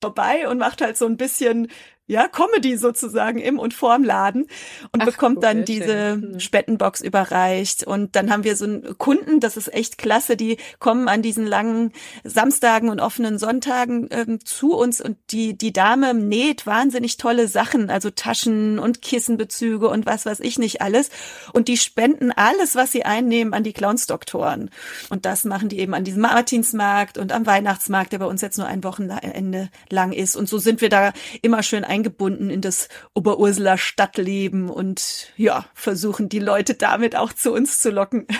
[0.00, 1.68] vorbei und macht halt so ein bisschen
[2.10, 4.46] ja, Comedy sozusagen im und vorm Laden
[4.92, 6.40] und Ach, bekommt dann diese hm.
[6.40, 7.84] Spendenbox überreicht.
[7.84, 11.46] Und dann haben wir so einen Kunden, das ist echt klasse, die kommen an diesen
[11.46, 11.92] langen
[12.24, 17.90] Samstagen und offenen Sonntagen ähm, zu uns und die, die Dame näht wahnsinnig tolle Sachen,
[17.90, 21.10] also Taschen und Kissenbezüge und was weiß ich nicht alles.
[21.52, 24.70] Und die spenden alles, was sie einnehmen, an die Clownsdoktoren.
[25.10, 28.58] Und das machen die eben an diesem Martinsmarkt und am Weihnachtsmarkt, der bei uns jetzt
[28.58, 30.34] nur ein Wochenende lang ist.
[30.34, 35.66] Und so sind wir da immer schön eingebunden eingebunden in das Oberurseler Stadtleben und ja,
[35.74, 38.26] versuchen die Leute damit auch zu uns zu locken.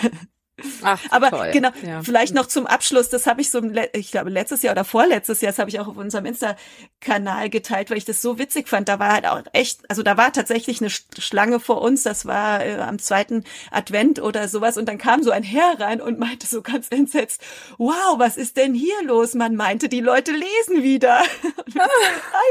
[0.83, 1.51] Ach, Aber toll.
[1.53, 2.03] genau, ja.
[2.03, 3.63] vielleicht noch zum Abschluss, das habe ich so,
[3.95, 7.91] ich glaube, letztes Jahr oder vorletztes Jahr, das habe ich auch auf unserem Insta-Kanal geteilt,
[7.91, 8.89] weil ich das so witzig fand.
[8.89, 12.65] Da war halt auch echt, also da war tatsächlich eine Schlange vor uns, das war
[12.65, 16.47] äh, am zweiten Advent oder sowas und dann kam so ein Herr rein und meinte
[16.47, 17.41] so ganz entsetzt,
[17.79, 19.35] wow, was ist denn hier los?
[19.35, 21.21] Man meinte, die Leute lesen wieder.
[21.79, 21.89] ah,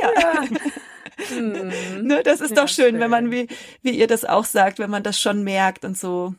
[0.02, 0.11] ja.
[0.19, 0.44] ja.
[1.28, 2.04] Hm.
[2.04, 3.48] ne, das ist ja, doch schön, schön, wenn man, wie,
[3.82, 6.34] wie ihr das auch sagt, wenn man das schon merkt und so.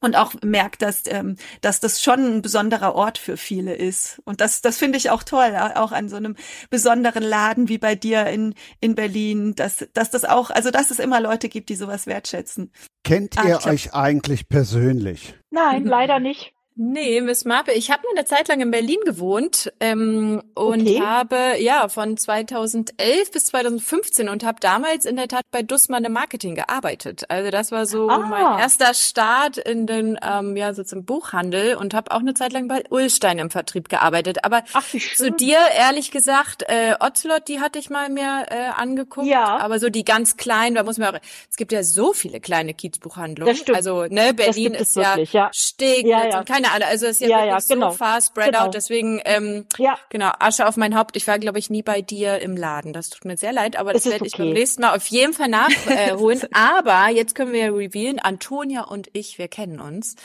[0.00, 4.20] Und auch merkt, dass, ähm, dass das schon ein besonderer Ort für viele ist.
[4.24, 6.36] Und das, das finde ich auch toll, auch an so einem
[6.68, 10.98] besonderen Laden wie bei dir in, in Berlin, dass, dass das auch, also dass es
[10.98, 12.70] immer Leute gibt, die sowas wertschätzen.
[13.02, 15.34] Kennt ah, ihr glaub, euch eigentlich persönlich?
[15.50, 16.53] Nein, leider nicht.
[16.76, 21.00] Nee, Miss Marpe, ich habe eine Zeit lang in Berlin gewohnt ähm, und okay.
[21.00, 26.12] habe ja von 2011 bis 2015 und habe damals in der Tat bei Dussmann im
[26.12, 27.30] Marketing gearbeitet.
[27.30, 28.18] Also das war so ah.
[28.18, 32.52] mein erster Start in den ähm, ja so zum Buchhandel und habe auch eine Zeit
[32.52, 34.44] lang bei Ulstein im Vertrieb gearbeitet.
[34.44, 34.84] Aber Ach,
[35.14, 39.28] zu dir ehrlich gesagt, äh, Ocelot, die hatte ich mal mir äh, angeguckt.
[39.28, 39.58] Ja.
[39.58, 42.74] Aber so die ganz kleinen, da muss man auch, es gibt ja so viele kleine
[42.74, 43.56] Kiezbuchhandlungen.
[43.72, 46.38] Also ne, Berlin ist ja, wirklich, ja Steg ja, ja.
[46.40, 46.88] und keine keine Ahnung.
[46.88, 47.90] Also es ist ja, ja, ja genau.
[47.90, 48.66] so far spread genau.
[48.66, 48.74] out.
[48.74, 49.98] Deswegen, ähm, ja.
[50.08, 51.16] genau, Asche auf mein Haupt.
[51.16, 52.92] Ich war, glaube ich, nie bei dir im Laden.
[52.92, 54.30] Das tut mir sehr leid, aber das, das werde okay.
[54.32, 56.40] ich beim nächsten Mal auf jeden Fall nachholen.
[56.40, 60.16] Äh, aber jetzt können wir revealen, Antonia und ich, wir kennen uns.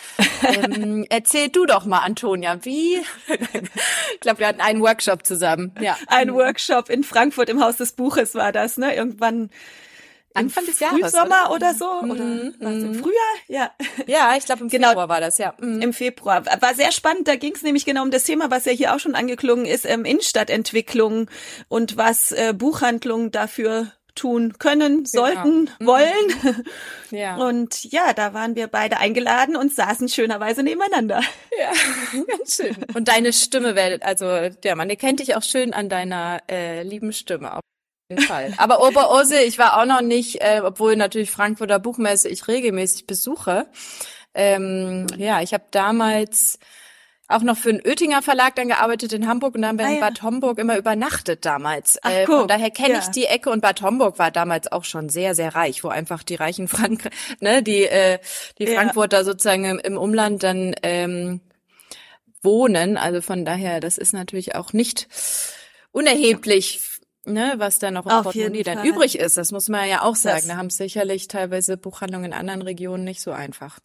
[0.44, 2.96] Ähm, erzähl du doch mal, Antonia, wie?
[4.14, 5.74] ich glaube, wir hatten einen Workshop zusammen.
[5.80, 5.98] Ja.
[6.08, 8.96] Ein Workshop in Frankfurt im Haus des Buches war das, ne?
[8.96, 9.50] Irgendwann
[10.40, 11.00] Anfang des Jahres.
[11.00, 12.02] Frühsommer oder, oder so?
[12.02, 12.12] Mhm.
[12.12, 12.86] Oder mhm.
[12.86, 13.34] im Frühjahr?
[13.48, 13.72] Ja.
[14.08, 14.90] Ja, ich glaube im genau.
[14.90, 15.54] Februar war das, ja.
[15.60, 15.82] Mhm.
[15.82, 16.46] Im Februar.
[16.46, 17.28] War sehr spannend.
[17.28, 19.86] Da ging es nämlich genau um das Thema, was ja hier auch schon angeklungen ist,
[19.86, 21.30] ähm, Innenstadtentwicklung
[21.68, 25.06] und was äh, Buchhandlungen dafür tun können, genau.
[25.06, 25.92] sollten, genau.
[25.92, 26.64] wollen.
[27.12, 27.38] Ja.
[27.38, 31.24] Und ja, da waren wir beide eingeladen und saßen schönerweise nebeneinander.
[31.60, 31.72] Ja,
[32.28, 32.78] ganz schön.
[32.94, 34.28] Und deine Stimme, also
[34.64, 37.52] ja, man erkennt dich auch schön an deiner äh, lieben Stimme
[38.10, 38.54] jeden Fall.
[38.58, 43.68] Aber Oberose, ich war auch noch nicht, äh, obwohl natürlich Frankfurter Buchmesse ich regelmäßig besuche.
[44.34, 46.60] Ähm, ja, ich habe damals
[47.30, 50.00] auch noch für einen Oettinger Verlag dann gearbeitet in Hamburg und dann bei ah, ja.
[50.00, 52.00] Bad Homburg immer übernachtet damals.
[52.02, 53.00] Ach, äh, von daher kenne ja.
[53.00, 56.24] ich die Ecke und Bad Homburg war damals auch schon sehr, sehr reich, wo einfach
[56.24, 57.10] die reichen Frank
[57.40, 58.18] ne, die, äh,
[58.58, 58.74] die ja.
[58.74, 61.42] Frankfurter sozusagen im, im Umland dann ähm,
[62.42, 62.98] wohnen.
[62.98, 65.08] Also von daher, das ist natürlich auch nicht
[65.92, 66.82] unerheblich
[67.32, 69.38] ne, was da noch im Portemonnaie dann übrig ist.
[69.38, 70.38] Das muss man ja auch sagen.
[70.38, 73.80] Das da haben sicherlich teilweise Buchhandlungen in anderen Regionen nicht so einfach.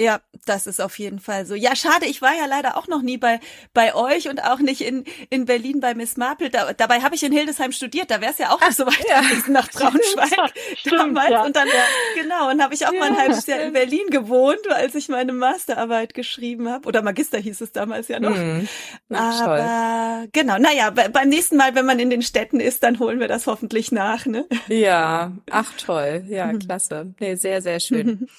[0.00, 1.54] Ja, das ist auf jeden Fall so.
[1.54, 3.38] Ja, schade, ich war ja leider auch noch nie bei
[3.74, 6.48] bei euch und auch nicht in in Berlin bei Miss Marple.
[6.48, 9.04] Da, dabei habe ich in Hildesheim studiert, da wäre es ja auch nicht so weit
[9.06, 9.20] ja.
[9.48, 11.30] nach Braunschweig Stimmt, damals.
[11.30, 11.44] Ja.
[11.44, 11.68] Und dann
[12.14, 12.98] genau, und habe ich auch ja.
[12.98, 16.88] mal ein halbes Jahr in Berlin gewohnt, als ich meine Masterarbeit geschrieben habe.
[16.88, 18.34] Oder Magister hieß es damals ja noch.
[18.34, 18.68] Mhm.
[19.12, 20.28] Ach, Aber toll.
[20.32, 23.46] genau, naja, beim nächsten Mal, wenn man in den Städten ist, dann holen wir das
[23.46, 24.24] hoffentlich nach.
[24.24, 24.46] Ne?
[24.68, 26.24] Ja, ach toll.
[26.28, 26.60] Ja, mhm.
[26.60, 27.14] klasse.
[27.20, 28.26] Nee, sehr, sehr schön.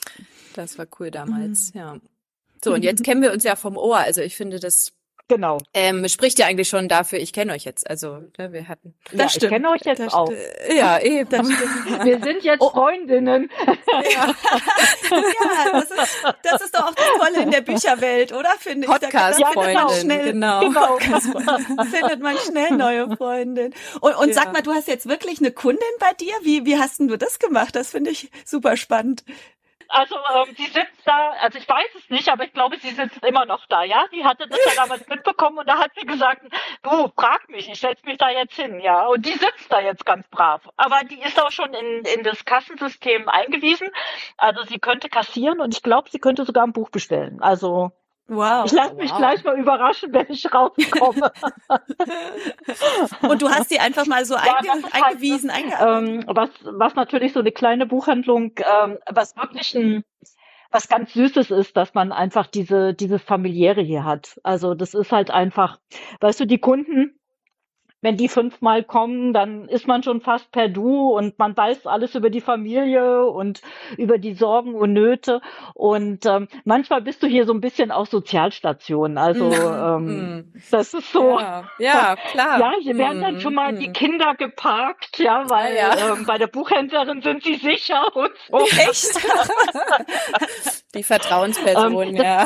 [0.53, 1.50] Das war cool damals, mhm.
[1.73, 1.97] Ja.
[2.63, 3.97] So, und jetzt kennen wir uns ja vom Ohr.
[3.97, 4.93] Also ich finde, das
[5.31, 5.59] Genau.
[5.73, 7.89] Ähm, spricht ja eigentlich schon dafür, ich kenne euch jetzt.
[7.89, 8.95] Also, ne, wir hatten.
[9.11, 9.43] Das ja, stimmt.
[9.43, 10.29] Ich kenne euch jetzt das auch.
[10.75, 11.29] Ja, eben.
[11.29, 12.03] Das stimmt.
[12.03, 12.69] Wir sind jetzt oh.
[12.69, 13.49] Freundinnen.
[13.87, 14.27] Ja.
[15.09, 18.49] ja, das ist, das ist doch auch das Tolle in der Bücherwelt, oder?
[18.59, 18.91] Finde ich.
[18.91, 20.59] Podcast da, da findet man schnell, genau.
[20.67, 21.85] genau.
[21.85, 23.73] findet man schnell neue Freundinnen.
[24.01, 24.33] Und, und ja.
[24.33, 26.33] sag mal, du hast jetzt wirklich eine Kundin bei dir?
[26.41, 27.73] Wie, wie hast denn du das gemacht?
[27.77, 29.23] Das finde ich super spannend.
[29.91, 33.23] Also ähm, sie sitzt da, also ich weiß es nicht, aber ich glaube, sie sitzt
[33.25, 34.05] immer noch da, ja.
[34.13, 36.41] Die hatte das ja damals mitbekommen und da hat sie gesagt,
[36.83, 39.05] du, frag mich, ich setze mich da jetzt hin, ja.
[39.07, 40.61] Und die sitzt da jetzt ganz brav.
[40.77, 43.89] Aber die ist auch schon in, in das Kassensystem eingewiesen.
[44.37, 47.41] Also sie könnte kassieren und ich glaube, sie könnte sogar ein Buch bestellen.
[47.41, 47.91] Also
[48.33, 48.63] Wow.
[48.65, 49.17] Ich lasse mich wow.
[49.17, 51.33] gleich mal überraschen, wenn ich rauskomme.
[53.29, 56.95] Und du hast sie einfach mal so ja, einge halt eingewiesen, halt, ähm, was, was
[56.95, 60.05] natürlich so eine kleine Buchhandlung, ähm, was wirklich ein,
[60.71, 64.39] was ganz Süßes ist, dass man einfach diese, diese familiäre hier hat.
[64.43, 65.77] Also das ist halt einfach,
[66.21, 67.19] weißt du, die Kunden,
[68.01, 72.15] wenn die fünfmal kommen, dann ist man schon fast per Du und man weiß alles
[72.15, 73.61] über die Familie und
[73.97, 75.41] über die Sorgen und Nöte.
[75.75, 79.17] Und ähm, manchmal bist du hier so ein bisschen auch Sozialstation.
[79.17, 79.53] Also mhm.
[79.53, 80.53] ähm, mhm.
[80.71, 81.39] das ist so.
[81.39, 82.59] Ja, ja klar.
[82.59, 83.93] Ja, hier werden dann schon mal die mhm.
[83.93, 86.13] Kinder geparkt, ja, weil ja.
[86.13, 88.57] Ähm, bei der Buchhändlerin sind sie sicher und so.
[88.57, 89.15] Echt?
[90.95, 92.45] die Vertrauensperson, ähm, das, ja.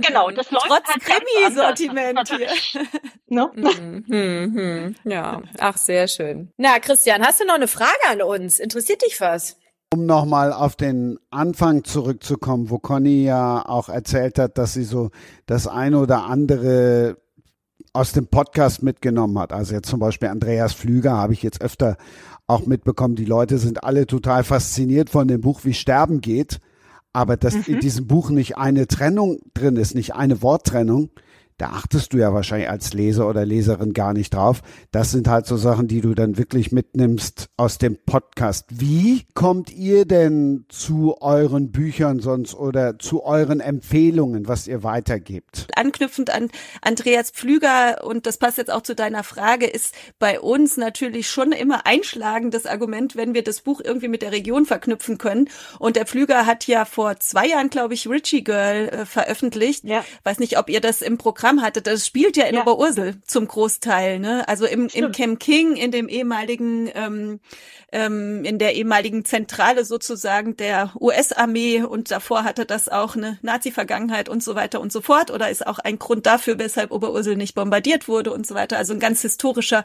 [0.00, 2.48] Genau, das läuft Trotz halt Krimi-Sortiment hier.
[3.26, 4.93] Ne?
[5.04, 6.50] Ja, ach, sehr schön.
[6.56, 8.58] Na, Christian, hast du noch eine Frage an uns?
[8.58, 9.56] Interessiert dich was?
[9.92, 15.10] Um nochmal auf den Anfang zurückzukommen, wo Conny ja auch erzählt hat, dass sie so
[15.46, 17.18] das eine oder andere
[17.92, 19.52] aus dem Podcast mitgenommen hat.
[19.52, 21.96] Also jetzt zum Beispiel Andreas Flüger habe ich jetzt öfter
[22.46, 23.14] auch mitbekommen.
[23.14, 26.60] Die Leute sind alle total fasziniert von dem Buch, wie Sterben geht.
[27.12, 27.74] Aber dass mhm.
[27.74, 31.10] in diesem Buch nicht eine Trennung drin ist, nicht eine Worttrennung,
[31.58, 34.60] da achtest du ja wahrscheinlich als Leser oder Leserin gar nicht drauf.
[34.90, 38.66] Das sind halt so Sachen, die du dann wirklich mitnimmst aus dem Podcast.
[38.70, 45.68] Wie kommt ihr denn zu euren Büchern sonst oder zu euren Empfehlungen, was ihr weitergebt?
[45.76, 46.50] Anknüpfend an
[46.82, 51.52] Andreas Pflüger, und das passt jetzt auch zu deiner Frage, ist bei uns natürlich schon
[51.52, 55.48] immer einschlagendes Argument, wenn wir das Buch irgendwie mit der Region verknüpfen können.
[55.78, 59.84] Und der Pflüger hat ja vor zwei Jahren, glaube ich, Richie Girl äh, veröffentlicht.
[59.84, 60.04] Ja.
[60.24, 62.62] Weiß nicht, ob ihr das im Programm Namen hatte, das spielt ja in ja.
[62.62, 64.46] Oberursel zum Großteil, ne?
[64.48, 67.40] Also im, im Camp King, in dem ehemaligen, ähm,
[67.94, 74.28] ähm, in der ehemaligen Zentrale sozusagen der US-Armee und davor hatte das auch eine Nazi-Vergangenheit
[74.28, 77.54] und so weiter und so fort oder ist auch ein Grund dafür, weshalb Oberursel nicht
[77.54, 78.78] bombardiert wurde und so weiter.
[78.78, 79.84] Also ein ganz historischer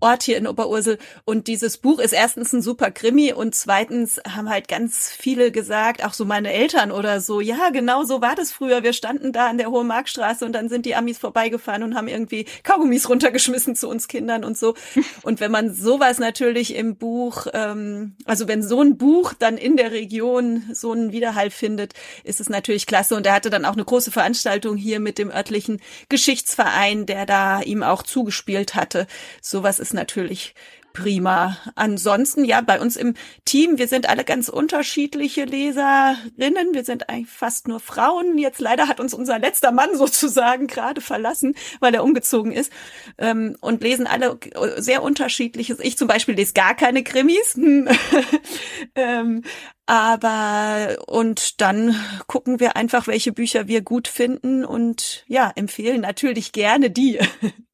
[0.00, 0.96] Ort hier in Oberursel.
[1.26, 6.02] Und dieses Buch ist erstens ein super Krimi und zweitens haben halt ganz viele gesagt,
[6.02, 8.82] auch so meine Eltern oder so, ja, genau so war das früher.
[8.82, 12.08] Wir standen da an der Hohe Marktstraße und dann sind die Amis vorbeigefahren und haben
[12.08, 14.74] irgendwie Kaugummis runtergeschmissen zu uns Kindern und so.
[15.22, 19.76] Und wenn man sowas natürlich im Buch, ähm, also wenn so ein Buch dann in
[19.76, 23.16] der Region so einen Widerhall findet, ist es natürlich klasse.
[23.16, 27.60] Und er hatte dann auch eine große Veranstaltung hier mit dem örtlichen Geschichtsverein, der da
[27.60, 29.06] ihm auch zugespielt hatte.
[29.40, 30.54] Sowas ist natürlich
[30.92, 31.56] prima.
[31.74, 36.72] Ansonsten, ja, bei uns im Team, wir sind alle ganz unterschiedliche Leserinnen.
[36.72, 38.38] Wir sind eigentlich fast nur Frauen.
[38.38, 42.72] Jetzt leider hat uns unser letzter Mann sozusagen gerade verlassen, weil er umgezogen ist.
[43.18, 44.38] Ähm, und lesen alle
[44.76, 45.78] sehr unterschiedliches.
[45.80, 47.58] Ich zum Beispiel lese gar keine Krimis.
[48.94, 49.42] ähm,
[49.90, 51.96] aber und dann
[52.28, 57.18] gucken wir einfach, welche Bücher wir gut finden und ja, empfehlen natürlich gerne die.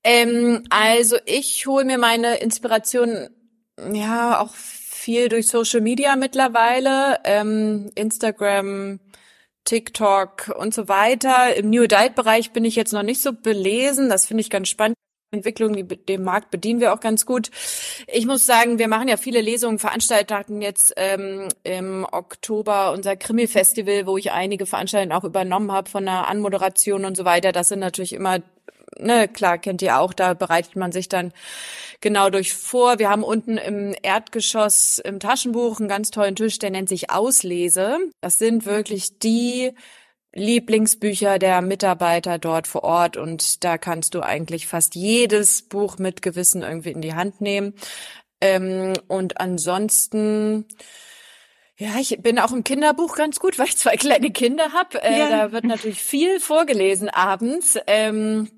[0.09, 3.29] Ähm, also ich hole mir meine Inspiration
[3.93, 9.01] ja auch viel durch Social Media mittlerweile, ähm, Instagram,
[9.65, 11.57] TikTok und so weiter.
[11.57, 14.09] Im New Adult Bereich bin ich jetzt noch nicht so belesen.
[14.09, 14.95] Das finde ich ganz spannend.
[15.31, 17.51] Entwicklung, die, den Markt bedienen wir auch ganz gut.
[18.07, 24.07] Ich muss sagen, wir machen ja viele Lesungen, Veranstaltungen jetzt ähm, im Oktober unser Krimi-Festival,
[24.07, 27.53] wo ich einige Veranstaltungen auch übernommen habe von der Anmoderation und so weiter.
[27.53, 28.41] Das sind natürlich immer
[28.99, 31.33] ne, klar kennt ihr auch, da bereitet man sich dann
[32.01, 32.99] genau durch vor.
[32.99, 37.99] Wir haben unten im Erdgeschoss im Taschenbuch einen ganz tollen Tisch, der nennt sich Auslese.
[38.21, 39.73] Das sind wirklich die
[40.37, 46.23] Lieblingsbücher der Mitarbeiter dort vor Ort und da kannst du eigentlich fast jedes Buch mit
[46.23, 47.75] Gewissen irgendwie in die Hand nehmen.
[48.41, 50.67] Ähm, und ansonsten
[51.79, 55.03] ja, ich bin auch im Kinderbuch ganz gut, weil ich zwei kleine Kinder habe.
[55.03, 55.29] Äh, ja.
[55.29, 57.79] Da wird natürlich viel vorgelesen abends.
[57.87, 58.49] Ähm,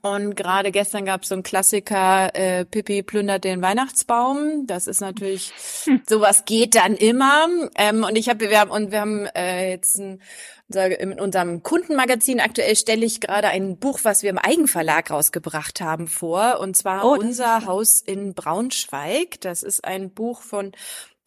[0.00, 4.66] und gerade gestern gab es so einen Klassiker, äh, Pippi plündert den Weihnachtsbaum.
[4.66, 5.52] Das ist natürlich,
[5.84, 6.02] hm.
[6.08, 7.46] sowas geht dann immer.
[7.76, 10.22] Ähm, und ich habe, wir haben, und wir haben äh, jetzt ein,
[10.68, 15.82] unser, in unserem Kundenmagazin aktuell stelle ich gerade ein Buch, was wir im Eigenverlag rausgebracht
[15.82, 16.60] haben, vor.
[16.60, 19.38] Und zwar oh, Unser Haus in Braunschweig.
[19.42, 20.72] Das ist ein Buch von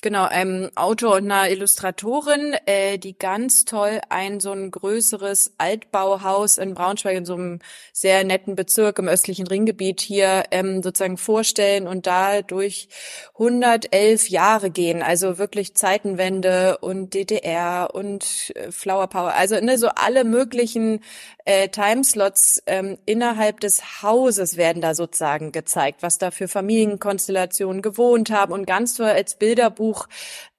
[0.03, 6.59] Genau, einem Autor und einer Illustratorin, äh, die ganz toll ein so ein größeres Altbauhaus
[6.59, 7.59] in Braunschweig in so einem
[7.93, 12.89] sehr netten Bezirk im östlichen Ringgebiet hier ähm, sozusagen vorstellen und da durch
[13.33, 19.87] 111 Jahre gehen, also wirklich Zeitenwende und DDR und äh, Flower Power, also ne, so
[19.87, 20.99] alle möglichen
[21.45, 28.29] äh, Timeslots ähm, innerhalb des Hauses werden da sozusagen gezeigt, was da für Familienkonstellationen gewohnt
[28.29, 29.86] haben und ganz toll als Bilderbuch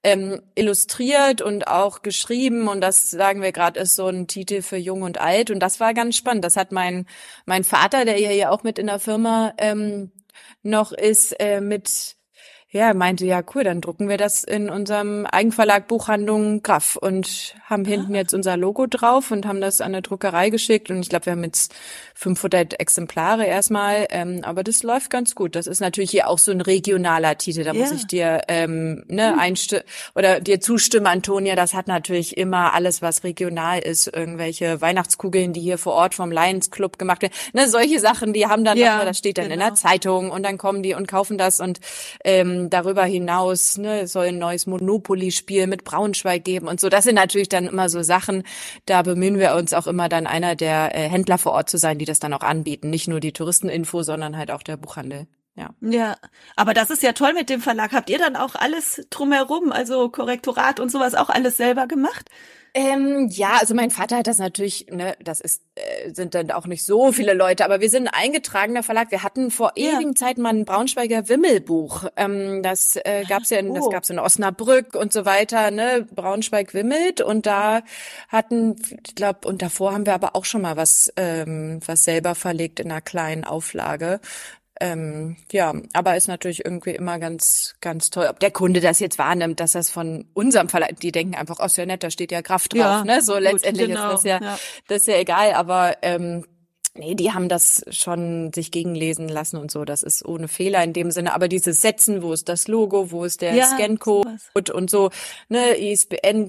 [0.03, 4.77] ähm, illustriert und auch geschrieben und das sagen wir gerade ist so ein Titel für
[4.77, 6.43] Jung und Alt und das war ganz spannend.
[6.45, 7.05] Das hat mein
[7.45, 10.11] mein Vater, der ja hier auch mit in der Firma ähm,
[10.63, 12.17] noch ist, äh, mit
[12.71, 17.83] ja, meinte, ja, cool, dann drucken wir das in unserem Eigenverlag Buchhandlung Graf und haben
[17.83, 18.17] hinten ah.
[18.17, 21.33] jetzt unser Logo drauf und haben das an der Druckerei geschickt und ich glaube, wir
[21.33, 21.73] haben jetzt
[22.13, 25.55] 500 Exemplare erstmal, ähm, aber das läuft ganz gut.
[25.55, 27.79] Das ist natürlich hier auch so ein regionaler Titel, da ja.
[27.79, 29.39] muss ich dir ähm, ne, hm.
[29.39, 29.79] einsti
[30.13, 35.61] oder dir zustimmen, Antonia, das hat natürlich immer alles, was regional ist, irgendwelche Weihnachtskugeln, die
[35.61, 38.97] hier vor Ort vom Lions Club gemacht werden, ne, solche Sachen, die haben dann, ja,
[38.97, 39.53] noch, das steht dann genau.
[39.53, 39.79] in der genau.
[39.79, 41.79] Zeitung und dann kommen die und kaufen das und
[42.23, 46.89] ähm, darüber hinaus ne, soll ein neues Monopoly-Spiel mit Braunschweig geben und so.
[46.89, 48.43] Das sind natürlich dann immer so Sachen,
[48.85, 51.97] da bemühen wir uns auch immer dann einer der äh, Händler vor Ort zu sein,
[51.97, 52.89] die das dann auch anbieten.
[52.89, 55.27] Nicht nur die Touristeninfo, sondern halt auch der Buchhandel.
[55.55, 55.71] Ja.
[55.81, 56.15] ja,
[56.55, 57.91] aber das ist ja toll mit dem Verlag.
[57.91, 62.29] Habt ihr dann auch alles drumherum, also Korrektorat und sowas auch alles selber gemacht?
[62.73, 66.67] Ähm, ja, also mein Vater hat das natürlich, ne, das ist, äh, sind dann auch
[66.67, 69.11] nicht so viele Leute, aber wir sind ein eingetragener Verlag.
[69.11, 69.95] Wir hatten vor ja.
[69.95, 72.05] ewigen Zeiten mal ein Braunschweiger Wimmelbuch.
[72.15, 73.75] Ähm, das äh, gab's ja in, oh.
[73.75, 77.81] das gab's in Osnabrück und so weiter, ne, Braunschweig wimmelt und da
[78.27, 78.75] hatten,
[79.05, 82.79] ich glaube, und davor haben wir aber auch schon mal was, ähm, was selber verlegt
[82.79, 84.19] in einer kleinen Auflage.
[84.81, 88.27] Ähm, ja, aber ist natürlich irgendwie immer ganz, ganz toll.
[88.29, 91.65] Ob der Kunde das jetzt wahrnimmt, dass das von unserem Verlag, die denken einfach, oh,
[91.65, 93.21] ist ja nett, da steht ja Kraft drauf, ja, ne?
[93.21, 96.45] So gut, letztendlich genau, ist das ja, ja, das ist ja egal, aber ähm,
[96.95, 99.85] Nee, die haben das schon sich gegenlesen lassen und so.
[99.85, 101.33] Das ist ohne Fehler in dem Sinne.
[101.33, 105.11] Aber dieses Setzen, wo ist das Logo, wo ist der ja, Scancode und so,
[105.49, 106.47] ne, ISBN,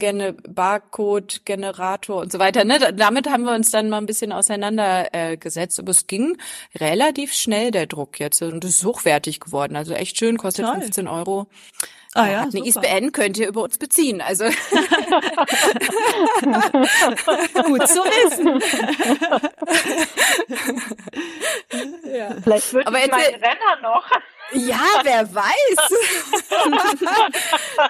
[0.48, 2.64] Barcode, Generator und so weiter.
[2.64, 5.78] Ne, damit haben wir uns dann mal ein bisschen auseinandergesetzt.
[5.78, 6.36] Äh, Aber es ging
[6.74, 8.42] relativ schnell, der Druck jetzt.
[8.42, 9.76] Und es ist hochwertig geworden.
[9.76, 10.80] Also echt schön, kostet Toll.
[10.80, 11.48] 15 Euro.
[12.14, 12.66] Ah, ja, eine.
[12.66, 14.20] ISBN könnt ihr über uns beziehen.
[14.20, 14.44] Also
[17.64, 18.60] gut zu wissen.
[22.12, 22.34] ja.
[22.42, 24.10] Vielleicht wird Aber jetzt mein Renner noch.
[24.52, 25.78] Ja, wer weiß.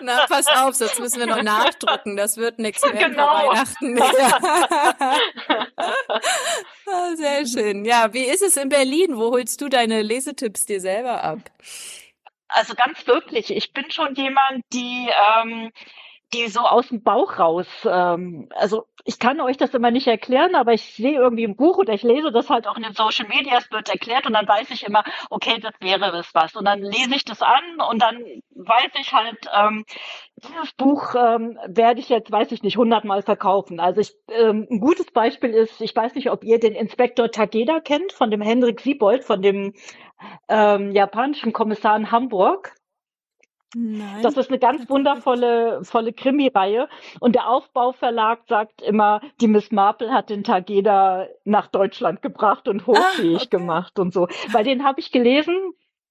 [0.03, 2.19] Na, pass auf, sonst müssen wir noch nachdrucken.
[2.19, 3.27] Das wird nichts mehr genau.
[3.27, 3.99] Weihnachten.
[6.87, 7.87] oh, sehr schön.
[7.87, 9.17] Ja, wie ist es in Berlin?
[9.17, 11.39] Wo holst du deine Lesetipps dir selber ab?
[12.53, 13.51] Also ganz wirklich.
[13.51, 15.71] Ich bin schon jemand, die ähm,
[16.33, 20.55] die so aus dem Bauch raus, ähm, also ich kann euch das immer nicht erklären,
[20.55, 23.27] aber ich sehe irgendwie im Buch oder ich lese das halt auch in den Social
[23.29, 26.55] Medias wird erklärt und dann weiß ich immer, okay, das wäre es was.
[26.55, 28.19] Und dann lese ich das an und dann
[28.55, 29.85] weiß ich halt, ähm,
[30.37, 33.81] dieses Buch ähm, werde ich jetzt, weiß ich nicht, hundertmal verkaufen.
[33.81, 37.81] Also ich, ähm, ein gutes Beispiel ist, ich weiß nicht, ob ihr den Inspektor Takeda
[37.81, 39.75] kennt, von dem Henrik Siebold, von dem
[40.49, 42.75] ähm, japanischen Kommissar in Hamburg.
[43.75, 44.23] Nein.
[44.23, 46.89] Das ist eine ganz wundervolle volle Krimi-Reihe.
[47.21, 52.87] Und der Aufbauverlag sagt immer, die Miss Marple hat den Tageda nach Deutschland gebracht und
[52.89, 53.57] hochfähig ah, okay.
[53.59, 54.27] gemacht und so.
[54.53, 55.55] Bei den habe ich gelesen,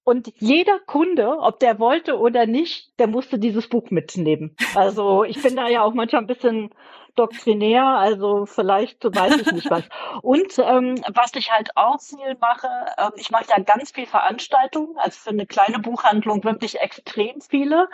[0.10, 4.56] und jeder Kunde, ob der wollte oder nicht, der musste dieses Buch mitnehmen.
[4.74, 6.72] Also ich bin da ja auch manchmal ein bisschen
[7.20, 9.84] doktrinär, also vielleicht weiß ich nicht was.
[10.22, 12.68] Und ähm, was ich halt auch viel mache,
[12.98, 17.90] ähm, ich mache ja ganz viel Veranstaltungen, also für eine kleine Buchhandlung wirklich extrem viele.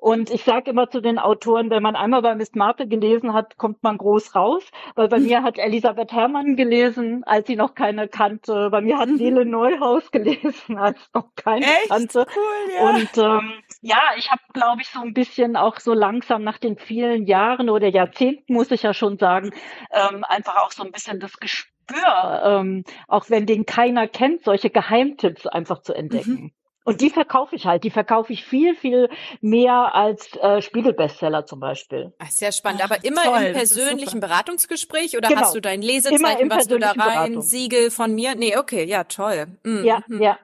[0.00, 3.56] Und ich sage immer zu den Autoren, wenn man einmal bei Miss Marple gelesen hat,
[3.56, 4.62] kommt man groß raus.
[4.94, 8.70] Weil bei mir hat Elisabeth Herrmann gelesen, als sie noch keine kannte.
[8.70, 11.88] Bei mir hat Nele Neuhaus gelesen, als noch keine Echt?
[11.88, 12.26] kannte.
[12.28, 12.90] Cool, ja.
[12.90, 16.78] Und ähm, ja, ich habe, glaube ich, so ein bisschen auch so langsam nach den
[16.78, 19.50] vielen Jahren oder Jahrzehnten, muss ich ja schon sagen,
[19.90, 24.70] ähm, einfach auch so ein bisschen das Gespür, ähm, auch wenn den keiner kennt, solche
[24.70, 26.30] Geheimtipps einfach zu entdecken.
[26.30, 26.52] Mhm.
[26.88, 27.84] Und die verkaufe ich halt.
[27.84, 29.10] Die verkaufe ich viel, viel
[29.42, 32.14] mehr als äh, Spiegelbestseller zum Beispiel.
[32.18, 32.82] Ach, sehr spannend.
[32.82, 35.42] Aber immer Toll, im persönlichen Beratungsgespräch oder genau.
[35.42, 37.42] hast du dein Lesezeichen, was du da rein, Beratung.
[37.42, 38.36] Siegel von mir?
[38.36, 39.48] Nee, okay, ja, toll.
[39.64, 39.84] Mhm.
[39.84, 40.22] Ja, mhm.
[40.22, 40.38] ja.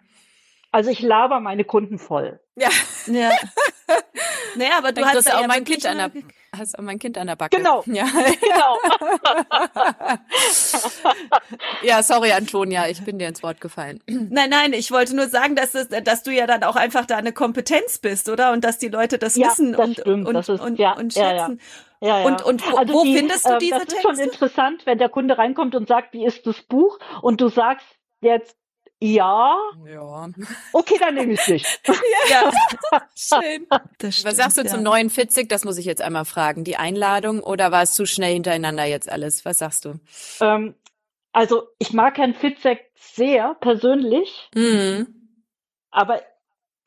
[0.70, 2.38] Also ich laber meine Kunden voll.
[2.56, 2.68] Ja.
[3.06, 3.30] ja.
[4.54, 6.10] naja, aber du hast ja auch mein Kind an der
[6.58, 7.56] hast auch mein Kind an der Backe.
[7.56, 7.82] Genau.
[7.94, 8.04] Ja.
[8.04, 8.78] Genau.
[11.82, 14.00] ja, sorry, Antonia, ich bin dir ins Wort gefallen.
[14.06, 17.16] Nein, nein, ich wollte nur sagen, dass, es, dass du ja dann auch einfach da
[17.16, 18.52] eine Kompetenz bist, oder?
[18.52, 20.92] Und dass die Leute das ja, wissen das und, stimmt, und, das ist, und, ja,
[20.92, 21.20] und schätzen.
[21.20, 21.56] Ja, ja.
[22.00, 24.84] Ja, Und, und wo, also wo die, findest du diese äh, Das ist schon interessant,
[24.84, 26.98] wenn der Kunde reinkommt und sagt, wie ist das Buch?
[27.22, 27.86] Und du sagst
[28.20, 28.56] jetzt,
[29.04, 29.54] ja.
[29.86, 30.28] Ja.
[30.72, 31.64] Okay, dann nehme ich dich.
[32.30, 32.50] ja,
[33.14, 33.66] schön.
[34.10, 34.68] Stimmt, Was sagst du ja.
[34.68, 35.48] zum neuen Fitzig?
[35.48, 36.64] Das muss ich jetzt einmal fragen.
[36.64, 39.44] Die Einladung oder war es zu schnell hintereinander jetzt alles?
[39.44, 40.00] Was sagst du?
[40.40, 40.74] Ähm,
[41.32, 45.06] also ich mag Herrn Fitzek sehr persönlich, mhm.
[45.90, 46.22] aber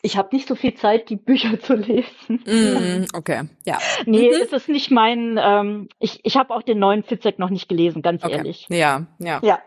[0.01, 2.43] ich habe nicht so viel Zeit, die Bücher zu lesen.
[2.45, 3.77] Mm, okay, ja.
[4.05, 4.41] Nee, mhm.
[4.41, 8.01] es ist nicht mein, ähm, ich, ich habe auch den neuen Fitzek noch nicht gelesen,
[8.01, 8.37] ganz okay.
[8.37, 8.67] ehrlich.
[8.69, 9.39] Ja, ja.
[9.43, 9.59] Ja,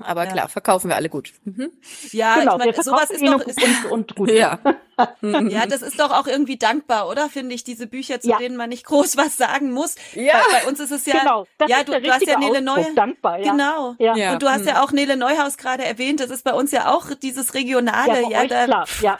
[0.00, 0.32] aber ja.
[0.32, 1.32] klar, verkaufen wir alle gut.
[1.44, 1.70] Mhm.
[2.10, 4.30] Ja, genau, ich meine, sowas ist doch ist, und, und gut.
[4.30, 4.58] Ja.
[5.22, 7.28] ja, das ist doch auch irgendwie dankbar, oder?
[7.28, 8.38] Finde ich, diese Bücher, zu ja.
[8.38, 9.94] denen man nicht groß was sagen muss.
[10.14, 10.34] Ja.
[10.50, 12.94] Bei, bei uns ist es ja, genau, ja, du, du hast ja Nele Neuhaus.
[12.94, 13.52] Dankbar, ja.
[13.52, 13.94] Genau.
[13.98, 14.32] Ja.
[14.32, 14.80] Und du hast ja mhm.
[14.80, 16.20] auch Nele Neuhaus gerade erwähnt.
[16.20, 18.22] Das ist bei uns ja auch dieses Regionale.
[18.22, 18.86] Ja, ja, da, klar.
[19.00, 19.18] ja.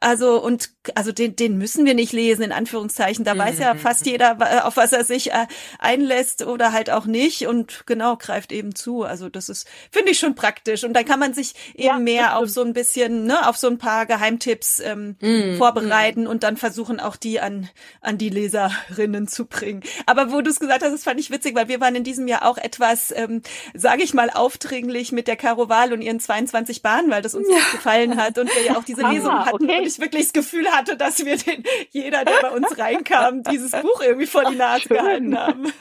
[0.00, 3.24] Also und also den, den müssen wir nicht lesen, in Anführungszeichen.
[3.24, 3.38] Da mhm.
[3.38, 5.46] weiß ja mhm, fast jeder, auf was er sich äh,
[5.78, 9.04] einlässt oder halt auch nicht und genau greift eben zu.
[9.04, 10.82] Also das ist, finde ich schon praktisch.
[10.82, 13.68] Und dann kann man sich eben ja, mehr auf so ein bisschen, ne, auf so
[13.68, 15.56] ein paar Geheimtipps ähm, mhm.
[15.56, 16.26] vorbereiten mhm.
[16.26, 17.68] und dann versuchen auch die an,
[18.00, 19.82] an die Leserinnen zu bringen.
[20.06, 22.26] Aber wo du es gesagt hast, das fand ich witzig, weil wir waren in diesem
[22.26, 23.42] Jahr auch etwas, ähm,
[23.74, 27.46] sage ich mal, aufdringlich mit der Caro Wahl und ihren 22 Bahnen, weil das uns
[27.48, 27.56] ja.
[27.70, 29.64] gefallen hat und wir ja auch diese Lesung hatten.
[29.64, 33.72] Okay ich wirklich das Gefühl hatte, dass wir den, jeder, der bei uns reinkam, dieses
[33.72, 34.96] Buch irgendwie vor die Nase Schön.
[34.96, 35.72] gehalten haben.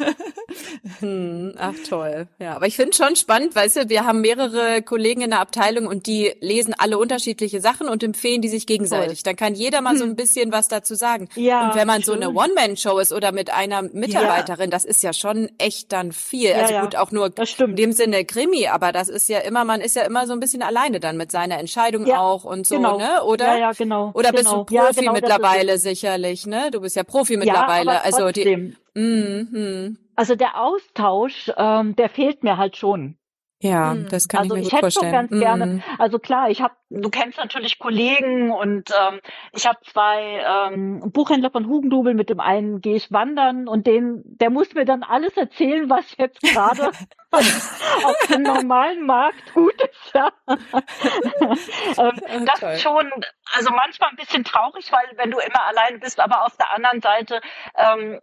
[0.99, 2.27] Hm, ach toll.
[2.39, 5.87] Ja, aber ich finde schon spannend, weißt du, wir haben mehrere Kollegen in der Abteilung
[5.87, 9.23] und die lesen alle unterschiedliche Sachen und empfehlen die sich gegenseitig.
[9.23, 10.15] Dann kann jeder mal so ein hm.
[10.15, 11.29] bisschen was dazu sagen.
[11.35, 12.05] Ja, und wenn man schön.
[12.05, 14.71] so eine One-Man-Show ist oder mit einer Mitarbeiterin, ja.
[14.71, 16.49] das ist ja schon echt dann viel.
[16.49, 19.81] Ja, also gut, auch nur in dem Sinne Krimi, aber das ist ja immer, man
[19.81, 22.97] ist ja immer so ein bisschen alleine dann mit seiner Entscheidung auch und so, genau.
[22.97, 23.23] ne?
[23.23, 23.47] Oder?
[23.47, 24.11] Ja, ja, genau genau.
[24.13, 24.63] Oder bist genau.
[24.63, 26.71] du Profi ja, genau, mittlerweile sicherlich, ne?
[26.71, 27.91] Du bist ja Profi mittlerweile.
[27.93, 28.75] Ja, also die.
[28.93, 29.97] Mm, mm.
[30.15, 33.17] Also der Austausch, ähm, der fehlt mir halt schon.
[33.61, 34.09] Ja, hm.
[34.09, 35.27] das kann also ich mir ich gut hätte vorstellen.
[35.29, 35.65] schon ganz gerne.
[35.65, 35.83] Mhm.
[35.99, 39.19] Also klar, ich habe, du kennst natürlich Kollegen und ähm,
[39.53, 42.15] ich habe zwei ähm, Buchhändler von Hugendubel.
[42.15, 46.17] Mit dem einen gehe ich wandern und den, der muss mir dann alles erzählen, was
[46.17, 46.87] jetzt gerade
[47.31, 50.13] auf dem normalen Markt gut ist.
[50.15, 50.31] Ja.
[50.47, 53.11] ähm, das ist schon,
[53.53, 57.01] also manchmal ein bisschen traurig, weil wenn du immer alleine bist, aber auf der anderen
[57.01, 57.41] Seite
[57.75, 58.19] ähm,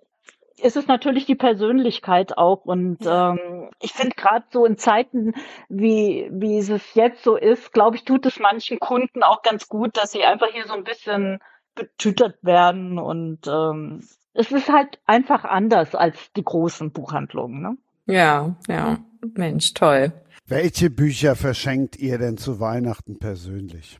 [0.58, 2.64] ist es natürlich die Persönlichkeit auch.
[2.64, 5.34] Und ähm, ich finde gerade so in Zeiten,
[5.68, 9.96] wie, wie es jetzt so ist, glaube ich, tut es manchen Kunden auch ganz gut,
[9.96, 11.38] dass sie einfach hier so ein bisschen
[11.74, 12.98] betütert werden.
[12.98, 14.02] Und ähm,
[14.34, 17.62] es ist halt einfach anders als die großen Buchhandlungen.
[17.62, 17.76] Ne?
[18.06, 18.98] Ja, ja.
[19.34, 20.12] Mensch, toll.
[20.46, 23.98] Welche Bücher verschenkt ihr denn zu Weihnachten persönlich?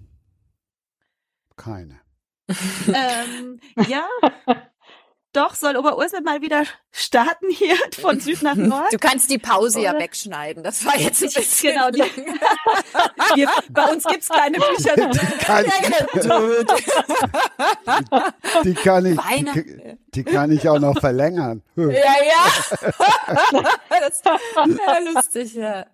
[1.57, 2.01] Keine.
[2.89, 4.07] ähm, ja,
[5.32, 8.92] doch, soll Oberursel mal wieder starten hier von Süd nach Nord?
[8.92, 9.92] Du kannst die Pause Oder?
[9.92, 10.62] ja wegschneiden.
[10.65, 11.90] Das war jetzt ein bisschen genau.
[11.90, 12.00] Die,
[13.34, 14.94] wir, bei uns gibt's keine Bücher.
[14.97, 15.65] Die kann,
[18.65, 19.18] die, die kann ich,
[19.52, 21.62] die, die, kann ich auch noch verlängern.
[21.77, 22.89] Ja, ja.
[24.01, 25.87] das ist ja lustig, ja.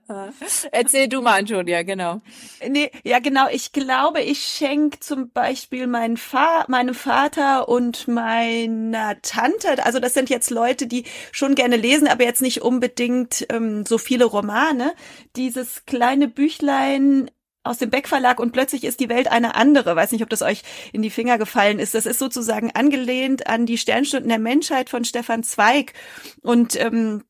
[0.70, 2.20] Erzähl du mal, Antonia, genau.
[2.66, 3.46] Nee, ja, genau.
[3.50, 10.14] Ich glaube, ich schenke zum Beispiel meinen Fa meinem Vater und meiner Tante, also das
[10.14, 14.94] sind jetzt Leute, die schon gerne lesen, aber jetzt nicht unbedingt ähm, so viele Romane,
[15.36, 17.30] dieses kleine Büchlein
[17.64, 19.96] aus dem Beck Verlag und plötzlich ist die Welt eine andere.
[19.96, 20.62] Weiß nicht, ob das euch
[20.92, 21.94] in die Finger gefallen ist.
[21.94, 25.94] Das ist sozusagen angelehnt an die Sternstunden der Menschheit von Stefan Zweig
[26.42, 27.24] und ähm,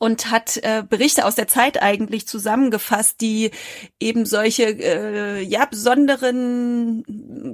[0.00, 3.50] und hat äh, Berichte aus der Zeit eigentlich zusammengefasst, die
[4.00, 7.04] eben solche äh, ja besonderen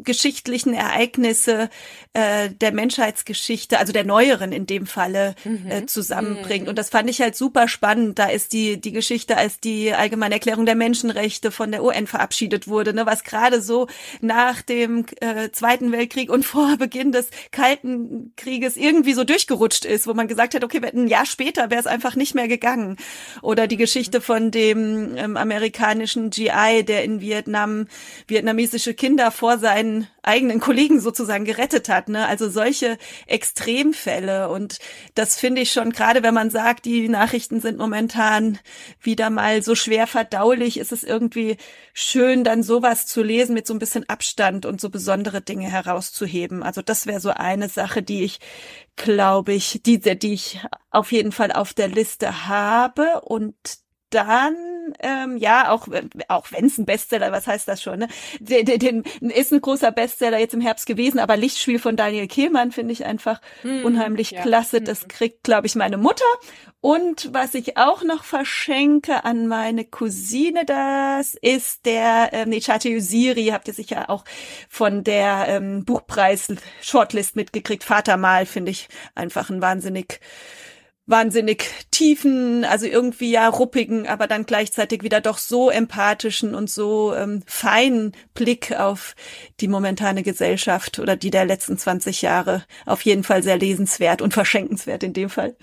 [0.04, 1.68] geschichtlichen Ereignisse
[2.12, 5.68] äh, der Menschheitsgeschichte, also der neueren in dem Falle mhm.
[5.68, 6.62] äh, zusammenbringt.
[6.62, 6.68] Mhm.
[6.68, 8.20] Und das fand ich halt super spannend.
[8.20, 12.68] Da ist die die Geschichte, als die Allgemeine Erklärung der Menschenrechte von der UN verabschiedet
[12.68, 13.88] wurde, ne, was gerade so
[14.20, 20.06] nach dem äh, Zweiten Weltkrieg und vor Beginn des Kalten Krieges irgendwie so durchgerutscht ist,
[20.06, 22.96] wo man gesagt hat, okay, ein Jahr später wäre es einfach nicht mehr gegangen.
[23.42, 27.88] Oder die Geschichte von dem ähm, amerikanischen GI, der in Vietnam
[28.28, 32.08] vietnamesische Kinder vor seinen eigenen Kollegen sozusagen gerettet hat.
[32.08, 32.26] Ne?
[32.26, 34.48] Also solche Extremfälle.
[34.48, 34.78] Und
[35.14, 38.58] das finde ich schon, gerade wenn man sagt, die Nachrichten sind momentan
[39.00, 41.56] wieder mal so schwer verdaulich, ist es irgendwie
[41.94, 46.62] schön, dann sowas zu lesen mit so ein bisschen Abstand und so besondere Dinge herauszuheben.
[46.62, 48.40] Also das wäre so eine Sache, die ich,
[48.96, 50.60] glaube ich, die, die ich
[50.90, 53.20] auf jeden Fall auf der Liste habe.
[53.22, 53.56] Und
[54.10, 54.56] dann
[55.00, 55.88] ähm, ja, auch,
[56.28, 58.08] auch wenn es ein Bestseller, was heißt das schon, ne?
[58.38, 62.72] Den, den, ist ein großer Bestseller jetzt im Herbst gewesen, aber Lichtspiel von Daniel Kehlmann
[62.72, 64.42] finde ich einfach hm, unheimlich ja.
[64.42, 64.80] klasse.
[64.80, 65.08] Das hm.
[65.08, 66.24] kriegt, glaube ich, meine Mutter.
[66.80, 73.46] Und was ich auch noch verschenke an meine Cousine, das ist der ähm, Nechate Yusiri,
[73.46, 74.24] habt ihr sicher auch
[74.68, 77.82] von der ähm, Buchpreis-Shortlist mitgekriegt.
[77.82, 80.20] Vatermal finde ich einfach ein wahnsinnig
[81.06, 87.14] wahnsinnig tiefen, also irgendwie ja ruppigen, aber dann gleichzeitig wieder doch so empathischen und so
[87.14, 89.14] ähm, feinen Blick auf
[89.60, 94.34] die momentane Gesellschaft oder die der letzten 20 Jahre auf jeden Fall sehr lesenswert und
[94.34, 95.56] verschenkenswert in dem Fall.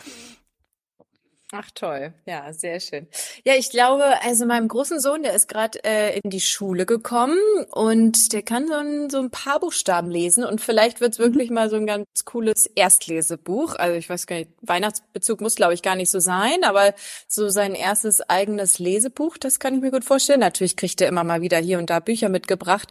[1.56, 3.06] Ach toll, ja, sehr schön.
[3.44, 7.38] Ja, ich glaube, also meinem großen Sohn, der ist gerade äh, in die Schule gekommen
[7.70, 11.26] und der kann so ein, so ein paar Buchstaben lesen und vielleicht wird's mhm.
[11.26, 13.76] wirklich mal so ein ganz cooles Erstlesebuch.
[13.76, 16.96] Also ich weiß gar nicht, Weihnachtsbezug muss glaube ich gar nicht so sein, aber
[17.28, 20.40] so sein erstes eigenes Lesebuch, das kann ich mir gut vorstellen.
[20.40, 22.90] Natürlich kriegt er immer mal wieder hier und da Bücher mitgebracht.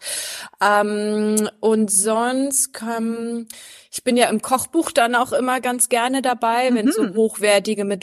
[0.61, 3.49] Ähm, und sonst kann
[3.95, 6.75] ich bin ja im Kochbuch dann auch immer ganz gerne dabei, mhm.
[6.77, 8.03] wenn so hochwertige mit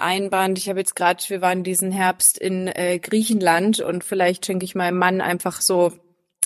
[0.00, 0.58] Laien-Einband.
[0.58, 4.74] Ich habe jetzt gerade, wir waren diesen Herbst in äh, Griechenland und vielleicht schenke ich
[4.74, 5.92] meinem Mann einfach so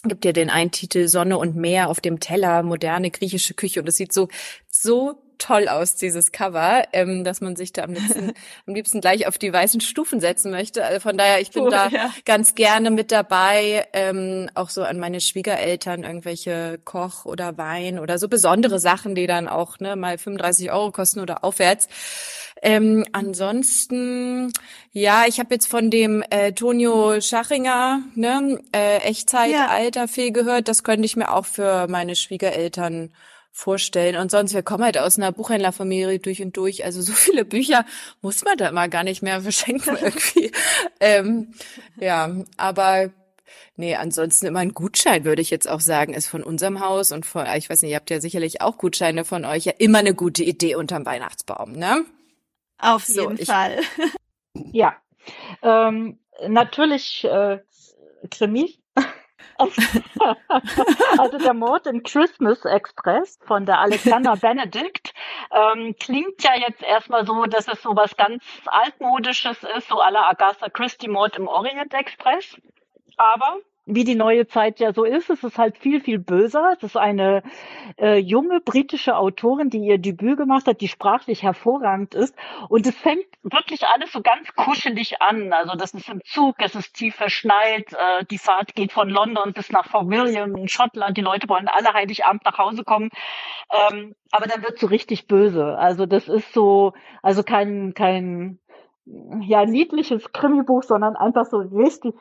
[0.07, 3.97] gibt dir den Eintitel Sonne und Meer auf dem Teller, moderne griechische Küche und es
[3.97, 4.29] sieht so
[4.69, 8.33] so toll aus, dieses Cover, ähm, dass man sich da am liebsten,
[8.67, 10.85] am liebsten gleich auf die weißen Stufen setzen möchte.
[10.85, 12.11] Also von daher, ich bin cool, da ja.
[12.25, 18.19] ganz gerne mit dabei, ähm, auch so an meine Schwiegereltern irgendwelche Koch oder Wein oder
[18.19, 21.89] so besondere Sachen, die dann auch ne, mal 35 Euro kosten oder aufwärts.
[22.67, 24.51] Ähm, ansonsten,
[24.91, 30.33] ja, ich habe jetzt von dem äh, Tonio Schachinger, ne, äh, Echtzeitalterfee ja.
[30.33, 30.69] gehört.
[30.69, 33.13] Das könnte ich mir auch für meine Schwiegereltern
[33.53, 34.17] vorstellen.
[34.17, 36.87] Und sonst, wir kommen halt aus einer Buchhändlerfamilie durch und durch.
[36.87, 37.85] Also so viele Bücher
[38.23, 40.51] muss man da immer gar nicht mehr verschenken irgendwie.
[41.01, 41.53] ähm,
[42.01, 43.11] ja, aber
[43.77, 47.27] nee, ansonsten immer ein Gutschein, würde ich jetzt auch sagen, ist von unserem Haus und
[47.27, 50.15] von, ich weiß nicht, ihr habt ja sicherlich auch Gutscheine von euch, ja immer eine
[50.15, 52.07] gute Idee unterm Weihnachtsbaum, ne?
[52.85, 53.81] Auf so, jeden ich, Fall.
[54.73, 54.97] Ja,
[55.63, 57.61] ähm, natürlich äh,
[58.31, 58.79] Krimis.
[61.19, 65.15] also der Mord im Christmas Express von der Alexander Benedict
[65.53, 70.29] ähm, klingt ja jetzt erstmal so, dass es so was ganz altmodisches ist, so aller
[70.29, 72.57] Agatha Christie Mord im Orient Express.
[73.17, 76.73] Aber wie die neue Zeit ja so ist, es ist halt viel, viel böser.
[76.77, 77.43] Es ist eine
[77.99, 82.35] äh, junge britische Autorin, die ihr Debüt gemacht hat, die sprachlich hervorragend ist.
[82.71, 85.53] Und es fängt wirklich alles so ganz kuschelig an.
[85.53, 89.53] Also das ist im Zug, es ist tief verschneit, äh, die Fahrt geht von London
[89.53, 91.19] bis nach Fort William in Schottland.
[91.19, 93.11] Die Leute wollen alle Heiligabend nach Hause kommen.
[93.71, 95.77] Ähm, aber dann wird so richtig böse.
[95.77, 98.59] Also das ist so, also kein, kein
[99.43, 102.15] ja, niedliches Krimibuch, sondern einfach so richtig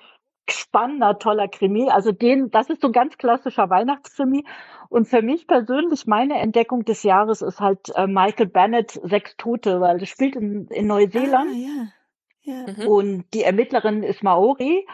[0.49, 1.89] spannender, toller Krimi.
[1.89, 4.45] Also den, das ist so ein ganz klassischer Weihnachtskrimi.
[4.89, 9.81] Und für mich persönlich, meine Entdeckung des Jahres ist halt äh, Michael Bennett, Sechs Tote,
[9.81, 11.51] weil das spielt in, in Neuseeland.
[11.51, 11.87] Ah, ja.
[12.45, 12.65] Ja.
[12.67, 12.87] Mhm.
[12.87, 14.85] Und die Ermittlerin ist Maori.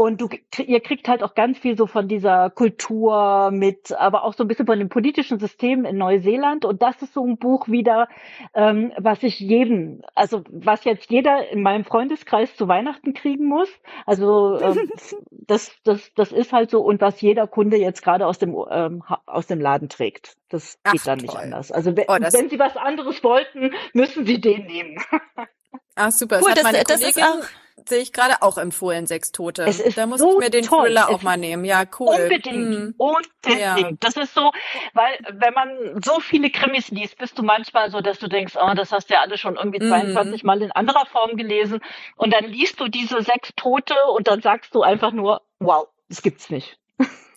[0.00, 4.32] Und du, ihr kriegt halt auch ganz viel so von dieser Kultur mit, aber auch
[4.32, 6.64] so ein bisschen von dem politischen System in Neuseeland.
[6.64, 8.08] Und das ist so ein Buch wieder,
[8.54, 13.68] ähm, was ich jedem, also was jetzt jeder in meinem Freundeskreis zu Weihnachten kriegen muss.
[14.06, 14.90] Also ähm,
[15.32, 19.02] das, das, das ist halt so und was jeder Kunde jetzt gerade aus dem ähm,
[19.26, 20.38] aus dem Laden trägt.
[20.48, 21.70] Das Ach, geht dann nicht anders.
[21.70, 24.96] Also wenn, oh, wenn Sie was anderes wollten, müssen Sie den nehmen.
[25.94, 26.36] Ah, super.
[26.36, 27.44] Das, cool, das, meine das ist auch
[27.86, 29.64] sehe ich gerade auch empfohlen, Sechs Tote.
[29.64, 30.86] Es ist da muss so ich mir den toll.
[30.86, 31.64] Thriller auch mal nehmen.
[31.64, 32.08] Ja, cool.
[32.08, 32.94] Unbedingt, hm.
[32.96, 33.60] unbedingt.
[33.60, 33.90] Ja.
[34.00, 34.50] Das ist so,
[34.94, 38.74] weil wenn man so viele Krimis liest, bist du manchmal so, dass du denkst, oh,
[38.74, 40.46] das hast du ja alle schon irgendwie 22 mhm.
[40.46, 41.80] Mal in anderer Form gelesen.
[42.16, 46.22] Und dann liest du diese Sechs Tote und dann sagst du einfach nur, wow, das
[46.22, 46.79] gibt's nicht.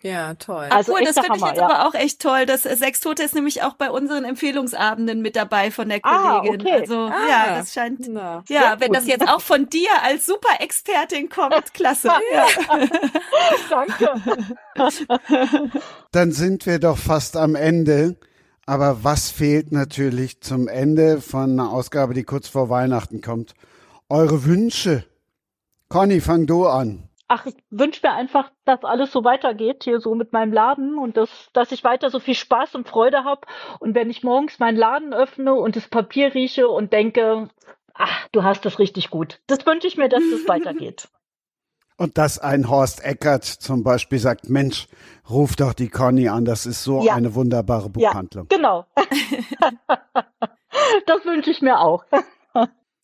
[0.04, 0.66] Ja, toll.
[0.68, 1.64] Also cool, das finde ich jetzt ja.
[1.66, 2.44] aber auch echt toll.
[2.44, 6.60] Das Sechs Tote ist nämlich auch bei unseren Empfehlungsabenden mit dabei von der ah, Kollegin.
[6.60, 6.80] Ah, okay.
[6.82, 8.00] Also ah, ja, das scheint.
[8.08, 8.98] Na, ja, wenn gut.
[8.98, 12.10] das jetzt auch von dir als Super-Expertin kommt, klasse.
[12.34, 12.46] ja.
[13.70, 14.10] Danke.
[16.12, 18.16] Dann sind wir doch fast am Ende.
[18.66, 23.54] Aber was fehlt natürlich zum Ende von einer Ausgabe, die kurz vor Weihnachten kommt?
[24.10, 25.06] Eure Wünsche.
[25.88, 30.14] Conny, fang du an ach, ich wünsche mir einfach, dass alles so weitergeht hier so
[30.14, 33.40] mit meinem Laden und dass, dass ich weiter so viel Spaß und Freude habe.
[33.80, 37.48] Und wenn ich morgens meinen Laden öffne und das Papier rieche und denke,
[37.92, 39.40] ach, du hast das richtig gut.
[39.48, 41.08] Das wünsche ich mir, dass das weitergeht.
[41.96, 44.88] Und dass ein Horst Eckert zum Beispiel sagt, Mensch,
[45.30, 47.14] ruf doch die Conny an, das ist so ja.
[47.14, 48.48] eine wunderbare Buchhandlung.
[48.50, 48.86] Ja, genau.
[51.06, 52.04] das wünsche ich mir auch.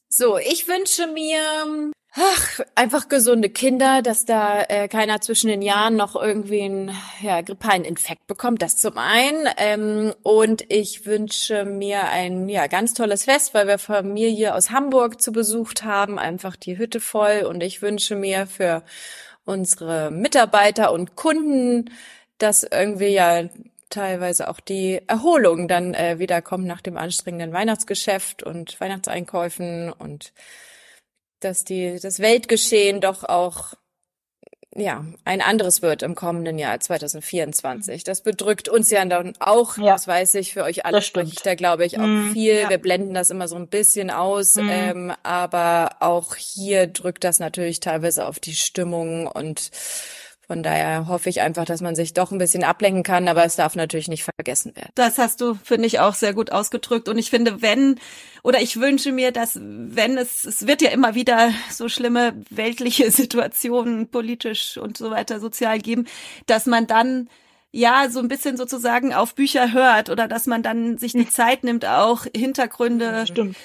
[0.08, 5.94] So, ich wünsche mir Ach, einfach gesunde Kinder, dass da äh, keiner zwischen den Jahren
[5.94, 6.90] noch irgendwie einen
[7.22, 8.62] ja, grippalen Infekt bekommt.
[8.62, 9.48] Das zum einen.
[9.56, 15.22] Ähm, und ich wünsche mir ein ja ganz tolles Fest, weil wir Familie aus Hamburg
[15.22, 16.18] zu besucht haben.
[16.18, 17.44] Einfach die Hütte voll.
[17.48, 18.82] Und ich wünsche mir für
[19.44, 21.90] unsere Mitarbeiter und Kunden,
[22.38, 23.44] dass irgendwie ja
[23.88, 30.32] teilweise auch die Erholung dann äh, wiederkommt nach dem anstrengenden Weihnachtsgeschäft und Weihnachtseinkäufen und
[31.40, 33.74] dass die, das Weltgeschehen doch auch
[34.76, 38.04] ja, ein anderes wird im kommenden Jahr 2024.
[38.04, 41.42] Das bedrückt uns ja dann auch, ja, das weiß ich, für euch alle spreche ich
[41.42, 42.54] da, glaube ich, auch mhm, viel.
[42.54, 42.70] Ja.
[42.70, 44.70] Wir blenden das immer so ein bisschen aus, mhm.
[44.70, 49.70] ähm, aber auch hier drückt das natürlich teilweise auf die Stimmung und
[50.50, 53.54] von daher hoffe ich einfach, dass man sich doch ein bisschen ablenken kann, aber es
[53.54, 54.90] darf natürlich nicht vergessen werden.
[54.96, 57.08] Das hast du, finde ich, auch sehr gut ausgedrückt.
[57.08, 58.00] Und ich finde, wenn,
[58.42, 63.10] oder ich wünsche mir, dass, wenn es, es wird ja immer wieder so schlimme weltliche
[63.12, 66.08] Situationen politisch und so weiter sozial geben,
[66.46, 67.28] dass man dann
[67.70, 71.62] ja, so ein bisschen sozusagen auf Bücher hört oder dass man dann sich die Zeit
[71.62, 73.56] nimmt, auch Hintergründe Stimmt.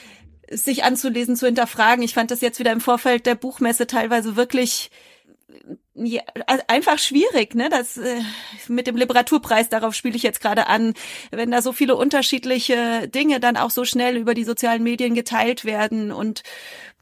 [0.51, 2.03] sich anzulesen, zu hinterfragen.
[2.03, 4.91] Ich fand das jetzt wieder im Vorfeld der Buchmesse teilweise wirklich
[5.95, 6.21] ja,
[6.67, 7.69] einfach schwierig, ne?
[7.69, 8.21] Das äh,
[8.67, 10.93] mit dem Literaturpreis, darauf spiele ich jetzt gerade an,
[11.31, 15.63] wenn da so viele unterschiedliche Dinge dann auch so schnell über die sozialen Medien geteilt
[15.63, 16.43] werden und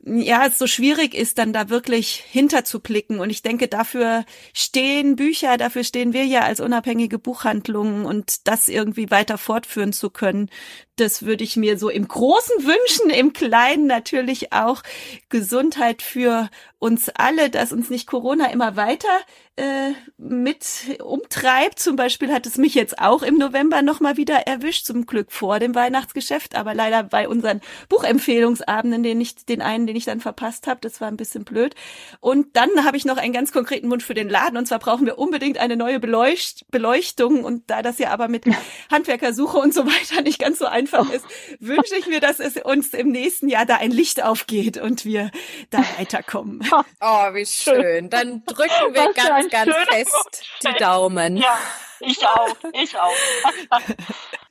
[0.06, 3.20] ja, es so schwierig ist, dann da wirklich hinterzublicken.
[3.20, 8.68] Und ich denke, dafür stehen Bücher, dafür stehen wir ja als unabhängige Buchhandlungen und das
[8.68, 10.50] irgendwie weiter fortführen zu können.
[10.98, 14.84] Das würde ich mir so im Großen wünschen, im Kleinen natürlich auch
[15.30, 16.50] Gesundheit für
[16.84, 19.08] uns alle, dass uns nicht Corona immer weiter
[19.56, 20.66] äh, mit
[21.02, 21.80] umtreibt.
[21.80, 25.60] Zum Beispiel hat es mich jetzt auch im November nochmal wieder erwischt, zum Glück vor
[25.60, 30.68] dem Weihnachtsgeschäft, aber leider bei unseren Buchempfehlungsabenden, den ich, den einen, den ich dann verpasst
[30.68, 30.82] habe.
[30.82, 31.74] Das war ein bisschen blöd.
[32.20, 34.58] Und dann habe ich noch einen ganz konkreten Wunsch für den Laden.
[34.58, 37.46] Und zwar brauchen wir unbedingt eine neue Beleucht Beleuchtung.
[37.46, 38.44] Und da das ja aber mit
[38.92, 41.26] Handwerkersuche und so weiter nicht ganz so einfach ist,
[41.60, 45.32] wünsche ich mir, dass es uns im nächsten Jahr da ein Licht aufgeht und wir
[45.70, 46.62] da weiterkommen.
[47.02, 48.10] Oh, wie schön.
[48.10, 51.38] Dann drücken wir ganz, ganz fest die Daumen.
[51.38, 51.58] Ja.
[52.00, 53.80] Ich auch, ich auch.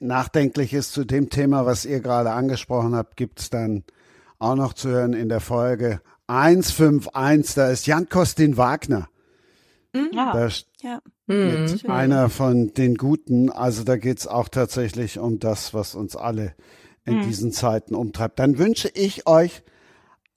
[0.00, 3.84] Nachdenkliches zu dem Thema, was ihr gerade angesprochen habt, gibt's dann
[4.38, 7.54] auch noch zu hören in der Folge 151.
[7.54, 9.08] Da ist Jan Kostin Wagner.
[9.92, 10.10] Mhm.
[10.12, 10.32] Ja.
[10.32, 10.48] Da
[10.80, 11.00] ja.
[11.26, 11.90] Mit mhm.
[11.90, 13.50] einer von den Guten.
[13.50, 16.54] Also da geht's auch tatsächlich um das, was uns alle
[17.04, 17.22] in mhm.
[17.22, 18.38] diesen Zeiten umtreibt.
[18.38, 19.62] Dann wünsche ich euch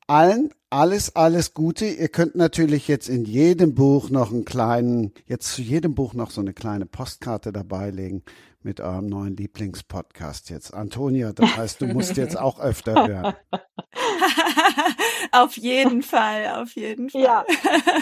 [0.07, 1.85] allen alles, alles Gute.
[1.85, 6.31] Ihr könnt natürlich jetzt in jedem Buch noch einen kleinen, jetzt zu jedem Buch noch
[6.31, 8.23] so eine kleine Postkarte dabei legen
[8.65, 10.73] mit eurem neuen Lieblingspodcast jetzt.
[10.73, 13.35] Antonia, das heißt, du musst jetzt auch öfter hören.
[15.31, 17.21] auf jeden Fall, auf jeden Fall.
[17.21, 17.45] Ja,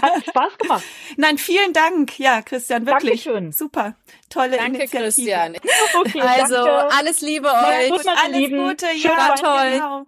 [0.02, 0.84] hat Spaß gemacht.
[1.18, 2.18] Nein, vielen Dank.
[2.18, 3.26] Ja, Christian, wirklich.
[3.26, 3.52] Dankeschön.
[3.52, 3.96] Super.
[4.30, 5.04] Tolle danke, Initiative.
[5.04, 5.56] Christian.
[6.00, 6.96] Okay, also, danke.
[6.98, 7.90] alles Liebe euch.
[7.90, 8.70] Gut, alles Lieben.
[8.70, 8.88] Gute.
[8.96, 9.72] Ja, toll.
[9.74, 10.06] Genau.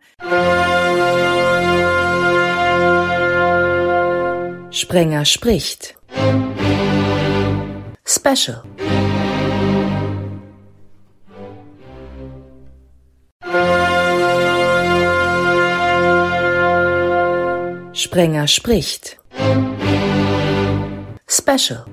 [4.72, 5.95] Sprenger spricht.
[8.06, 8.64] Special.
[17.98, 19.17] Sprenger spricht.
[21.30, 21.85] Special.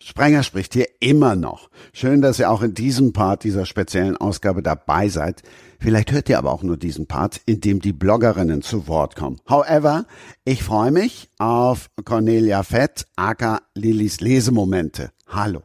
[0.00, 1.70] Sprenger spricht hier immer noch.
[1.92, 5.42] Schön, dass ihr auch in diesem Part dieser speziellen Ausgabe dabei seid.
[5.80, 9.40] Vielleicht hört ihr aber auch nur diesen Part, in dem die Bloggerinnen zu Wort kommen.
[9.50, 10.06] However,
[10.44, 15.10] ich freue mich auf Cornelia Fett, aka Lillys Lesemomente.
[15.26, 15.64] Hallo.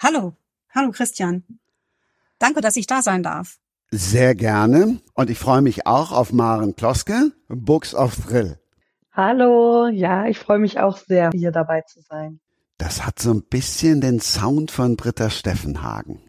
[0.00, 0.34] Hallo.
[0.74, 1.44] Hallo Christian.
[2.40, 3.60] Danke, dass ich da sein darf.
[3.90, 5.00] Sehr gerne.
[5.14, 8.58] Und ich freue mich auch auf Maren Kloske, Books of Thrill.
[9.12, 9.88] Hallo.
[9.88, 12.40] Ja, ich freue mich auch sehr, hier dabei zu sein.
[12.78, 16.20] Das hat so ein bisschen den Sound von Britta Steffenhagen.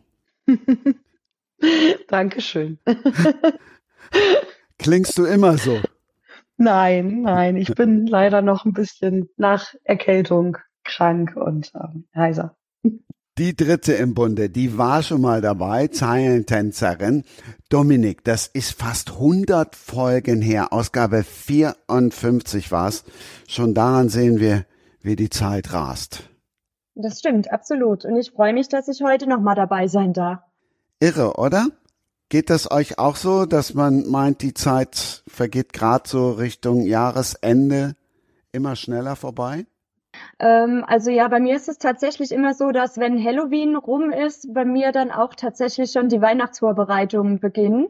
[2.07, 2.79] Dankeschön.
[4.79, 5.81] Klingst du immer so?
[6.55, 12.55] Nein, nein, ich bin leider noch ein bisschen nach Erkältung krank und ähm, heiser.
[13.37, 17.23] Die dritte im Bunde, die war schon mal dabei, Zeilentänzerin.
[17.69, 23.03] Dominik, das ist fast 100 Folgen her, Ausgabe 54 war's.
[23.47, 24.65] Schon daran sehen wir,
[25.01, 26.23] wie die Zeit rast.
[26.95, 28.05] Das stimmt, absolut.
[28.05, 30.39] Und ich freue mich, dass ich heute nochmal dabei sein darf.
[30.99, 31.67] Irre, oder?
[32.29, 37.95] Geht das euch auch so, dass man meint, die Zeit vergeht gerade so Richtung Jahresende
[38.51, 39.67] immer schneller vorbei?
[40.39, 44.53] Ähm, also ja, bei mir ist es tatsächlich immer so, dass wenn Halloween rum ist,
[44.53, 47.87] bei mir dann auch tatsächlich schon die Weihnachtsvorbereitungen beginnen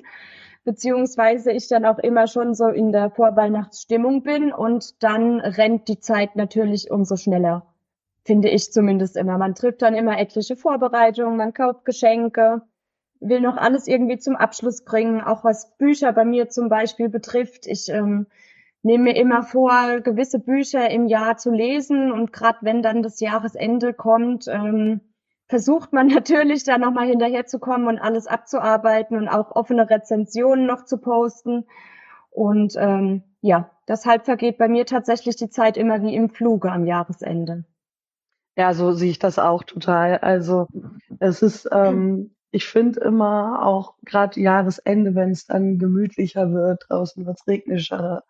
[0.67, 6.01] beziehungsweise ich dann auch immer schon so in der Vorweihnachtsstimmung bin und dann rennt die
[6.01, 7.65] Zeit natürlich umso schneller,
[8.25, 9.37] finde ich zumindest immer.
[9.37, 12.63] Man trifft dann immer etliche Vorbereitungen, man kauft Geschenke,
[13.21, 17.65] will noch alles irgendwie zum Abschluss bringen, auch was Bücher bei mir zum Beispiel betrifft.
[17.65, 18.27] Ich ähm,
[18.87, 23.19] nehme mir immer vor, gewisse Bücher im Jahr zu lesen und gerade wenn dann das
[23.19, 25.01] Jahresende kommt, ähm,
[25.47, 30.97] versucht man natürlich da nochmal hinterherzukommen und alles abzuarbeiten und auch offene Rezensionen noch zu
[30.97, 31.65] posten.
[32.31, 36.85] Und ähm, ja, deshalb vergeht bei mir tatsächlich die Zeit immer wie im Fluge am
[36.85, 37.65] Jahresende.
[38.55, 40.17] Ja, so sehe ich das auch total.
[40.19, 40.67] Also
[41.19, 47.25] es ist ähm, ich finde immer auch gerade Jahresende, wenn es dann gemütlicher wird, draußen
[47.25, 48.23] wird es regnischer,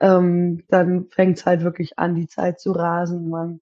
[0.00, 3.28] ähm, dann fängt es halt wirklich an, die Zeit zu rasen.
[3.28, 3.60] Man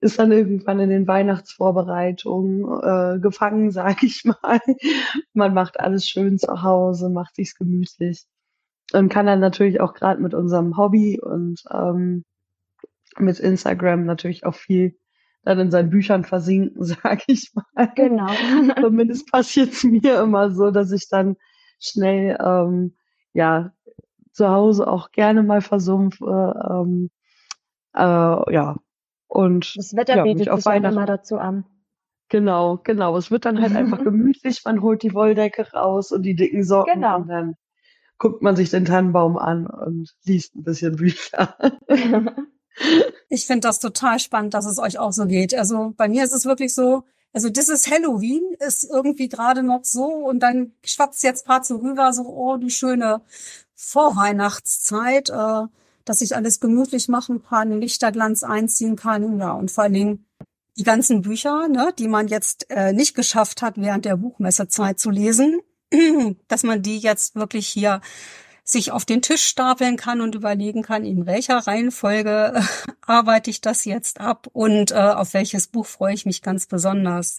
[0.00, 4.60] ist dann irgendwann in den Weihnachtsvorbereitungen äh, gefangen, sag ich mal.
[5.32, 8.26] Man macht alles schön zu Hause, macht sich's gemütlich
[8.92, 12.24] und kann dann natürlich auch gerade mit unserem Hobby und ähm,
[13.18, 14.96] mit Instagram natürlich auch viel
[15.42, 17.92] dann in seinen Büchern versinken, sag ich mal.
[17.94, 18.28] Genau.
[18.80, 21.36] Zumindest passiert es mir immer so, dass ich dann
[21.78, 22.96] schnell ähm,
[23.32, 23.72] ja
[24.36, 26.54] zu Hause auch gerne mal versumpfe.
[26.70, 27.10] Ähm,
[27.94, 28.00] äh,
[28.54, 28.76] ja.
[29.28, 31.64] Und das Wetter ja, bietet sich auch immer dazu an.
[32.28, 33.16] Genau, genau.
[33.16, 34.62] Es wird dann halt einfach gemütlich.
[34.64, 37.16] Man holt die Wolldecke raus und die dicken Socken genau.
[37.16, 37.54] und dann
[38.18, 41.56] guckt man sich den Tannenbaum an und liest ein bisschen Bücher.
[43.30, 45.54] Ich finde das total spannend, dass es euch auch so geht.
[45.54, 50.04] Also bei mir ist es wirklich so, also dieses Halloween ist irgendwie gerade noch so
[50.04, 53.22] und dann schwappt jetzt paar so rüber, so, oh, die schöne
[53.76, 55.66] Vorweihnachtszeit, äh,
[56.04, 60.26] dass ich alles gemütlich machen kann, Lichterglanz einziehen kann, ja, und vor allen Dingen
[60.78, 65.10] die ganzen Bücher, ne, die man jetzt äh, nicht geschafft hat, während der Buchmessezeit zu
[65.10, 65.60] lesen,
[66.48, 68.00] dass man die jetzt wirklich hier
[68.64, 72.62] sich auf den Tisch stapeln kann und überlegen kann, in welcher Reihenfolge äh,
[73.06, 77.38] arbeite ich das jetzt ab und äh, auf welches Buch freue ich mich ganz besonders.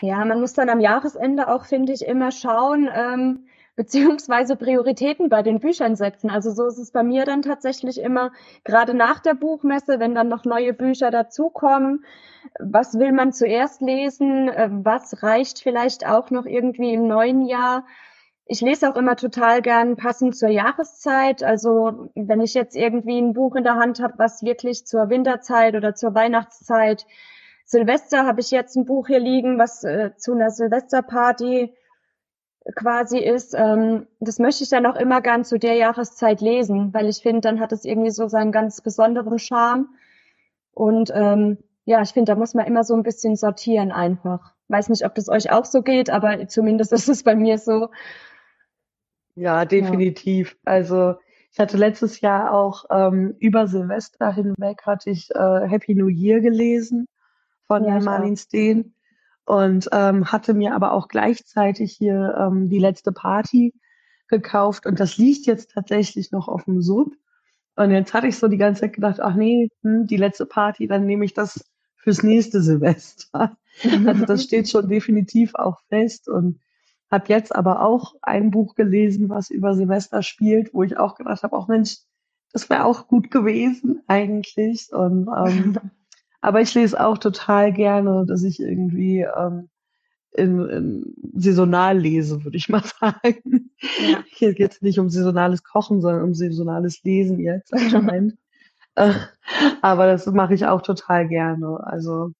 [0.00, 3.46] Ja, man muss dann am Jahresende auch, finde ich, immer schauen, ähm,
[3.80, 6.28] beziehungsweise Prioritäten bei den Büchern setzen.
[6.28, 8.30] Also so ist es bei mir dann tatsächlich immer,
[8.62, 12.04] gerade nach der Buchmesse, wenn dann noch neue Bücher dazukommen,
[12.58, 17.86] was will man zuerst lesen, äh, was reicht vielleicht auch noch irgendwie im neuen Jahr.
[18.44, 21.42] Ich lese auch immer total gern passend zur Jahreszeit.
[21.42, 25.74] Also wenn ich jetzt irgendwie ein Buch in der Hand habe, was wirklich zur Winterzeit
[25.74, 27.06] oder zur Weihnachtszeit
[27.64, 31.72] Silvester habe ich jetzt ein Buch hier liegen, was äh, zu einer Silvesterparty
[32.74, 33.54] quasi ist.
[33.54, 37.40] Ähm, das möchte ich dann auch immer gern zu der Jahreszeit lesen, weil ich finde,
[37.40, 39.88] dann hat es irgendwie so seinen ganz besonderen Charme.
[40.72, 44.52] Und ähm, ja, ich finde, da muss man immer so ein bisschen sortieren einfach.
[44.68, 47.90] Weiß nicht, ob das euch auch so geht, aber zumindest ist es bei mir so.
[49.34, 50.56] Ja, definitiv.
[50.66, 50.72] Ja.
[50.72, 51.14] Also
[51.52, 56.40] ich hatte letztes Jahr auch ähm, über Silvester hinweg hatte ich äh, Happy New Year
[56.40, 57.08] gelesen
[57.66, 58.94] von ja, Marlene Steen
[59.46, 63.74] und ähm, hatte mir aber auch gleichzeitig hier ähm, die letzte Party
[64.28, 67.12] gekauft und das liegt jetzt tatsächlich noch auf dem Sub.
[67.76, 70.86] Und jetzt hatte ich so die ganze Zeit gedacht, ach nee, hm, die letzte Party,
[70.86, 71.64] dann nehme ich das
[71.96, 73.56] fürs nächste Silvester.
[74.04, 76.58] Also das steht schon definitiv auch fest und
[77.10, 81.44] habe jetzt aber auch ein Buch gelesen, was über Silvester spielt, wo ich auch gedacht
[81.44, 81.98] habe, auch Mensch,
[82.52, 84.92] das wäre auch gut gewesen eigentlich.
[84.92, 85.78] Und ähm,
[86.40, 89.68] Aber ich lese auch total gerne, dass ich irgendwie ähm,
[90.32, 93.70] in, in saisonal lese, würde ich mal sagen.
[94.00, 94.24] Ja.
[94.28, 98.36] Hier geht es nicht um saisonales Kochen, sondern um saisonales Lesen jetzt anscheinend.
[98.96, 99.14] Äh,
[99.82, 101.78] aber das mache ich auch total gerne.
[101.84, 102.32] Also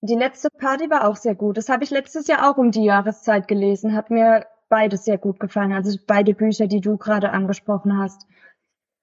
[0.00, 1.56] die letzte Party war auch sehr gut.
[1.56, 3.94] Das habe ich letztes Jahr auch um die Jahreszeit gelesen.
[3.94, 5.72] Hat mir beides sehr gut gefallen.
[5.72, 8.26] Also beide Bücher, die du gerade angesprochen hast.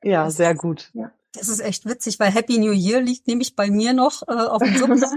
[0.04, 0.92] Ja, sehr gut.
[0.94, 1.12] Ja.
[1.34, 4.62] Das ist echt witzig, weil Happy New Year liegt nämlich bei mir noch äh, auf
[4.62, 4.90] dem Sub,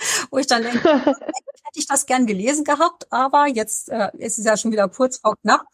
[0.30, 4.44] wo ich dann denke, hätte ich das gern gelesen gehabt, aber jetzt äh, ist es
[4.44, 5.64] ja schon wieder kurz vor knapp.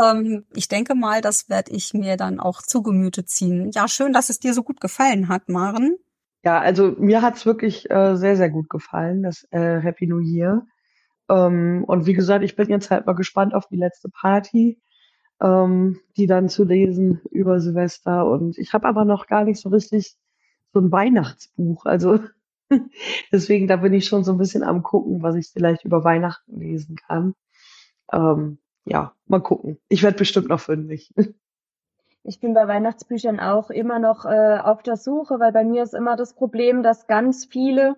[0.00, 3.70] Ähm, ich denke mal, das werde ich mir dann auch zu Gemüte ziehen.
[3.72, 5.96] Ja, schön, dass es dir so gut gefallen hat, Maren.
[6.44, 10.66] Ja, also mir hat's wirklich äh, sehr, sehr gut gefallen, das äh, Happy New Year.
[11.30, 14.78] Ähm, und wie gesagt, ich bin jetzt halt mal gespannt auf die letzte Party
[15.40, 18.26] ähm, die dann zu lesen über Silvester.
[18.26, 20.16] Und ich habe aber noch gar nicht so richtig
[20.72, 21.84] so ein Weihnachtsbuch.
[21.86, 22.20] Also
[23.32, 26.58] deswegen, da bin ich schon so ein bisschen am gucken, was ich vielleicht über Weihnachten
[26.58, 27.34] lesen kann.
[28.12, 29.78] Ähm, ja, mal gucken.
[29.88, 31.12] Ich werde bestimmt noch fündig.
[32.26, 35.92] Ich bin bei Weihnachtsbüchern auch immer noch äh, auf der Suche, weil bei mir ist
[35.92, 37.96] immer das Problem, dass ganz viele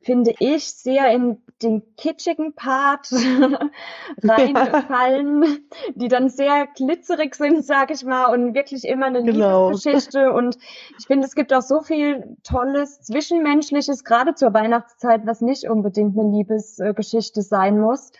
[0.00, 3.10] finde ich, sehr in den kitschigen Part
[4.22, 5.48] reinfallen, ja.
[5.96, 9.70] die dann sehr glitzerig sind, sag ich mal, und wirklich immer eine genau.
[9.70, 10.32] Liebesgeschichte.
[10.32, 10.56] Und
[10.98, 16.16] ich finde, es gibt auch so viel Tolles, Zwischenmenschliches, gerade zur Weihnachtszeit, was nicht unbedingt
[16.18, 18.12] eine Liebesgeschichte sein muss.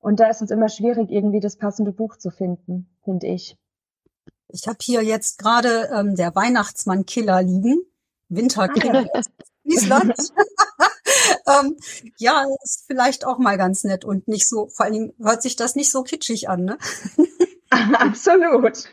[0.00, 3.58] Und da ist es immer schwierig, irgendwie das passende Buch zu finden, finde ich.
[4.48, 7.82] Ich habe hier jetzt gerade ähm, der Weihnachtsmann Killer liegen.
[8.30, 9.06] Winterkiller.
[9.12, 9.20] Ah,
[9.68, 10.14] Island.
[11.46, 11.76] ähm,
[12.18, 15.56] ja, ist vielleicht auch mal ganz nett und nicht so, vor allen Dingen hört sich
[15.56, 16.78] das nicht so kitschig an, ne?
[17.70, 18.84] Absolut.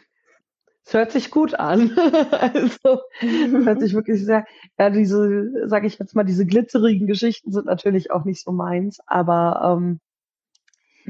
[0.87, 1.97] Es hört sich gut an.
[1.97, 4.45] also, hört sich wirklich sehr,
[4.77, 8.99] ja, diese, sage ich jetzt mal, diese glitzerigen Geschichten sind natürlich auch nicht so meins,
[9.07, 9.99] aber ähm,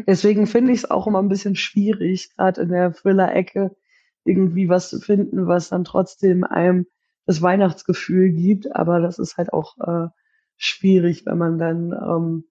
[0.08, 3.76] deswegen finde ich es auch immer ein bisschen schwierig, gerade in der Thriller-Ecke
[4.24, 6.88] irgendwie was zu finden, was dann trotzdem einem
[7.26, 10.10] das Weihnachtsgefühl gibt, aber das ist halt auch äh,
[10.58, 12.46] schwierig, wenn man dann ähm,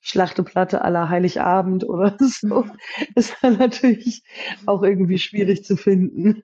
[0.00, 2.64] Schlachteplatte aller Heiligabend oder so,
[3.14, 4.24] ist dann natürlich
[4.66, 6.42] auch irgendwie schwierig zu finden.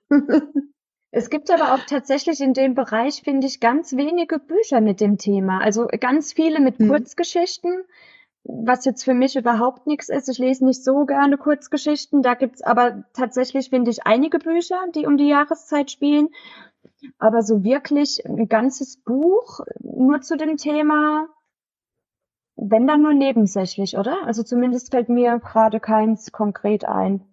[1.11, 5.17] Es gibt aber auch tatsächlich in dem Bereich, finde ich, ganz wenige Bücher mit dem
[5.17, 5.59] Thema.
[5.59, 6.87] Also ganz viele mit hm.
[6.87, 7.83] Kurzgeschichten,
[8.43, 10.29] was jetzt für mich überhaupt nichts ist.
[10.29, 12.21] Ich lese nicht so gerne Kurzgeschichten.
[12.21, 16.29] Da gibt's aber tatsächlich, finde ich, einige Bücher, die um die Jahreszeit spielen.
[17.17, 21.27] Aber so wirklich ein ganzes Buch nur zu dem Thema,
[22.55, 24.25] wenn dann nur nebensächlich, oder?
[24.25, 27.25] Also zumindest fällt mir gerade keins konkret ein.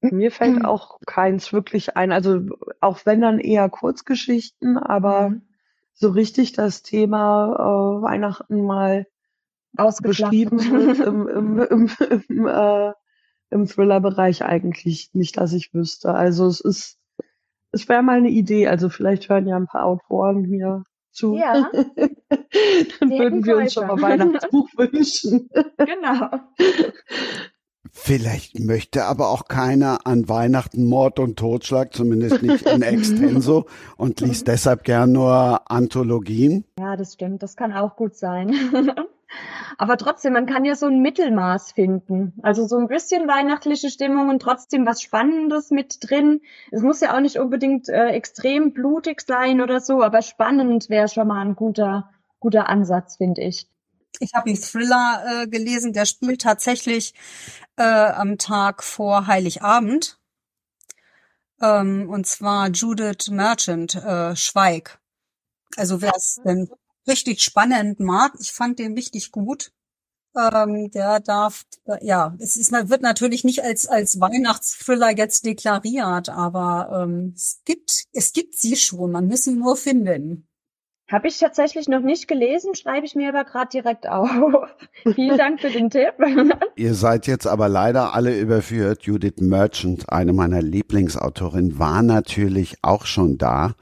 [0.00, 0.64] Mir fällt mhm.
[0.64, 2.10] auch keins wirklich ein.
[2.10, 2.40] Also
[2.80, 5.42] auch wenn dann eher Kurzgeschichten, aber mhm.
[5.94, 9.06] so richtig das Thema äh, Weihnachten mal
[10.02, 11.90] beschrieben wird im, im, im,
[12.28, 12.92] im, äh,
[13.50, 16.14] im Thriller-Bereich eigentlich nicht, dass ich wüsste.
[16.14, 16.98] Also es ist
[17.72, 18.68] es wäre mal eine Idee.
[18.68, 21.36] Also vielleicht hören ja ein paar Autoren hier zu.
[21.36, 21.70] Ja.
[23.00, 25.48] Dann würden wir uns schon mal Weihnachtsbuch wünschen.
[25.78, 26.30] Genau.
[27.90, 33.66] Vielleicht möchte aber auch keiner an Weihnachten Mord und Totschlag, zumindest nicht in extenso,
[33.98, 36.64] und liest deshalb gern nur Anthologien.
[36.78, 37.42] Ja, das stimmt.
[37.42, 38.54] Das kann auch gut sein.
[39.78, 42.34] aber trotzdem, man kann ja so ein Mittelmaß finden.
[42.42, 46.40] Also so ein bisschen weihnachtliche Stimmung und trotzdem was Spannendes mit drin.
[46.70, 51.08] Es muss ja auch nicht unbedingt äh, extrem blutig sein oder so, aber spannend wäre
[51.08, 53.68] schon mal ein guter, guter Ansatz, finde ich.
[54.20, 57.14] Ich habe einen Thriller äh, gelesen, der spielt tatsächlich
[57.76, 60.18] äh, am Tag vor Heiligabend.
[61.60, 64.98] Ähm, und zwar Judith Merchant, äh, Schweig.
[65.76, 66.68] Also wer es denn
[67.06, 69.72] richtig spannend mag, ich fand den richtig gut.
[70.34, 76.30] Ähm, der darf, äh, ja, es ist, wird natürlich nicht als, als Weihnachtsthriller jetzt deklariert,
[76.30, 80.48] aber ähm, es gibt, es gibt sie schon, man muss sie nur finden.
[81.10, 84.30] Habe ich tatsächlich noch nicht gelesen, schreibe ich mir aber gerade direkt auf.
[85.14, 86.14] Vielen Dank für den Tipp.
[86.76, 89.02] Ihr seid jetzt aber leider alle überführt.
[89.02, 93.74] Judith Merchant, eine meiner Lieblingsautorinnen, war natürlich auch schon da.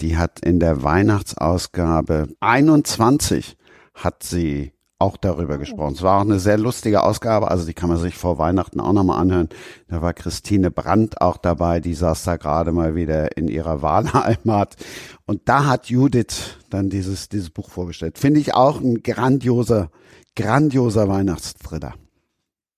[0.00, 3.56] Die hat in der Weihnachtsausgabe 21
[3.94, 5.58] hat sie auch darüber oh.
[5.58, 5.94] gesprochen.
[5.94, 8.92] Es war auch eine sehr lustige Ausgabe, also die kann man sich vor Weihnachten auch
[8.92, 9.48] nochmal anhören.
[9.88, 14.76] Da war Christine Brandt auch dabei, die saß da gerade mal wieder in ihrer Wahlheimat.
[15.26, 18.18] Und da hat Judith dann dieses, dieses Buch vorgestellt.
[18.18, 19.90] Finde ich auch ein grandioser,
[20.34, 21.94] grandioser Weihnachtsthriller.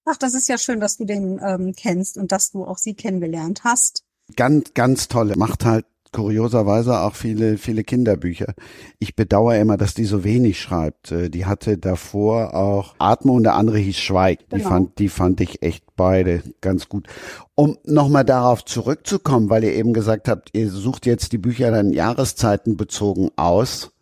[0.04, 2.94] Ach, das ist ja schön, dass du den ähm, kennst und dass du auch sie
[2.94, 4.04] kennengelernt hast.
[4.36, 5.36] Ganz, ganz tolle.
[5.36, 8.54] Macht halt kurioserweise auch viele, viele Kinderbücher.
[8.98, 11.12] Ich bedauere immer, dass die so wenig schreibt.
[11.12, 14.40] Äh, die hatte davor auch Atme und der andere hieß Schweig.
[14.50, 14.68] Die genau.
[14.68, 17.06] fand, die fand ich echt beide ganz gut.
[17.54, 21.92] Um nochmal darauf zurückzukommen, weil ihr eben gesagt habt, ihr sucht jetzt die Bücher dann
[21.92, 23.92] Jahreszeiten bezogen aus.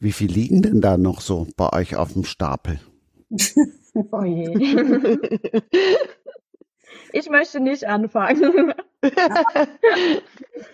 [0.00, 2.78] Wie viel liegen denn da noch so bei euch auf dem Stapel?
[4.12, 4.48] oh je.
[7.12, 8.74] Ich möchte nicht anfangen.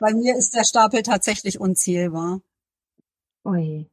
[0.00, 2.40] Bei mir ist der Stapel tatsächlich unzählbar.
[3.44, 3.88] Ui.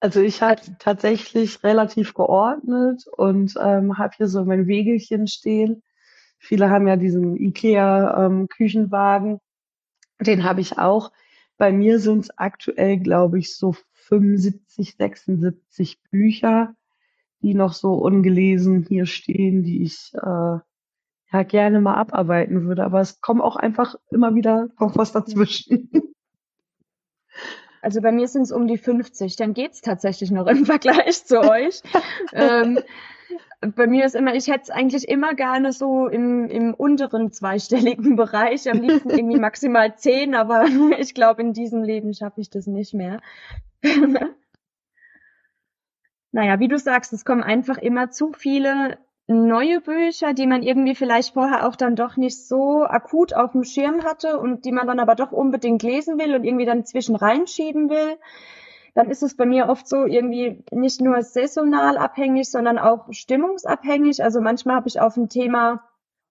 [0.00, 5.82] Also ich habe tatsächlich relativ geordnet und ähm, habe hier so mein Wegelchen stehen.
[6.38, 9.30] Viele haben ja diesen IKEA-Küchenwagen.
[9.30, 9.40] Ähm,
[10.20, 11.10] Den habe ich auch.
[11.56, 16.74] Bei mir sind es aktuell, glaube ich, so 75, 76 Bücher,
[17.40, 20.58] die noch so ungelesen hier stehen, die ich äh,
[21.34, 22.84] ja gerne mal abarbeiten würde.
[22.84, 25.90] Aber es kommt auch einfach immer wieder noch was dazwischen.
[27.82, 29.36] Also bei mir sind es um die 50.
[29.36, 31.82] Dann geht's tatsächlich noch im Vergleich zu euch.
[32.32, 32.78] ähm,
[33.60, 38.16] bei mir ist immer, ich hätte es eigentlich immer gerne so im, im unteren zweistelligen
[38.16, 40.66] Bereich, am liebsten irgendwie maximal zehn, aber
[40.98, 43.20] ich glaube, in diesem Leben schaffe ich das nicht mehr.
[46.30, 50.94] naja, wie du sagst, es kommen einfach immer zu viele neue Bücher, die man irgendwie
[50.94, 54.86] vielleicht vorher auch dann doch nicht so akut auf dem Schirm hatte und die man
[54.86, 58.18] dann aber doch unbedingt lesen will und irgendwie dann zwischen reinschieben will,
[58.94, 64.22] dann ist es bei mir oft so irgendwie nicht nur saisonal abhängig, sondern auch stimmungsabhängig.
[64.22, 65.82] Also manchmal habe ich auf ein Thema,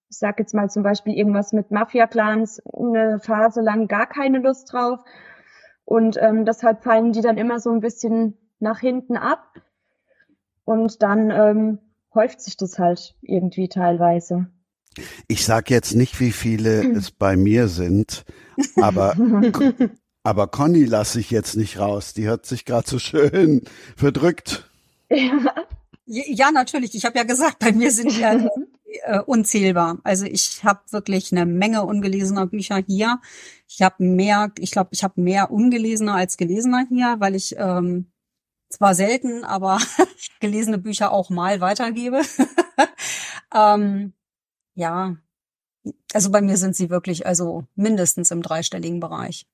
[0.09, 4.71] ich sage jetzt mal zum Beispiel irgendwas mit Mafia-Clans, eine Phase lang gar keine Lust
[4.71, 5.03] drauf.
[5.83, 9.43] Und ähm, deshalb fallen die dann immer so ein bisschen nach hinten ab.
[10.63, 11.79] Und dann ähm,
[12.15, 14.47] häuft sich das halt irgendwie teilweise.
[15.27, 18.25] Ich sag jetzt nicht, wie viele es bei mir sind,
[18.75, 19.15] aber
[20.23, 22.13] aber Conny lasse ich jetzt nicht raus.
[22.13, 23.61] Die hat sich gerade so schön
[23.95, 24.69] verdrückt.
[25.09, 25.53] Ja.
[26.05, 26.95] ja, natürlich.
[26.95, 28.47] Ich habe ja gesagt, bei mir sind ja
[29.03, 29.99] äh, unzählbar.
[30.03, 33.19] Also ich habe wirklich eine Menge ungelesener Bücher hier.
[33.67, 38.07] Ich habe mehr, ich glaube, ich habe mehr ungelesener als gelesener hier, weil ich ähm,
[38.73, 39.79] zwar selten, aber
[40.39, 42.21] gelesene Bücher auch mal weitergebe.
[43.55, 44.13] ähm,
[44.75, 45.15] ja,
[46.13, 49.45] also bei mir sind sie wirklich also mindestens im dreistelligen Bereich.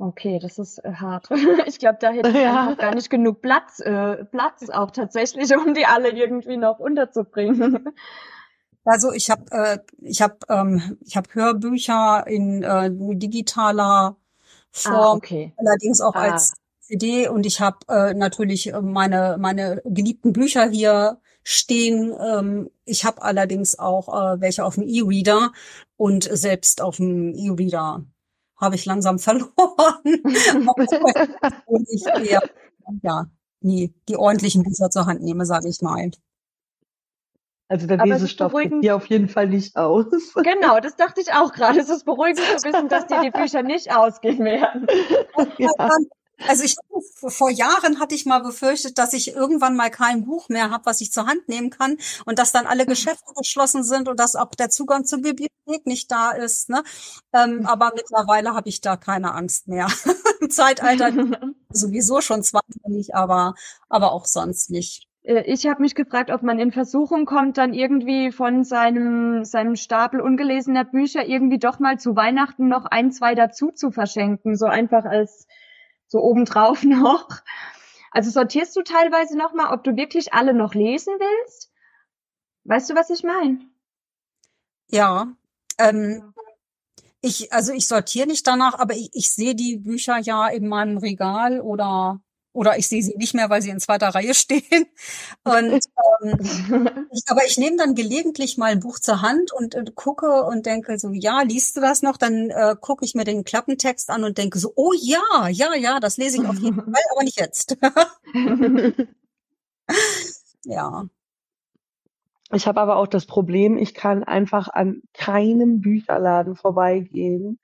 [0.00, 1.28] Okay, das ist äh, hart.
[1.66, 2.62] Ich glaube, da hätte ich ja.
[2.62, 7.94] einfach gar nicht genug Platz, äh, Platz auch tatsächlich, um die alle irgendwie noch unterzubringen.
[8.84, 14.16] Also ich habe äh, ich habe ähm, ich habe Hörbücher in äh, digitaler ah,
[14.72, 15.52] Form, ah, okay.
[15.56, 16.32] allerdings auch ah.
[16.32, 16.54] als
[16.94, 22.14] CD und ich habe äh, natürlich äh, meine meine geliebten Bücher hier stehen.
[22.20, 25.52] Ähm, ich habe allerdings auch äh, welche auf dem E-Reader
[25.96, 28.04] und selbst auf dem E-Reader
[28.56, 29.52] habe ich langsam verloren.
[31.66, 32.42] und ich eher,
[33.02, 33.26] ja
[33.60, 36.10] nie die ordentlichen Bücher zur Hand nehme, sage ich mal.
[37.68, 40.34] Also der Lesestoff geht hier auf jeden Fall nicht aus.
[40.34, 41.80] Genau, das dachte ich auch gerade.
[41.80, 44.86] Es ist beruhigend zu wissen, dass dir die Bücher nicht ausgehen werden.
[45.58, 45.88] Ja.
[46.46, 46.76] Also ich
[47.28, 51.00] vor Jahren hatte ich mal befürchtet, dass ich irgendwann mal kein Buch mehr habe, was
[51.00, 51.96] ich zur Hand nehmen kann
[52.26, 56.10] und dass dann alle Geschäfte geschlossen sind und dass auch der Zugang zur Bibliothek nicht
[56.10, 56.68] da ist.
[56.68, 56.82] Ne?
[57.32, 59.86] Ähm, aber mittlerweile habe ich da keine Angst mehr.
[60.40, 61.12] Im Zeitalter
[61.70, 63.54] sowieso schon zweifelig, aber
[63.88, 65.08] aber auch sonst nicht.
[65.22, 69.76] Äh, ich habe mich gefragt, ob man in Versuchung kommt, dann irgendwie von seinem, seinem
[69.76, 74.56] Stapel ungelesener Bücher irgendwie doch mal zu Weihnachten noch ein, zwei dazu zu verschenken.
[74.56, 75.46] So einfach als
[76.06, 77.28] so obendrauf noch.
[78.10, 81.72] Also sortierst du teilweise noch mal, ob du wirklich alle noch lesen willst?
[82.64, 83.58] Weißt du, was ich meine?
[84.88, 85.34] Ja.
[85.78, 86.32] Ähm,
[87.20, 90.98] ich, also ich sortiere nicht danach, aber ich, ich sehe die Bücher ja in meinem
[90.98, 92.20] Regal oder
[92.54, 94.86] oder ich sehe sie nicht mehr, weil sie in zweiter Reihe stehen.
[95.42, 95.80] Und
[96.22, 100.44] ähm, ich, aber ich nehme dann gelegentlich mal ein Buch zur Hand und äh, gucke
[100.44, 102.16] und denke so, ja, liest du das noch?
[102.16, 106.00] Dann äh, gucke ich mir den Klappentext an und denke so, oh ja, ja, ja,
[106.00, 107.76] das lese ich auf jeden Fall, aber nicht jetzt.
[110.64, 111.04] ja.
[112.52, 117.58] Ich habe aber auch das Problem, ich kann einfach an keinem Bücherladen vorbeigehen.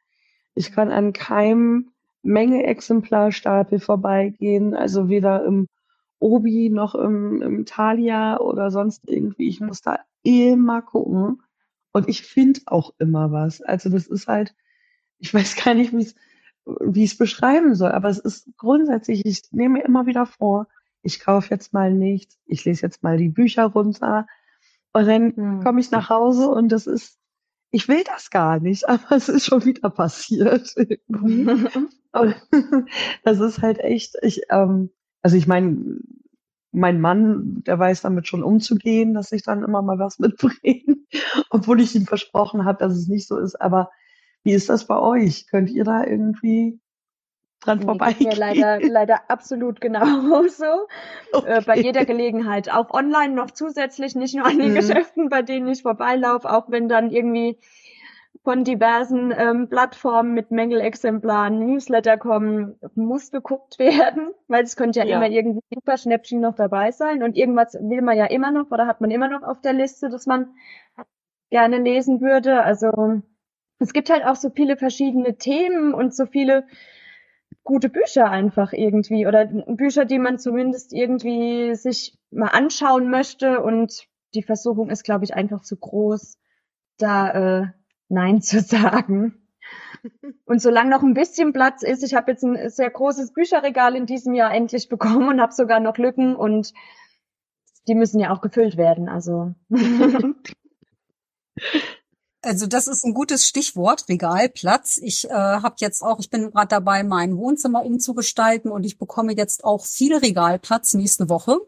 [0.55, 5.69] Ich kann an keinem Menge Exemplarstapel vorbeigehen, also weder im
[6.19, 9.49] Obi noch im, im Thalia oder sonst irgendwie.
[9.49, 11.43] Ich muss da immer gucken
[11.93, 13.63] und ich finde auch immer was.
[13.63, 14.55] Also das ist halt,
[15.19, 16.15] ich weiß gar nicht, wie es
[16.81, 20.67] wie ich es beschreiben soll, aber es ist grundsätzlich, ich nehme mir immer wieder vor,
[21.03, 24.27] ich kaufe jetzt mal nichts, ich lese jetzt mal die Bücher runter
[24.93, 25.65] und dann hm.
[25.65, 27.19] komme ich nach Hause und das ist
[27.71, 30.75] ich will das gar nicht, aber es ist schon wieder passiert.
[33.25, 34.91] das ist halt echt, ich, ähm,
[35.23, 36.01] also ich meine,
[36.73, 40.97] mein Mann, der weiß damit schon umzugehen, dass ich dann immer mal was mitbringe,
[41.51, 43.61] obwohl ich ihm versprochen habe, dass es nicht so ist.
[43.61, 43.91] Aber
[44.45, 45.47] wie ist das bei euch?
[45.49, 46.81] Könnt ihr da irgendwie
[47.61, 48.33] dran vorbeigehen?
[48.33, 50.89] Ja, leider, leider absolut genauso.
[51.33, 51.59] Okay.
[51.59, 52.71] Äh, bei jeder Gelegenheit.
[52.73, 54.77] Auch online noch zusätzlich, nicht nur an den mhm.
[54.77, 57.59] Geschäften, bei denen ich vorbeilaufe, auch wenn dann irgendwie
[58.43, 65.05] von diversen ähm, Plattformen mit Mängelexemplaren Newsletter kommen, muss geguckt werden, weil es könnte ja,
[65.05, 65.17] ja.
[65.17, 68.87] immer irgendwie super Schnäppchen noch dabei sein und irgendwas will man ja immer noch oder
[68.87, 70.55] hat man immer noch auf der Liste, dass man
[71.51, 72.63] gerne lesen würde.
[72.63, 73.21] Also
[73.79, 76.65] es gibt halt auch so viele verschiedene Themen und so viele
[77.71, 84.09] gute Bücher einfach irgendwie oder Bücher, die man zumindest irgendwie sich mal anschauen möchte und
[84.35, 86.37] die Versuchung ist, glaube ich, einfach zu groß,
[86.99, 87.67] da äh,
[88.09, 89.47] Nein zu sagen.
[90.47, 94.05] Und solange noch ein bisschen Platz ist, ich habe jetzt ein sehr großes Bücherregal in
[94.05, 96.73] diesem Jahr endlich bekommen und habe sogar noch Lücken und
[97.87, 99.09] die müssen ja auch gefüllt werden.
[99.09, 99.55] Also
[102.43, 104.99] Also das ist ein gutes Stichwort, Regalplatz.
[105.03, 109.35] Ich äh, habe jetzt auch, ich bin gerade dabei, mein Wohnzimmer umzugestalten und ich bekomme
[109.37, 111.59] jetzt auch viel Regalplatz nächste Woche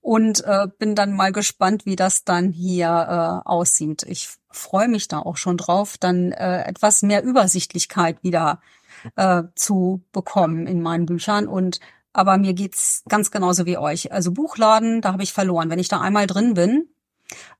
[0.00, 4.04] und äh, bin dann mal gespannt, wie das dann hier äh, aussieht.
[4.04, 8.60] Ich freue mich da auch schon drauf, dann äh, etwas mehr Übersichtlichkeit wieder
[9.16, 11.80] äh, zu bekommen in meinen Büchern und
[12.12, 14.12] aber mir geht's ganz genauso wie euch.
[14.12, 15.68] Also Buchladen, da habe ich verloren.
[15.68, 16.88] Wenn ich da einmal drin bin,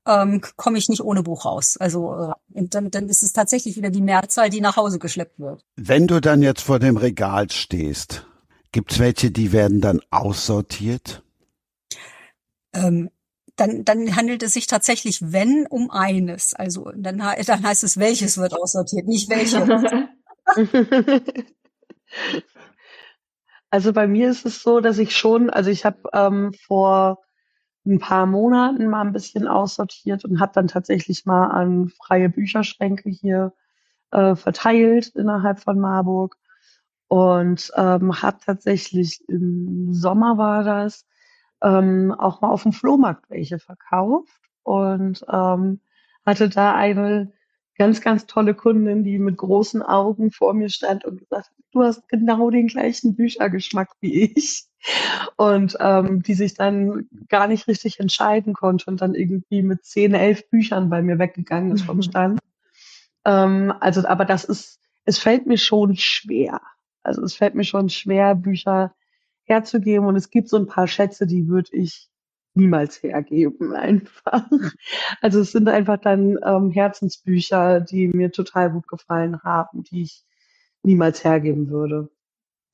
[0.06, 1.76] ähm, komme ich nicht ohne Buch raus.
[1.78, 5.64] Also äh, dann, dann ist es tatsächlich wieder die Mehrzahl, die nach Hause geschleppt wird.
[5.76, 8.26] Wenn du dann jetzt vor dem Regal stehst,
[8.72, 11.22] gibt's welche, die werden dann aussortiert?
[12.72, 13.10] Ähm,
[13.56, 16.54] dann, dann handelt es sich tatsächlich, wenn, um eines.
[16.54, 20.08] Also dann, dann heißt es, welches wird aussortiert, nicht welche.
[23.74, 27.23] Also bei mir ist es so, dass ich schon, also ich habe ähm, vor
[27.86, 33.10] ein paar Monaten mal ein bisschen aussortiert und habe dann tatsächlich mal an freie Bücherschränke
[33.10, 33.52] hier
[34.10, 36.36] äh, verteilt innerhalb von Marburg.
[37.08, 41.06] Und ähm, habe tatsächlich im Sommer war das
[41.62, 45.80] ähm, auch mal auf dem Flohmarkt welche verkauft und ähm,
[46.26, 47.32] hatte da eine
[47.76, 52.08] ganz, ganz tolle Kundin, die mit großen Augen vor mir stand und gesagt, du hast
[52.08, 54.64] genau den gleichen Büchergeschmack wie ich
[55.36, 60.14] und ähm, die sich dann gar nicht richtig entscheiden konnte und dann irgendwie mit zehn,
[60.14, 62.38] elf Büchern bei mir weggegangen ist vom Stand.
[63.24, 66.60] ähm, also, aber das ist, es fällt mir schon schwer.
[67.02, 68.94] Also es fällt mir schon schwer, Bücher
[69.44, 72.08] herzugeben und es gibt so ein paar Schätze, die würde ich
[72.54, 74.48] niemals hergeben einfach.
[75.20, 80.24] Also es sind einfach dann ähm, Herzensbücher, die mir total gut gefallen haben, die ich
[80.82, 82.10] niemals hergeben würde.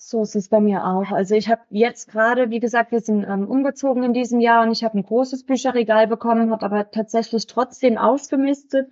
[0.03, 1.11] So ist es bei mir auch.
[1.11, 4.73] Also ich habe jetzt gerade, wie gesagt, wir sind ähm, umgezogen in diesem Jahr und
[4.73, 8.91] ich habe ein großes Bücherregal bekommen, hat aber tatsächlich trotzdem ausgemistet.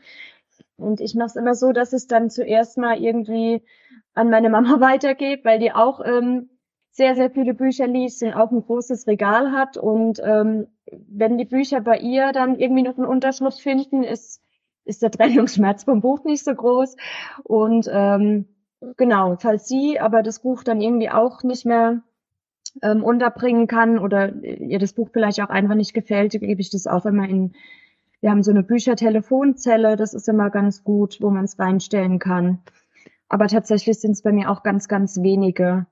[0.76, 3.62] Und ich mache es immer so, dass es dann zuerst mal irgendwie
[4.12, 6.50] an meine Mama weitergebe, weil die auch ähm,
[6.98, 9.76] sehr, sehr viele Bücher liest und auch ein großes Regal hat.
[9.76, 10.66] Und ähm,
[11.08, 14.42] wenn die Bücher bei ihr dann irgendwie noch einen Unterschritt finden, ist,
[14.84, 16.96] ist der Trennungsschmerz vom Buch nicht so groß.
[17.44, 18.46] Und ähm,
[18.96, 22.02] genau, falls sie aber das Buch dann irgendwie auch nicht mehr
[22.82, 26.88] ähm, unterbringen kann oder ihr das Buch vielleicht auch einfach nicht gefällt, gebe ich das
[26.88, 27.54] auch immer in,
[28.20, 32.58] wir haben so eine Büchertelefonzelle, das ist immer ganz gut, wo man es reinstellen kann.
[33.28, 35.86] Aber tatsächlich sind es bei mir auch ganz, ganz wenige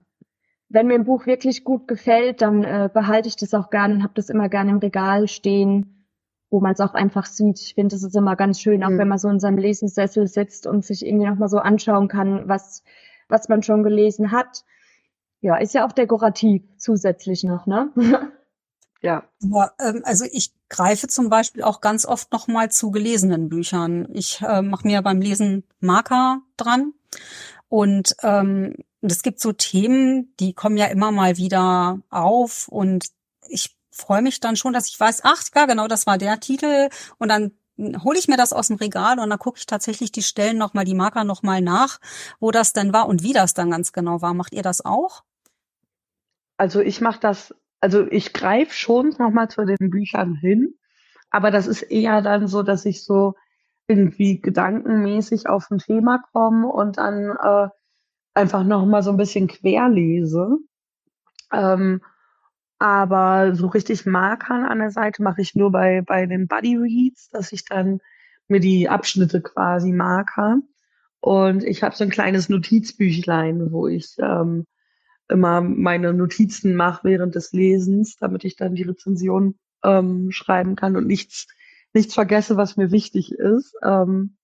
[0.68, 4.02] wenn mir ein Buch wirklich gut gefällt, dann äh, behalte ich das auch gerne und
[4.02, 6.06] habe das immer gerne im Regal stehen,
[6.50, 7.60] wo man es auch einfach sieht.
[7.60, 8.98] Ich finde, das ist immer ganz schön, auch mhm.
[8.98, 12.82] wenn man so in seinem Lesensessel sitzt und sich irgendwie nochmal so anschauen kann, was,
[13.28, 14.64] was man schon gelesen hat.
[15.40, 17.92] Ja, ist ja auch dekorativ zusätzlich noch, ne?
[19.02, 19.24] ja.
[19.44, 24.08] Aber, ähm, also ich greife zum Beispiel auch ganz oft nochmal zu gelesenen Büchern.
[24.12, 26.92] Ich äh, mache mir beim Lesen Marker dran
[27.68, 33.06] und ähm, und es gibt so Themen, die kommen ja immer mal wieder auf und
[33.48, 36.88] ich freue mich dann schon, dass ich weiß, ach ja, genau, das war der Titel
[37.18, 40.22] und dann hole ich mir das aus dem Regal und dann gucke ich tatsächlich die
[40.22, 41.98] Stellen nochmal, die Marker nochmal nach,
[42.40, 44.34] wo das denn war und wie das dann ganz genau war.
[44.34, 45.22] Macht ihr das auch?
[46.56, 50.74] Also ich mache das, also ich greife schon nochmal zu den Büchern hin,
[51.30, 53.34] aber das ist eher dann so, dass ich so
[53.88, 57.68] irgendwie gedankenmäßig auf ein Thema komme und dann äh,
[58.36, 60.58] einfach noch mal so ein bisschen querlese.
[61.52, 62.00] Ähm,
[62.78, 67.30] aber so richtig Markern an der Seite mache ich nur bei, bei den Buddy Reads,
[67.30, 68.00] dass ich dann
[68.48, 70.58] mir die Abschnitte quasi marker.
[71.20, 74.66] Und ich habe so ein kleines Notizbüchlein, wo ich ähm,
[75.28, 80.96] immer meine Notizen mache während des Lesens, damit ich dann die Rezension ähm, schreiben kann
[80.96, 81.46] und nichts,
[81.94, 83.74] nichts vergesse, was mir wichtig ist.
[83.82, 84.36] Ähm,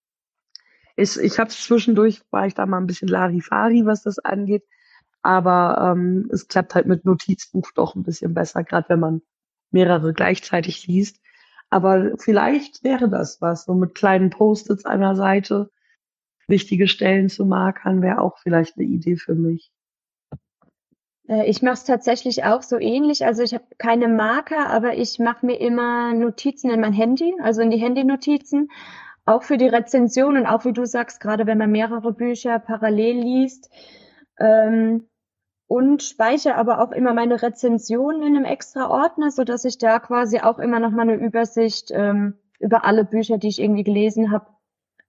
[0.96, 4.64] ich, ich habe zwischendurch, war ich da mal ein bisschen Larifari, was das angeht.
[5.22, 9.22] Aber ähm, es klappt halt mit Notizbuch doch ein bisschen besser, gerade wenn man
[9.70, 11.20] mehrere gleichzeitig liest.
[11.70, 15.70] Aber vielleicht wäre das was, so mit kleinen Post-its an der Seite
[16.48, 19.70] wichtige Stellen zu markern, wäre auch vielleicht eine Idee für mich.
[21.28, 23.24] Äh, ich mache es tatsächlich auch so ähnlich.
[23.24, 27.62] Also ich habe keine Marker, aber ich mache mir immer Notizen in mein Handy, also
[27.62, 28.70] in die Handynotizen
[29.24, 33.18] auch für die Rezension und auch wie du sagst, gerade wenn man mehrere Bücher parallel
[33.18, 33.70] liest.
[34.38, 35.08] Ähm,
[35.68, 40.00] und speichere aber auch immer meine Rezensionen in einem extra Ordner, so dass ich da
[40.00, 44.30] quasi auch immer noch mal eine Übersicht ähm, über alle Bücher, die ich irgendwie gelesen
[44.30, 44.46] habe,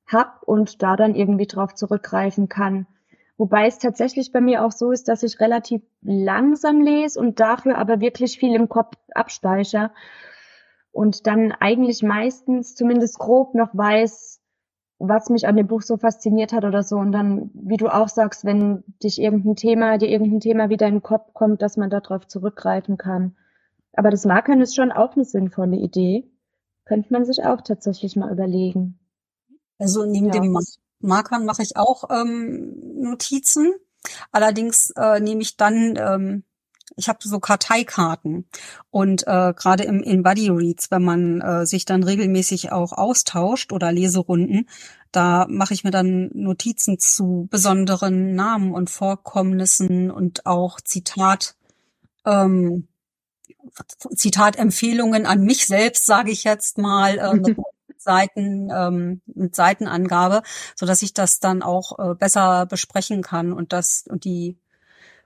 [0.08, 2.88] hab und da dann irgendwie drauf zurückgreifen kann.
[3.38, 7.78] Wobei es tatsächlich bei mir auch so ist, dass ich relativ langsam lese und dafür
[7.78, 9.92] aber wirklich viel im Kopf abspeichere
[10.94, 14.40] und dann eigentlich meistens zumindest grob noch weiß,
[15.00, 16.98] was mich an dem Buch so fasziniert hat oder so.
[16.98, 20.96] Und dann, wie du auch sagst, wenn dich irgendein Thema, dir irgendein Thema wieder in
[20.96, 23.36] den Kopf kommt, dass man darauf zurückgreifen kann.
[23.94, 26.32] Aber das Markern ist schon auch eine sinnvolle Idee.
[26.86, 29.00] Könnte man sich auch tatsächlich mal überlegen.
[29.80, 30.40] Also neben ja.
[30.40, 30.56] dem
[31.00, 33.74] Markern mache ich auch ähm, Notizen.
[34.32, 36.44] Allerdings äh, nehme ich dann ähm,
[36.96, 38.48] ich habe so Karteikarten.
[38.92, 43.72] Und äh, gerade im in Buddy Reads, wenn man äh, sich dann regelmäßig auch austauscht
[43.72, 44.68] oder Leserunden,
[45.12, 51.56] da mache ich mir dann Notizen zu besonderen Namen und Vorkommnissen und auch Zitat
[52.26, 52.88] ähm,
[54.16, 57.58] Zitatempfehlungen an mich selbst, sage ich jetzt mal, äh, mit
[57.98, 60.42] Seiten ähm, mit Seitenangabe,
[60.76, 64.58] so dass ich das dann auch äh, besser besprechen kann und das und die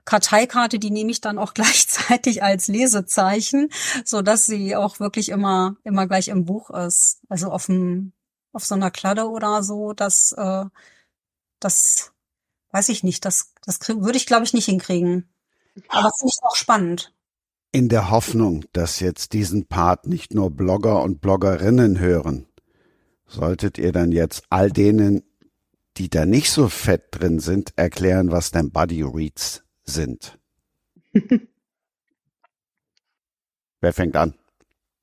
[0.08, 3.68] Karteikarte, die nehme ich dann auch gleichzeitig als Lesezeichen,
[4.06, 7.20] so dass sie auch wirklich immer immer gleich im Buch ist.
[7.28, 8.12] Also auf dem
[8.52, 10.64] auf so einer Kladde oder so, das äh,
[11.60, 12.12] das
[12.70, 15.28] weiß ich nicht, das das würde ich glaube ich nicht hinkriegen.
[15.88, 17.12] Aber finde ich auch spannend.
[17.70, 22.46] In der Hoffnung, dass jetzt diesen Part nicht nur Blogger und Bloggerinnen hören,
[23.26, 25.22] solltet ihr dann jetzt all denen,
[25.98, 30.38] die da nicht so fett drin sind, erklären, was denn Buddy Reads sind.
[33.80, 34.34] Wer fängt an?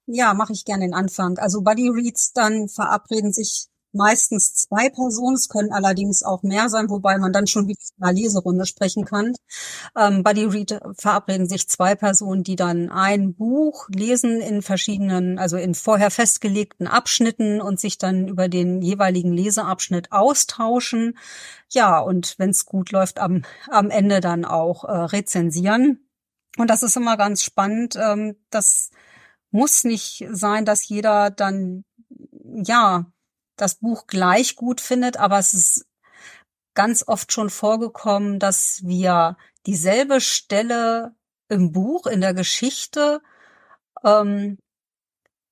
[0.08, 1.38] Ja, mache ich gerne den Anfang.
[1.40, 6.90] Also Buddy Reads, dann verabreden sich meistens zwei Personen, es können allerdings auch mehr sein,
[6.90, 9.34] wobei man dann schon wieder in einer Leserunde sprechen kann.
[9.98, 15.58] Ähm, Buddy Read verabreden sich zwei Personen, die dann ein Buch lesen in verschiedenen, also
[15.58, 21.18] in vorher festgelegten Abschnitten und sich dann über den jeweiligen Leseabschnitt austauschen.
[21.70, 26.00] Ja, und wenn es gut läuft, am, am Ende dann auch äh, rezensieren.
[26.58, 27.96] Und das ist immer ganz spannend.
[27.96, 28.92] Ähm, das
[29.52, 31.86] muss nicht sein, dass jeder dann
[32.44, 33.06] ja
[33.58, 35.86] das Buch gleich gut findet, aber es ist
[36.74, 41.16] ganz oft schon vorgekommen, dass wir dieselbe Stelle
[41.50, 43.22] im Buch, in der Geschichte
[44.04, 44.58] ähm,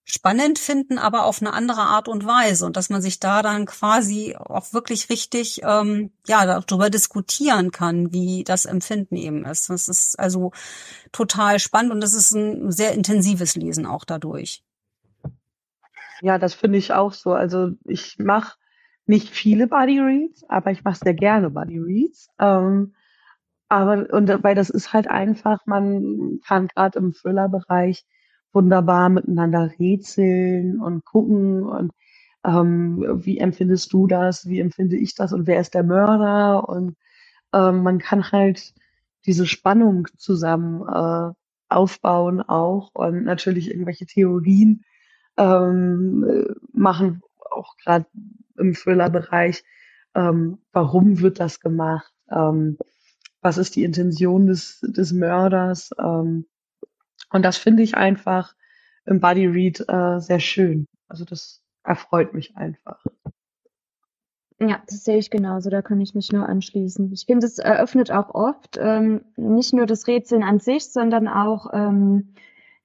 [0.06, 3.66] spannend finden, aber auf eine andere Art und Weise und dass man sich da dann
[3.66, 9.70] quasi auch wirklich richtig ähm, ja darüber diskutieren kann, wie das Empfinden eben ist.
[9.70, 10.52] Das ist also
[11.14, 14.62] total spannend und es ist ein sehr intensives Lesen auch dadurch.
[16.22, 17.34] Ja, das finde ich auch so.
[17.34, 18.58] Also ich mache
[19.06, 22.30] nicht viele Body Reads, aber ich mache sehr gerne Body Reads.
[22.40, 22.94] Ähm,
[23.70, 28.06] aber und weil das ist halt einfach, man kann gerade im Thriller-Bereich
[28.54, 31.92] wunderbar miteinander rätseln und gucken und
[32.46, 36.96] ähm, wie empfindest du das, wie empfinde ich das und wer ist der Mörder und
[37.54, 38.74] ähm, man kann halt
[39.26, 41.34] diese Spannung zusammen äh,
[41.70, 44.84] aufbauen auch und natürlich irgendwelche Theorien
[45.38, 47.22] ähm, machen,
[47.52, 48.06] auch gerade
[48.58, 49.64] im Thriller-Bereich.
[50.16, 52.14] Ähm, warum wird das gemacht?
[52.30, 52.78] Ähm,
[53.42, 55.92] was ist die Intention des, des Mörders?
[56.00, 56.46] Ähm,
[57.32, 58.56] und das finde ich einfach
[59.06, 60.88] im Body Read äh, sehr schön.
[61.08, 63.04] Also das erfreut mich einfach.
[64.60, 67.12] Ja, das sehe ich genauso, da kann ich mich nur anschließen.
[67.12, 71.72] Ich finde, es eröffnet auch oft ähm, nicht nur das Rätseln an sich, sondern auch
[71.74, 72.34] ähm,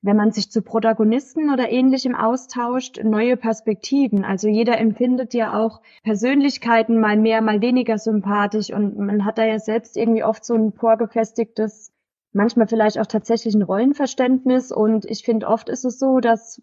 [0.08, 4.24] wenn man sich zu Protagonisten oder ähnlichem austauscht, neue Perspektiven.
[4.24, 9.44] Also jeder empfindet ja auch Persönlichkeiten mal mehr, mal weniger sympathisch und man hat da
[9.44, 11.92] ja selbst irgendwie oft so ein vorgefestigtes,
[12.32, 16.62] manchmal vielleicht auch tatsächlich ein Rollenverständnis und ich finde oft ist es so, dass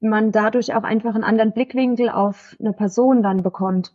[0.00, 3.92] man dadurch auch einfach einen anderen Blickwinkel auf eine Person dann bekommt.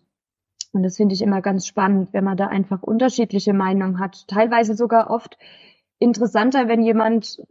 [0.74, 4.28] Und das finde ich immer ganz spannend, wenn man da einfach unterschiedliche Meinungen hat.
[4.28, 5.40] Teilweise sogar oft
[5.98, 7.42] interessanter, wenn jemand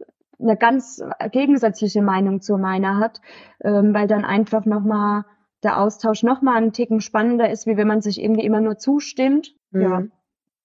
[0.41, 3.21] eine ganz gegensätzliche Meinung zu meiner hat,
[3.63, 5.25] ähm, weil dann einfach nochmal
[5.63, 9.53] der Austausch nochmal einen Ticken spannender ist, wie wenn man sich irgendwie immer nur zustimmt.
[9.71, 9.81] Mhm.
[9.81, 10.03] Ja.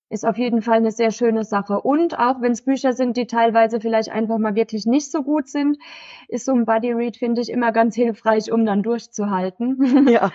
[0.08, 1.80] Ist auf jeden Fall eine sehr schöne Sache.
[1.80, 5.48] Und auch wenn es Bücher sind, die teilweise vielleicht einfach mal wirklich nicht so gut
[5.48, 5.78] sind,
[6.28, 10.06] ist so ein Buddy Read, finde ich, immer ganz hilfreich, um dann durchzuhalten.
[10.08, 10.30] Ja.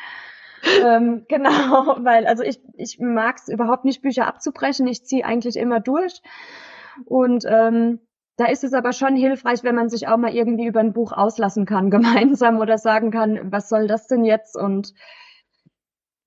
[0.85, 1.49] ähm, genau,
[2.03, 4.85] weil also ich, ich mag es überhaupt nicht, Bücher abzubrechen.
[4.87, 6.21] Ich ziehe eigentlich immer durch.
[7.05, 7.99] Und ähm,
[8.37, 11.11] da ist es aber schon hilfreich, wenn man sich auch mal irgendwie über ein Buch
[11.11, 14.55] auslassen kann, gemeinsam oder sagen kann, was soll das denn jetzt?
[14.55, 14.93] Und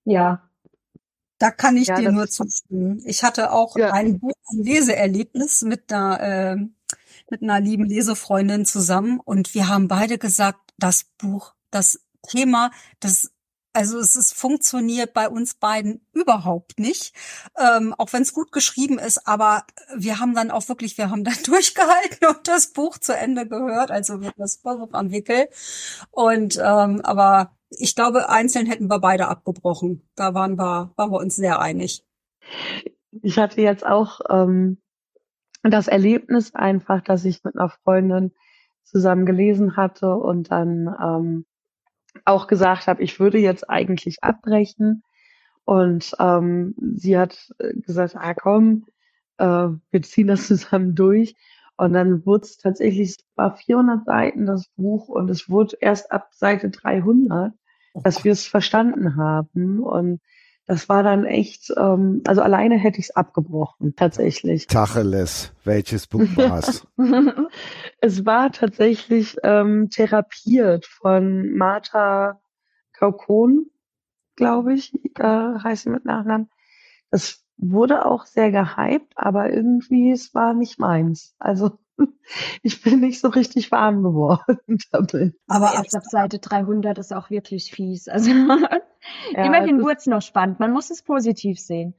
[0.03, 0.49] ja.
[1.37, 3.01] Da kann ich ja, dir nur zustimmen.
[3.05, 3.91] Ich hatte auch ja.
[3.91, 6.55] ein Buch, ein Leseerlebnis mit einer, äh,
[7.29, 13.31] mit einer lieben Lesefreundin zusammen und wir haben beide gesagt, das Buch, das Thema, das
[13.75, 17.13] also es ist, funktioniert bei uns beiden überhaupt nicht,
[17.57, 19.27] ähm, auch wenn es gut geschrieben ist.
[19.27, 19.63] Aber
[19.95, 23.91] wir haben dann auch wirklich, wir haben dann durchgehalten und das Buch zu Ende gehört,
[23.91, 25.49] also wird das Buch am Wickel.
[26.11, 30.07] Und ähm, aber ich glaube, einzeln hätten wir beide abgebrochen.
[30.15, 32.05] Da waren wir, waren wir uns sehr einig.
[33.21, 34.77] Ich hatte jetzt auch ähm,
[35.63, 38.31] das Erlebnis einfach, dass ich mit einer Freundin
[38.83, 41.45] zusammen gelesen hatte und dann ähm,
[42.23, 45.03] auch gesagt habe, ich würde jetzt eigentlich abbrechen.
[45.65, 48.85] Und ähm, sie hat äh, gesagt, ah komm,
[49.37, 51.35] äh, wir ziehen das zusammen durch.
[51.77, 56.11] Und dann wurde es tatsächlich, es war 400 Seiten das Buch und es wurde erst
[56.11, 57.51] ab Seite 300,
[58.03, 59.81] dass wir es verstanden haben.
[59.81, 60.21] Und
[60.67, 64.67] das war dann echt, ähm, also alleine hätte ich es abgebrochen, tatsächlich.
[64.67, 66.87] Tacheles, welches Buch war's?
[68.01, 72.41] es war tatsächlich ähm, therapiert von Martha
[72.93, 73.67] Kaukon,
[74.35, 76.49] glaube ich, äh, heißt sie mit Nachnamen.
[77.11, 81.35] Das wurde auch sehr gehypt, aber irgendwie es war nicht meins.
[81.37, 81.77] Also
[82.63, 84.57] ich bin nicht so richtig warm geworden
[84.91, 85.35] damit.
[85.47, 88.07] Aber ab Seite 300 ist auch wirklich fies.
[88.07, 88.31] Also
[89.31, 90.59] ja, immerhin wurde es noch spannend.
[90.59, 91.95] Man muss es positiv sehen.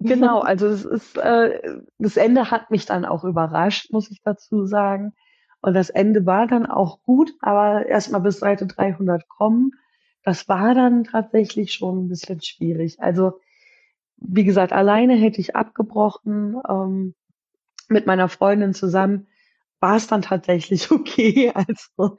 [0.00, 4.66] Genau, also es ist, äh, das Ende hat mich dann auch überrascht, muss ich dazu
[4.66, 5.14] sagen.
[5.60, 9.72] Und das Ende war dann auch gut, aber erstmal bis Seite 300 kommen,
[10.22, 13.00] das war dann tatsächlich schon ein bisschen schwierig.
[13.00, 13.40] Also,
[14.16, 16.60] wie gesagt, alleine hätte ich abgebrochen.
[16.68, 17.14] Ähm,
[17.88, 19.26] mit meiner Freundin zusammen
[19.80, 21.52] war es dann tatsächlich okay.
[21.54, 22.16] Also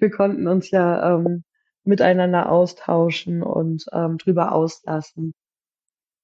[0.00, 1.44] wir konnten uns ja ähm,
[1.84, 5.32] miteinander austauschen und ähm, drüber auslassen.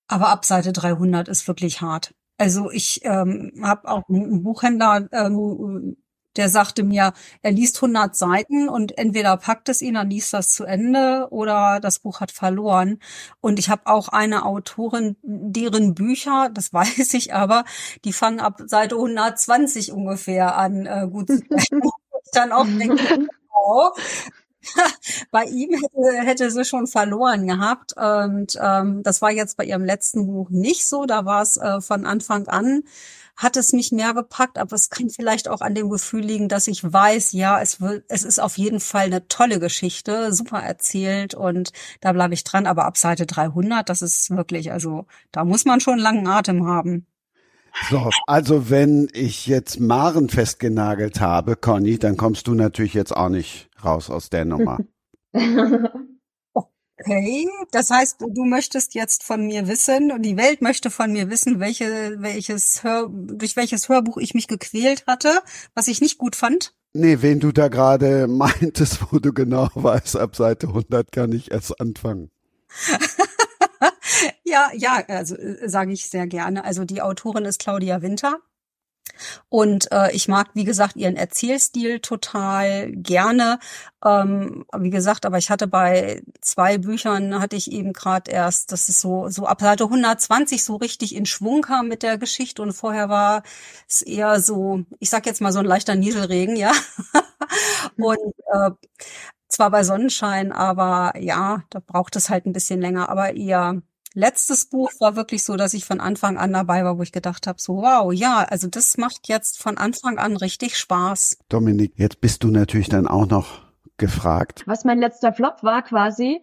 [0.09, 2.15] Aber ab Seite 300 ist wirklich hart.
[2.39, 5.97] Also ich ähm, habe auch einen Buchhändler, ähm,
[6.37, 10.55] der sagte mir, er liest 100 Seiten und entweder packt es ihn, dann liest das
[10.55, 13.01] zu Ende oder das Buch hat verloren.
[13.41, 17.65] Und ich habe auch eine Autorin, deren Bücher, das weiß ich aber,
[18.05, 21.43] die fangen ab Seite 120 ungefähr an, äh, gut zu
[22.33, 23.91] dann auch denke, oh,
[25.31, 27.95] bei ihm hätte, hätte sie schon verloren gehabt.
[27.97, 31.07] Und ähm, das war jetzt bei ihrem letzten Buch nicht so.
[31.07, 32.83] Da war es äh, von Anfang an,
[33.37, 36.69] hat es mich mehr gepackt, aber es kann vielleicht auch an dem Gefühl liegen, dass
[36.69, 41.35] ich weiß, ja, es wird, es ist auf jeden Fall eine tolle Geschichte, super erzählt
[41.35, 42.67] und da bleibe ich dran.
[42.67, 47.07] Aber ab Seite 300, das ist wirklich, also da muss man schon langen Atem haben.
[47.89, 53.29] So, also wenn ich jetzt Maren festgenagelt habe, Conny, dann kommst du natürlich jetzt auch
[53.29, 54.79] nicht raus aus der Nummer.
[57.03, 61.31] Okay, das heißt, du möchtest jetzt von mir wissen und die Welt möchte von mir
[61.31, 65.41] wissen, welche, welches Hör, durch welches Hörbuch ich mich gequält hatte,
[65.75, 66.75] was ich nicht gut fand.
[66.93, 71.51] Nee, wen du da gerade meintest, wo du genau weißt, ab Seite 100 kann ich
[71.51, 72.31] erst anfangen.
[74.45, 76.65] ja, ja, also äh, sage ich sehr gerne.
[76.65, 78.41] Also die Autorin ist Claudia Winter.
[79.49, 83.59] Und äh, ich mag, wie gesagt, ihren Erzählstil total gerne.
[84.05, 88.89] Ähm, wie gesagt, aber ich hatte bei zwei Büchern, hatte ich eben gerade erst, dass
[88.89, 92.73] es so, so ab Seite 120 so richtig in Schwung kam mit der Geschichte und
[92.73, 93.43] vorher war
[93.89, 96.73] es eher so, ich sag jetzt mal so ein leichter Nieselregen, ja.
[97.97, 98.19] und
[98.53, 98.71] äh,
[99.49, 103.83] zwar bei Sonnenschein, aber ja, da braucht es halt ein bisschen länger, aber eher
[104.15, 107.47] letztes Buch war wirklich so, dass ich von Anfang an dabei war, wo ich gedacht
[107.47, 111.39] habe, so wow, ja, also das macht jetzt von Anfang an richtig Spaß.
[111.49, 113.63] Dominik, jetzt bist du natürlich dann auch noch
[113.97, 114.65] gefragt.
[114.67, 116.43] Was mein letzter Flop war quasi.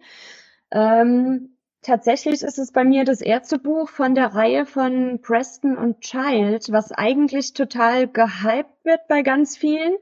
[0.70, 1.50] Ähm,
[1.82, 6.70] tatsächlich ist es bei mir das erste Buch von der Reihe von Preston und Child,
[6.70, 9.94] was eigentlich total gehypt wird bei ganz vielen,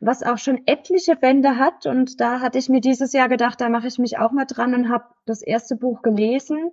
[0.00, 1.86] was auch schon etliche Bände hat.
[1.86, 4.74] Und da hatte ich mir dieses Jahr gedacht, da mache ich mich auch mal dran
[4.74, 6.72] und habe das erste Buch gelesen.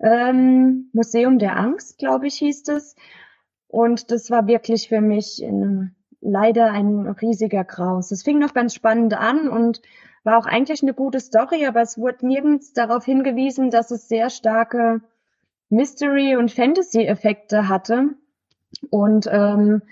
[0.00, 2.96] Ähm, Museum der Angst, glaube ich, hieß es.
[3.68, 8.10] Und das war wirklich für mich in, leider ein riesiger Graus.
[8.10, 9.82] Es fing noch ganz spannend an und
[10.24, 14.30] war auch eigentlich eine gute Story, aber es wurde nirgends darauf hingewiesen, dass es sehr
[14.30, 15.02] starke
[15.68, 18.14] Mystery- und Fantasy-Effekte hatte.
[18.90, 19.82] Und ähm,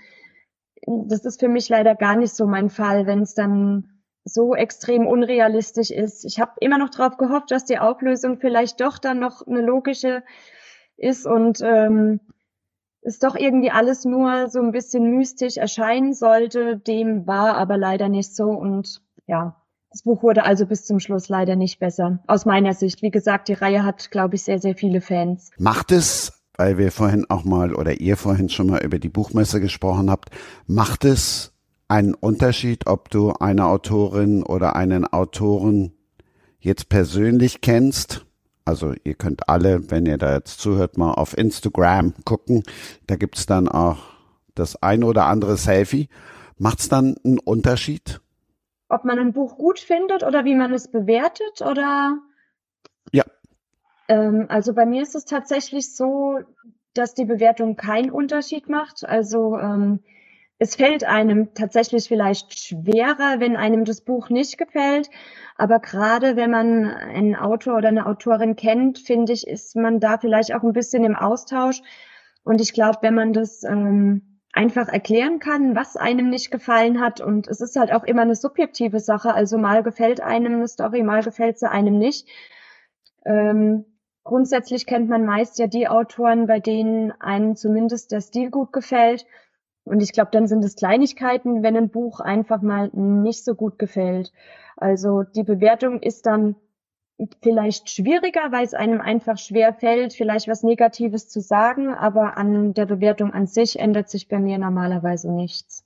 [0.85, 3.92] das ist für mich leider gar nicht so mein Fall, wenn es dann
[4.25, 6.25] so extrem unrealistisch ist.
[6.25, 10.23] Ich habe immer noch darauf gehofft, dass die Auflösung vielleicht doch dann noch eine logische
[10.97, 12.19] ist und ähm,
[13.01, 16.77] es doch irgendwie alles nur so ein bisschen mystisch erscheinen sollte.
[16.77, 19.61] Dem war aber leider nicht so und ja,
[19.91, 22.23] das Buch wurde also bis zum Schluss leider nicht besser.
[22.27, 23.01] Aus meiner Sicht.
[23.01, 25.51] Wie gesagt, die Reihe hat, glaube ich, sehr, sehr viele Fans.
[25.57, 29.59] Macht es, weil wir vorhin auch mal oder ihr vorhin schon mal über die Buchmesse
[29.59, 30.29] gesprochen habt,
[30.65, 31.52] macht es
[31.87, 35.93] einen Unterschied, ob du eine Autorin oder einen Autoren
[36.59, 38.25] jetzt persönlich kennst?
[38.65, 42.63] Also ihr könnt alle, wenn ihr da jetzt zuhört, mal auf Instagram gucken.
[43.07, 43.97] Da gibt's dann auch
[44.55, 46.07] das ein oder andere Selfie.
[46.57, 48.21] Macht's dann einen Unterschied?
[48.87, 52.19] Ob man ein Buch gut findet oder wie man es bewertet oder?
[53.11, 53.23] Ja.
[54.07, 56.39] Ähm, also bei mir ist es tatsächlich so,
[56.93, 59.03] dass die Bewertung keinen Unterschied macht.
[59.03, 59.99] Also ähm,
[60.59, 65.09] es fällt einem tatsächlich vielleicht schwerer, wenn einem das Buch nicht gefällt.
[65.57, 70.17] Aber gerade wenn man einen Autor oder eine Autorin kennt, finde ich, ist man da
[70.17, 71.81] vielleicht auch ein bisschen im Austausch.
[72.43, 77.21] Und ich glaube, wenn man das ähm, einfach erklären kann, was einem nicht gefallen hat,
[77.21, 81.03] und es ist halt auch immer eine subjektive Sache, also mal gefällt einem eine Story,
[81.03, 82.27] mal gefällt sie einem nicht.
[83.25, 83.85] Ähm,
[84.23, 89.25] grundsätzlich kennt man meist ja die Autoren, bei denen einem zumindest der Stil gut gefällt.
[89.85, 93.77] Und ich glaube, dann sind es Kleinigkeiten, wenn ein Buch einfach mal nicht so gut
[93.77, 94.31] gefällt.
[94.77, 96.55] Also die Bewertung ist dann
[97.41, 102.73] vielleicht schwieriger, weil es einem einfach schwer fällt, vielleicht was Negatives zu sagen, aber an
[102.73, 105.85] der Bewertung an sich ändert sich bei mir normalerweise nichts.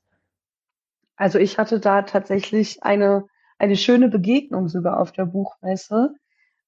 [1.15, 3.25] Also ich hatte da tatsächlich eine,
[3.57, 6.15] eine schöne Begegnung sogar auf der Buchmesse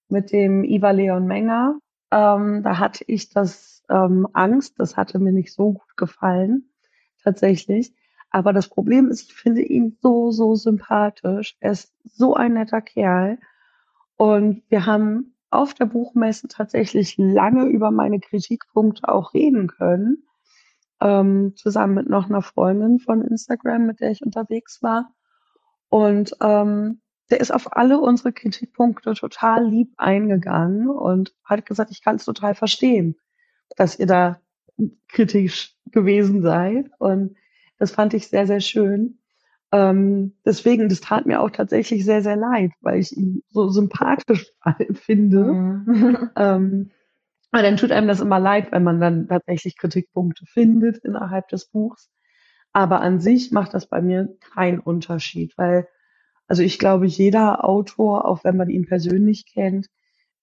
[0.10, 1.80] mit dem Iva Leon Menger.
[2.12, 6.69] Ähm, da hatte ich das ähm, Angst, das hatte mir nicht so gut gefallen
[7.30, 7.94] tatsächlich.
[8.32, 11.56] Aber das Problem ist, ich finde ihn so, so sympathisch.
[11.60, 13.40] Er ist so ein netter Kerl.
[14.18, 20.24] Und wir haben auf der Buchmesse tatsächlich lange über meine Kritikpunkte auch reden können.
[21.02, 25.12] Ähm, zusammen mit noch einer Freundin von Instagram, mit der ich unterwegs war.
[25.90, 27.02] Und ähm,
[27.32, 32.26] der ist auf alle unsere Kritikpunkte total lieb eingegangen und hat gesagt, ich kann es
[32.26, 33.16] total verstehen,
[33.78, 34.42] dass ihr da
[35.08, 36.90] kritisch gewesen seid.
[37.00, 37.36] Und
[37.78, 39.20] das fand ich sehr, sehr schön.
[39.72, 44.52] Ähm, deswegen, das tat mir auch tatsächlich sehr, sehr leid, weil ich ihn so sympathisch
[44.94, 45.44] finde.
[45.44, 46.30] Mhm.
[46.36, 46.92] ähm,
[47.52, 51.66] aber dann tut einem das immer leid, wenn man dann tatsächlich Kritikpunkte findet innerhalb des
[51.66, 52.12] Buchs.
[52.74, 55.88] Aber an sich macht das bei mir keinen Unterschied, weil,
[56.48, 59.88] also ich glaube, jeder Autor, auch wenn man ihn persönlich kennt,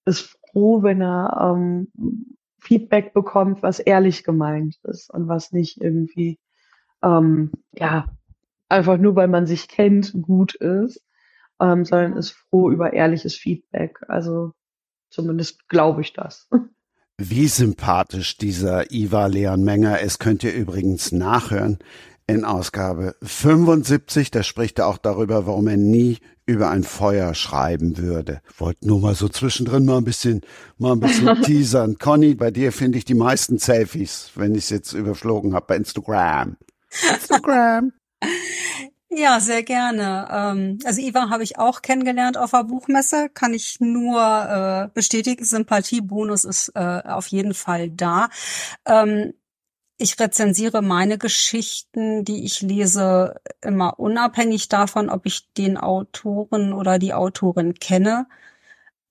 [0.04, 6.38] ist froh, wenn er ähm, Feedback bekommt, was ehrlich gemeint ist und was nicht irgendwie,
[7.02, 8.06] ähm, ja,
[8.68, 11.00] einfach nur, weil man sich kennt, gut ist,
[11.60, 14.00] ähm, sondern ist froh über ehrliches Feedback.
[14.08, 14.52] Also
[15.10, 16.48] zumindest glaube ich das.
[17.18, 21.78] Wie sympathisch dieser Ivar Leon Menger ist, könnt ihr übrigens nachhören
[22.26, 24.30] in Ausgabe 75.
[24.30, 28.40] Da spricht er auch darüber, warum er nie über ein Feuer schreiben würde.
[28.56, 30.42] Wollte nur mal so zwischendrin mal ein bisschen,
[30.78, 31.98] mal ein bisschen teasern.
[31.98, 35.76] Conny, bei dir finde ich die meisten Selfies, wenn ich es jetzt überflogen habe, bei
[35.76, 36.56] Instagram.
[37.12, 37.92] Instagram.
[39.08, 40.28] Ja, sehr gerne.
[40.30, 45.42] Ähm, also Iva habe ich auch kennengelernt auf der Buchmesse, kann ich nur äh, bestätigen.
[45.42, 48.28] Sympathiebonus ist äh, auf jeden Fall da.
[49.98, 56.98] Ich rezensiere meine Geschichten, die ich lese, immer unabhängig davon, ob ich den Autoren oder
[56.98, 58.26] die Autorin kenne.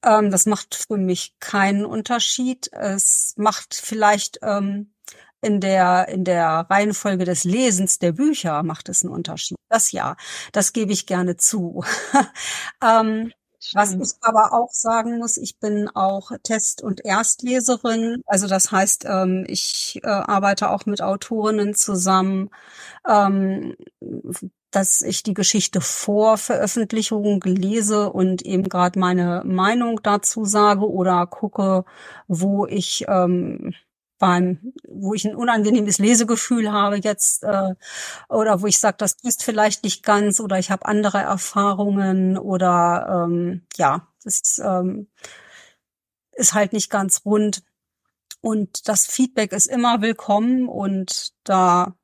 [0.04, 2.70] Ähm, das macht für mich keinen Unterschied.
[2.72, 4.94] Es macht vielleicht ähm,
[5.42, 9.58] in der, in der Reihenfolge des Lesens der Bücher macht es einen Unterschied.
[9.70, 10.16] Das ja,
[10.52, 11.84] das gebe ich gerne zu.
[12.84, 13.32] ähm,
[13.74, 18.22] was ich aber auch sagen muss, ich bin auch Test- und Erstleserin.
[18.26, 22.50] Also das heißt, ähm, ich äh, arbeite auch mit Autorinnen zusammen,
[23.08, 23.76] ähm,
[24.72, 31.26] dass ich die Geschichte vor Veröffentlichung lese und eben gerade meine Meinung dazu sage oder
[31.27, 31.85] gucke,
[32.27, 33.74] wo ich ähm,
[34.18, 37.76] beim, wo ich ein unangenehmes Lesegefühl habe jetzt äh,
[38.30, 43.26] oder wo ich sage, das ist vielleicht nicht ganz oder ich habe andere Erfahrungen oder
[43.27, 45.08] ähm, ja, das ähm,
[46.32, 47.64] ist halt nicht ganz rund.
[48.42, 51.95] Und das Feedback ist immer willkommen und da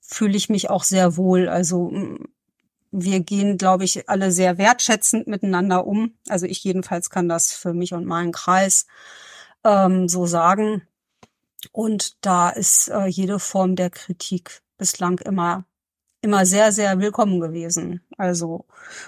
[0.00, 1.48] fühle ich mich auch sehr wohl.
[1.48, 1.92] Also
[2.90, 6.14] wir gehen, glaube ich, alle sehr wertschätzend miteinander um.
[6.28, 8.86] Also ich jedenfalls kann das für mich und meinen Kreis
[9.64, 10.82] ähm, so sagen.
[11.72, 15.64] Und da ist äh, jede Form der Kritik bislang immer
[16.22, 18.02] immer sehr, sehr willkommen gewesen.
[18.18, 18.66] Also,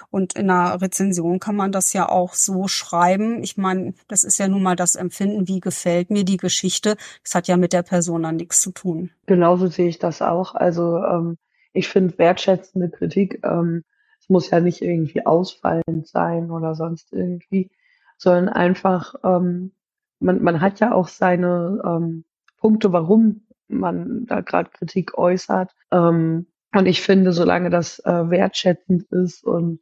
[0.09, 3.43] und in einer Rezension kann man das ja auch so schreiben.
[3.43, 6.95] Ich meine, das ist ja nun mal das Empfinden, wie gefällt mir die Geschichte.
[7.23, 9.11] Das hat ja mit der Person dann nichts zu tun.
[9.27, 10.55] Genauso sehe ich das auch.
[10.55, 11.37] Also, ähm,
[11.73, 13.83] ich finde wertschätzende Kritik, ähm,
[14.19, 17.69] es muss ja nicht irgendwie ausfallend sein oder sonst irgendwie,
[18.17, 19.73] sondern einfach, ähm,
[20.19, 22.23] man, man hat ja auch seine, ähm,
[22.63, 25.75] Punkte, warum man da gerade Kritik äußert.
[25.91, 29.81] Ähm, und ich finde, solange das äh, wertschätzend ist und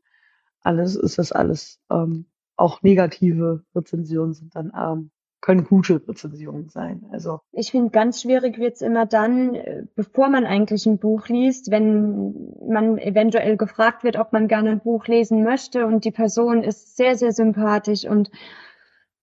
[0.62, 2.26] alles, ist das alles ähm,
[2.58, 5.12] auch negative Rezensionen sind dann ähm,
[5.42, 7.04] können gute Rezensionen sein.
[7.12, 11.72] Also ich finde ganz schwierig wird's immer dann, äh, bevor man eigentlich ein Buch liest,
[11.72, 16.64] wenn man eventuell gefragt wird, ob man gerne ein Buch lesen möchte und die Person
[16.64, 18.32] ist sehr sehr sympathisch und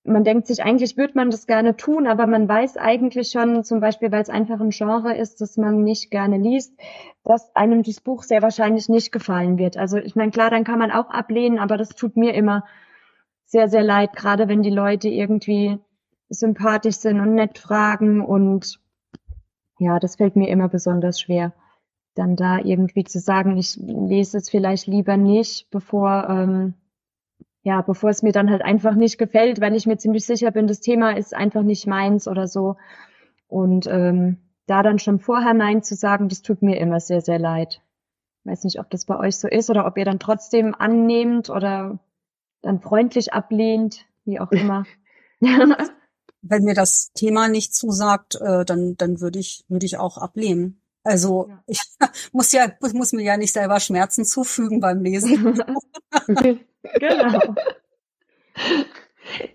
[0.05, 3.81] man denkt sich, eigentlich würde man das gerne tun, aber man weiß eigentlich schon, zum
[3.81, 6.79] Beispiel, weil es einfach ein Genre ist, das man nicht gerne liest,
[7.25, 9.77] dass einem dieses Buch sehr wahrscheinlich nicht gefallen wird.
[9.77, 12.65] Also ich meine, klar, dann kann man auch ablehnen, aber das tut mir immer
[13.45, 15.79] sehr, sehr leid, gerade wenn die Leute irgendwie
[16.29, 18.81] sympathisch sind und nett fragen und
[19.79, 21.53] ja, das fällt mir immer besonders schwer,
[22.15, 26.75] dann da irgendwie zu sagen, ich lese es vielleicht lieber nicht, bevor ähm,
[27.69, 30.67] ja, bevor es mir dann halt einfach nicht gefällt, weil ich mir ziemlich sicher bin,
[30.67, 32.77] das Thema ist einfach nicht meins oder so.
[33.47, 37.39] Und ähm, da dann schon vorher Nein zu sagen, das tut mir immer sehr, sehr
[37.39, 37.83] leid.
[38.41, 41.51] Ich weiß nicht, ob das bei euch so ist oder ob ihr dann trotzdem annehmt
[41.51, 41.99] oder
[42.63, 44.87] dann freundlich ablehnt, wie auch immer.
[46.41, 50.81] Wenn mir das Thema nicht zusagt, äh, dann, dann würde ich, würde ich auch ablehnen.
[51.05, 51.63] Also ja.
[51.67, 51.83] ich
[52.33, 55.63] muss ja, muss mir ja nicht selber Schmerzen zufügen beim Lesen.
[56.99, 57.55] Genau.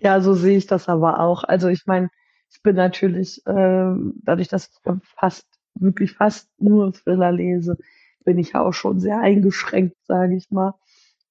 [0.00, 1.44] Ja, so sehe ich das aber auch.
[1.44, 2.08] Also ich meine,
[2.50, 7.76] ich bin natürlich, äh, dadurch, dass ich fast, wirklich fast nur Thriller lese,
[8.24, 10.74] bin ich ja auch schon sehr eingeschränkt, sage ich mal.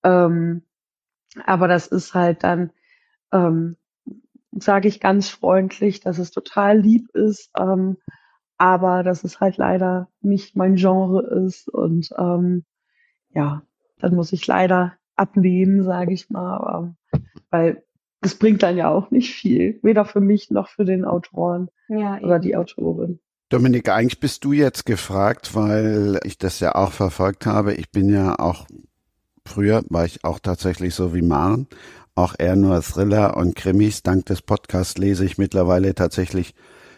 [0.03, 0.63] Ähm,
[1.45, 2.71] aber das ist halt dann,
[3.31, 3.77] ähm,
[4.51, 7.97] sage ich ganz freundlich, dass es total lieb ist, ähm,
[8.57, 12.65] aber dass es halt leider nicht mein Genre ist und ähm,
[13.33, 13.63] ja,
[13.99, 16.95] dann muss ich leider abnehmen, sage ich mal,
[17.49, 17.83] weil
[18.21, 22.19] das bringt dann ja auch nicht viel, weder für mich noch für den Autoren ja,
[22.19, 23.19] oder die Autorin.
[23.49, 27.73] Dominik, eigentlich bist du jetzt gefragt, weil ich das ja auch verfolgt habe.
[27.73, 28.65] Ich bin ja auch
[29.45, 31.67] früher war ich auch tatsächlich so wie Maren,
[32.15, 34.03] auch eher nur Thriller und Krimis.
[34.03, 36.53] Dank des Podcasts lese ich mittlerweile tatsächlich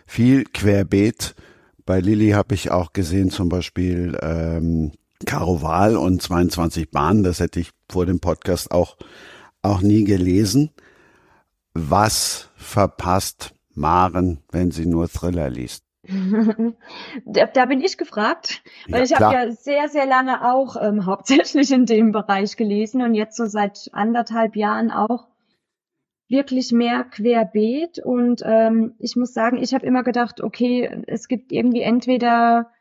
[0.05, 1.35] viel querbeet.
[1.85, 4.91] Bei Lilly habe ich auch gesehen zum Beispiel ähm,
[5.25, 7.23] Caro Wahl und 22 Bahnen.
[7.23, 8.97] Das hätte ich vor dem Podcast auch,
[9.61, 10.71] auch nie gelesen.
[11.73, 15.83] Was verpasst Maren, wenn sie nur Thriller liest?
[17.25, 21.05] da, da, bin ich gefragt, weil ja, ich habe ja sehr, sehr lange auch ähm,
[21.05, 25.27] hauptsächlich in dem Bereich gelesen und jetzt so seit anderthalb Jahren auch
[26.27, 27.99] wirklich mehr querbeet.
[27.99, 32.71] Und ähm, ich muss sagen, ich habe immer gedacht, okay, es gibt irgendwie entweder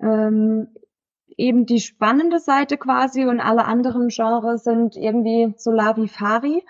[0.00, 0.68] ähm,
[1.38, 6.64] eben die spannende Seite quasi und alle anderen Genres sind irgendwie so Lavi-Fari.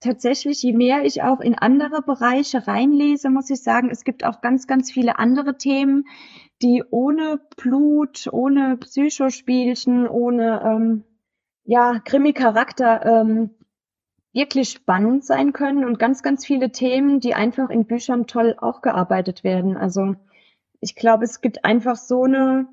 [0.00, 4.40] Tatsächlich, je mehr ich auch in andere Bereiche reinlese, muss ich sagen, es gibt auch
[4.40, 6.04] ganz, ganz viele andere Themen,
[6.62, 11.04] die ohne Blut, ohne Psychospielchen, ohne ähm,
[11.64, 13.50] ja, Krimi-Charakter ähm,
[14.32, 19.44] wirklich spannend sein können und ganz, ganz viele Themen, die einfach in Büchern toll aufgearbeitet
[19.44, 19.76] werden.
[19.78, 20.14] Also
[20.80, 22.68] ich glaube, es gibt einfach so eine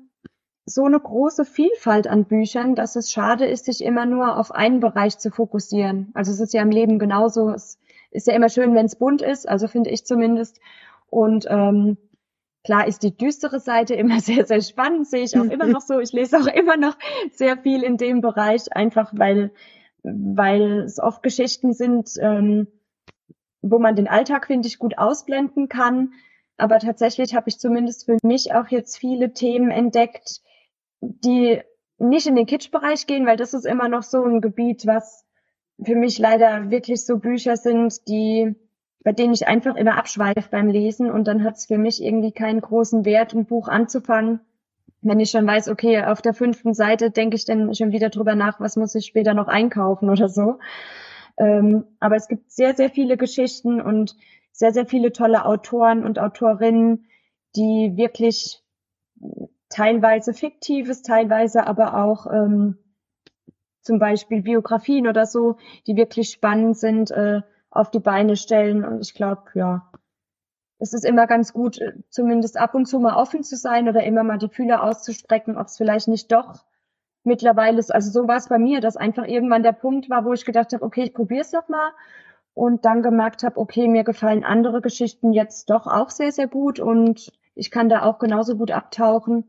[0.66, 4.80] so eine große Vielfalt an Büchern, dass es schade ist, sich immer nur auf einen
[4.80, 6.10] Bereich zu fokussieren.
[6.14, 7.50] Also es ist ja im Leben genauso.
[7.50, 7.78] Es
[8.10, 10.60] ist ja immer schön, wenn es bunt ist, also finde ich zumindest.
[11.10, 11.98] Und ähm,
[12.64, 16.00] klar ist die düstere Seite immer sehr, sehr spannend, sehe ich auch immer noch so.
[16.00, 16.96] Ich lese auch immer noch
[17.32, 19.52] sehr viel in dem Bereich, einfach weil,
[20.02, 22.68] weil es oft Geschichten sind, ähm,
[23.60, 26.12] wo man den Alltag, finde ich, gut ausblenden kann.
[26.56, 30.40] Aber tatsächlich habe ich zumindest für mich auch jetzt viele Themen entdeckt,
[31.24, 31.60] die
[31.98, 35.24] nicht in den Kitsch-Bereich gehen, weil das ist immer noch so ein Gebiet, was
[35.82, 38.54] für mich leider wirklich so Bücher sind, die
[39.04, 42.32] bei denen ich einfach immer abschweife beim Lesen und dann hat es für mich irgendwie
[42.32, 44.40] keinen großen Wert, ein Buch anzufangen,
[45.02, 48.34] wenn ich schon weiß, okay, auf der fünften Seite denke ich dann schon wieder drüber
[48.34, 50.58] nach, was muss ich später noch einkaufen oder so.
[51.36, 54.16] Ähm, aber es gibt sehr, sehr viele Geschichten und
[54.52, 57.04] sehr, sehr viele tolle Autoren und Autorinnen,
[57.56, 58.62] die wirklich
[59.74, 62.78] teilweise fiktives, teilweise aber auch ähm,
[63.80, 68.84] zum Beispiel Biografien oder so, die wirklich spannend sind, äh, auf die Beine stellen.
[68.84, 69.90] Und ich glaube, ja,
[70.78, 74.04] es ist immer ganz gut, äh, zumindest ab und zu mal offen zu sein oder
[74.04, 76.64] immer mal die Fühler auszustrecken, ob es vielleicht nicht doch
[77.24, 77.92] mittlerweile ist.
[77.92, 80.72] Also so war es bei mir, dass einfach irgendwann der Punkt war, wo ich gedacht
[80.72, 81.90] habe, okay, ich probiere es doch mal
[82.54, 86.78] und dann gemerkt habe, okay, mir gefallen andere Geschichten jetzt doch auch sehr, sehr gut
[86.78, 89.48] und ich kann da auch genauso gut abtauchen.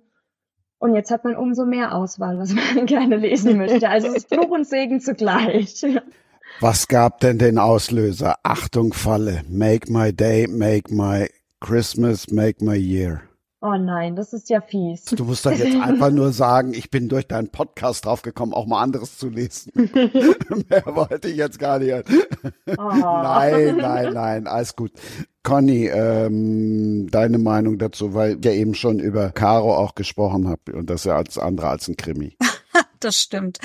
[0.86, 3.90] Und jetzt hat man umso mehr Auswahl, was man gerne lesen möchte.
[3.90, 5.84] Also es ist Fluch und Segen zugleich.
[6.60, 8.36] Was gab denn den Auslöser?
[8.44, 9.42] Achtung, Falle.
[9.50, 11.28] Make my day, make my
[11.60, 13.24] Christmas, make my year.
[13.62, 15.06] Oh nein, das ist ja fies.
[15.06, 18.84] Du musst dann jetzt einfach nur sagen, ich bin durch deinen Podcast draufgekommen, auch mal
[18.84, 19.72] anderes zu lesen.
[20.70, 22.06] Mehr wollte ich jetzt gar nicht.
[22.78, 22.92] Oh.
[22.92, 24.92] Nein, nein, nein, alles gut.
[25.46, 30.74] Conny, ähm, deine Meinung dazu, weil ich ja eben schon über Caro auch gesprochen habe
[30.74, 32.36] und das ist ja als andere als ein Krimi.
[33.00, 33.60] das stimmt.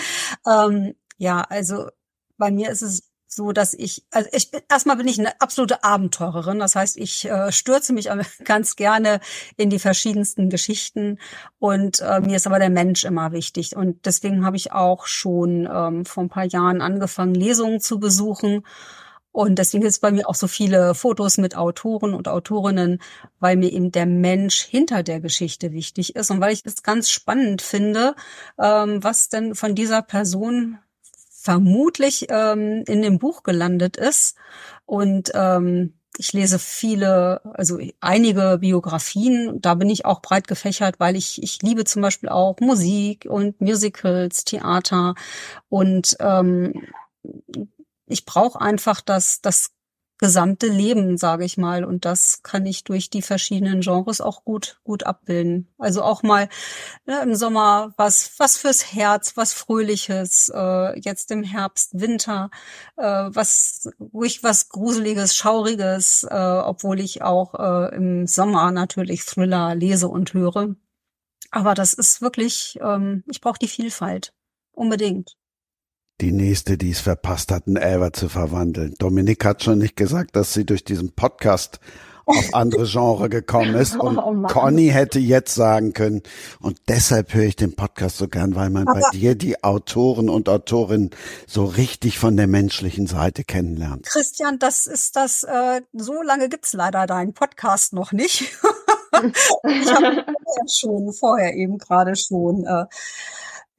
[0.47, 1.89] Ähm, ja, also
[2.37, 5.85] bei mir ist es so dass ich, also ich bin, erstmal bin ich eine absolute
[5.85, 6.59] Abenteurerin.
[6.59, 8.09] Das heißt, ich äh, stürze mich
[8.45, 9.21] ganz gerne
[9.57, 11.19] in die verschiedensten Geschichten
[11.61, 13.77] und äh, mir ist aber der Mensch immer wichtig.
[13.77, 18.65] Und deswegen habe ich auch schon ähm, vor ein paar Jahren angefangen, Lesungen zu besuchen.
[19.33, 23.01] Und deswegen ist bei mir auch so viele Fotos mit Autoren und Autorinnen,
[23.39, 27.11] weil mir eben der Mensch hinter der Geschichte wichtig ist und weil ich es ganz
[27.11, 28.15] spannend finde,
[28.59, 30.79] ähm, was denn von dieser Person
[31.31, 34.37] vermutlich ähm, in dem Buch gelandet ist.
[34.85, 39.61] Und ähm, ich lese viele, also einige Biografien.
[39.63, 43.59] Da bin ich auch breit gefächert, weil ich, ich liebe zum Beispiel auch Musik und
[43.61, 45.15] Musicals, Theater.
[45.71, 46.83] Und ähm,
[48.11, 49.71] ich brauche einfach das, das
[50.21, 51.83] gesamte Leben, sage ich mal.
[51.83, 55.73] Und das kann ich durch die verschiedenen Genres auch gut, gut abbilden.
[55.79, 56.51] Also auch mal
[57.07, 62.51] ne, im Sommer was, was fürs Herz, was Fröhliches, äh, jetzt im Herbst, Winter,
[62.99, 69.75] äh, was ruhig was Gruseliges, Schauriges, äh, obwohl ich auch äh, im Sommer natürlich Thriller
[69.75, 70.75] lese und höre.
[71.51, 74.35] Aber das ist wirklich, ähm, ich brauche die Vielfalt.
[74.73, 75.40] Unbedingt
[76.21, 78.95] die nächste, die es verpasst hat, einen Elver zu verwandeln.
[78.99, 81.81] Dominik hat schon nicht gesagt, dass sie durch diesen Podcast
[82.27, 83.97] auf andere Genre gekommen ist.
[83.99, 86.23] Und oh, Conny hätte jetzt sagen können,
[86.61, 90.29] und deshalb höre ich den Podcast so gern, weil man Aber bei dir die Autoren
[90.29, 91.11] und Autorinnen
[91.47, 94.07] so richtig von der menschlichen Seite kennenlernt.
[94.07, 98.43] Christian, das ist das, äh, so lange gibt's leider deinen Podcast noch nicht.
[99.13, 100.25] ich habe
[100.69, 102.85] schon vorher eben gerade schon äh,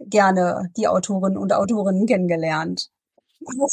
[0.08, 2.90] gerne die Autorinnen und Autorinnen kennengelernt.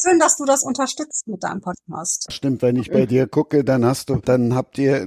[0.01, 2.33] Schön, dass du das unterstützt mit deinem Podcast.
[2.33, 5.07] Stimmt, wenn ich bei dir gucke, dann hast du, dann habt ihr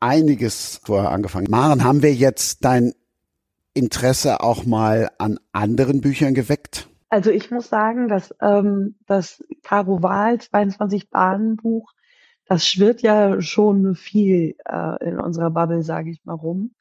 [0.00, 1.48] einiges vorher angefangen.
[1.50, 2.94] Maren, haben wir jetzt dein
[3.74, 6.88] Interesse auch mal an anderen Büchern geweckt?
[7.10, 11.92] Also ich muss sagen, dass ähm, das Caro Wahl 22 Bahnen Buch,
[12.46, 16.74] das schwirrt ja schon viel äh, in unserer Bubble, sage ich mal rum.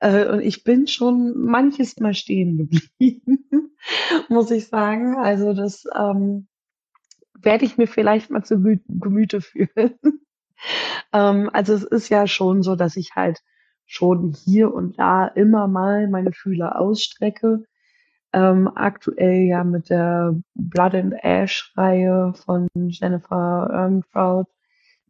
[0.00, 3.76] Äh, und ich bin schon manches Mal stehen geblieben,
[4.28, 5.16] muss ich sagen.
[5.16, 6.46] Also das ähm,
[7.34, 9.94] werde ich mir vielleicht mal zu Gemüte führen.
[11.12, 13.40] ähm, also es ist ja schon so, dass ich halt
[13.86, 17.64] schon hier und da immer mal meine Fühler ausstrecke.
[18.34, 24.48] Ähm, aktuell ja mit der Blood and Ash Reihe von Jennifer Ermtraut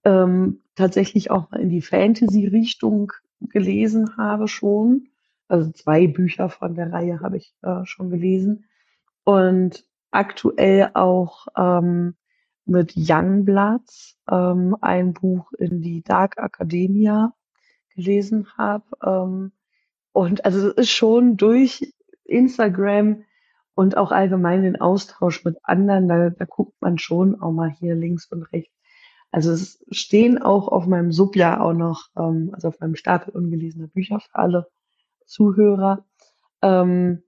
[0.05, 5.08] ähm, tatsächlich auch mal in die Fantasy Richtung gelesen habe schon.
[5.49, 8.67] Also zwei Bücher von der Reihe habe ich äh, schon gelesen.
[9.25, 12.15] Und aktuell auch ähm,
[12.65, 17.33] mit Youngbloods ähm, ein Buch in die Dark Academia
[17.94, 18.84] gelesen habe.
[19.05, 19.52] Ähm,
[20.12, 21.92] und also es ist schon durch
[22.25, 23.25] Instagram
[23.75, 27.94] und auch allgemein den Austausch mit anderen, da, da guckt man schon auch mal hier
[27.94, 28.77] links und rechts.
[29.31, 33.89] Also es stehen auch auf meinem Subja auch noch, ähm, also auf meinem Stapel ungelesener
[33.89, 34.68] Bücher für alle
[35.26, 36.05] Zuhörer,
[36.62, 37.23] ähm,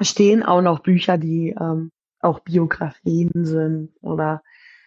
[0.00, 4.42] stehen auch noch Bücher, die ähm, auch Biografien sind oder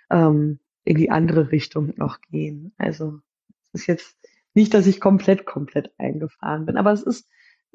[0.10, 2.74] ähm, in die andere Richtung noch gehen.
[2.78, 3.20] Also
[3.74, 4.18] es ist jetzt
[4.54, 7.28] nicht, dass ich komplett, komplett eingefahren bin, aber es ist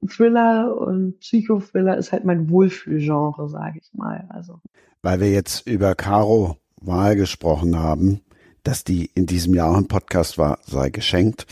[0.06, 4.28] Thriller und Psychothriller ist halt mein Wohlfühlgenre, sage ich mal.
[4.30, 4.60] Also
[5.02, 8.20] weil wir jetzt über Caro Wahl gesprochen haben,
[8.68, 11.46] dass die in diesem Jahr auch im Podcast war, sei geschenkt.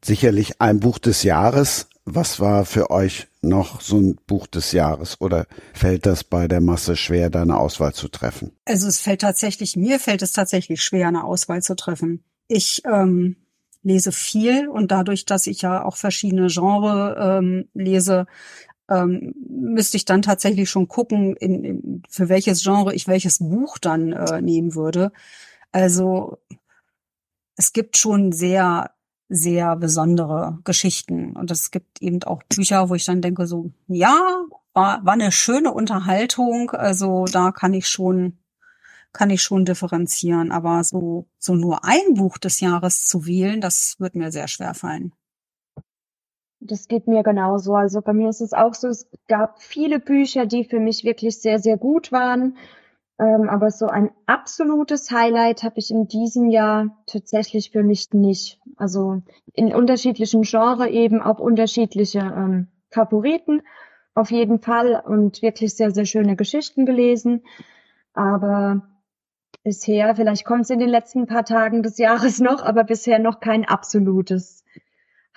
[0.00, 5.20] Sicherlich ein Buch des Jahres, was war für euch noch so ein Buch des Jahres
[5.20, 8.52] oder fällt das bei der Masse schwer, da Auswahl zu treffen?
[8.64, 12.22] Also es fällt tatsächlich, mir fällt es tatsächlich schwer, eine Auswahl zu treffen.
[12.46, 13.34] Ich ähm,
[13.82, 18.26] lese viel und dadurch, dass ich ja auch verschiedene Genre ähm, lese,
[18.88, 23.78] ähm, müsste ich dann tatsächlich schon gucken, in, in, für welches Genre ich welches Buch
[23.78, 25.10] dann äh, nehmen würde.
[25.72, 26.38] Also
[27.56, 28.90] es gibt schon sehr
[29.32, 31.34] sehr besondere Geschichten.
[31.34, 34.44] Und es gibt eben auch Bücher, wo ich dann denke, so, ja,
[34.74, 36.70] war, war eine schöne Unterhaltung.
[36.70, 38.38] Also da kann ich schon,
[39.12, 40.52] kann ich schon differenzieren.
[40.52, 44.74] Aber so, so nur ein Buch des Jahres zu wählen, das wird mir sehr schwer
[44.74, 45.12] fallen.
[46.60, 47.74] Das geht mir genauso.
[47.74, 51.40] Also bei mir ist es auch so, es gab viele Bücher, die für mich wirklich
[51.40, 52.58] sehr, sehr gut waren.
[53.18, 58.60] Ähm, aber so ein absolutes Highlight habe ich in diesem Jahr tatsächlich für mich nicht.
[58.76, 63.62] Also in unterschiedlichen Genres eben auch unterschiedliche ähm, Favoriten
[64.14, 67.42] auf jeden Fall und wirklich sehr, sehr schöne Geschichten gelesen.
[68.14, 68.82] Aber
[69.62, 73.40] bisher, vielleicht kommt es in den letzten paar Tagen des Jahres noch, aber bisher noch
[73.40, 74.61] kein absolutes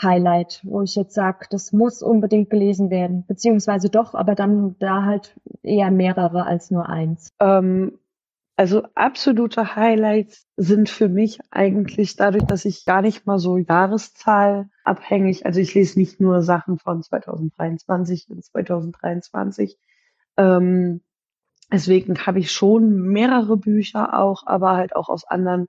[0.02, 3.26] Highlight, wo ich jetzt sage, das muss unbedingt gelesen werden.
[3.28, 7.30] Beziehungsweise doch, aber dann da halt eher mehrere als nur eins.
[7.40, 7.98] Ähm,
[8.58, 14.70] also absolute Highlights sind für mich eigentlich dadurch, dass ich gar nicht mal so Jahreszahl
[14.86, 19.78] abhängig, also ich lese nicht nur Sachen von 2023 und 2023.
[20.38, 21.02] Ähm,
[21.72, 25.68] deswegen habe ich schon mehrere Bücher auch, aber halt auch aus anderen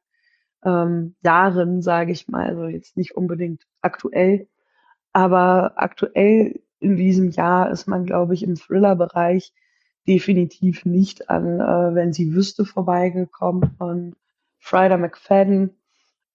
[0.66, 4.48] ähm, Jahren, sage ich mal, also jetzt nicht unbedingt aktuell,
[5.12, 9.52] aber aktuell in diesem Jahr ist man, glaube ich, im Thriller-Bereich
[10.06, 14.16] definitiv nicht an äh, Wenn sie wüsste vorbeigekommen von
[14.58, 15.78] Frieda McFadden.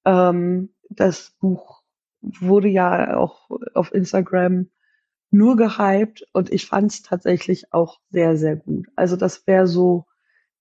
[0.06, 1.82] Ähm, das Buch
[2.22, 4.70] wurde ja auch auf Instagram
[5.30, 8.88] nur gehypt und ich fand es tatsächlich auch sehr, sehr gut.
[8.96, 10.06] Also das wäre so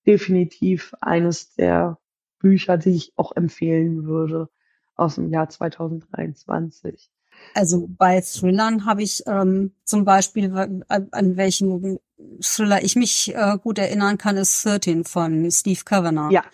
[0.06, 1.99] definitiv eines der
[2.40, 4.48] Bücher, die ich auch empfehlen würde
[4.96, 7.10] aus dem Jahr 2023.
[7.54, 10.52] Also bei Thrillern habe ich ähm, zum Beispiel,
[10.88, 11.98] an, welchen
[12.42, 16.32] Thriller ich mich äh, gut erinnern kann, ist 13 von Steve Kavanagh.
[16.32, 16.44] Ja,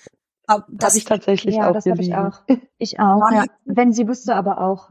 [0.68, 2.42] das habe ich tatsächlich ja, auch das habe ich auch.
[2.78, 3.44] Ich auch, ja.
[3.64, 4.90] Wenn sie wüsste aber auch.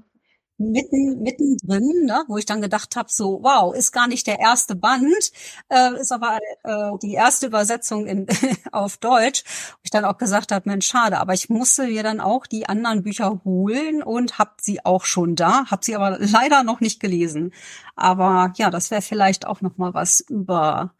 [0.57, 4.75] Mitten mittendrin, ne, wo ich dann gedacht habe, so wow, ist gar nicht der erste
[4.75, 5.31] Band,
[5.69, 8.27] äh, ist aber äh, die erste Übersetzung in,
[8.71, 9.43] auf Deutsch.
[9.73, 12.67] Wo ich dann auch gesagt habe, Mensch, schade, aber ich musste mir dann auch die
[12.67, 16.99] anderen Bücher holen und habe sie auch schon da, habe sie aber leider noch nicht
[16.99, 17.53] gelesen.
[17.95, 20.93] Aber ja, das wäre vielleicht auch noch mal was über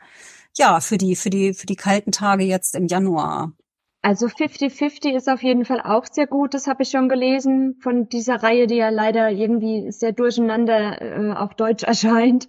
[0.58, 3.54] ja für die für die für die kalten Tage jetzt im Januar.
[4.06, 8.08] Also 50-50 ist auf jeden Fall auch sehr gut, das habe ich schon gelesen, von
[8.08, 12.48] dieser Reihe, die ja leider irgendwie sehr durcheinander äh, auf Deutsch erscheint.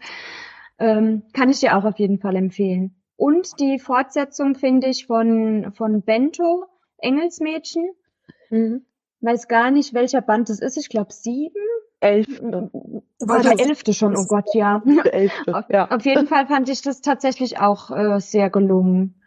[0.78, 2.94] Ähm, kann ich dir auch auf jeden Fall empfehlen.
[3.16, 6.66] Und die Fortsetzung finde ich von, von Bento,
[6.98, 7.88] Engelsmädchen.
[8.50, 8.84] Mhm.
[9.22, 10.76] Weiß gar nicht, welcher Band es ist.
[10.76, 11.54] Ich glaube sieben.
[12.00, 12.26] Elf.
[12.38, 14.82] War der elfte schon, oh Gott, ja.
[15.04, 15.90] Elfte, ja.
[15.90, 19.22] Auf jeden Fall fand ich das tatsächlich auch äh, sehr gelungen.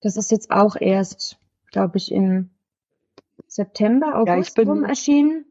[0.00, 1.37] Das ist jetzt auch erst
[1.70, 2.50] glaube ich, im
[3.46, 5.44] September, August ja, ich bin, rum erschienen.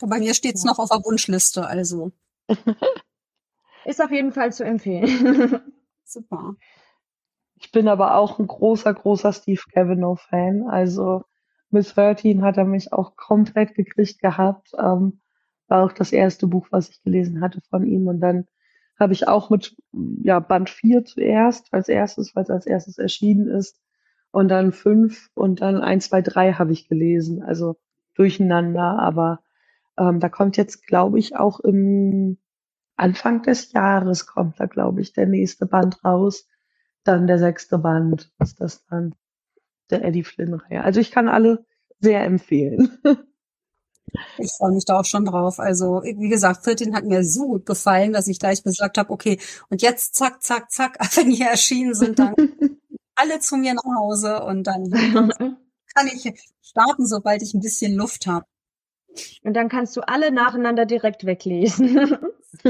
[0.00, 0.70] Bei mir steht's ja.
[0.70, 2.12] noch auf der Wunschliste, also.
[3.84, 5.60] Ist auf jeden Fall zu empfehlen.
[6.04, 6.54] Super.
[7.56, 10.68] Ich bin aber auch ein großer, großer Steve Cavanaugh-Fan.
[10.68, 11.24] Also
[11.70, 14.70] Miss 13 hat er mich auch komplett gekriegt gehabt.
[14.78, 15.20] Ähm,
[15.66, 18.06] war auch das erste Buch, was ich gelesen hatte von ihm.
[18.06, 18.46] Und dann
[18.98, 19.76] habe ich auch mit
[20.22, 23.78] ja, Band 4 zuerst, als erstes, weil es als erstes erschienen ist,
[24.30, 27.42] und dann fünf und dann eins, zwei, drei habe ich gelesen.
[27.42, 27.76] Also
[28.14, 29.40] durcheinander, aber
[29.98, 32.38] ähm, da kommt jetzt, glaube ich, auch im
[32.96, 36.46] Anfang des Jahres kommt da, glaube ich, der nächste Band raus.
[37.04, 39.14] Dann der sechste Band ist das dann
[39.90, 40.82] der Eddie Flynn-Reihe.
[40.82, 41.64] Also ich kann alle
[42.00, 42.98] sehr empfehlen.
[44.38, 45.58] Ich freue mich da auch schon drauf.
[45.58, 49.38] Also, wie gesagt, 14 hat mir so gut gefallen, dass ich gleich gesagt habe, okay,
[49.68, 52.34] und jetzt zack, zack, zack, wenn die erschienen sind, dann
[53.18, 54.90] alle zu mir nach Hause und dann
[55.94, 56.32] kann ich
[56.62, 58.46] starten, sobald ich ein bisschen Luft habe.
[59.42, 62.18] Und dann kannst du alle nacheinander direkt weglesen.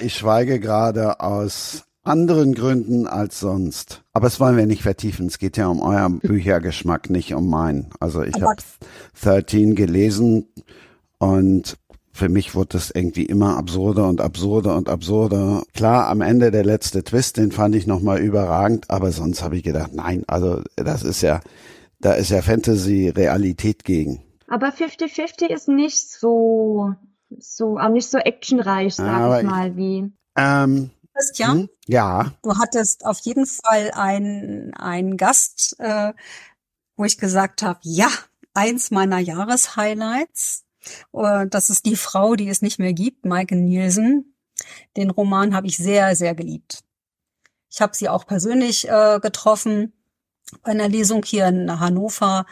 [0.00, 4.02] ich schweige gerade aus anderen Gründen als sonst.
[4.14, 5.26] Aber das wollen wir nicht vertiefen.
[5.26, 7.90] Es geht ja um euren Büchergeschmack, nicht um meinen.
[8.00, 8.56] Also ich habe
[9.20, 10.48] 13 gelesen
[11.18, 11.76] und
[12.18, 15.62] für mich wurde es irgendwie immer absurder und absurder und absurder.
[15.72, 19.62] Klar, am Ende der letzte Twist, den fand ich nochmal überragend, aber sonst habe ich
[19.62, 21.40] gedacht, nein, also das ist ja,
[22.00, 24.22] da ist ja Fantasy Realität gegen.
[24.48, 26.92] Aber 50-50 ist nicht so,
[27.38, 30.12] so, auch nicht so actionreich, sag aber ich mal, wie.
[30.36, 31.58] Ähm, Christian?
[31.58, 32.32] Hm, ja.
[32.42, 36.12] Du hattest auf jeden Fall einen, einen Gast, äh,
[36.96, 38.08] wo ich gesagt habe, ja,
[38.54, 40.64] eins meiner Jahreshighlights
[41.12, 44.34] das ist die Frau, die es nicht mehr gibt, Maike Nielsen.
[44.96, 46.82] Den Roman habe ich sehr, sehr geliebt.
[47.70, 49.92] Ich habe sie auch persönlich äh, getroffen
[50.62, 52.46] bei einer Lesung hier in Hannover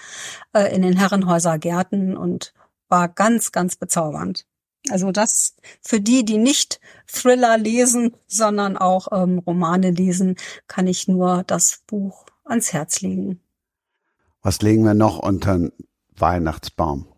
[0.52, 2.52] äh, in den Herrenhäuser Gärten und
[2.88, 4.46] war ganz, ganz bezaubernd.
[4.90, 10.36] Also das für die, die nicht Thriller lesen, sondern auch ähm, Romane lesen,
[10.68, 13.40] kann ich nur das Buch ans Herz legen.
[14.42, 15.72] Was legen wir noch unter den
[16.16, 17.08] Weihnachtsbaum?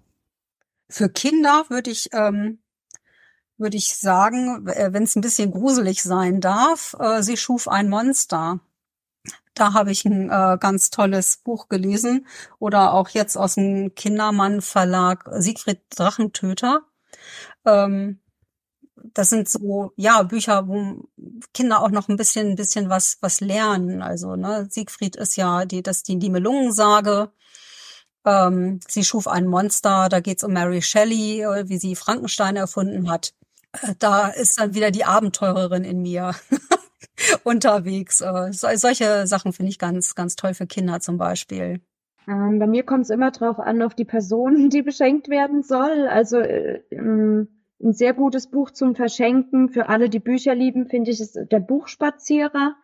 [0.88, 2.60] Für Kinder würde ich ähm,
[3.58, 7.88] würde ich sagen, äh, wenn es ein bisschen gruselig sein darf, äh, sie schuf ein
[7.88, 8.60] Monster.
[9.54, 12.26] Da habe ich ein äh, ganz tolles Buch gelesen
[12.60, 16.82] oder auch jetzt aus dem Kindermann Verlag Siegfried Drachentöter.
[17.66, 18.20] Ähm,
[19.14, 21.08] das sind so ja Bücher, wo
[21.54, 24.02] Kinder auch noch ein bisschen ein bisschen was was lernen.
[24.02, 27.32] Also ne, Siegfried ist ja die das die die Melungensage
[28.28, 33.10] ähm, sie schuf ein Monster, da geht's um Mary Shelley, äh, wie sie Frankenstein erfunden
[33.10, 33.32] hat.
[33.72, 36.34] Äh, da ist dann wieder die Abenteurerin in mir
[37.44, 38.20] unterwegs.
[38.20, 41.80] Äh, so, solche Sachen finde ich ganz, ganz toll für Kinder zum Beispiel.
[42.26, 46.08] Ähm, bei mir kommt es immer drauf an, auf die Person, die beschenkt werden soll.
[46.08, 47.48] Also äh, ähm,
[47.80, 51.60] ein sehr gutes Buch zum Verschenken für alle, die Bücher lieben, finde ich, ist der
[51.60, 52.74] Buchspazierer,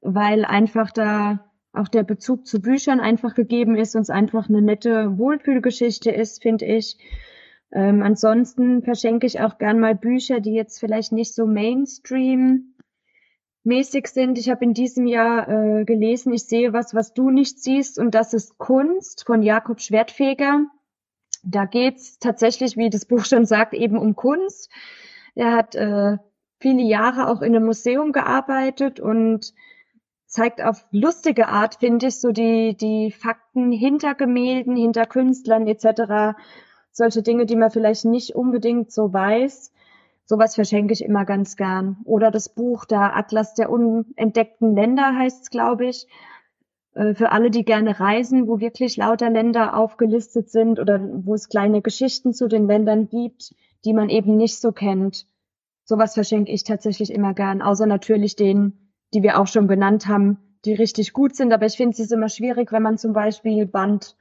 [0.00, 4.62] weil einfach da auch der Bezug zu Büchern einfach gegeben ist und es einfach eine
[4.62, 6.96] nette Wohlfühlgeschichte ist, finde ich.
[7.70, 12.74] Ähm, ansonsten verschenke ich auch gern mal Bücher, die jetzt vielleicht nicht so Mainstream
[13.64, 14.38] mäßig sind.
[14.38, 18.14] Ich habe in diesem Jahr äh, gelesen, ich sehe was, was du nicht siehst, und
[18.14, 20.64] das ist Kunst von Jakob Schwertfeger.
[21.44, 24.70] Da geht's tatsächlich, wie das Buch schon sagt, eben um Kunst.
[25.34, 26.16] Er hat äh,
[26.58, 29.52] viele Jahre auch in einem Museum gearbeitet und
[30.28, 36.38] zeigt auf lustige Art, finde ich, so die, die Fakten hinter Gemälden, hinter Künstlern etc.
[36.92, 39.72] Solche Dinge, die man vielleicht nicht unbedingt so weiß.
[40.24, 41.96] Sowas verschenke ich immer ganz gern.
[42.04, 46.06] Oder das Buch, der Atlas der unentdeckten Länder heißt es, glaube ich.
[46.94, 51.48] äh, für alle, die gerne reisen, wo wirklich lauter Länder aufgelistet sind oder wo es
[51.48, 55.26] kleine Geschichten zu den Ländern gibt, die man eben nicht so kennt.
[55.84, 60.38] Sowas verschenke ich tatsächlich immer gern, außer natürlich den, die wir auch schon benannt haben,
[60.64, 61.52] die richtig gut sind.
[61.52, 64.16] Aber ich finde es ist immer schwierig, wenn man zum Beispiel Band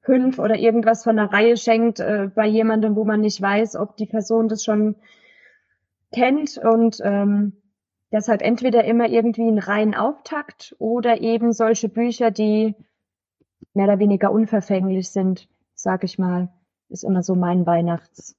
[0.00, 3.96] fünf oder irgendwas von der Reihe schenkt äh, bei jemandem, wo man nicht weiß, ob
[3.96, 4.96] die Person das schon
[6.12, 7.60] kennt und ähm,
[8.10, 12.76] das hat entweder immer irgendwie einen reinen Auftakt oder eben solche Bücher, die
[13.74, 16.52] mehr oder weniger unverfänglich sind, sag ich mal,
[16.88, 18.36] ist immer so mein Weihnachtstrick.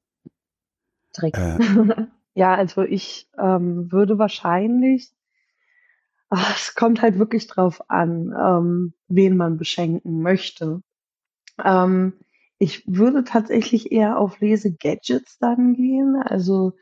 [1.38, 1.58] Äh.
[2.34, 5.11] ja, also ich ähm, würde wahrscheinlich,
[6.30, 10.82] ach, es kommt halt wirklich drauf an, ähm, wen man beschenken möchte.
[11.64, 12.14] Ähm,
[12.60, 16.74] ich würde tatsächlich eher auf Lese-Gadgets dann gehen, also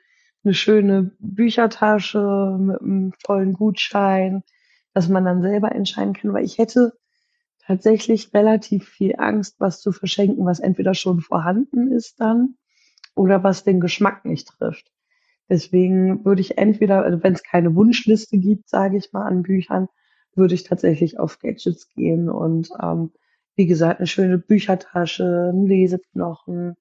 [0.43, 4.43] eine schöne Büchertasche mit einem tollen Gutschein,
[4.93, 6.93] dass man dann selber entscheiden kann, weil ich hätte
[7.59, 12.57] tatsächlich relativ viel Angst, was zu verschenken, was entweder schon vorhanden ist dann
[13.15, 14.91] oder was den Geschmack nicht trifft.
[15.49, 19.87] Deswegen würde ich entweder, also wenn es keine Wunschliste gibt, sage ich mal, an Büchern,
[20.33, 23.11] würde ich tatsächlich auf Gadgets gehen und ähm,
[23.55, 26.75] wie gesagt, eine schöne Büchertasche, ein Leseknochen,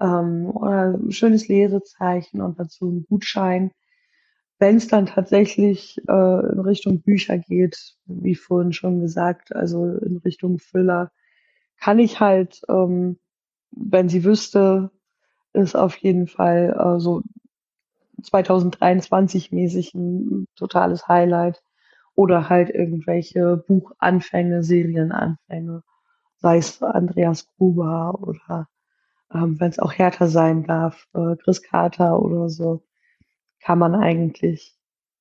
[0.00, 3.72] ähm, oder ein schönes Lesezeichen und dazu ein Gutschein.
[4.58, 10.18] Wenn es dann tatsächlich äh, in Richtung Bücher geht, wie vorhin schon gesagt, also in
[10.18, 11.10] Richtung Thriller,
[11.80, 13.18] kann ich halt, ähm,
[13.72, 14.90] wenn sie wüsste,
[15.52, 17.22] ist auf jeden Fall äh, so
[18.24, 21.62] 2023 mäßig ein totales Highlight
[22.14, 25.82] oder halt irgendwelche Buchanfänge, Serienanfänge,
[26.38, 28.68] sei es Andreas Gruber oder
[29.32, 32.84] ähm, wenn es auch härter sein darf, äh, Chris Carter oder so,
[33.60, 34.76] kann man eigentlich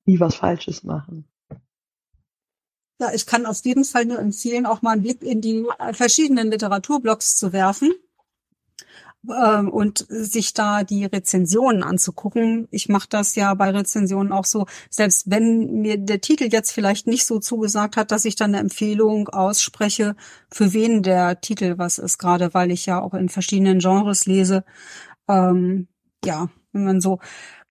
[0.05, 1.27] nie was Falsches machen.
[2.99, 6.51] Ja, ich kann auf jeden Fall nur empfehlen, auch mal einen Blick in die verschiedenen
[6.51, 7.91] Literaturblogs zu werfen
[9.29, 12.67] ähm, und sich da die Rezensionen anzugucken.
[12.71, 17.07] Ich mache das ja bei Rezensionen auch so, selbst wenn mir der Titel jetzt vielleicht
[17.07, 20.15] nicht so zugesagt hat, dass ich dann eine Empfehlung ausspreche,
[20.51, 24.63] für wen der Titel was ist, gerade weil ich ja auch in verschiedenen Genres lese.
[25.27, 25.87] Ähm,
[26.25, 27.19] ja, wenn man so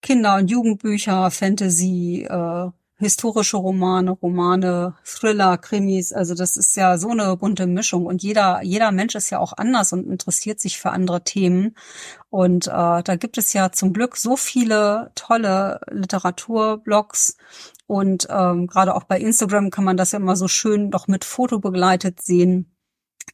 [0.03, 2.71] Kinder- und Jugendbücher, Fantasy, äh,
[3.03, 6.13] historische Romane, Romane, Thriller, Krimis.
[6.13, 9.53] Also das ist ja so eine bunte Mischung und jeder jeder Mensch ist ja auch
[9.57, 11.77] anders und interessiert sich für andere Themen.
[12.31, 17.37] Und äh, da gibt es ja zum Glück so viele tolle Literaturblogs
[17.87, 21.25] und ähm, gerade auch bei Instagram kann man das ja immer so schön doch mit
[21.25, 22.75] Foto begleitet sehen.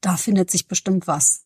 [0.01, 1.45] Da findet sich bestimmt was.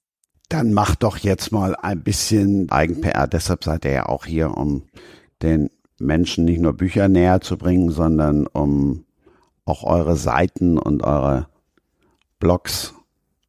[0.49, 3.27] Dann macht doch jetzt mal ein bisschen Eigen-PR.
[3.27, 4.89] Deshalb seid ihr ja auch hier, um
[5.43, 5.71] den
[6.03, 9.05] Menschen nicht nur Bücher näher zu bringen, sondern um
[9.65, 11.49] auch eure Seiten und eure
[12.39, 12.95] Blogs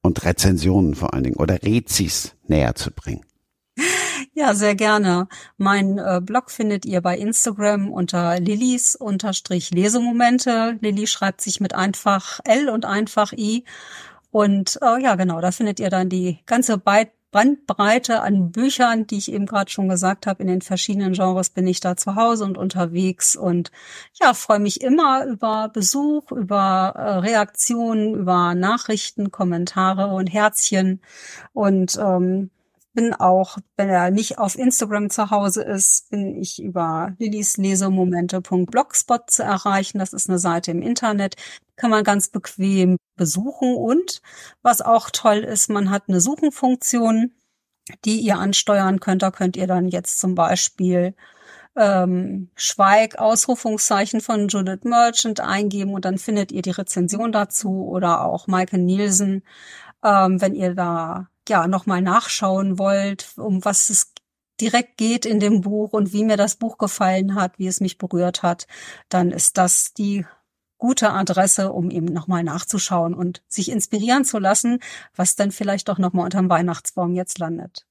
[0.01, 3.25] und Rezensionen vor allen Dingen oder Rezis näher zu bringen.
[4.35, 5.27] Ja, sehr gerne.
[5.57, 10.77] Mein äh, Blog findet ihr bei Instagram unter Lillys unterstrich Lesemomente.
[10.82, 13.64] Lilly schreibt sich mit einfach L und einfach I.
[14.32, 19.18] Und äh, ja, genau, da findet ihr dann die ganze Be Bandbreite an Büchern, die
[19.18, 20.44] ich eben gerade schon gesagt habe.
[20.44, 23.72] In den verschiedenen Genres bin ich da zu Hause und unterwegs und
[24.22, 31.02] ja, freue mich immer über Besuch, über äh, Reaktionen, über Nachrichten, Kommentare und Herzchen
[31.53, 32.52] und ähm,
[32.94, 39.44] bin auch, wenn er nicht auf Instagram zu Hause ist, bin ich über lillyslesemomente.blogspot zu
[39.44, 40.00] erreichen.
[40.00, 41.36] Das ist eine Seite im Internet,
[41.76, 43.76] kann man ganz bequem besuchen.
[43.76, 44.22] Und
[44.62, 47.32] was auch toll ist, man hat eine Suchenfunktion,
[48.06, 49.24] die ihr ansteuern könnt.
[49.24, 51.16] Da könnt ihr dann jetzt zum Beispiel
[51.76, 58.26] ähm, Schweig, Ausrufungszeichen von Judith Merchant eingeben und dann findet ihr die Rezension dazu oder
[58.26, 59.44] auch Michael Nielsen.
[60.04, 64.14] Ähm, wenn ihr da ja nochmal nachschauen wollt, um was es
[64.62, 67.98] direkt geht in dem Buch und wie mir das Buch gefallen hat, wie es mich
[67.98, 68.68] berührt hat,
[69.10, 70.26] dann ist das die
[70.78, 74.80] gute Adresse, um eben nochmal nachzuschauen und sich inspirieren zu lassen,
[75.16, 77.86] was dann vielleicht doch nochmal unterm Weihnachtsbaum jetzt landet.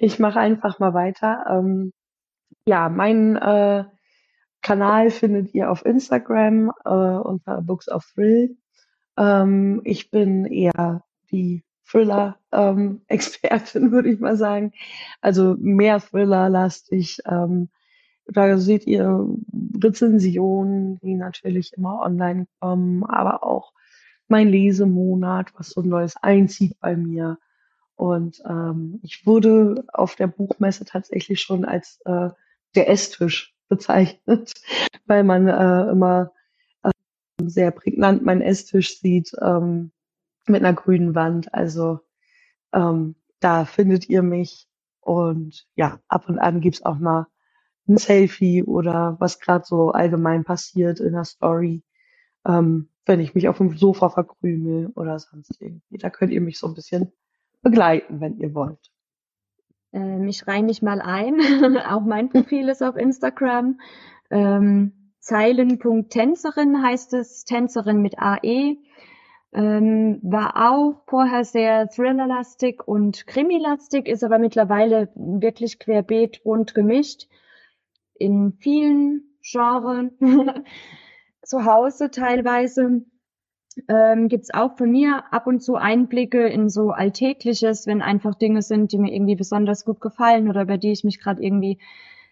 [0.00, 1.44] Ich mache einfach mal weiter.
[1.48, 1.92] Ähm,
[2.66, 3.84] ja, mein äh,
[4.62, 8.56] Kanal findet ihr auf Instagram äh, unter Books of Thrill.
[9.18, 14.72] Ähm, ich bin eher die Thriller-Expertin, ähm, würde ich mal sagen.
[15.20, 17.20] Also mehr Thriller-lastig.
[17.26, 17.68] Ähm,
[18.26, 19.26] da seht ihr
[19.82, 23.72] Rezensionen, die natürlich immer online kommen, aber auch
[24.28, 27.38] mein Lesemonat, was so Neues einzieht bei mir.
[27.96, 32.30] Und ähm, ich wurde auf der Buchmesse tatsächlich schon als äh,
[32.74, 34.52] der Esstisch bezeichnet,
[35.06, 36.32] weil man äh, immer
[36.82, 36.90] äh,
[37.44, 39.92] sehr prägnant mein Esstisch sieht, ähm,
[40.46, 41.52] mit einer grünen Wand.
[41.54, 42.00] Also
[42.72, 44.68] ähm, da findet ihr mich.
[45.00, 47.26] Und ja, ab und an gibt's auch mal
[47.88, 51.82] ein Selfie oder was gerade so allgemein passiert in der Story.
[52.46, 55.98] Ähm, wenn ich mich auf dem Sofa verkrümel oder sonst irgendwie.
[55.98, 57.12] Da könnt ihr mich so ein bisschen
[57.62, 58.90] begleiten, wenn ihr wollt.
[59.92, 61.40] Ähm, ich reihe mich mal ein.
[61.88, 63.80] auch mein Profil ist auf Instagram.
[64.30, 68.76] Ähm, Zeilen.tänzerin heißt es, Tänzerin mit AE.
[69.54, 77.28] Ähm, war auch vorher sehr thrillerlastig und krimilastig, ist aber mittlerweile wirklich querbeet bunt gemischt.
[78.14, 80.12] In vielen Genres.
[81.44, 83.04] Zu Hause teilweise
[83.88, 88.34] ähm, gibt es auch von mir ab und zu Einblicke in so Alltägliches, wenn einfach
[88.34, 91.78] Dinge sind, die mir irgendwie besonders gut gefallen oder über die ich mich gerade irgendwie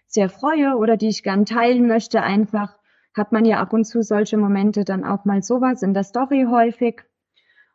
[0.07, 2.23] sehr freue oder die ich gern teilen möchte.
[2.23, 2.78] Einfach
[3.15, 6.47] hat man ja ab und zu solche Momente dann auch mal sowas in der Story
[6.49, 7.02] häufig.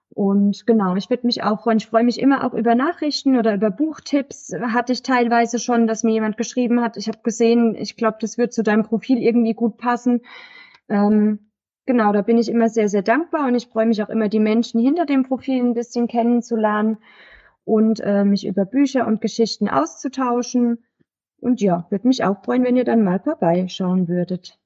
[0.10, 1.78] Und genau, ich würde mich auch freuen.
[1.78, 4.54] Ich freue mich immer auch über Nachrichten oder über Buchtipps.
[4.54, 8.38] Hatte ich teilweise schon, dass mir jemand geschrieben hat, ich habe gesehen, ich glaube, das
[8.38, 10.22] wird zu deinem Profil irgendwie gut passen.
[10.88, 11.52] Ähm,
[11.86, 14.40] genau, da bin ich immer sehr, sehr dankbar und ich freue mich auch immer, die
[14.40, 16.98] Menschen hinter dem Profil ein bisschen kennenzulernen
[17.66, 20.86] und äh, mich über Bücher und Geschichten auszutauschen.
[21.42, 24.58] Und ja, würde mich auch freuen, wenn ihr dann mal vorbeischauen würdet.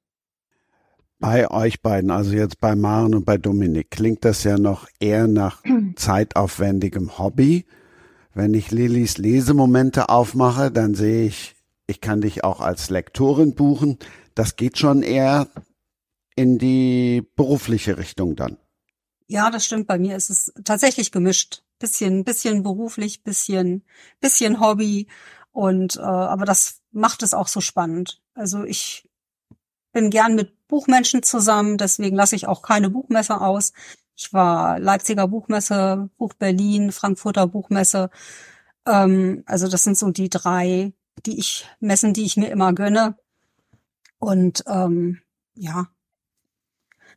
[1.19, 5.27] Bei euch beiden, also jetzt bei Maren und bei Dominik, klingt das ja noch eher
[5.27, 5.61] nach
[5.95, 7.65] zeitaufwendigem Hobby.
[8.33, 11.55] Wenn ich Lillys Lesemomente aufmache, dann sehe ich,
[11.87, 13.97] ich kann dich auch als Lektorin buchen.
[14.33, 15.49] Das geht schon eher
[16.35, 18.57] in die berufliche Richtung dann.
[19.27, 19.87] Ja, das stimmt.
[19.87, 21.63] Bei mir ist es tatsächlich gemischt.
[21.79, 23.83] Bisschen, bisschen beruflich, bisschen,
[24.21, 25.07] bisschen Hobby.
[25.51, 28.21] Und äh, aber das macht es auch so spannend.
[28.33, 29.09] Also ich
[29.91, 33.73] bin gern mit Buchmenschen zusammen, deswegen lasse ich auch keine Buchmesse aus.
[34.15, 38.09] Ich war Leipziger Buchmesse, Buch Berlin, Frankfurter Buchmesse.
[38.85, 40.93] Ähm, also das sind so die drei,
[41.25, 43.17] die ich messen, die ich mir immer gönne.
[44.19, 45.21] Und ähm,
[45.55, 45.87] ja,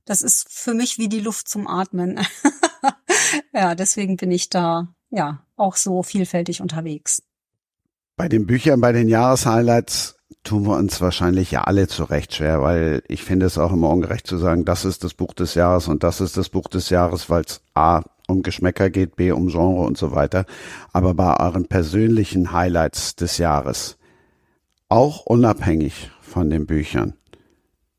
[0.05, 2.21] das ist für mich wie die Luft zum Atmen.
[3.53, 7.23] ja, deswegen bin ich da ja auch so vielfältig unterwegs.
[8.17, 13.03] Bei den Büchern, bei den Jahreshighlights tun wir uns wahrscheinlich ja alle zurecht schwer, weil
[13.09, 16.03] ich finde es auch immer ungerecht zu sagen, das ist das Buch des Jahres und
[16.03, 19.83] das ist das Buch des Jahres, weil es A um Geschmäcker geht, B um Genre
[19.83, 20.47] und so weiter.
[20.93, 23.99] Aber bei euren persönlichen Highlights des Jahres,
[24.89, 27.15] auch unabhängig von den Büchern,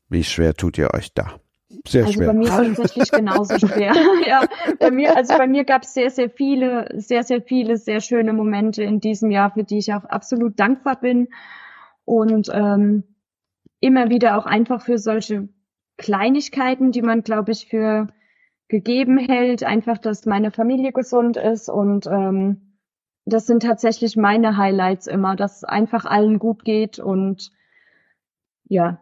[0.08, 1.40] wie schwer tut ihr euch da?
[1.86, 2.28] Sehr also schwer.
[2.28, 3.92] bei mir tatsächlich genauso schwer.
[4.26, 4.46] ja,
[4.78, 8.32] bei mir, also bei mir gab es sehr, sehr viele, sehr, sehr viele, sehr schöne
[8.32, 11.28] Momente in diesem Jahr, für die ich auch absolut dankbar bin.
[12.04, 13.04] Und ähm,
[13.80, 15.48] immer wieder auch einfach für solche
[15.96, 18.08] Kleinigkeiten, die man, glaube ich, für
[18.68, 22.78] gegeben hält, einfach, dass meine Familie gesund ist und ähm,
[23.26, 27.52] das sind tatsächlich meine Highlights immer, dass einfach allen gut geht und
[28.68, 29.00] ja,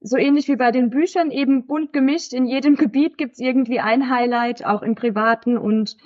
[0.00, 2.34] so ähnlich wie bei den Büchern, eben bunt gemischt.
[2.34, 5.56] In jedem Gebiet gibt's irgendwie ein Highlight, auch im Privaten.
[5.56, 5.96] Und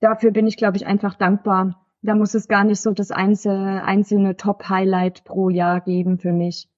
[0.00, 1.83] dafür bin ich, glaube ich, einfach dankbar.
[2.04, 6.68] Da muss es gar nicht so das einzelne, einzelne Top-Highlight pro Jahr geben für mich.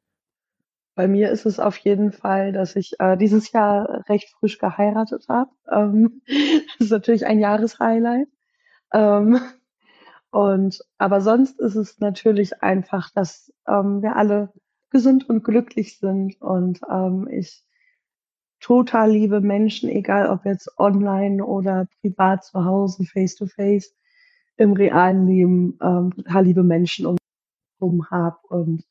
[0.95, 5.27] Bei mir ist es auf jeden Fall, dass ich äh, dieses Jahr recht frisch geheiratet
[5.29, 5.51] habe.
[5.69, 6.23] Ähm,
[6.79, 8.29] das ist natürlich ein Jahreshighlight.
[8.93, 9.41] Ähm,
[10.31, 14.53] und aber sonst ist es natürlich einfach, dass ähm, wir alle
[14.91, 17.65] gesund und glücklich sind und ähm, ich
[18.61, 23.93] total liebe Menschen, egal ob jetzt online oder privat zu Hause, face to face,
[24.57, 27.17] im realen Leben ähm, total liebe Menschen um
[27.79, 28.85] herum habe und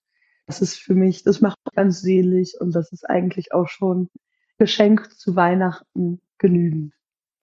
[0.46, 4.10] das ist für mich, das macht mich ganz selig und das ist eigentlich auch schon
[4.58, 6.94] Geschenk zu Weihnachten genügend,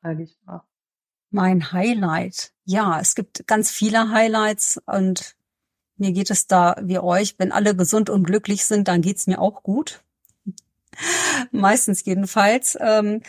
[0.03, 0.63] sage ich mal.
[1.31, 2.53] Mein Highlight.
[2.65, 5.35] Ja, es gibt ganz viele Highlights und
[5.97, 7.37] mir geht es da wie euch.
[7.39, 10.05] Wenn alle gesund und glücklich sind, dann geht's mir auch gut.
[11.51, 12.77] Meistens jedenfalls.
[12.81, 13.23] Ähm,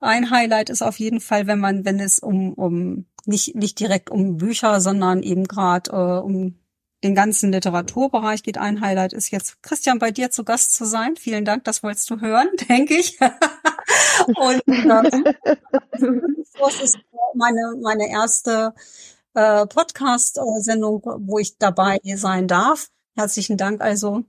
[0.00, 4.10] ein Highlight ist auf jeden Fall, wenn man, wenn es um, um nicht, nicht direkt
[4.10, 6.58] um Bücher, sondern eben gerade äh, um
[7.04, 8.58] den ganzen Literaturbereich geht.
[8.58, 11.14] Ein Highlight ist jetzt, Christian, bei dir zu Gast zu sein.
[11.16, 13.18] Vielen Dank, das wolltest du hören, denke ich.
[14.26, 15.34] Und äh,
[16.58, 16.98] das ist
[17.34, 18.74] meine, meine erste
[19.34, 22.88] äh, Podcast-Sendung, wo ich dabei sein darf.
[23.14, 24.24] Herzlichen Dank also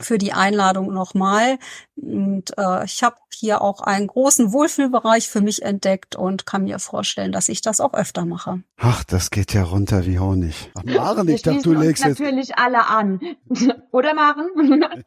[0.00, 1.58] für die Einladung nochmal.
[1.96, 6.78] Und äh, ich habe hier auch einen großen Wohlfühlbereich für mich entdeckt und kann mir
[6.78, 8.62] vorstellen, dass ich das auch öfter mache.
[8.78, 10.70] Ach, das geht ja runter wie Honig.
[10.74, 12.20] Ach, Maren, ich dachte, du legst jetzt...
[12.20, 13.20] natürlich alle an.
[13.90, 14.84] Oder Maren?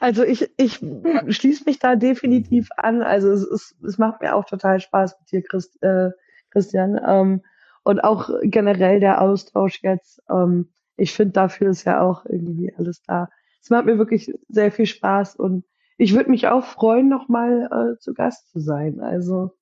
[0.00, 0.80] Also ich, ich
[1.28, 3.02] schließe mich da definitiv an.
[3.02, 6.10] Also es, ist, es macht mir auch total Spaß mit dir, Christ, äh,
[6.50, 7.00] Christian.
[7.06, 7.42] Ähm,
[7.84, 10.20] und auch generell der Austausch jetzt.
[10.28, 13.28] Ähm, ich finde, dafür ist ja auch irgendwie alles da.
[13.62, 15.64] Es macht mir wirklich sehr viel Spaß und
[15.96, 19.00] ich würde mich auch freuen, nochmal äh, zu Gast zu sein.
[19.00, 19.52] Also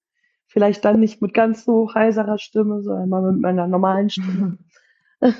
[0.46, 4.58] vielleicht dann nicht mit ganz so heiserer Stimme, sondern mal mit meiner normalen Stimme.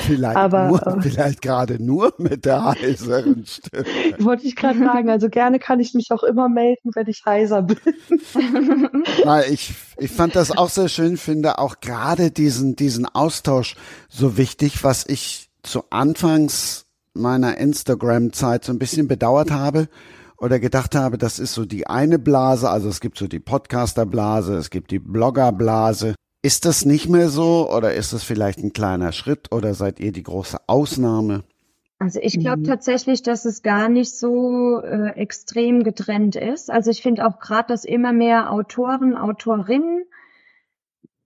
[0.00, 3.84] Vielleicht, Aber, nur, äh, vielleicht gerade nur mit der heiseren Stimme.
[4.18, 7.60] Wollte ich gerade sagen, also gerne kann ich mich auch immer melden, wenn ich heiser
[7.60, 7.76] bin.
[9.24, 13.76] Weil ich, ich fand das auch sehr schön, finde auch gerade diesen, diesen Austausch
[14.08, 16.87] so wichtig, was ich zu Anfangs
[17.18, 19.88] meiner Instagram-Zeit so ein bisschen bedauert habe
[20.38, 24.54] oder gedacht habe, das ist so die eine Blase, also es gibt so die Podcaster-Blase,
[24.56, 26.14] es gibt die Blogger-Blase.
[26.42, 30.12] Ist das nicht mehr so oder ist das vielleicht ein kleiner Schritt oder seid ihr
[30.12, 31.42] die große Ausnahme?
[31.98, 36.70] Also ich glaube tatsächlich, dass es gar nicht so äh, extrem getrennt ist.
[36.70, 40.04] Also ich finde auch gerade, dass immer mehr Autoren, Autorinnen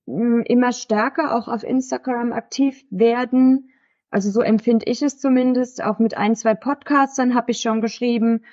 [0.07, 3.69] mh, immer stärker auch auf Instagram aktiv werden.
[4.13, 5.83] Also so empfinde ich es zumindest.
[5.83, 8.45] Auch mit ein, zwei Podcastern habe ich schon geschrieben.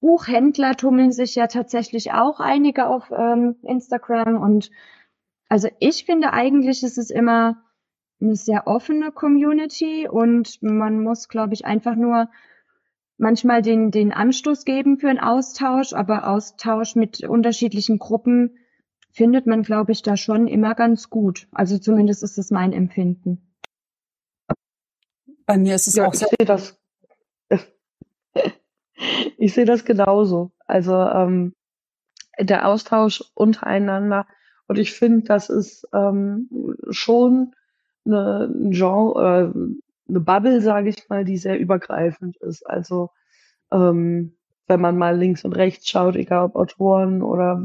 [0.00, 4.70] Buchhändler tummeln sich ja tatsächlich auch einige auf ähm, Instagram und
[5.48, 7.62] also ich finde eigentlich ist es immer
[8.20, 12.28] eine sehr offene Community und man muss, glaube ich, einfach nur
[13.16, 18.56] manchmal den, den Anstoß geben für einen Austausch, aber Austausch mit unterschiedlichen Gruppen
[19.12, 21.48] findet man, glaube ich, da schon immer ganz gut.
[21.52, 23.51] Also zumindest ist es mein Empfinden.
[25.46, 26.26] Bei mir ist es Ja, auch ich so.
[26.26, 26.78] sehe das.
[29.38, 30.52] Ich sehe das genauso.
[30.66, 31.54] Also ähm,
[32.38, 34.26] der Austausch untereinander.
[34.68, 36.48] Und ich finde, das ist ähm,
[36.90, 37.54] schon
[38.06, 39.54] eine, ein Genre oder
[40.08, 42.64] eine Bubble, sage ich mal, die sehr übergreifend ist.
[42.68, 43.10] Also
[43.72, 44.36] ähm,
[44.68, 47.62] wenn man mal links und rechts schaut, egal ob Autoren oder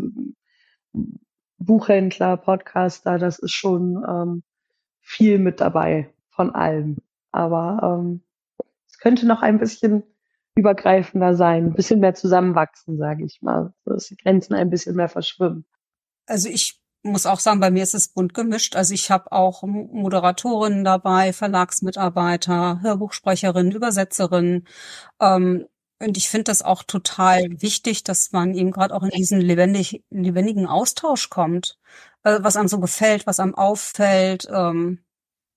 [1.60, 4.44] Buchhändler, Podcaster, das ist schon ähm,
[5.02, 6.98] viel mit dabei von allem.
[7.38, 8.24] Aber ähm,
[8.90, 10.04] es könnte noch ein bisschen
[10.56, 15.08] übergreifender sein, ein bisschen mehr zusammenwachsen, sage ich mal, dass die Grenzen ein bisschen mehr
[15.08, 15.66] verschwimmen.
[16.26, 18.76] Also ich muss auch sagen, bei mir ist es bunt gemischt.
[18.76, 24.68] Also ich habe auch Moderatorinnen dabei, Verlagsmitarbeiter, Hörbuchsprecherinnen, Übersetzerinnen.
[25.22, 25.68] Ähm,
[26.00, 30.04] und ich finde das auch total wichtig, dass man eben gerade auch in diesen lebendig,
[30.10, 31.78] lebendigen Austausch kommt,
[32.24, 35.04] äh, was einem so gefällt, was einem auffällt, ähm,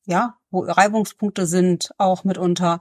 [0.05, 2.81] ja, wo Reibungspunkte sind, auch mitunter.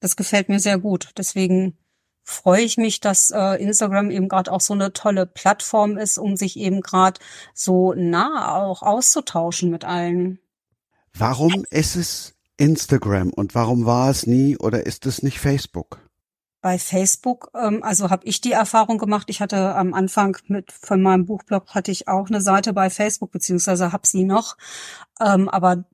[0.00, 1.10] Das gefällt mir sehr gut.
[1.16, 1.76] Deswegen
[2.22, 6.36] freue ich mich, dass äh, Instagram eben gerade auch so eine tolle Plattform ist, um
[6.36, 7.20] sich eben gerade
[7.54, 10.40] so nah auch auszutauschen mit allen.
[11.14, 16.05] Warum ist es Instagram und warum war es nie oder ist es nicht Facebook?
[16.62, 19.28] Bei Facebook, ähm, also habe ich die Erfahrung gemacht.
[19.30, 23.30] Ich hatte am Anfang mit von meinem Buchblog hatte ich auch eine Seite bei Facebook
[23.30, 24.56] beziehungsweise habe sie noch,
[25.20, 25.84] ähm, aber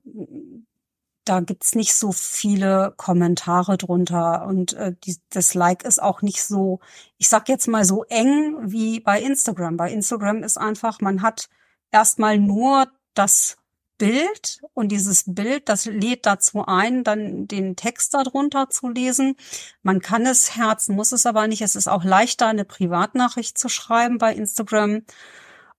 [1.25, 6.43] da gibt's nicht so viele Kommentare drunter und äh, die, das Like ist auch nicht
[6.43, 6.79] so,
[7.17, 9.77] ich sag jetzt mal so eng wie bei Instagram.
[9.77, 11.49] Bei Instagram ist einfach, man hat
[11.91, 13.57] erstmal nur das
[13.97, 19.35] Bild und dieses Bild, das lädt dazu ein, dann den Text darunter zu lesen.
[19.81, 21.61] Man kann es herzen, muss es aber nicht.
[21.61, 25.03] Es ist auch leichter, eine Privatnachricht zu schreiben bei Instagram.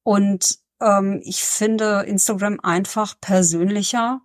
[0.03, 4.21] Und ähm, ich finde Instagram einfach persönlicher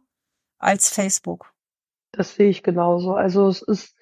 [0.59, 1.53] als Facebook.
[2.11, 3.14] Das sehe ich genauso.
[3.14, 3.95] Also es ist,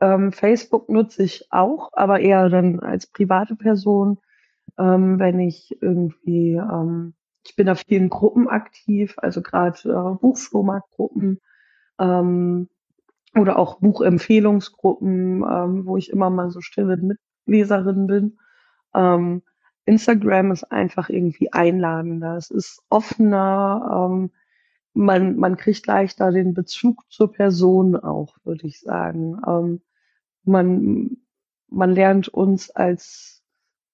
[0.00, 4.18] ähm, Facebook nutze ich auch, aber eher dann als private Person,
[4.78, 7.14] ähm, wenn ich irgendwie, ähm,
[7.48, 11.40] ich bin auf vielen Gruppen aktiv, also gerade äh, Buchflohmarktgruppen
[11.98, 12.68] ähm,
[13.34, 18.38] oder auch Buchempfehlungsgruppen, ähm, wo ich immer mal so stille Mitleserin bin.
[18.94, 19.42] Ähm,
[19.86, 24.30] Instagram ist einfach irgendwie einladender, es ist offener, ähm,
[24.92, 29.40] man, man kriegt leichter den Bezug zur Person auch, würde ich sagen.
[29.46, 29.80] Ähm,
[30.44, 31.16] man,
[31.68, 33.42] man lernt uns als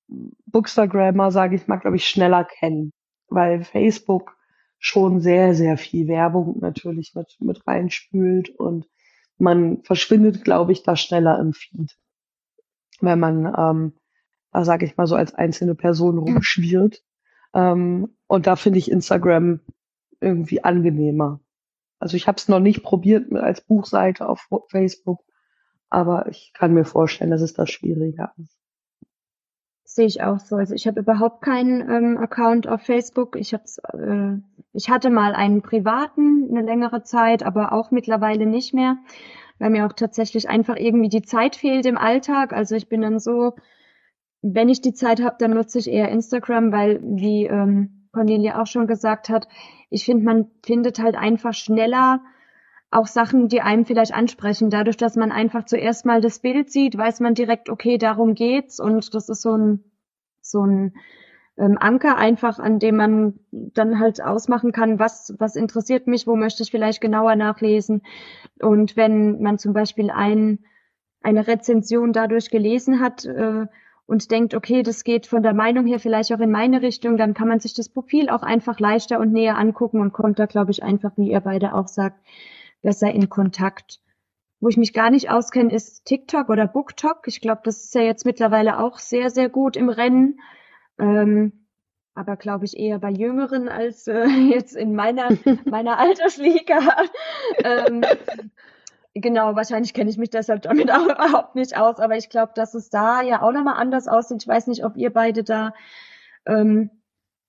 [0.08, 2.92] Bookstagrammer, sage ich mal, glaube ich, schneller kennen,
[3.28, 4.36] weil Facebook
[4.78, 8.86] schon sehr, sehr viel Werbung natürlich mit, mit reinspült und
[9.38, 11.96] man verschwindet, glaube ich, da schneller im Feed,
[13.00, 13.92] wenn man, ähm,
[14.52, 17.02] da sage ich mal, so als einzelne Person rumschwirrt.
[17.54, 19.60] Ähm, und da finde ich Instagram
[20.20, 21.40] irgendwie angenehmer.
[21.98, 25.24] Also ich habe es noch nicht probiert mit als Buchseite auf Facebook,
[25.88, 28.58] aber ich kann mir vorstellen, dass es da schwieriger ist.
[29.94, 30.56] Sehe ich auch so.
[30.56, 33.36] Also ich habe überhaupt keinen ähm, Account auf Facebook.
[33.36, 34.38] Ich hab's, äh,
[34.72, 38.96] ich hatte mal einen privaten eine längere Zeit, aber auch mittlerweile nicht mehr.
[39.60, 42.52] weil mir auch tatsächlich einfach irgendwie die Zeit fehlt im Alltag.
[42.52, 43.54] Also ich bin dann so,
[44.42, 48.66] wenn ich die Zeit habe, dann nutze ich eher Instagram, weil wie ähm, Cornelia auch
[48.66, 49.48] schon gesagt hat,
[49.90, 52.20] ich finde, man findet halt einfach schneller
[52.94, 54.70] auch Sachen, die einem vielleicht ansprechen.
[54.70, 58.80] Dadurch, dass man einfach zuerst mal das Bild sieht, weiß man direkt, okay, darum geht's
[58.80, 59.84] und das ist so ein
[60.40, 60.94] so ein
[61.56, 66.36] ähm, Anker einfach, an dem man dann halt ausmachen kann, was, was interessiert mich, wo
[66.36, 68.02] möchte ich vielleicht genauer nachlesen.
[68.60, 70.60] Und wenn man zum Beispiel ein,
[71.22, 73.66] eine Rezension dadurch gelesen hat äh,
[74.06, 77.34] und denkt, okay, das geht von der Meinung her vielleicht auch in meine Richtung, dann
[77.34, 80.72] kann man sich das Profil auch einfach leichter und näher angucken und kommt da, glaube
[80.72, 82.18] ich, einfach, wie ihr beide auch sagt,
[82.84, 84.00] besser in Kontakt.
[84.60, 87.26] Wo ich mich gar nicht auskenne, ist TikTok oder BookTok.
[87.26, 90.38] Ich glaube, das ist ja jetzt mittlerweile auch sehr, sehr gut im Rennen.
[90.98, 91.66] Ähm,
[92.14, 95.28] aber glaube ich eher bei Jüngeren als äh, jetzt in meiner,
[95.64, 96.78] meiner Altersliga.
[97.64, 98.04] ähm,
[99.14, 102.74] genau, wahrscheinlich kenne ich mich deshalb damit auch überhaupt nicht aus, aber ich glaube, dass
[102.74, 104.42] es da ja auch nochmal anders aussieht.
[104.42, 105.74] Ich weiß nicht, ob ihr beide da
[106.46, 106.90] ähm,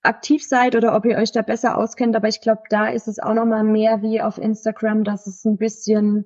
[0.06, 3.20] aktiv seid oder ob ihr euch da besser auskennt, aber ich glaube, da ist es
[3.20, 6.26] auch nochmal mehr wie auf Instagram, dass es ein bisschen,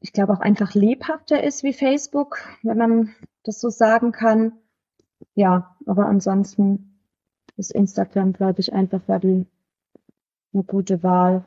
[0.00, 3.14] ich glaube, auch einfach lebhafter ist wie Facebook, wenn man
[3.44, 4.52] das so sagen kann
[5.34, 7.00] ja, aber ansonsten
[7.56, 9.46] ist Instagram, glaube ich, einfach die,
[10.52, 11.44] eine gute Wahl.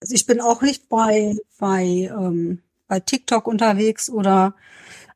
[0.00, 4.54] Also ich bin auch nicht bei, bei, ähm, bei TikTok unterwegs oder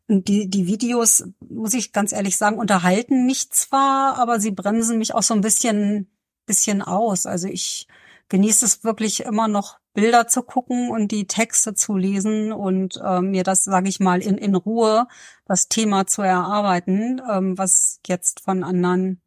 [0.09, 5.15] die, die Videos, muss ich ganz ehrlich sagen, unterhalten mich zwar, aber sie bremsen mich
[5.15, 6.11] auch so ein bisschen,
[6.47, 7.27] bisschen aus.
[7.27, 7.87] Also ich
[8.29, 13.31] genieße es wirklich immer noch Bilder zu gucken und die Texte zu lesen und ähm,
[13.31, 15.09] mir das, sage ich mal, in, in Ruhe
[15.45, 19.21] das Thema zu erarbeiten, ähm, was jetzt von anderen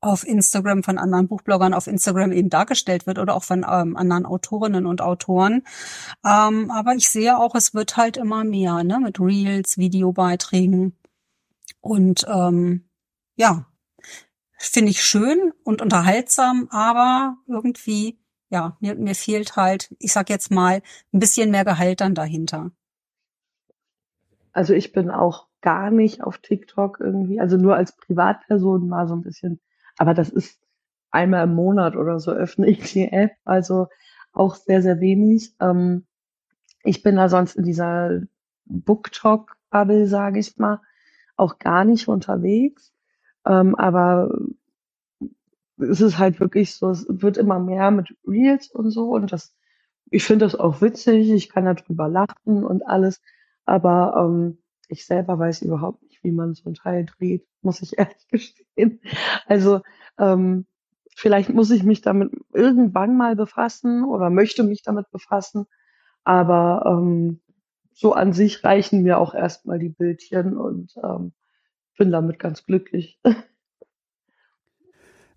[0.00, 4.26] auf Instagram, von anderen Buchbloggern auf Instagram eben dargestellt wird oder auch von ähm, anderen
[4.26, 5.62] Autorinnen und Autoren.
[6.24, 10.96] Ähm, aber ich sehe auch, es wird halt immer mehr, ne, mit Reels, Videobeiträgen
[11.80, 12.88] und ähm,
[13.36, 13.66] ja,
[14.58, 18.18] finde ich schön und unterhaltsam, aber irgendwie
[18.50, 22.70] ja, mir, mir fehlt halt, ich sag jetzt mal, ein bisschen mehr Gehalt dann dahinter.
[24.52, 29.14] Also ich bin auch gar nicht auf TikTok irgendwie, also nur als Privatperson mal so
[29.14, 29.60] ein bisschen.
[29.98, 30.58] Aber das ist
[31.10, 33.88] einmal im Monat oder so öffne ich die App, also
[34.32, 35.54] auch sehr, sehr wenig.
[35.60, 36.06] Ähm,
[36.84, 38.22] ich bin da sonst in dieser
[38.66, 40.80] BookTalk-Bubble, sage ich mal,
[41.36, 42.92] auch gar nicht unterwegs.
[43.46, 44.30] Ähm, aber
[45.78, 49.54] es ist halt wirklich so, es wird immer mehr mit Reels und so und das,
[50.10, 53.20] ich finde das auch witzig, ich kann darüber lachen und alles,
[53.64, 58.28] aber ähm, ich selber weiß überhaupt wie man so ein Teil dreht, muss ich ehrlich
[58.28, 59.00] gestehen.
[59.46, 59.80] Also
[60.18, 60.66] ähm,
[61.14, 65.66] vielleicht muss ich mich damit irgendwann mal befassen oder möchte mich damit befassen,
[66.24, 67.40] aber ähm,
[67.92, 71.32] so an sich reichen mir auch erstmal die Bildchen und ähm,
[71.96, 73.20] bin damit ganz glücklich.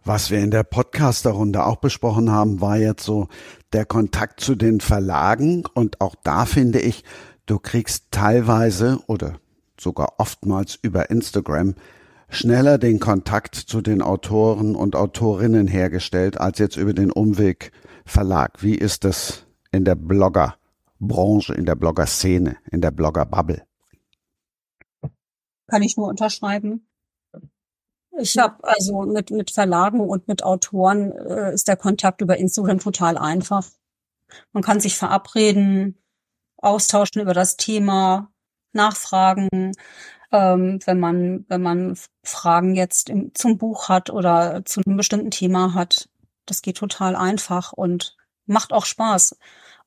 [0.04, 3.28] Was wir in der Podcaster-Runde auch besprochen haben, war jetzt so
[3.72, 5.64] der Kontakt zu den Verlagen.
[5.76, 7.04] Und auch da finde ich,
[7.46, 9.40] du kriegst teilweise oder
[9.82, 11.76] sogar oftmals über Instagram
[12.30, 17.72] schneller den Kontakt zu den Autoren und Autorinnen hergestellt als jetzt über den Umweg
[18.06, 18.64] Verlag.
[18.64, 23.64] Wie ist das in der Blogger-Branche, in der Blogger-Szene, in der Blogger-Bubble?
[25.68, 26.88] Kann ich nur unterschreiben.
[28.20, 32.80] Ich habe also mit, mit Verlagen und mit Autoren äh, ist der Kontakt über Instagram
[32.80, 33.68] total einfach.
[34.52, 35.98] Man kann sich verabreden,
[36.58, 38.31] austauschen über das Thema,
[38.74, 39.74] nachfragen,
[40.32, 45.32] ähm, wenn man wenn man Fragen jetzt im, zum Buch hat oder zu einem bestimmten
[45.32, 46.10] Thema hat.
[46.46, 49.38] Das geht total einfach und macht auch Spaß.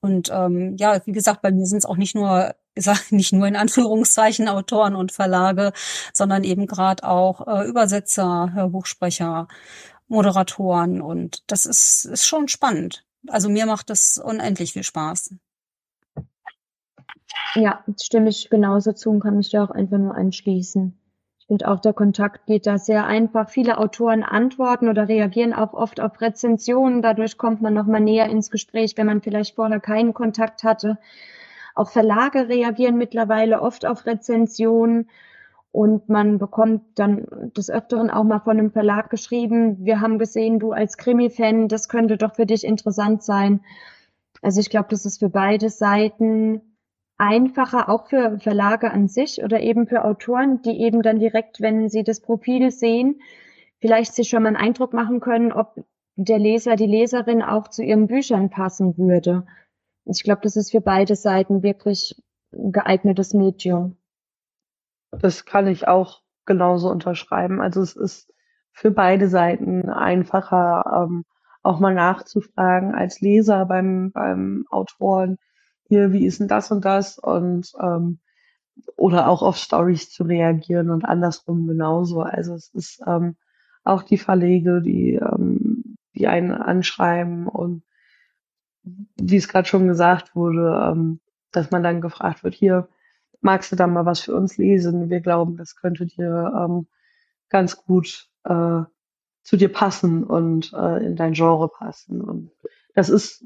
[0.01, 3.47] Und ähm, ja, wie gesagt, bei mir sind es auch nicht nur, sag nicht nur
[3.47, 5.73] in Anführungszeichen Autoren und Verlage,
[6.13, 9.49] sondern eben gerade auch äh, Übersetzer, Hörbuchsprecher,
[10.09, 13.05] Moderatoren und das ist, ist schon spannend.
[13.29, 15.35] Also mir macht das unendlich viel Spaß.
[17.55, 20.99] Ja, stimme ich genauso zu und kann mich da auch einfach nur anschließen.
[21.39, 23.51] Ich finde auch, der Kontakt geht da sehr einfach.
[23.51, 27.03] Viele Autoren antworten oder reagieren auch oft auf Rezensionen.
[27.03, 30.99] Dadurch kommt man noch mal näher ins Gespräch, wenn man vielleicht vorher keinen Kontakt hatte.
[31.75, 35.11] Auch Verlage reagieren mittlerweile oft auf Rezensionen
[35.75, 40.61] und man bekommt dann des Öfteren auch mal von einem Verlag geschrieben, wir haben gesehen,
[40.61, 43.61] du als Krimi-Fan, das könnte doch für dich interessant sein.
[44.41, 46.74] Also ich glaube, das ist für beide Seiten
[47.17, 51.89] einfacher, auch für Verlage an sich oder eben für Autoren, die eben dann direkt, wenn
[51.89, 53.21] sie das Profil sehen,
[53.81, 55.85] vielleicht sich schon mal einen Eindruck machen können, ob
[56.17, 59.47] der Leser, die Leserin auch zu ihren Büchern passen würde.
[60.05, 63.97] Ich glaube, das ist für beide Seiten wirklich geeignetes Medium.
[65.11, 67.61] Das kann ich auch genauso unterschreiben.
[67.61, 68.33] Also es ist
[68.73, 71.25] für beide Seiten einfacher, ähm,
[71.63, 75.39] auch mal nachzufragen als Leser beim, beim Autoren,
[75.89, 77.19] hier, wie ist denn das und das?
[77.19, 78.19] Und ähm,
[78.97, 82.23] oder auch auf Stories zu reagieren und andersrum genauso.
[82.23, 83.37] Also es ist ähm,
[83.85, 87.83] auch die Verlege, die, ähm, die einen anschreiben und
[88.83, 91.21] wie es gerade schon gesagt wurde, ähm,
[91.53, 92.89] dass man dann gefragt wird, hier,
[93.41, 95.11] magst du da mal was für uns lesen?
[95.11, 96.87] Wir glauben, das könnte dir ähm,
[97.49, 98.83] ganz gut äh,
[99.43, 102.21] zu dir passen und äh, in dein Genre passen.
[102.21, 102.51] Und
[102.95, 103.45] das ist,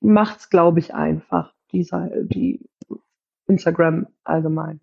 [0.00, 2.60] macht's, glaube ich, einfach, dieser, die
[3.46, 4.80] Instagram allgemein.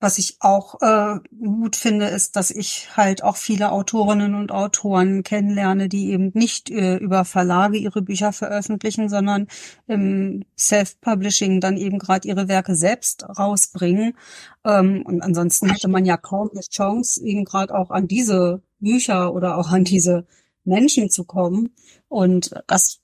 [0.00, 5.24] Was ich auch äh, gut finde, ist, dass ich halt auch viele Autorinnen und Autoren
[5.24, 9.48] kennenlerne, die eben nicht äh, über Verlage ihre Bücher veröffentlichen, sondern
[9.88, 14.16] im Self-Publishing dann eben gerade ihre Werke selbst rausbringen.
[14.64, 19.34] Ähm, und ansonsten hätte man ja kaum die Chance, eben gerade auch an diese Bücher
[19.34, 20.28] oder auch an diese
[20.62, 21.74] Menschen zu kommen.
[22.06, 23.00] Und das,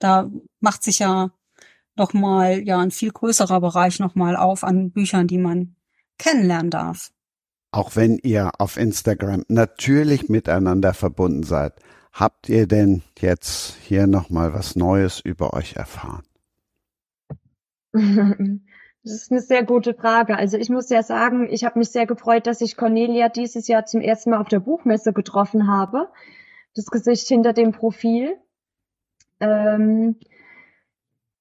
[0.00, 1.30] da macht sich ja
[1.96, 5.76] nochmal, ja, ein viel größerer Bereich nochmal auf an Büchern, die man
[6.18, 7.10] kennenlernen darf.
[7.72, 11.74] Auch wenn ihr auf Instagram natürlich miteinander verbunden seid,
[12.12, 16.22] habt ihr denn jetzt hier nochmal was Neues über euch erfahren?
[19.04, 20.34] Das ist eine sehr gute Frage.
[20.34, 23.84] Also ich muss ja sagen, ich habe mich sehr gefreut, dass ich Cornelia dieses Jahr
[23.84, 26.08] zum ersten Mal auf der Buchmesse getroffen habe.
[26.74, 28.38] Das Gesicht hinter dem Profil.
[29.40, 30.16] Ähm,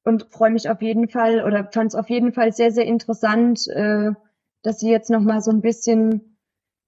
[0.04, 3.68] und freue mich auf jeden Fall oder fand es auf jeden Fall sehr, sehr interessant,
[3.68, 4.12] äh,
[4.62, 6.38] dass sie jetzt noch mal so ein bisschen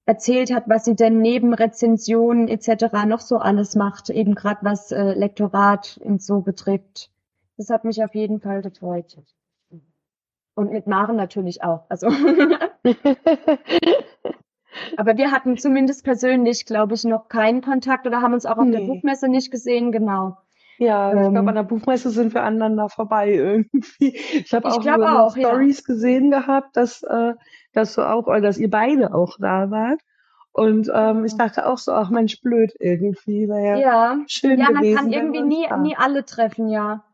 [0.06, 3.04] erzählt hat, was sie denn neben Rezensionen etc.
[3.06, 7.10] noch so alles macht, eben gerade was äh, Lektorat und so betrifft.
[7.56, 9.16] Das hat mich auf jeden Fall gefreut.
[10.54, 11.84] Und mit Maren natürlich auch.
[11.88, 12.08] Also
[14.96, 18.66] Aber wir hatten zumindest persönlich, glaube ich, noch keinen Kontakt oder haben uns auch auf
[18.66, 18.78] nee.
[18.78, 20.36] der Buchmesse nicht gesehen, genau.
[20.78, 24.16] Ja, ich glaube, an der Buchmesse sind wir aneinander vorbei irgendwie.
[24.32, 25.94] Ich habe auch, auch Stories ja.
[25.94, 27.32] gesehen gehabt, dass, äh,
[27.72, 30.00] dass du auch, oder dass ihr beide auch da wart.
[30.52, 33.48] Und ähm, ich dachte auch so, ach Mensch, blöd irgendwie.
[33.48, 37.04] Wäre ja schön ja, gewesen, man kann irgendwie nie, nie alle treffen, ja.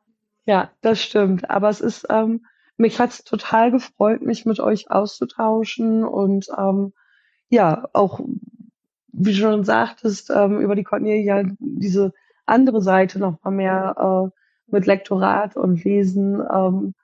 [0.44, 1.50] Ja, das stimmt.
[1.50, 6.92] Aber es ist, ähm, mich hat's total gefreut, mich mit euch auszutauschen und ähm,
[7.48, 8.20] ja, auch,
[9.12, 12.12] wie du schon sagtest, ähm, über die Cornelia diese
[12.52, 14.40] andere Seite noch mal mehr äh,
[14.72, 16.94] mit Lektorat und Lesen ähm,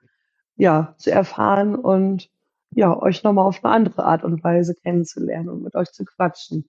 [0.57, 2.31] ja zu erfahren und
[2.71, 6.05] ja euch noch mal auf eine andere Art und Weise kennenzulernen und mit euch zu
[6.05, 6.69] quatschen.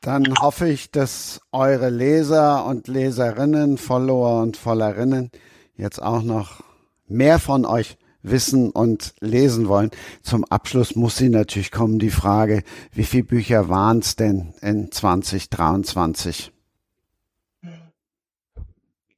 [0.00, 5.30] Dann hoffe ich, dass eure Leser und Leserinnen, Follower und Followerinnen
[5.76, 6.62] jetzt auch noch
[7.08, 9.90] mehr von euch wissen und lesen wollen.
[10.22, 14.90] Zum Abschluss muss sie natürlich kommen, die Frage, wie viele Bücher waren es denn in
[14.90, 16.52] 2023?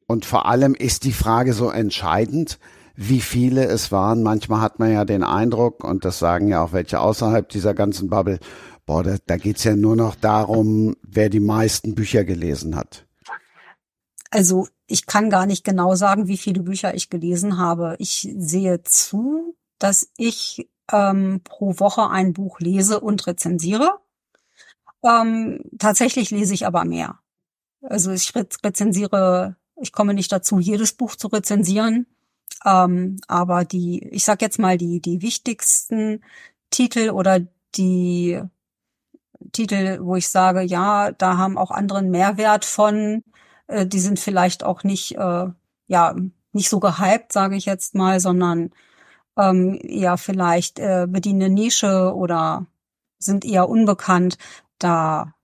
[0.09, 2.59] Und vor allem ist die Frage so entscheidend,
[2.97, 4.23] wie viele es waren.
[4.23, 8.09] Manchmal hat man ja den Eindruck, und das sagen ja auch welche außerhalb dieser ganzen
[8.09, 8.41] Bubble,
[8.87, 13.07] boah, da, da geht's ja nur noch darum, wer die meisten Bücher gelesen hat.
[14.31, 17.95] Also ich kann gar nicht genau sagen, wie viele Bücher ich gelesen habe.
[17.99, 23.99] Ich sehe zu, dass ich ähm, pro Woche ein Buch lese und rezensiere.
[25.05, 27.19] Ähm, tatsächlich lese ich aber mehr.
[27.83, 32.07] Also ich rezensiere ich komme nicht dazu, jedes Buch zu rezensieren.
[32.65, 36.23] Ähm, aber die, ich sag jetzt mal, die, die wichtigsten
[36.71, 37.41] Titel oder
[37.77, 38.43] die
[39.53, 43.23] Titel, wo ich sage, ja, da haben auch anderen Mehrwert von,
[43.69, 45.47] äh, die sind vielleicht auch nicht, äh,
[45.87, 46.17] ja,
[46.53, 48.71] nicht so gehypt, sage ich jetzt mal, sondern
[49.37, 52.67] ähm, eher vielleicht äh, bedienen eine Nische oder
[53.19, 54.39] sind eher unbekannt.
[54.79, 55.35] Da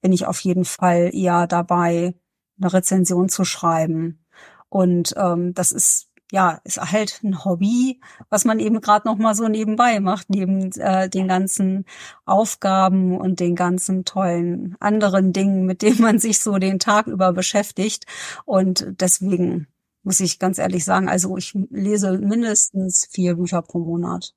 [0.00, 2.14] bin ich auf jeden Fall eher dabei,
[2.60, 4.24] eine Rezension zu schreiben.
[4.68, 9.34] Und ähm, das ist ja ist halt ein Hobby, was man eben gerade noch mal
[9.34, 11.84] so nebenbei macht, neben äh, den ganzen
[12.24, 17.32] Aufgaben und den ganzen tollen anderen Dingen, mit denen man sich so den Tag über
[17.32, 18.06] beschäftigt.
[18.44, 19.66] Und deswegen
[20.02, 24.34] muss ich ganz ehrlich sagen, also ich lese mindestens vier Bücher pro Monat.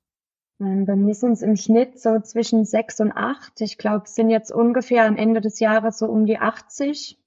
[0.60, 3.60] Ähm, bei mir sind es im Schnitt so zwischen sechs und acht.
[3.60, 7.18] Ich glaube, es sind jetzt ungefähr am Ende des Jahres so um die 80.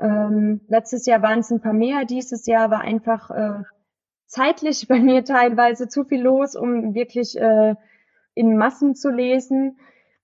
[0.00, 3.62] Ähm, letztes Jahr waren es ein paar mehr, dieses Jahr war einfach äh,
[4.26, 7.74] zeitlich bei mir teilweise zu viel los, um wirklich äh,
[8.34, 9.78] in Massen zu lesen.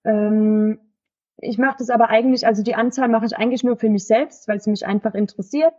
[0.04, 0.78] Ähm,
[1.38, 4.48] ich mache das aber eigentlich, also die Anzahl mache ich eigentlich nur für mich selbst,
[4.48, 5.74] weil es mich einfach interessiert.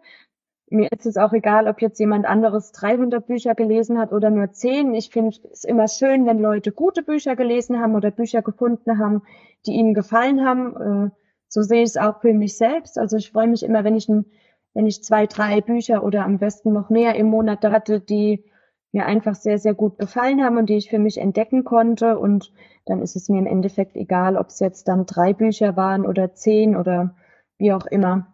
[0.69, 4.51] mir ist es auch egal, ob jetzt jemand anderes 300 Bücher gelesen hat oder nur
[4.51, 4.93] 10.
[4.93, 9.23] Ich finde es immer schön, wenn Leute gute Bücher gelesen haben oder Bücher gefunden haben,
[9.65, 11.07] die ihnen gefallen haben.
[11.07, 12.97] Äh, so sehe ich es auch für mich selbst.
[12.97, 14.25] Also ich freue mich immer, wenn ich, ein,
[14.73, 18.43] wenn ich zwei, drei Bücher oder am besten noch mehr im Monat hatte, die
[18.91, 22.17] mir einfach sehr, sehr gut gefallen haben und die ich für mich entdecken konnte.
[22.17, 22.51] Und
[22.85, 26.33] dann ist es mir im Endeffekt egal, ob es jetzt dann drei Bücher waren oder
[26.33, 27.15] zehn oder
[27.57, 28.33] wie auch immer.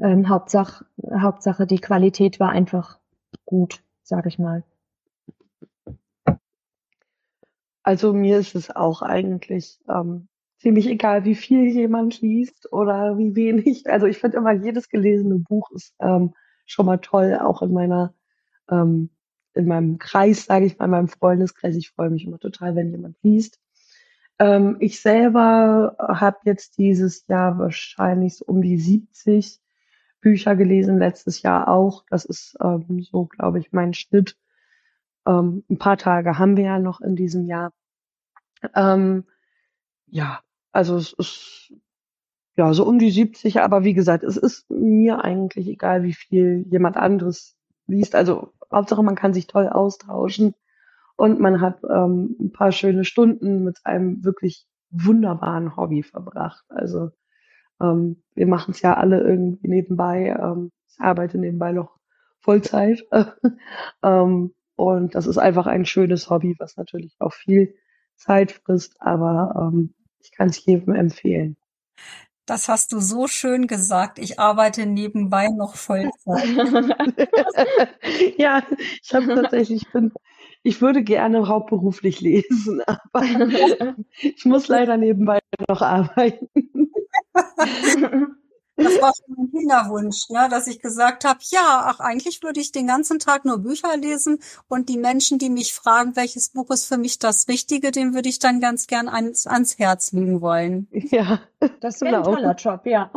[0.00, 0.86] Ähm, Hauptsache,
[1.18, 2.98] Hauptsache, die Qualität war einfach
[3.44, 4.64] gut, sage ich mal.
[7.82, 10.28] Also mir ist es auch eigentlich ähm,
[10.64, 13.86] ziemlich egal, wie viel jemand liest oder wie wenig.
[13.90, 16.32] Also ich finde immer, jedes gelesene Buch ist ähm,
[16.64, 18.14] schon mal toll, auch in meiner,
[18.70, 19.10] ähm,
[19.52, 21.76] in meinem Kreis, sage ich mal, in meinem Freundeskreis.
[21.76, 23.60] Ich freue mich immer total, wenn jemand liest.
[24.38, 29.60] Ähm, ich selber habe jetzt dieses Jahr wahrscheinlich so um die 70
[30.22, 32.06] Bücher gelesen, letztes Jahr auch.
[32.08, 34.38] Das ist ähm, so, glaube ich, mein Schnitt.
[35.26, 37.70] Ähm, ein paar Tage haben wir ja noch in diesem Jahr.
[38.74, 39.24] Ähm,
[40.06, 40.40] ja,
[40.74, 41.72] also es ist
[42.56, 46.66] ja so um die 70, aber wie gesagt, es ist mir eigentlich egal, wie viel
[46.68, 48.14] jemand anderes liest.
[48.14, 50.54] Also Hauptsache, man kann sich toll austauschen
[51.16, 56.64] und man hat ähm, ein paar schöne Stunden mit einem wirklich wunderbaren Hobby verbracht.
[56.68, 57.10] Also
[57.80, 60.36] ähm, wir machen es ja alle irgendwie nebenbei.
[60.38, 61.98] Ähm, ich arbeite nebenbei noch
[62.40, 63.04] Vollzeit.
[64.02, 67.76] ähm, und das ist einfach ein schönes Hobby, was natürlich auch viel
[68.16, 69.94] Zeit frisst, aber ähm,
[70.24, 71.56] ich kann es jedem empfehlen.
[72.46, 74.18] Das hast du so schön gesagt.
[74.18, 76.44] Ich arbeite nebenbei noch Vollzeit.
[78.36, 78.62] ja,
[79.02, 80.12] ich habe tatsächlich, ich bin,
[80.62, 83.22] ich würde gerne hauptberuflich lesen, aber
[84.20, 86.50] ich muss leider nebenbei noch arbeiten.
[88.76, 90.48] Das war schon mein Kinderwunsch, ne?
[90.50, 94.40] dass ich gesagt habe, ja, ach, eigentlich würde ich den ganzen Tag nur Bücher lesen
[94.68, 98.28] und die Menschen, die mich fragen, welches Buch ist für mich das Richtige, den würde
[98.28, 100.88] ich dann ganz gern ans, ans Herz legen wollen.
[101.10, 101.40] Ja,
[101.80, 103.10] das wäre ein toller Job, ja.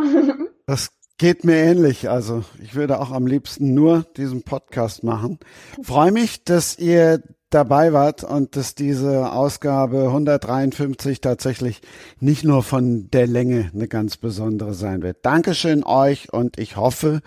[0.67, 2.09] Das geht mir ähnlich.
[2.09, 5.39] Also ich würde auch am liebsten nur diesen Podcast machen.
[5.81, 11.81] Freue mich, dass ihr dabei wart und dass diese Ausgabe 153 tatsächlich
[12.19, 15.25] nicht nur von der Länge eine ganz besondere sein wird.
[15.25, 17.21] Dankeschön euch und ich hoffe,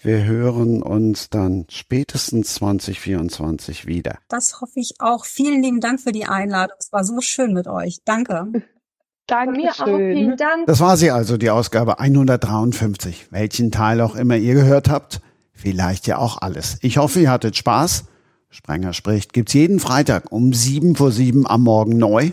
[0.00, 4.18] wir hören uns dann spätestens 2024 wieder.
[4.28, 5.24] Das hoffe ich auch.
[5.24, 6.76] Vielen lieben Dank für die Einladung.
[6.78, 8.00] Es war so schön mit euch.
[8.04, 8.52] Danke.
[9.26, 9.86] Danke mir auch.
[9.86, 10.66] Vielen Dank.
[10.66, 13.28] Das war sie also, die Ausgabe 153.
[13.30, 15.22] Welchen Teil auch immer ihr gehört habt.
[15.52, 16.76] Vielleicht ja auch alles.
[16.82, 18.04] Ich hoffe, ihr hattet Spaß
[18.54, 22.30] Sprenger spricht gibt's jeden Freitag um sieben vor sieben am Morgen neu.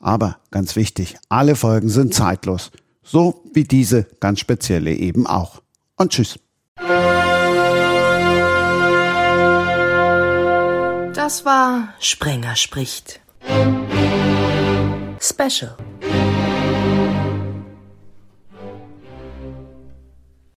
[0.00, 2.72] Aber ganz wichtig, alle Folgen sind zeitlos.
[3.04, 5.62] So wie diese ganz spezielle eben auch.
[5.96, 6.40] Und tschüss.
[11.14, 13.20] Das war Sprenger spricht.
[15.20, 15.76] Special.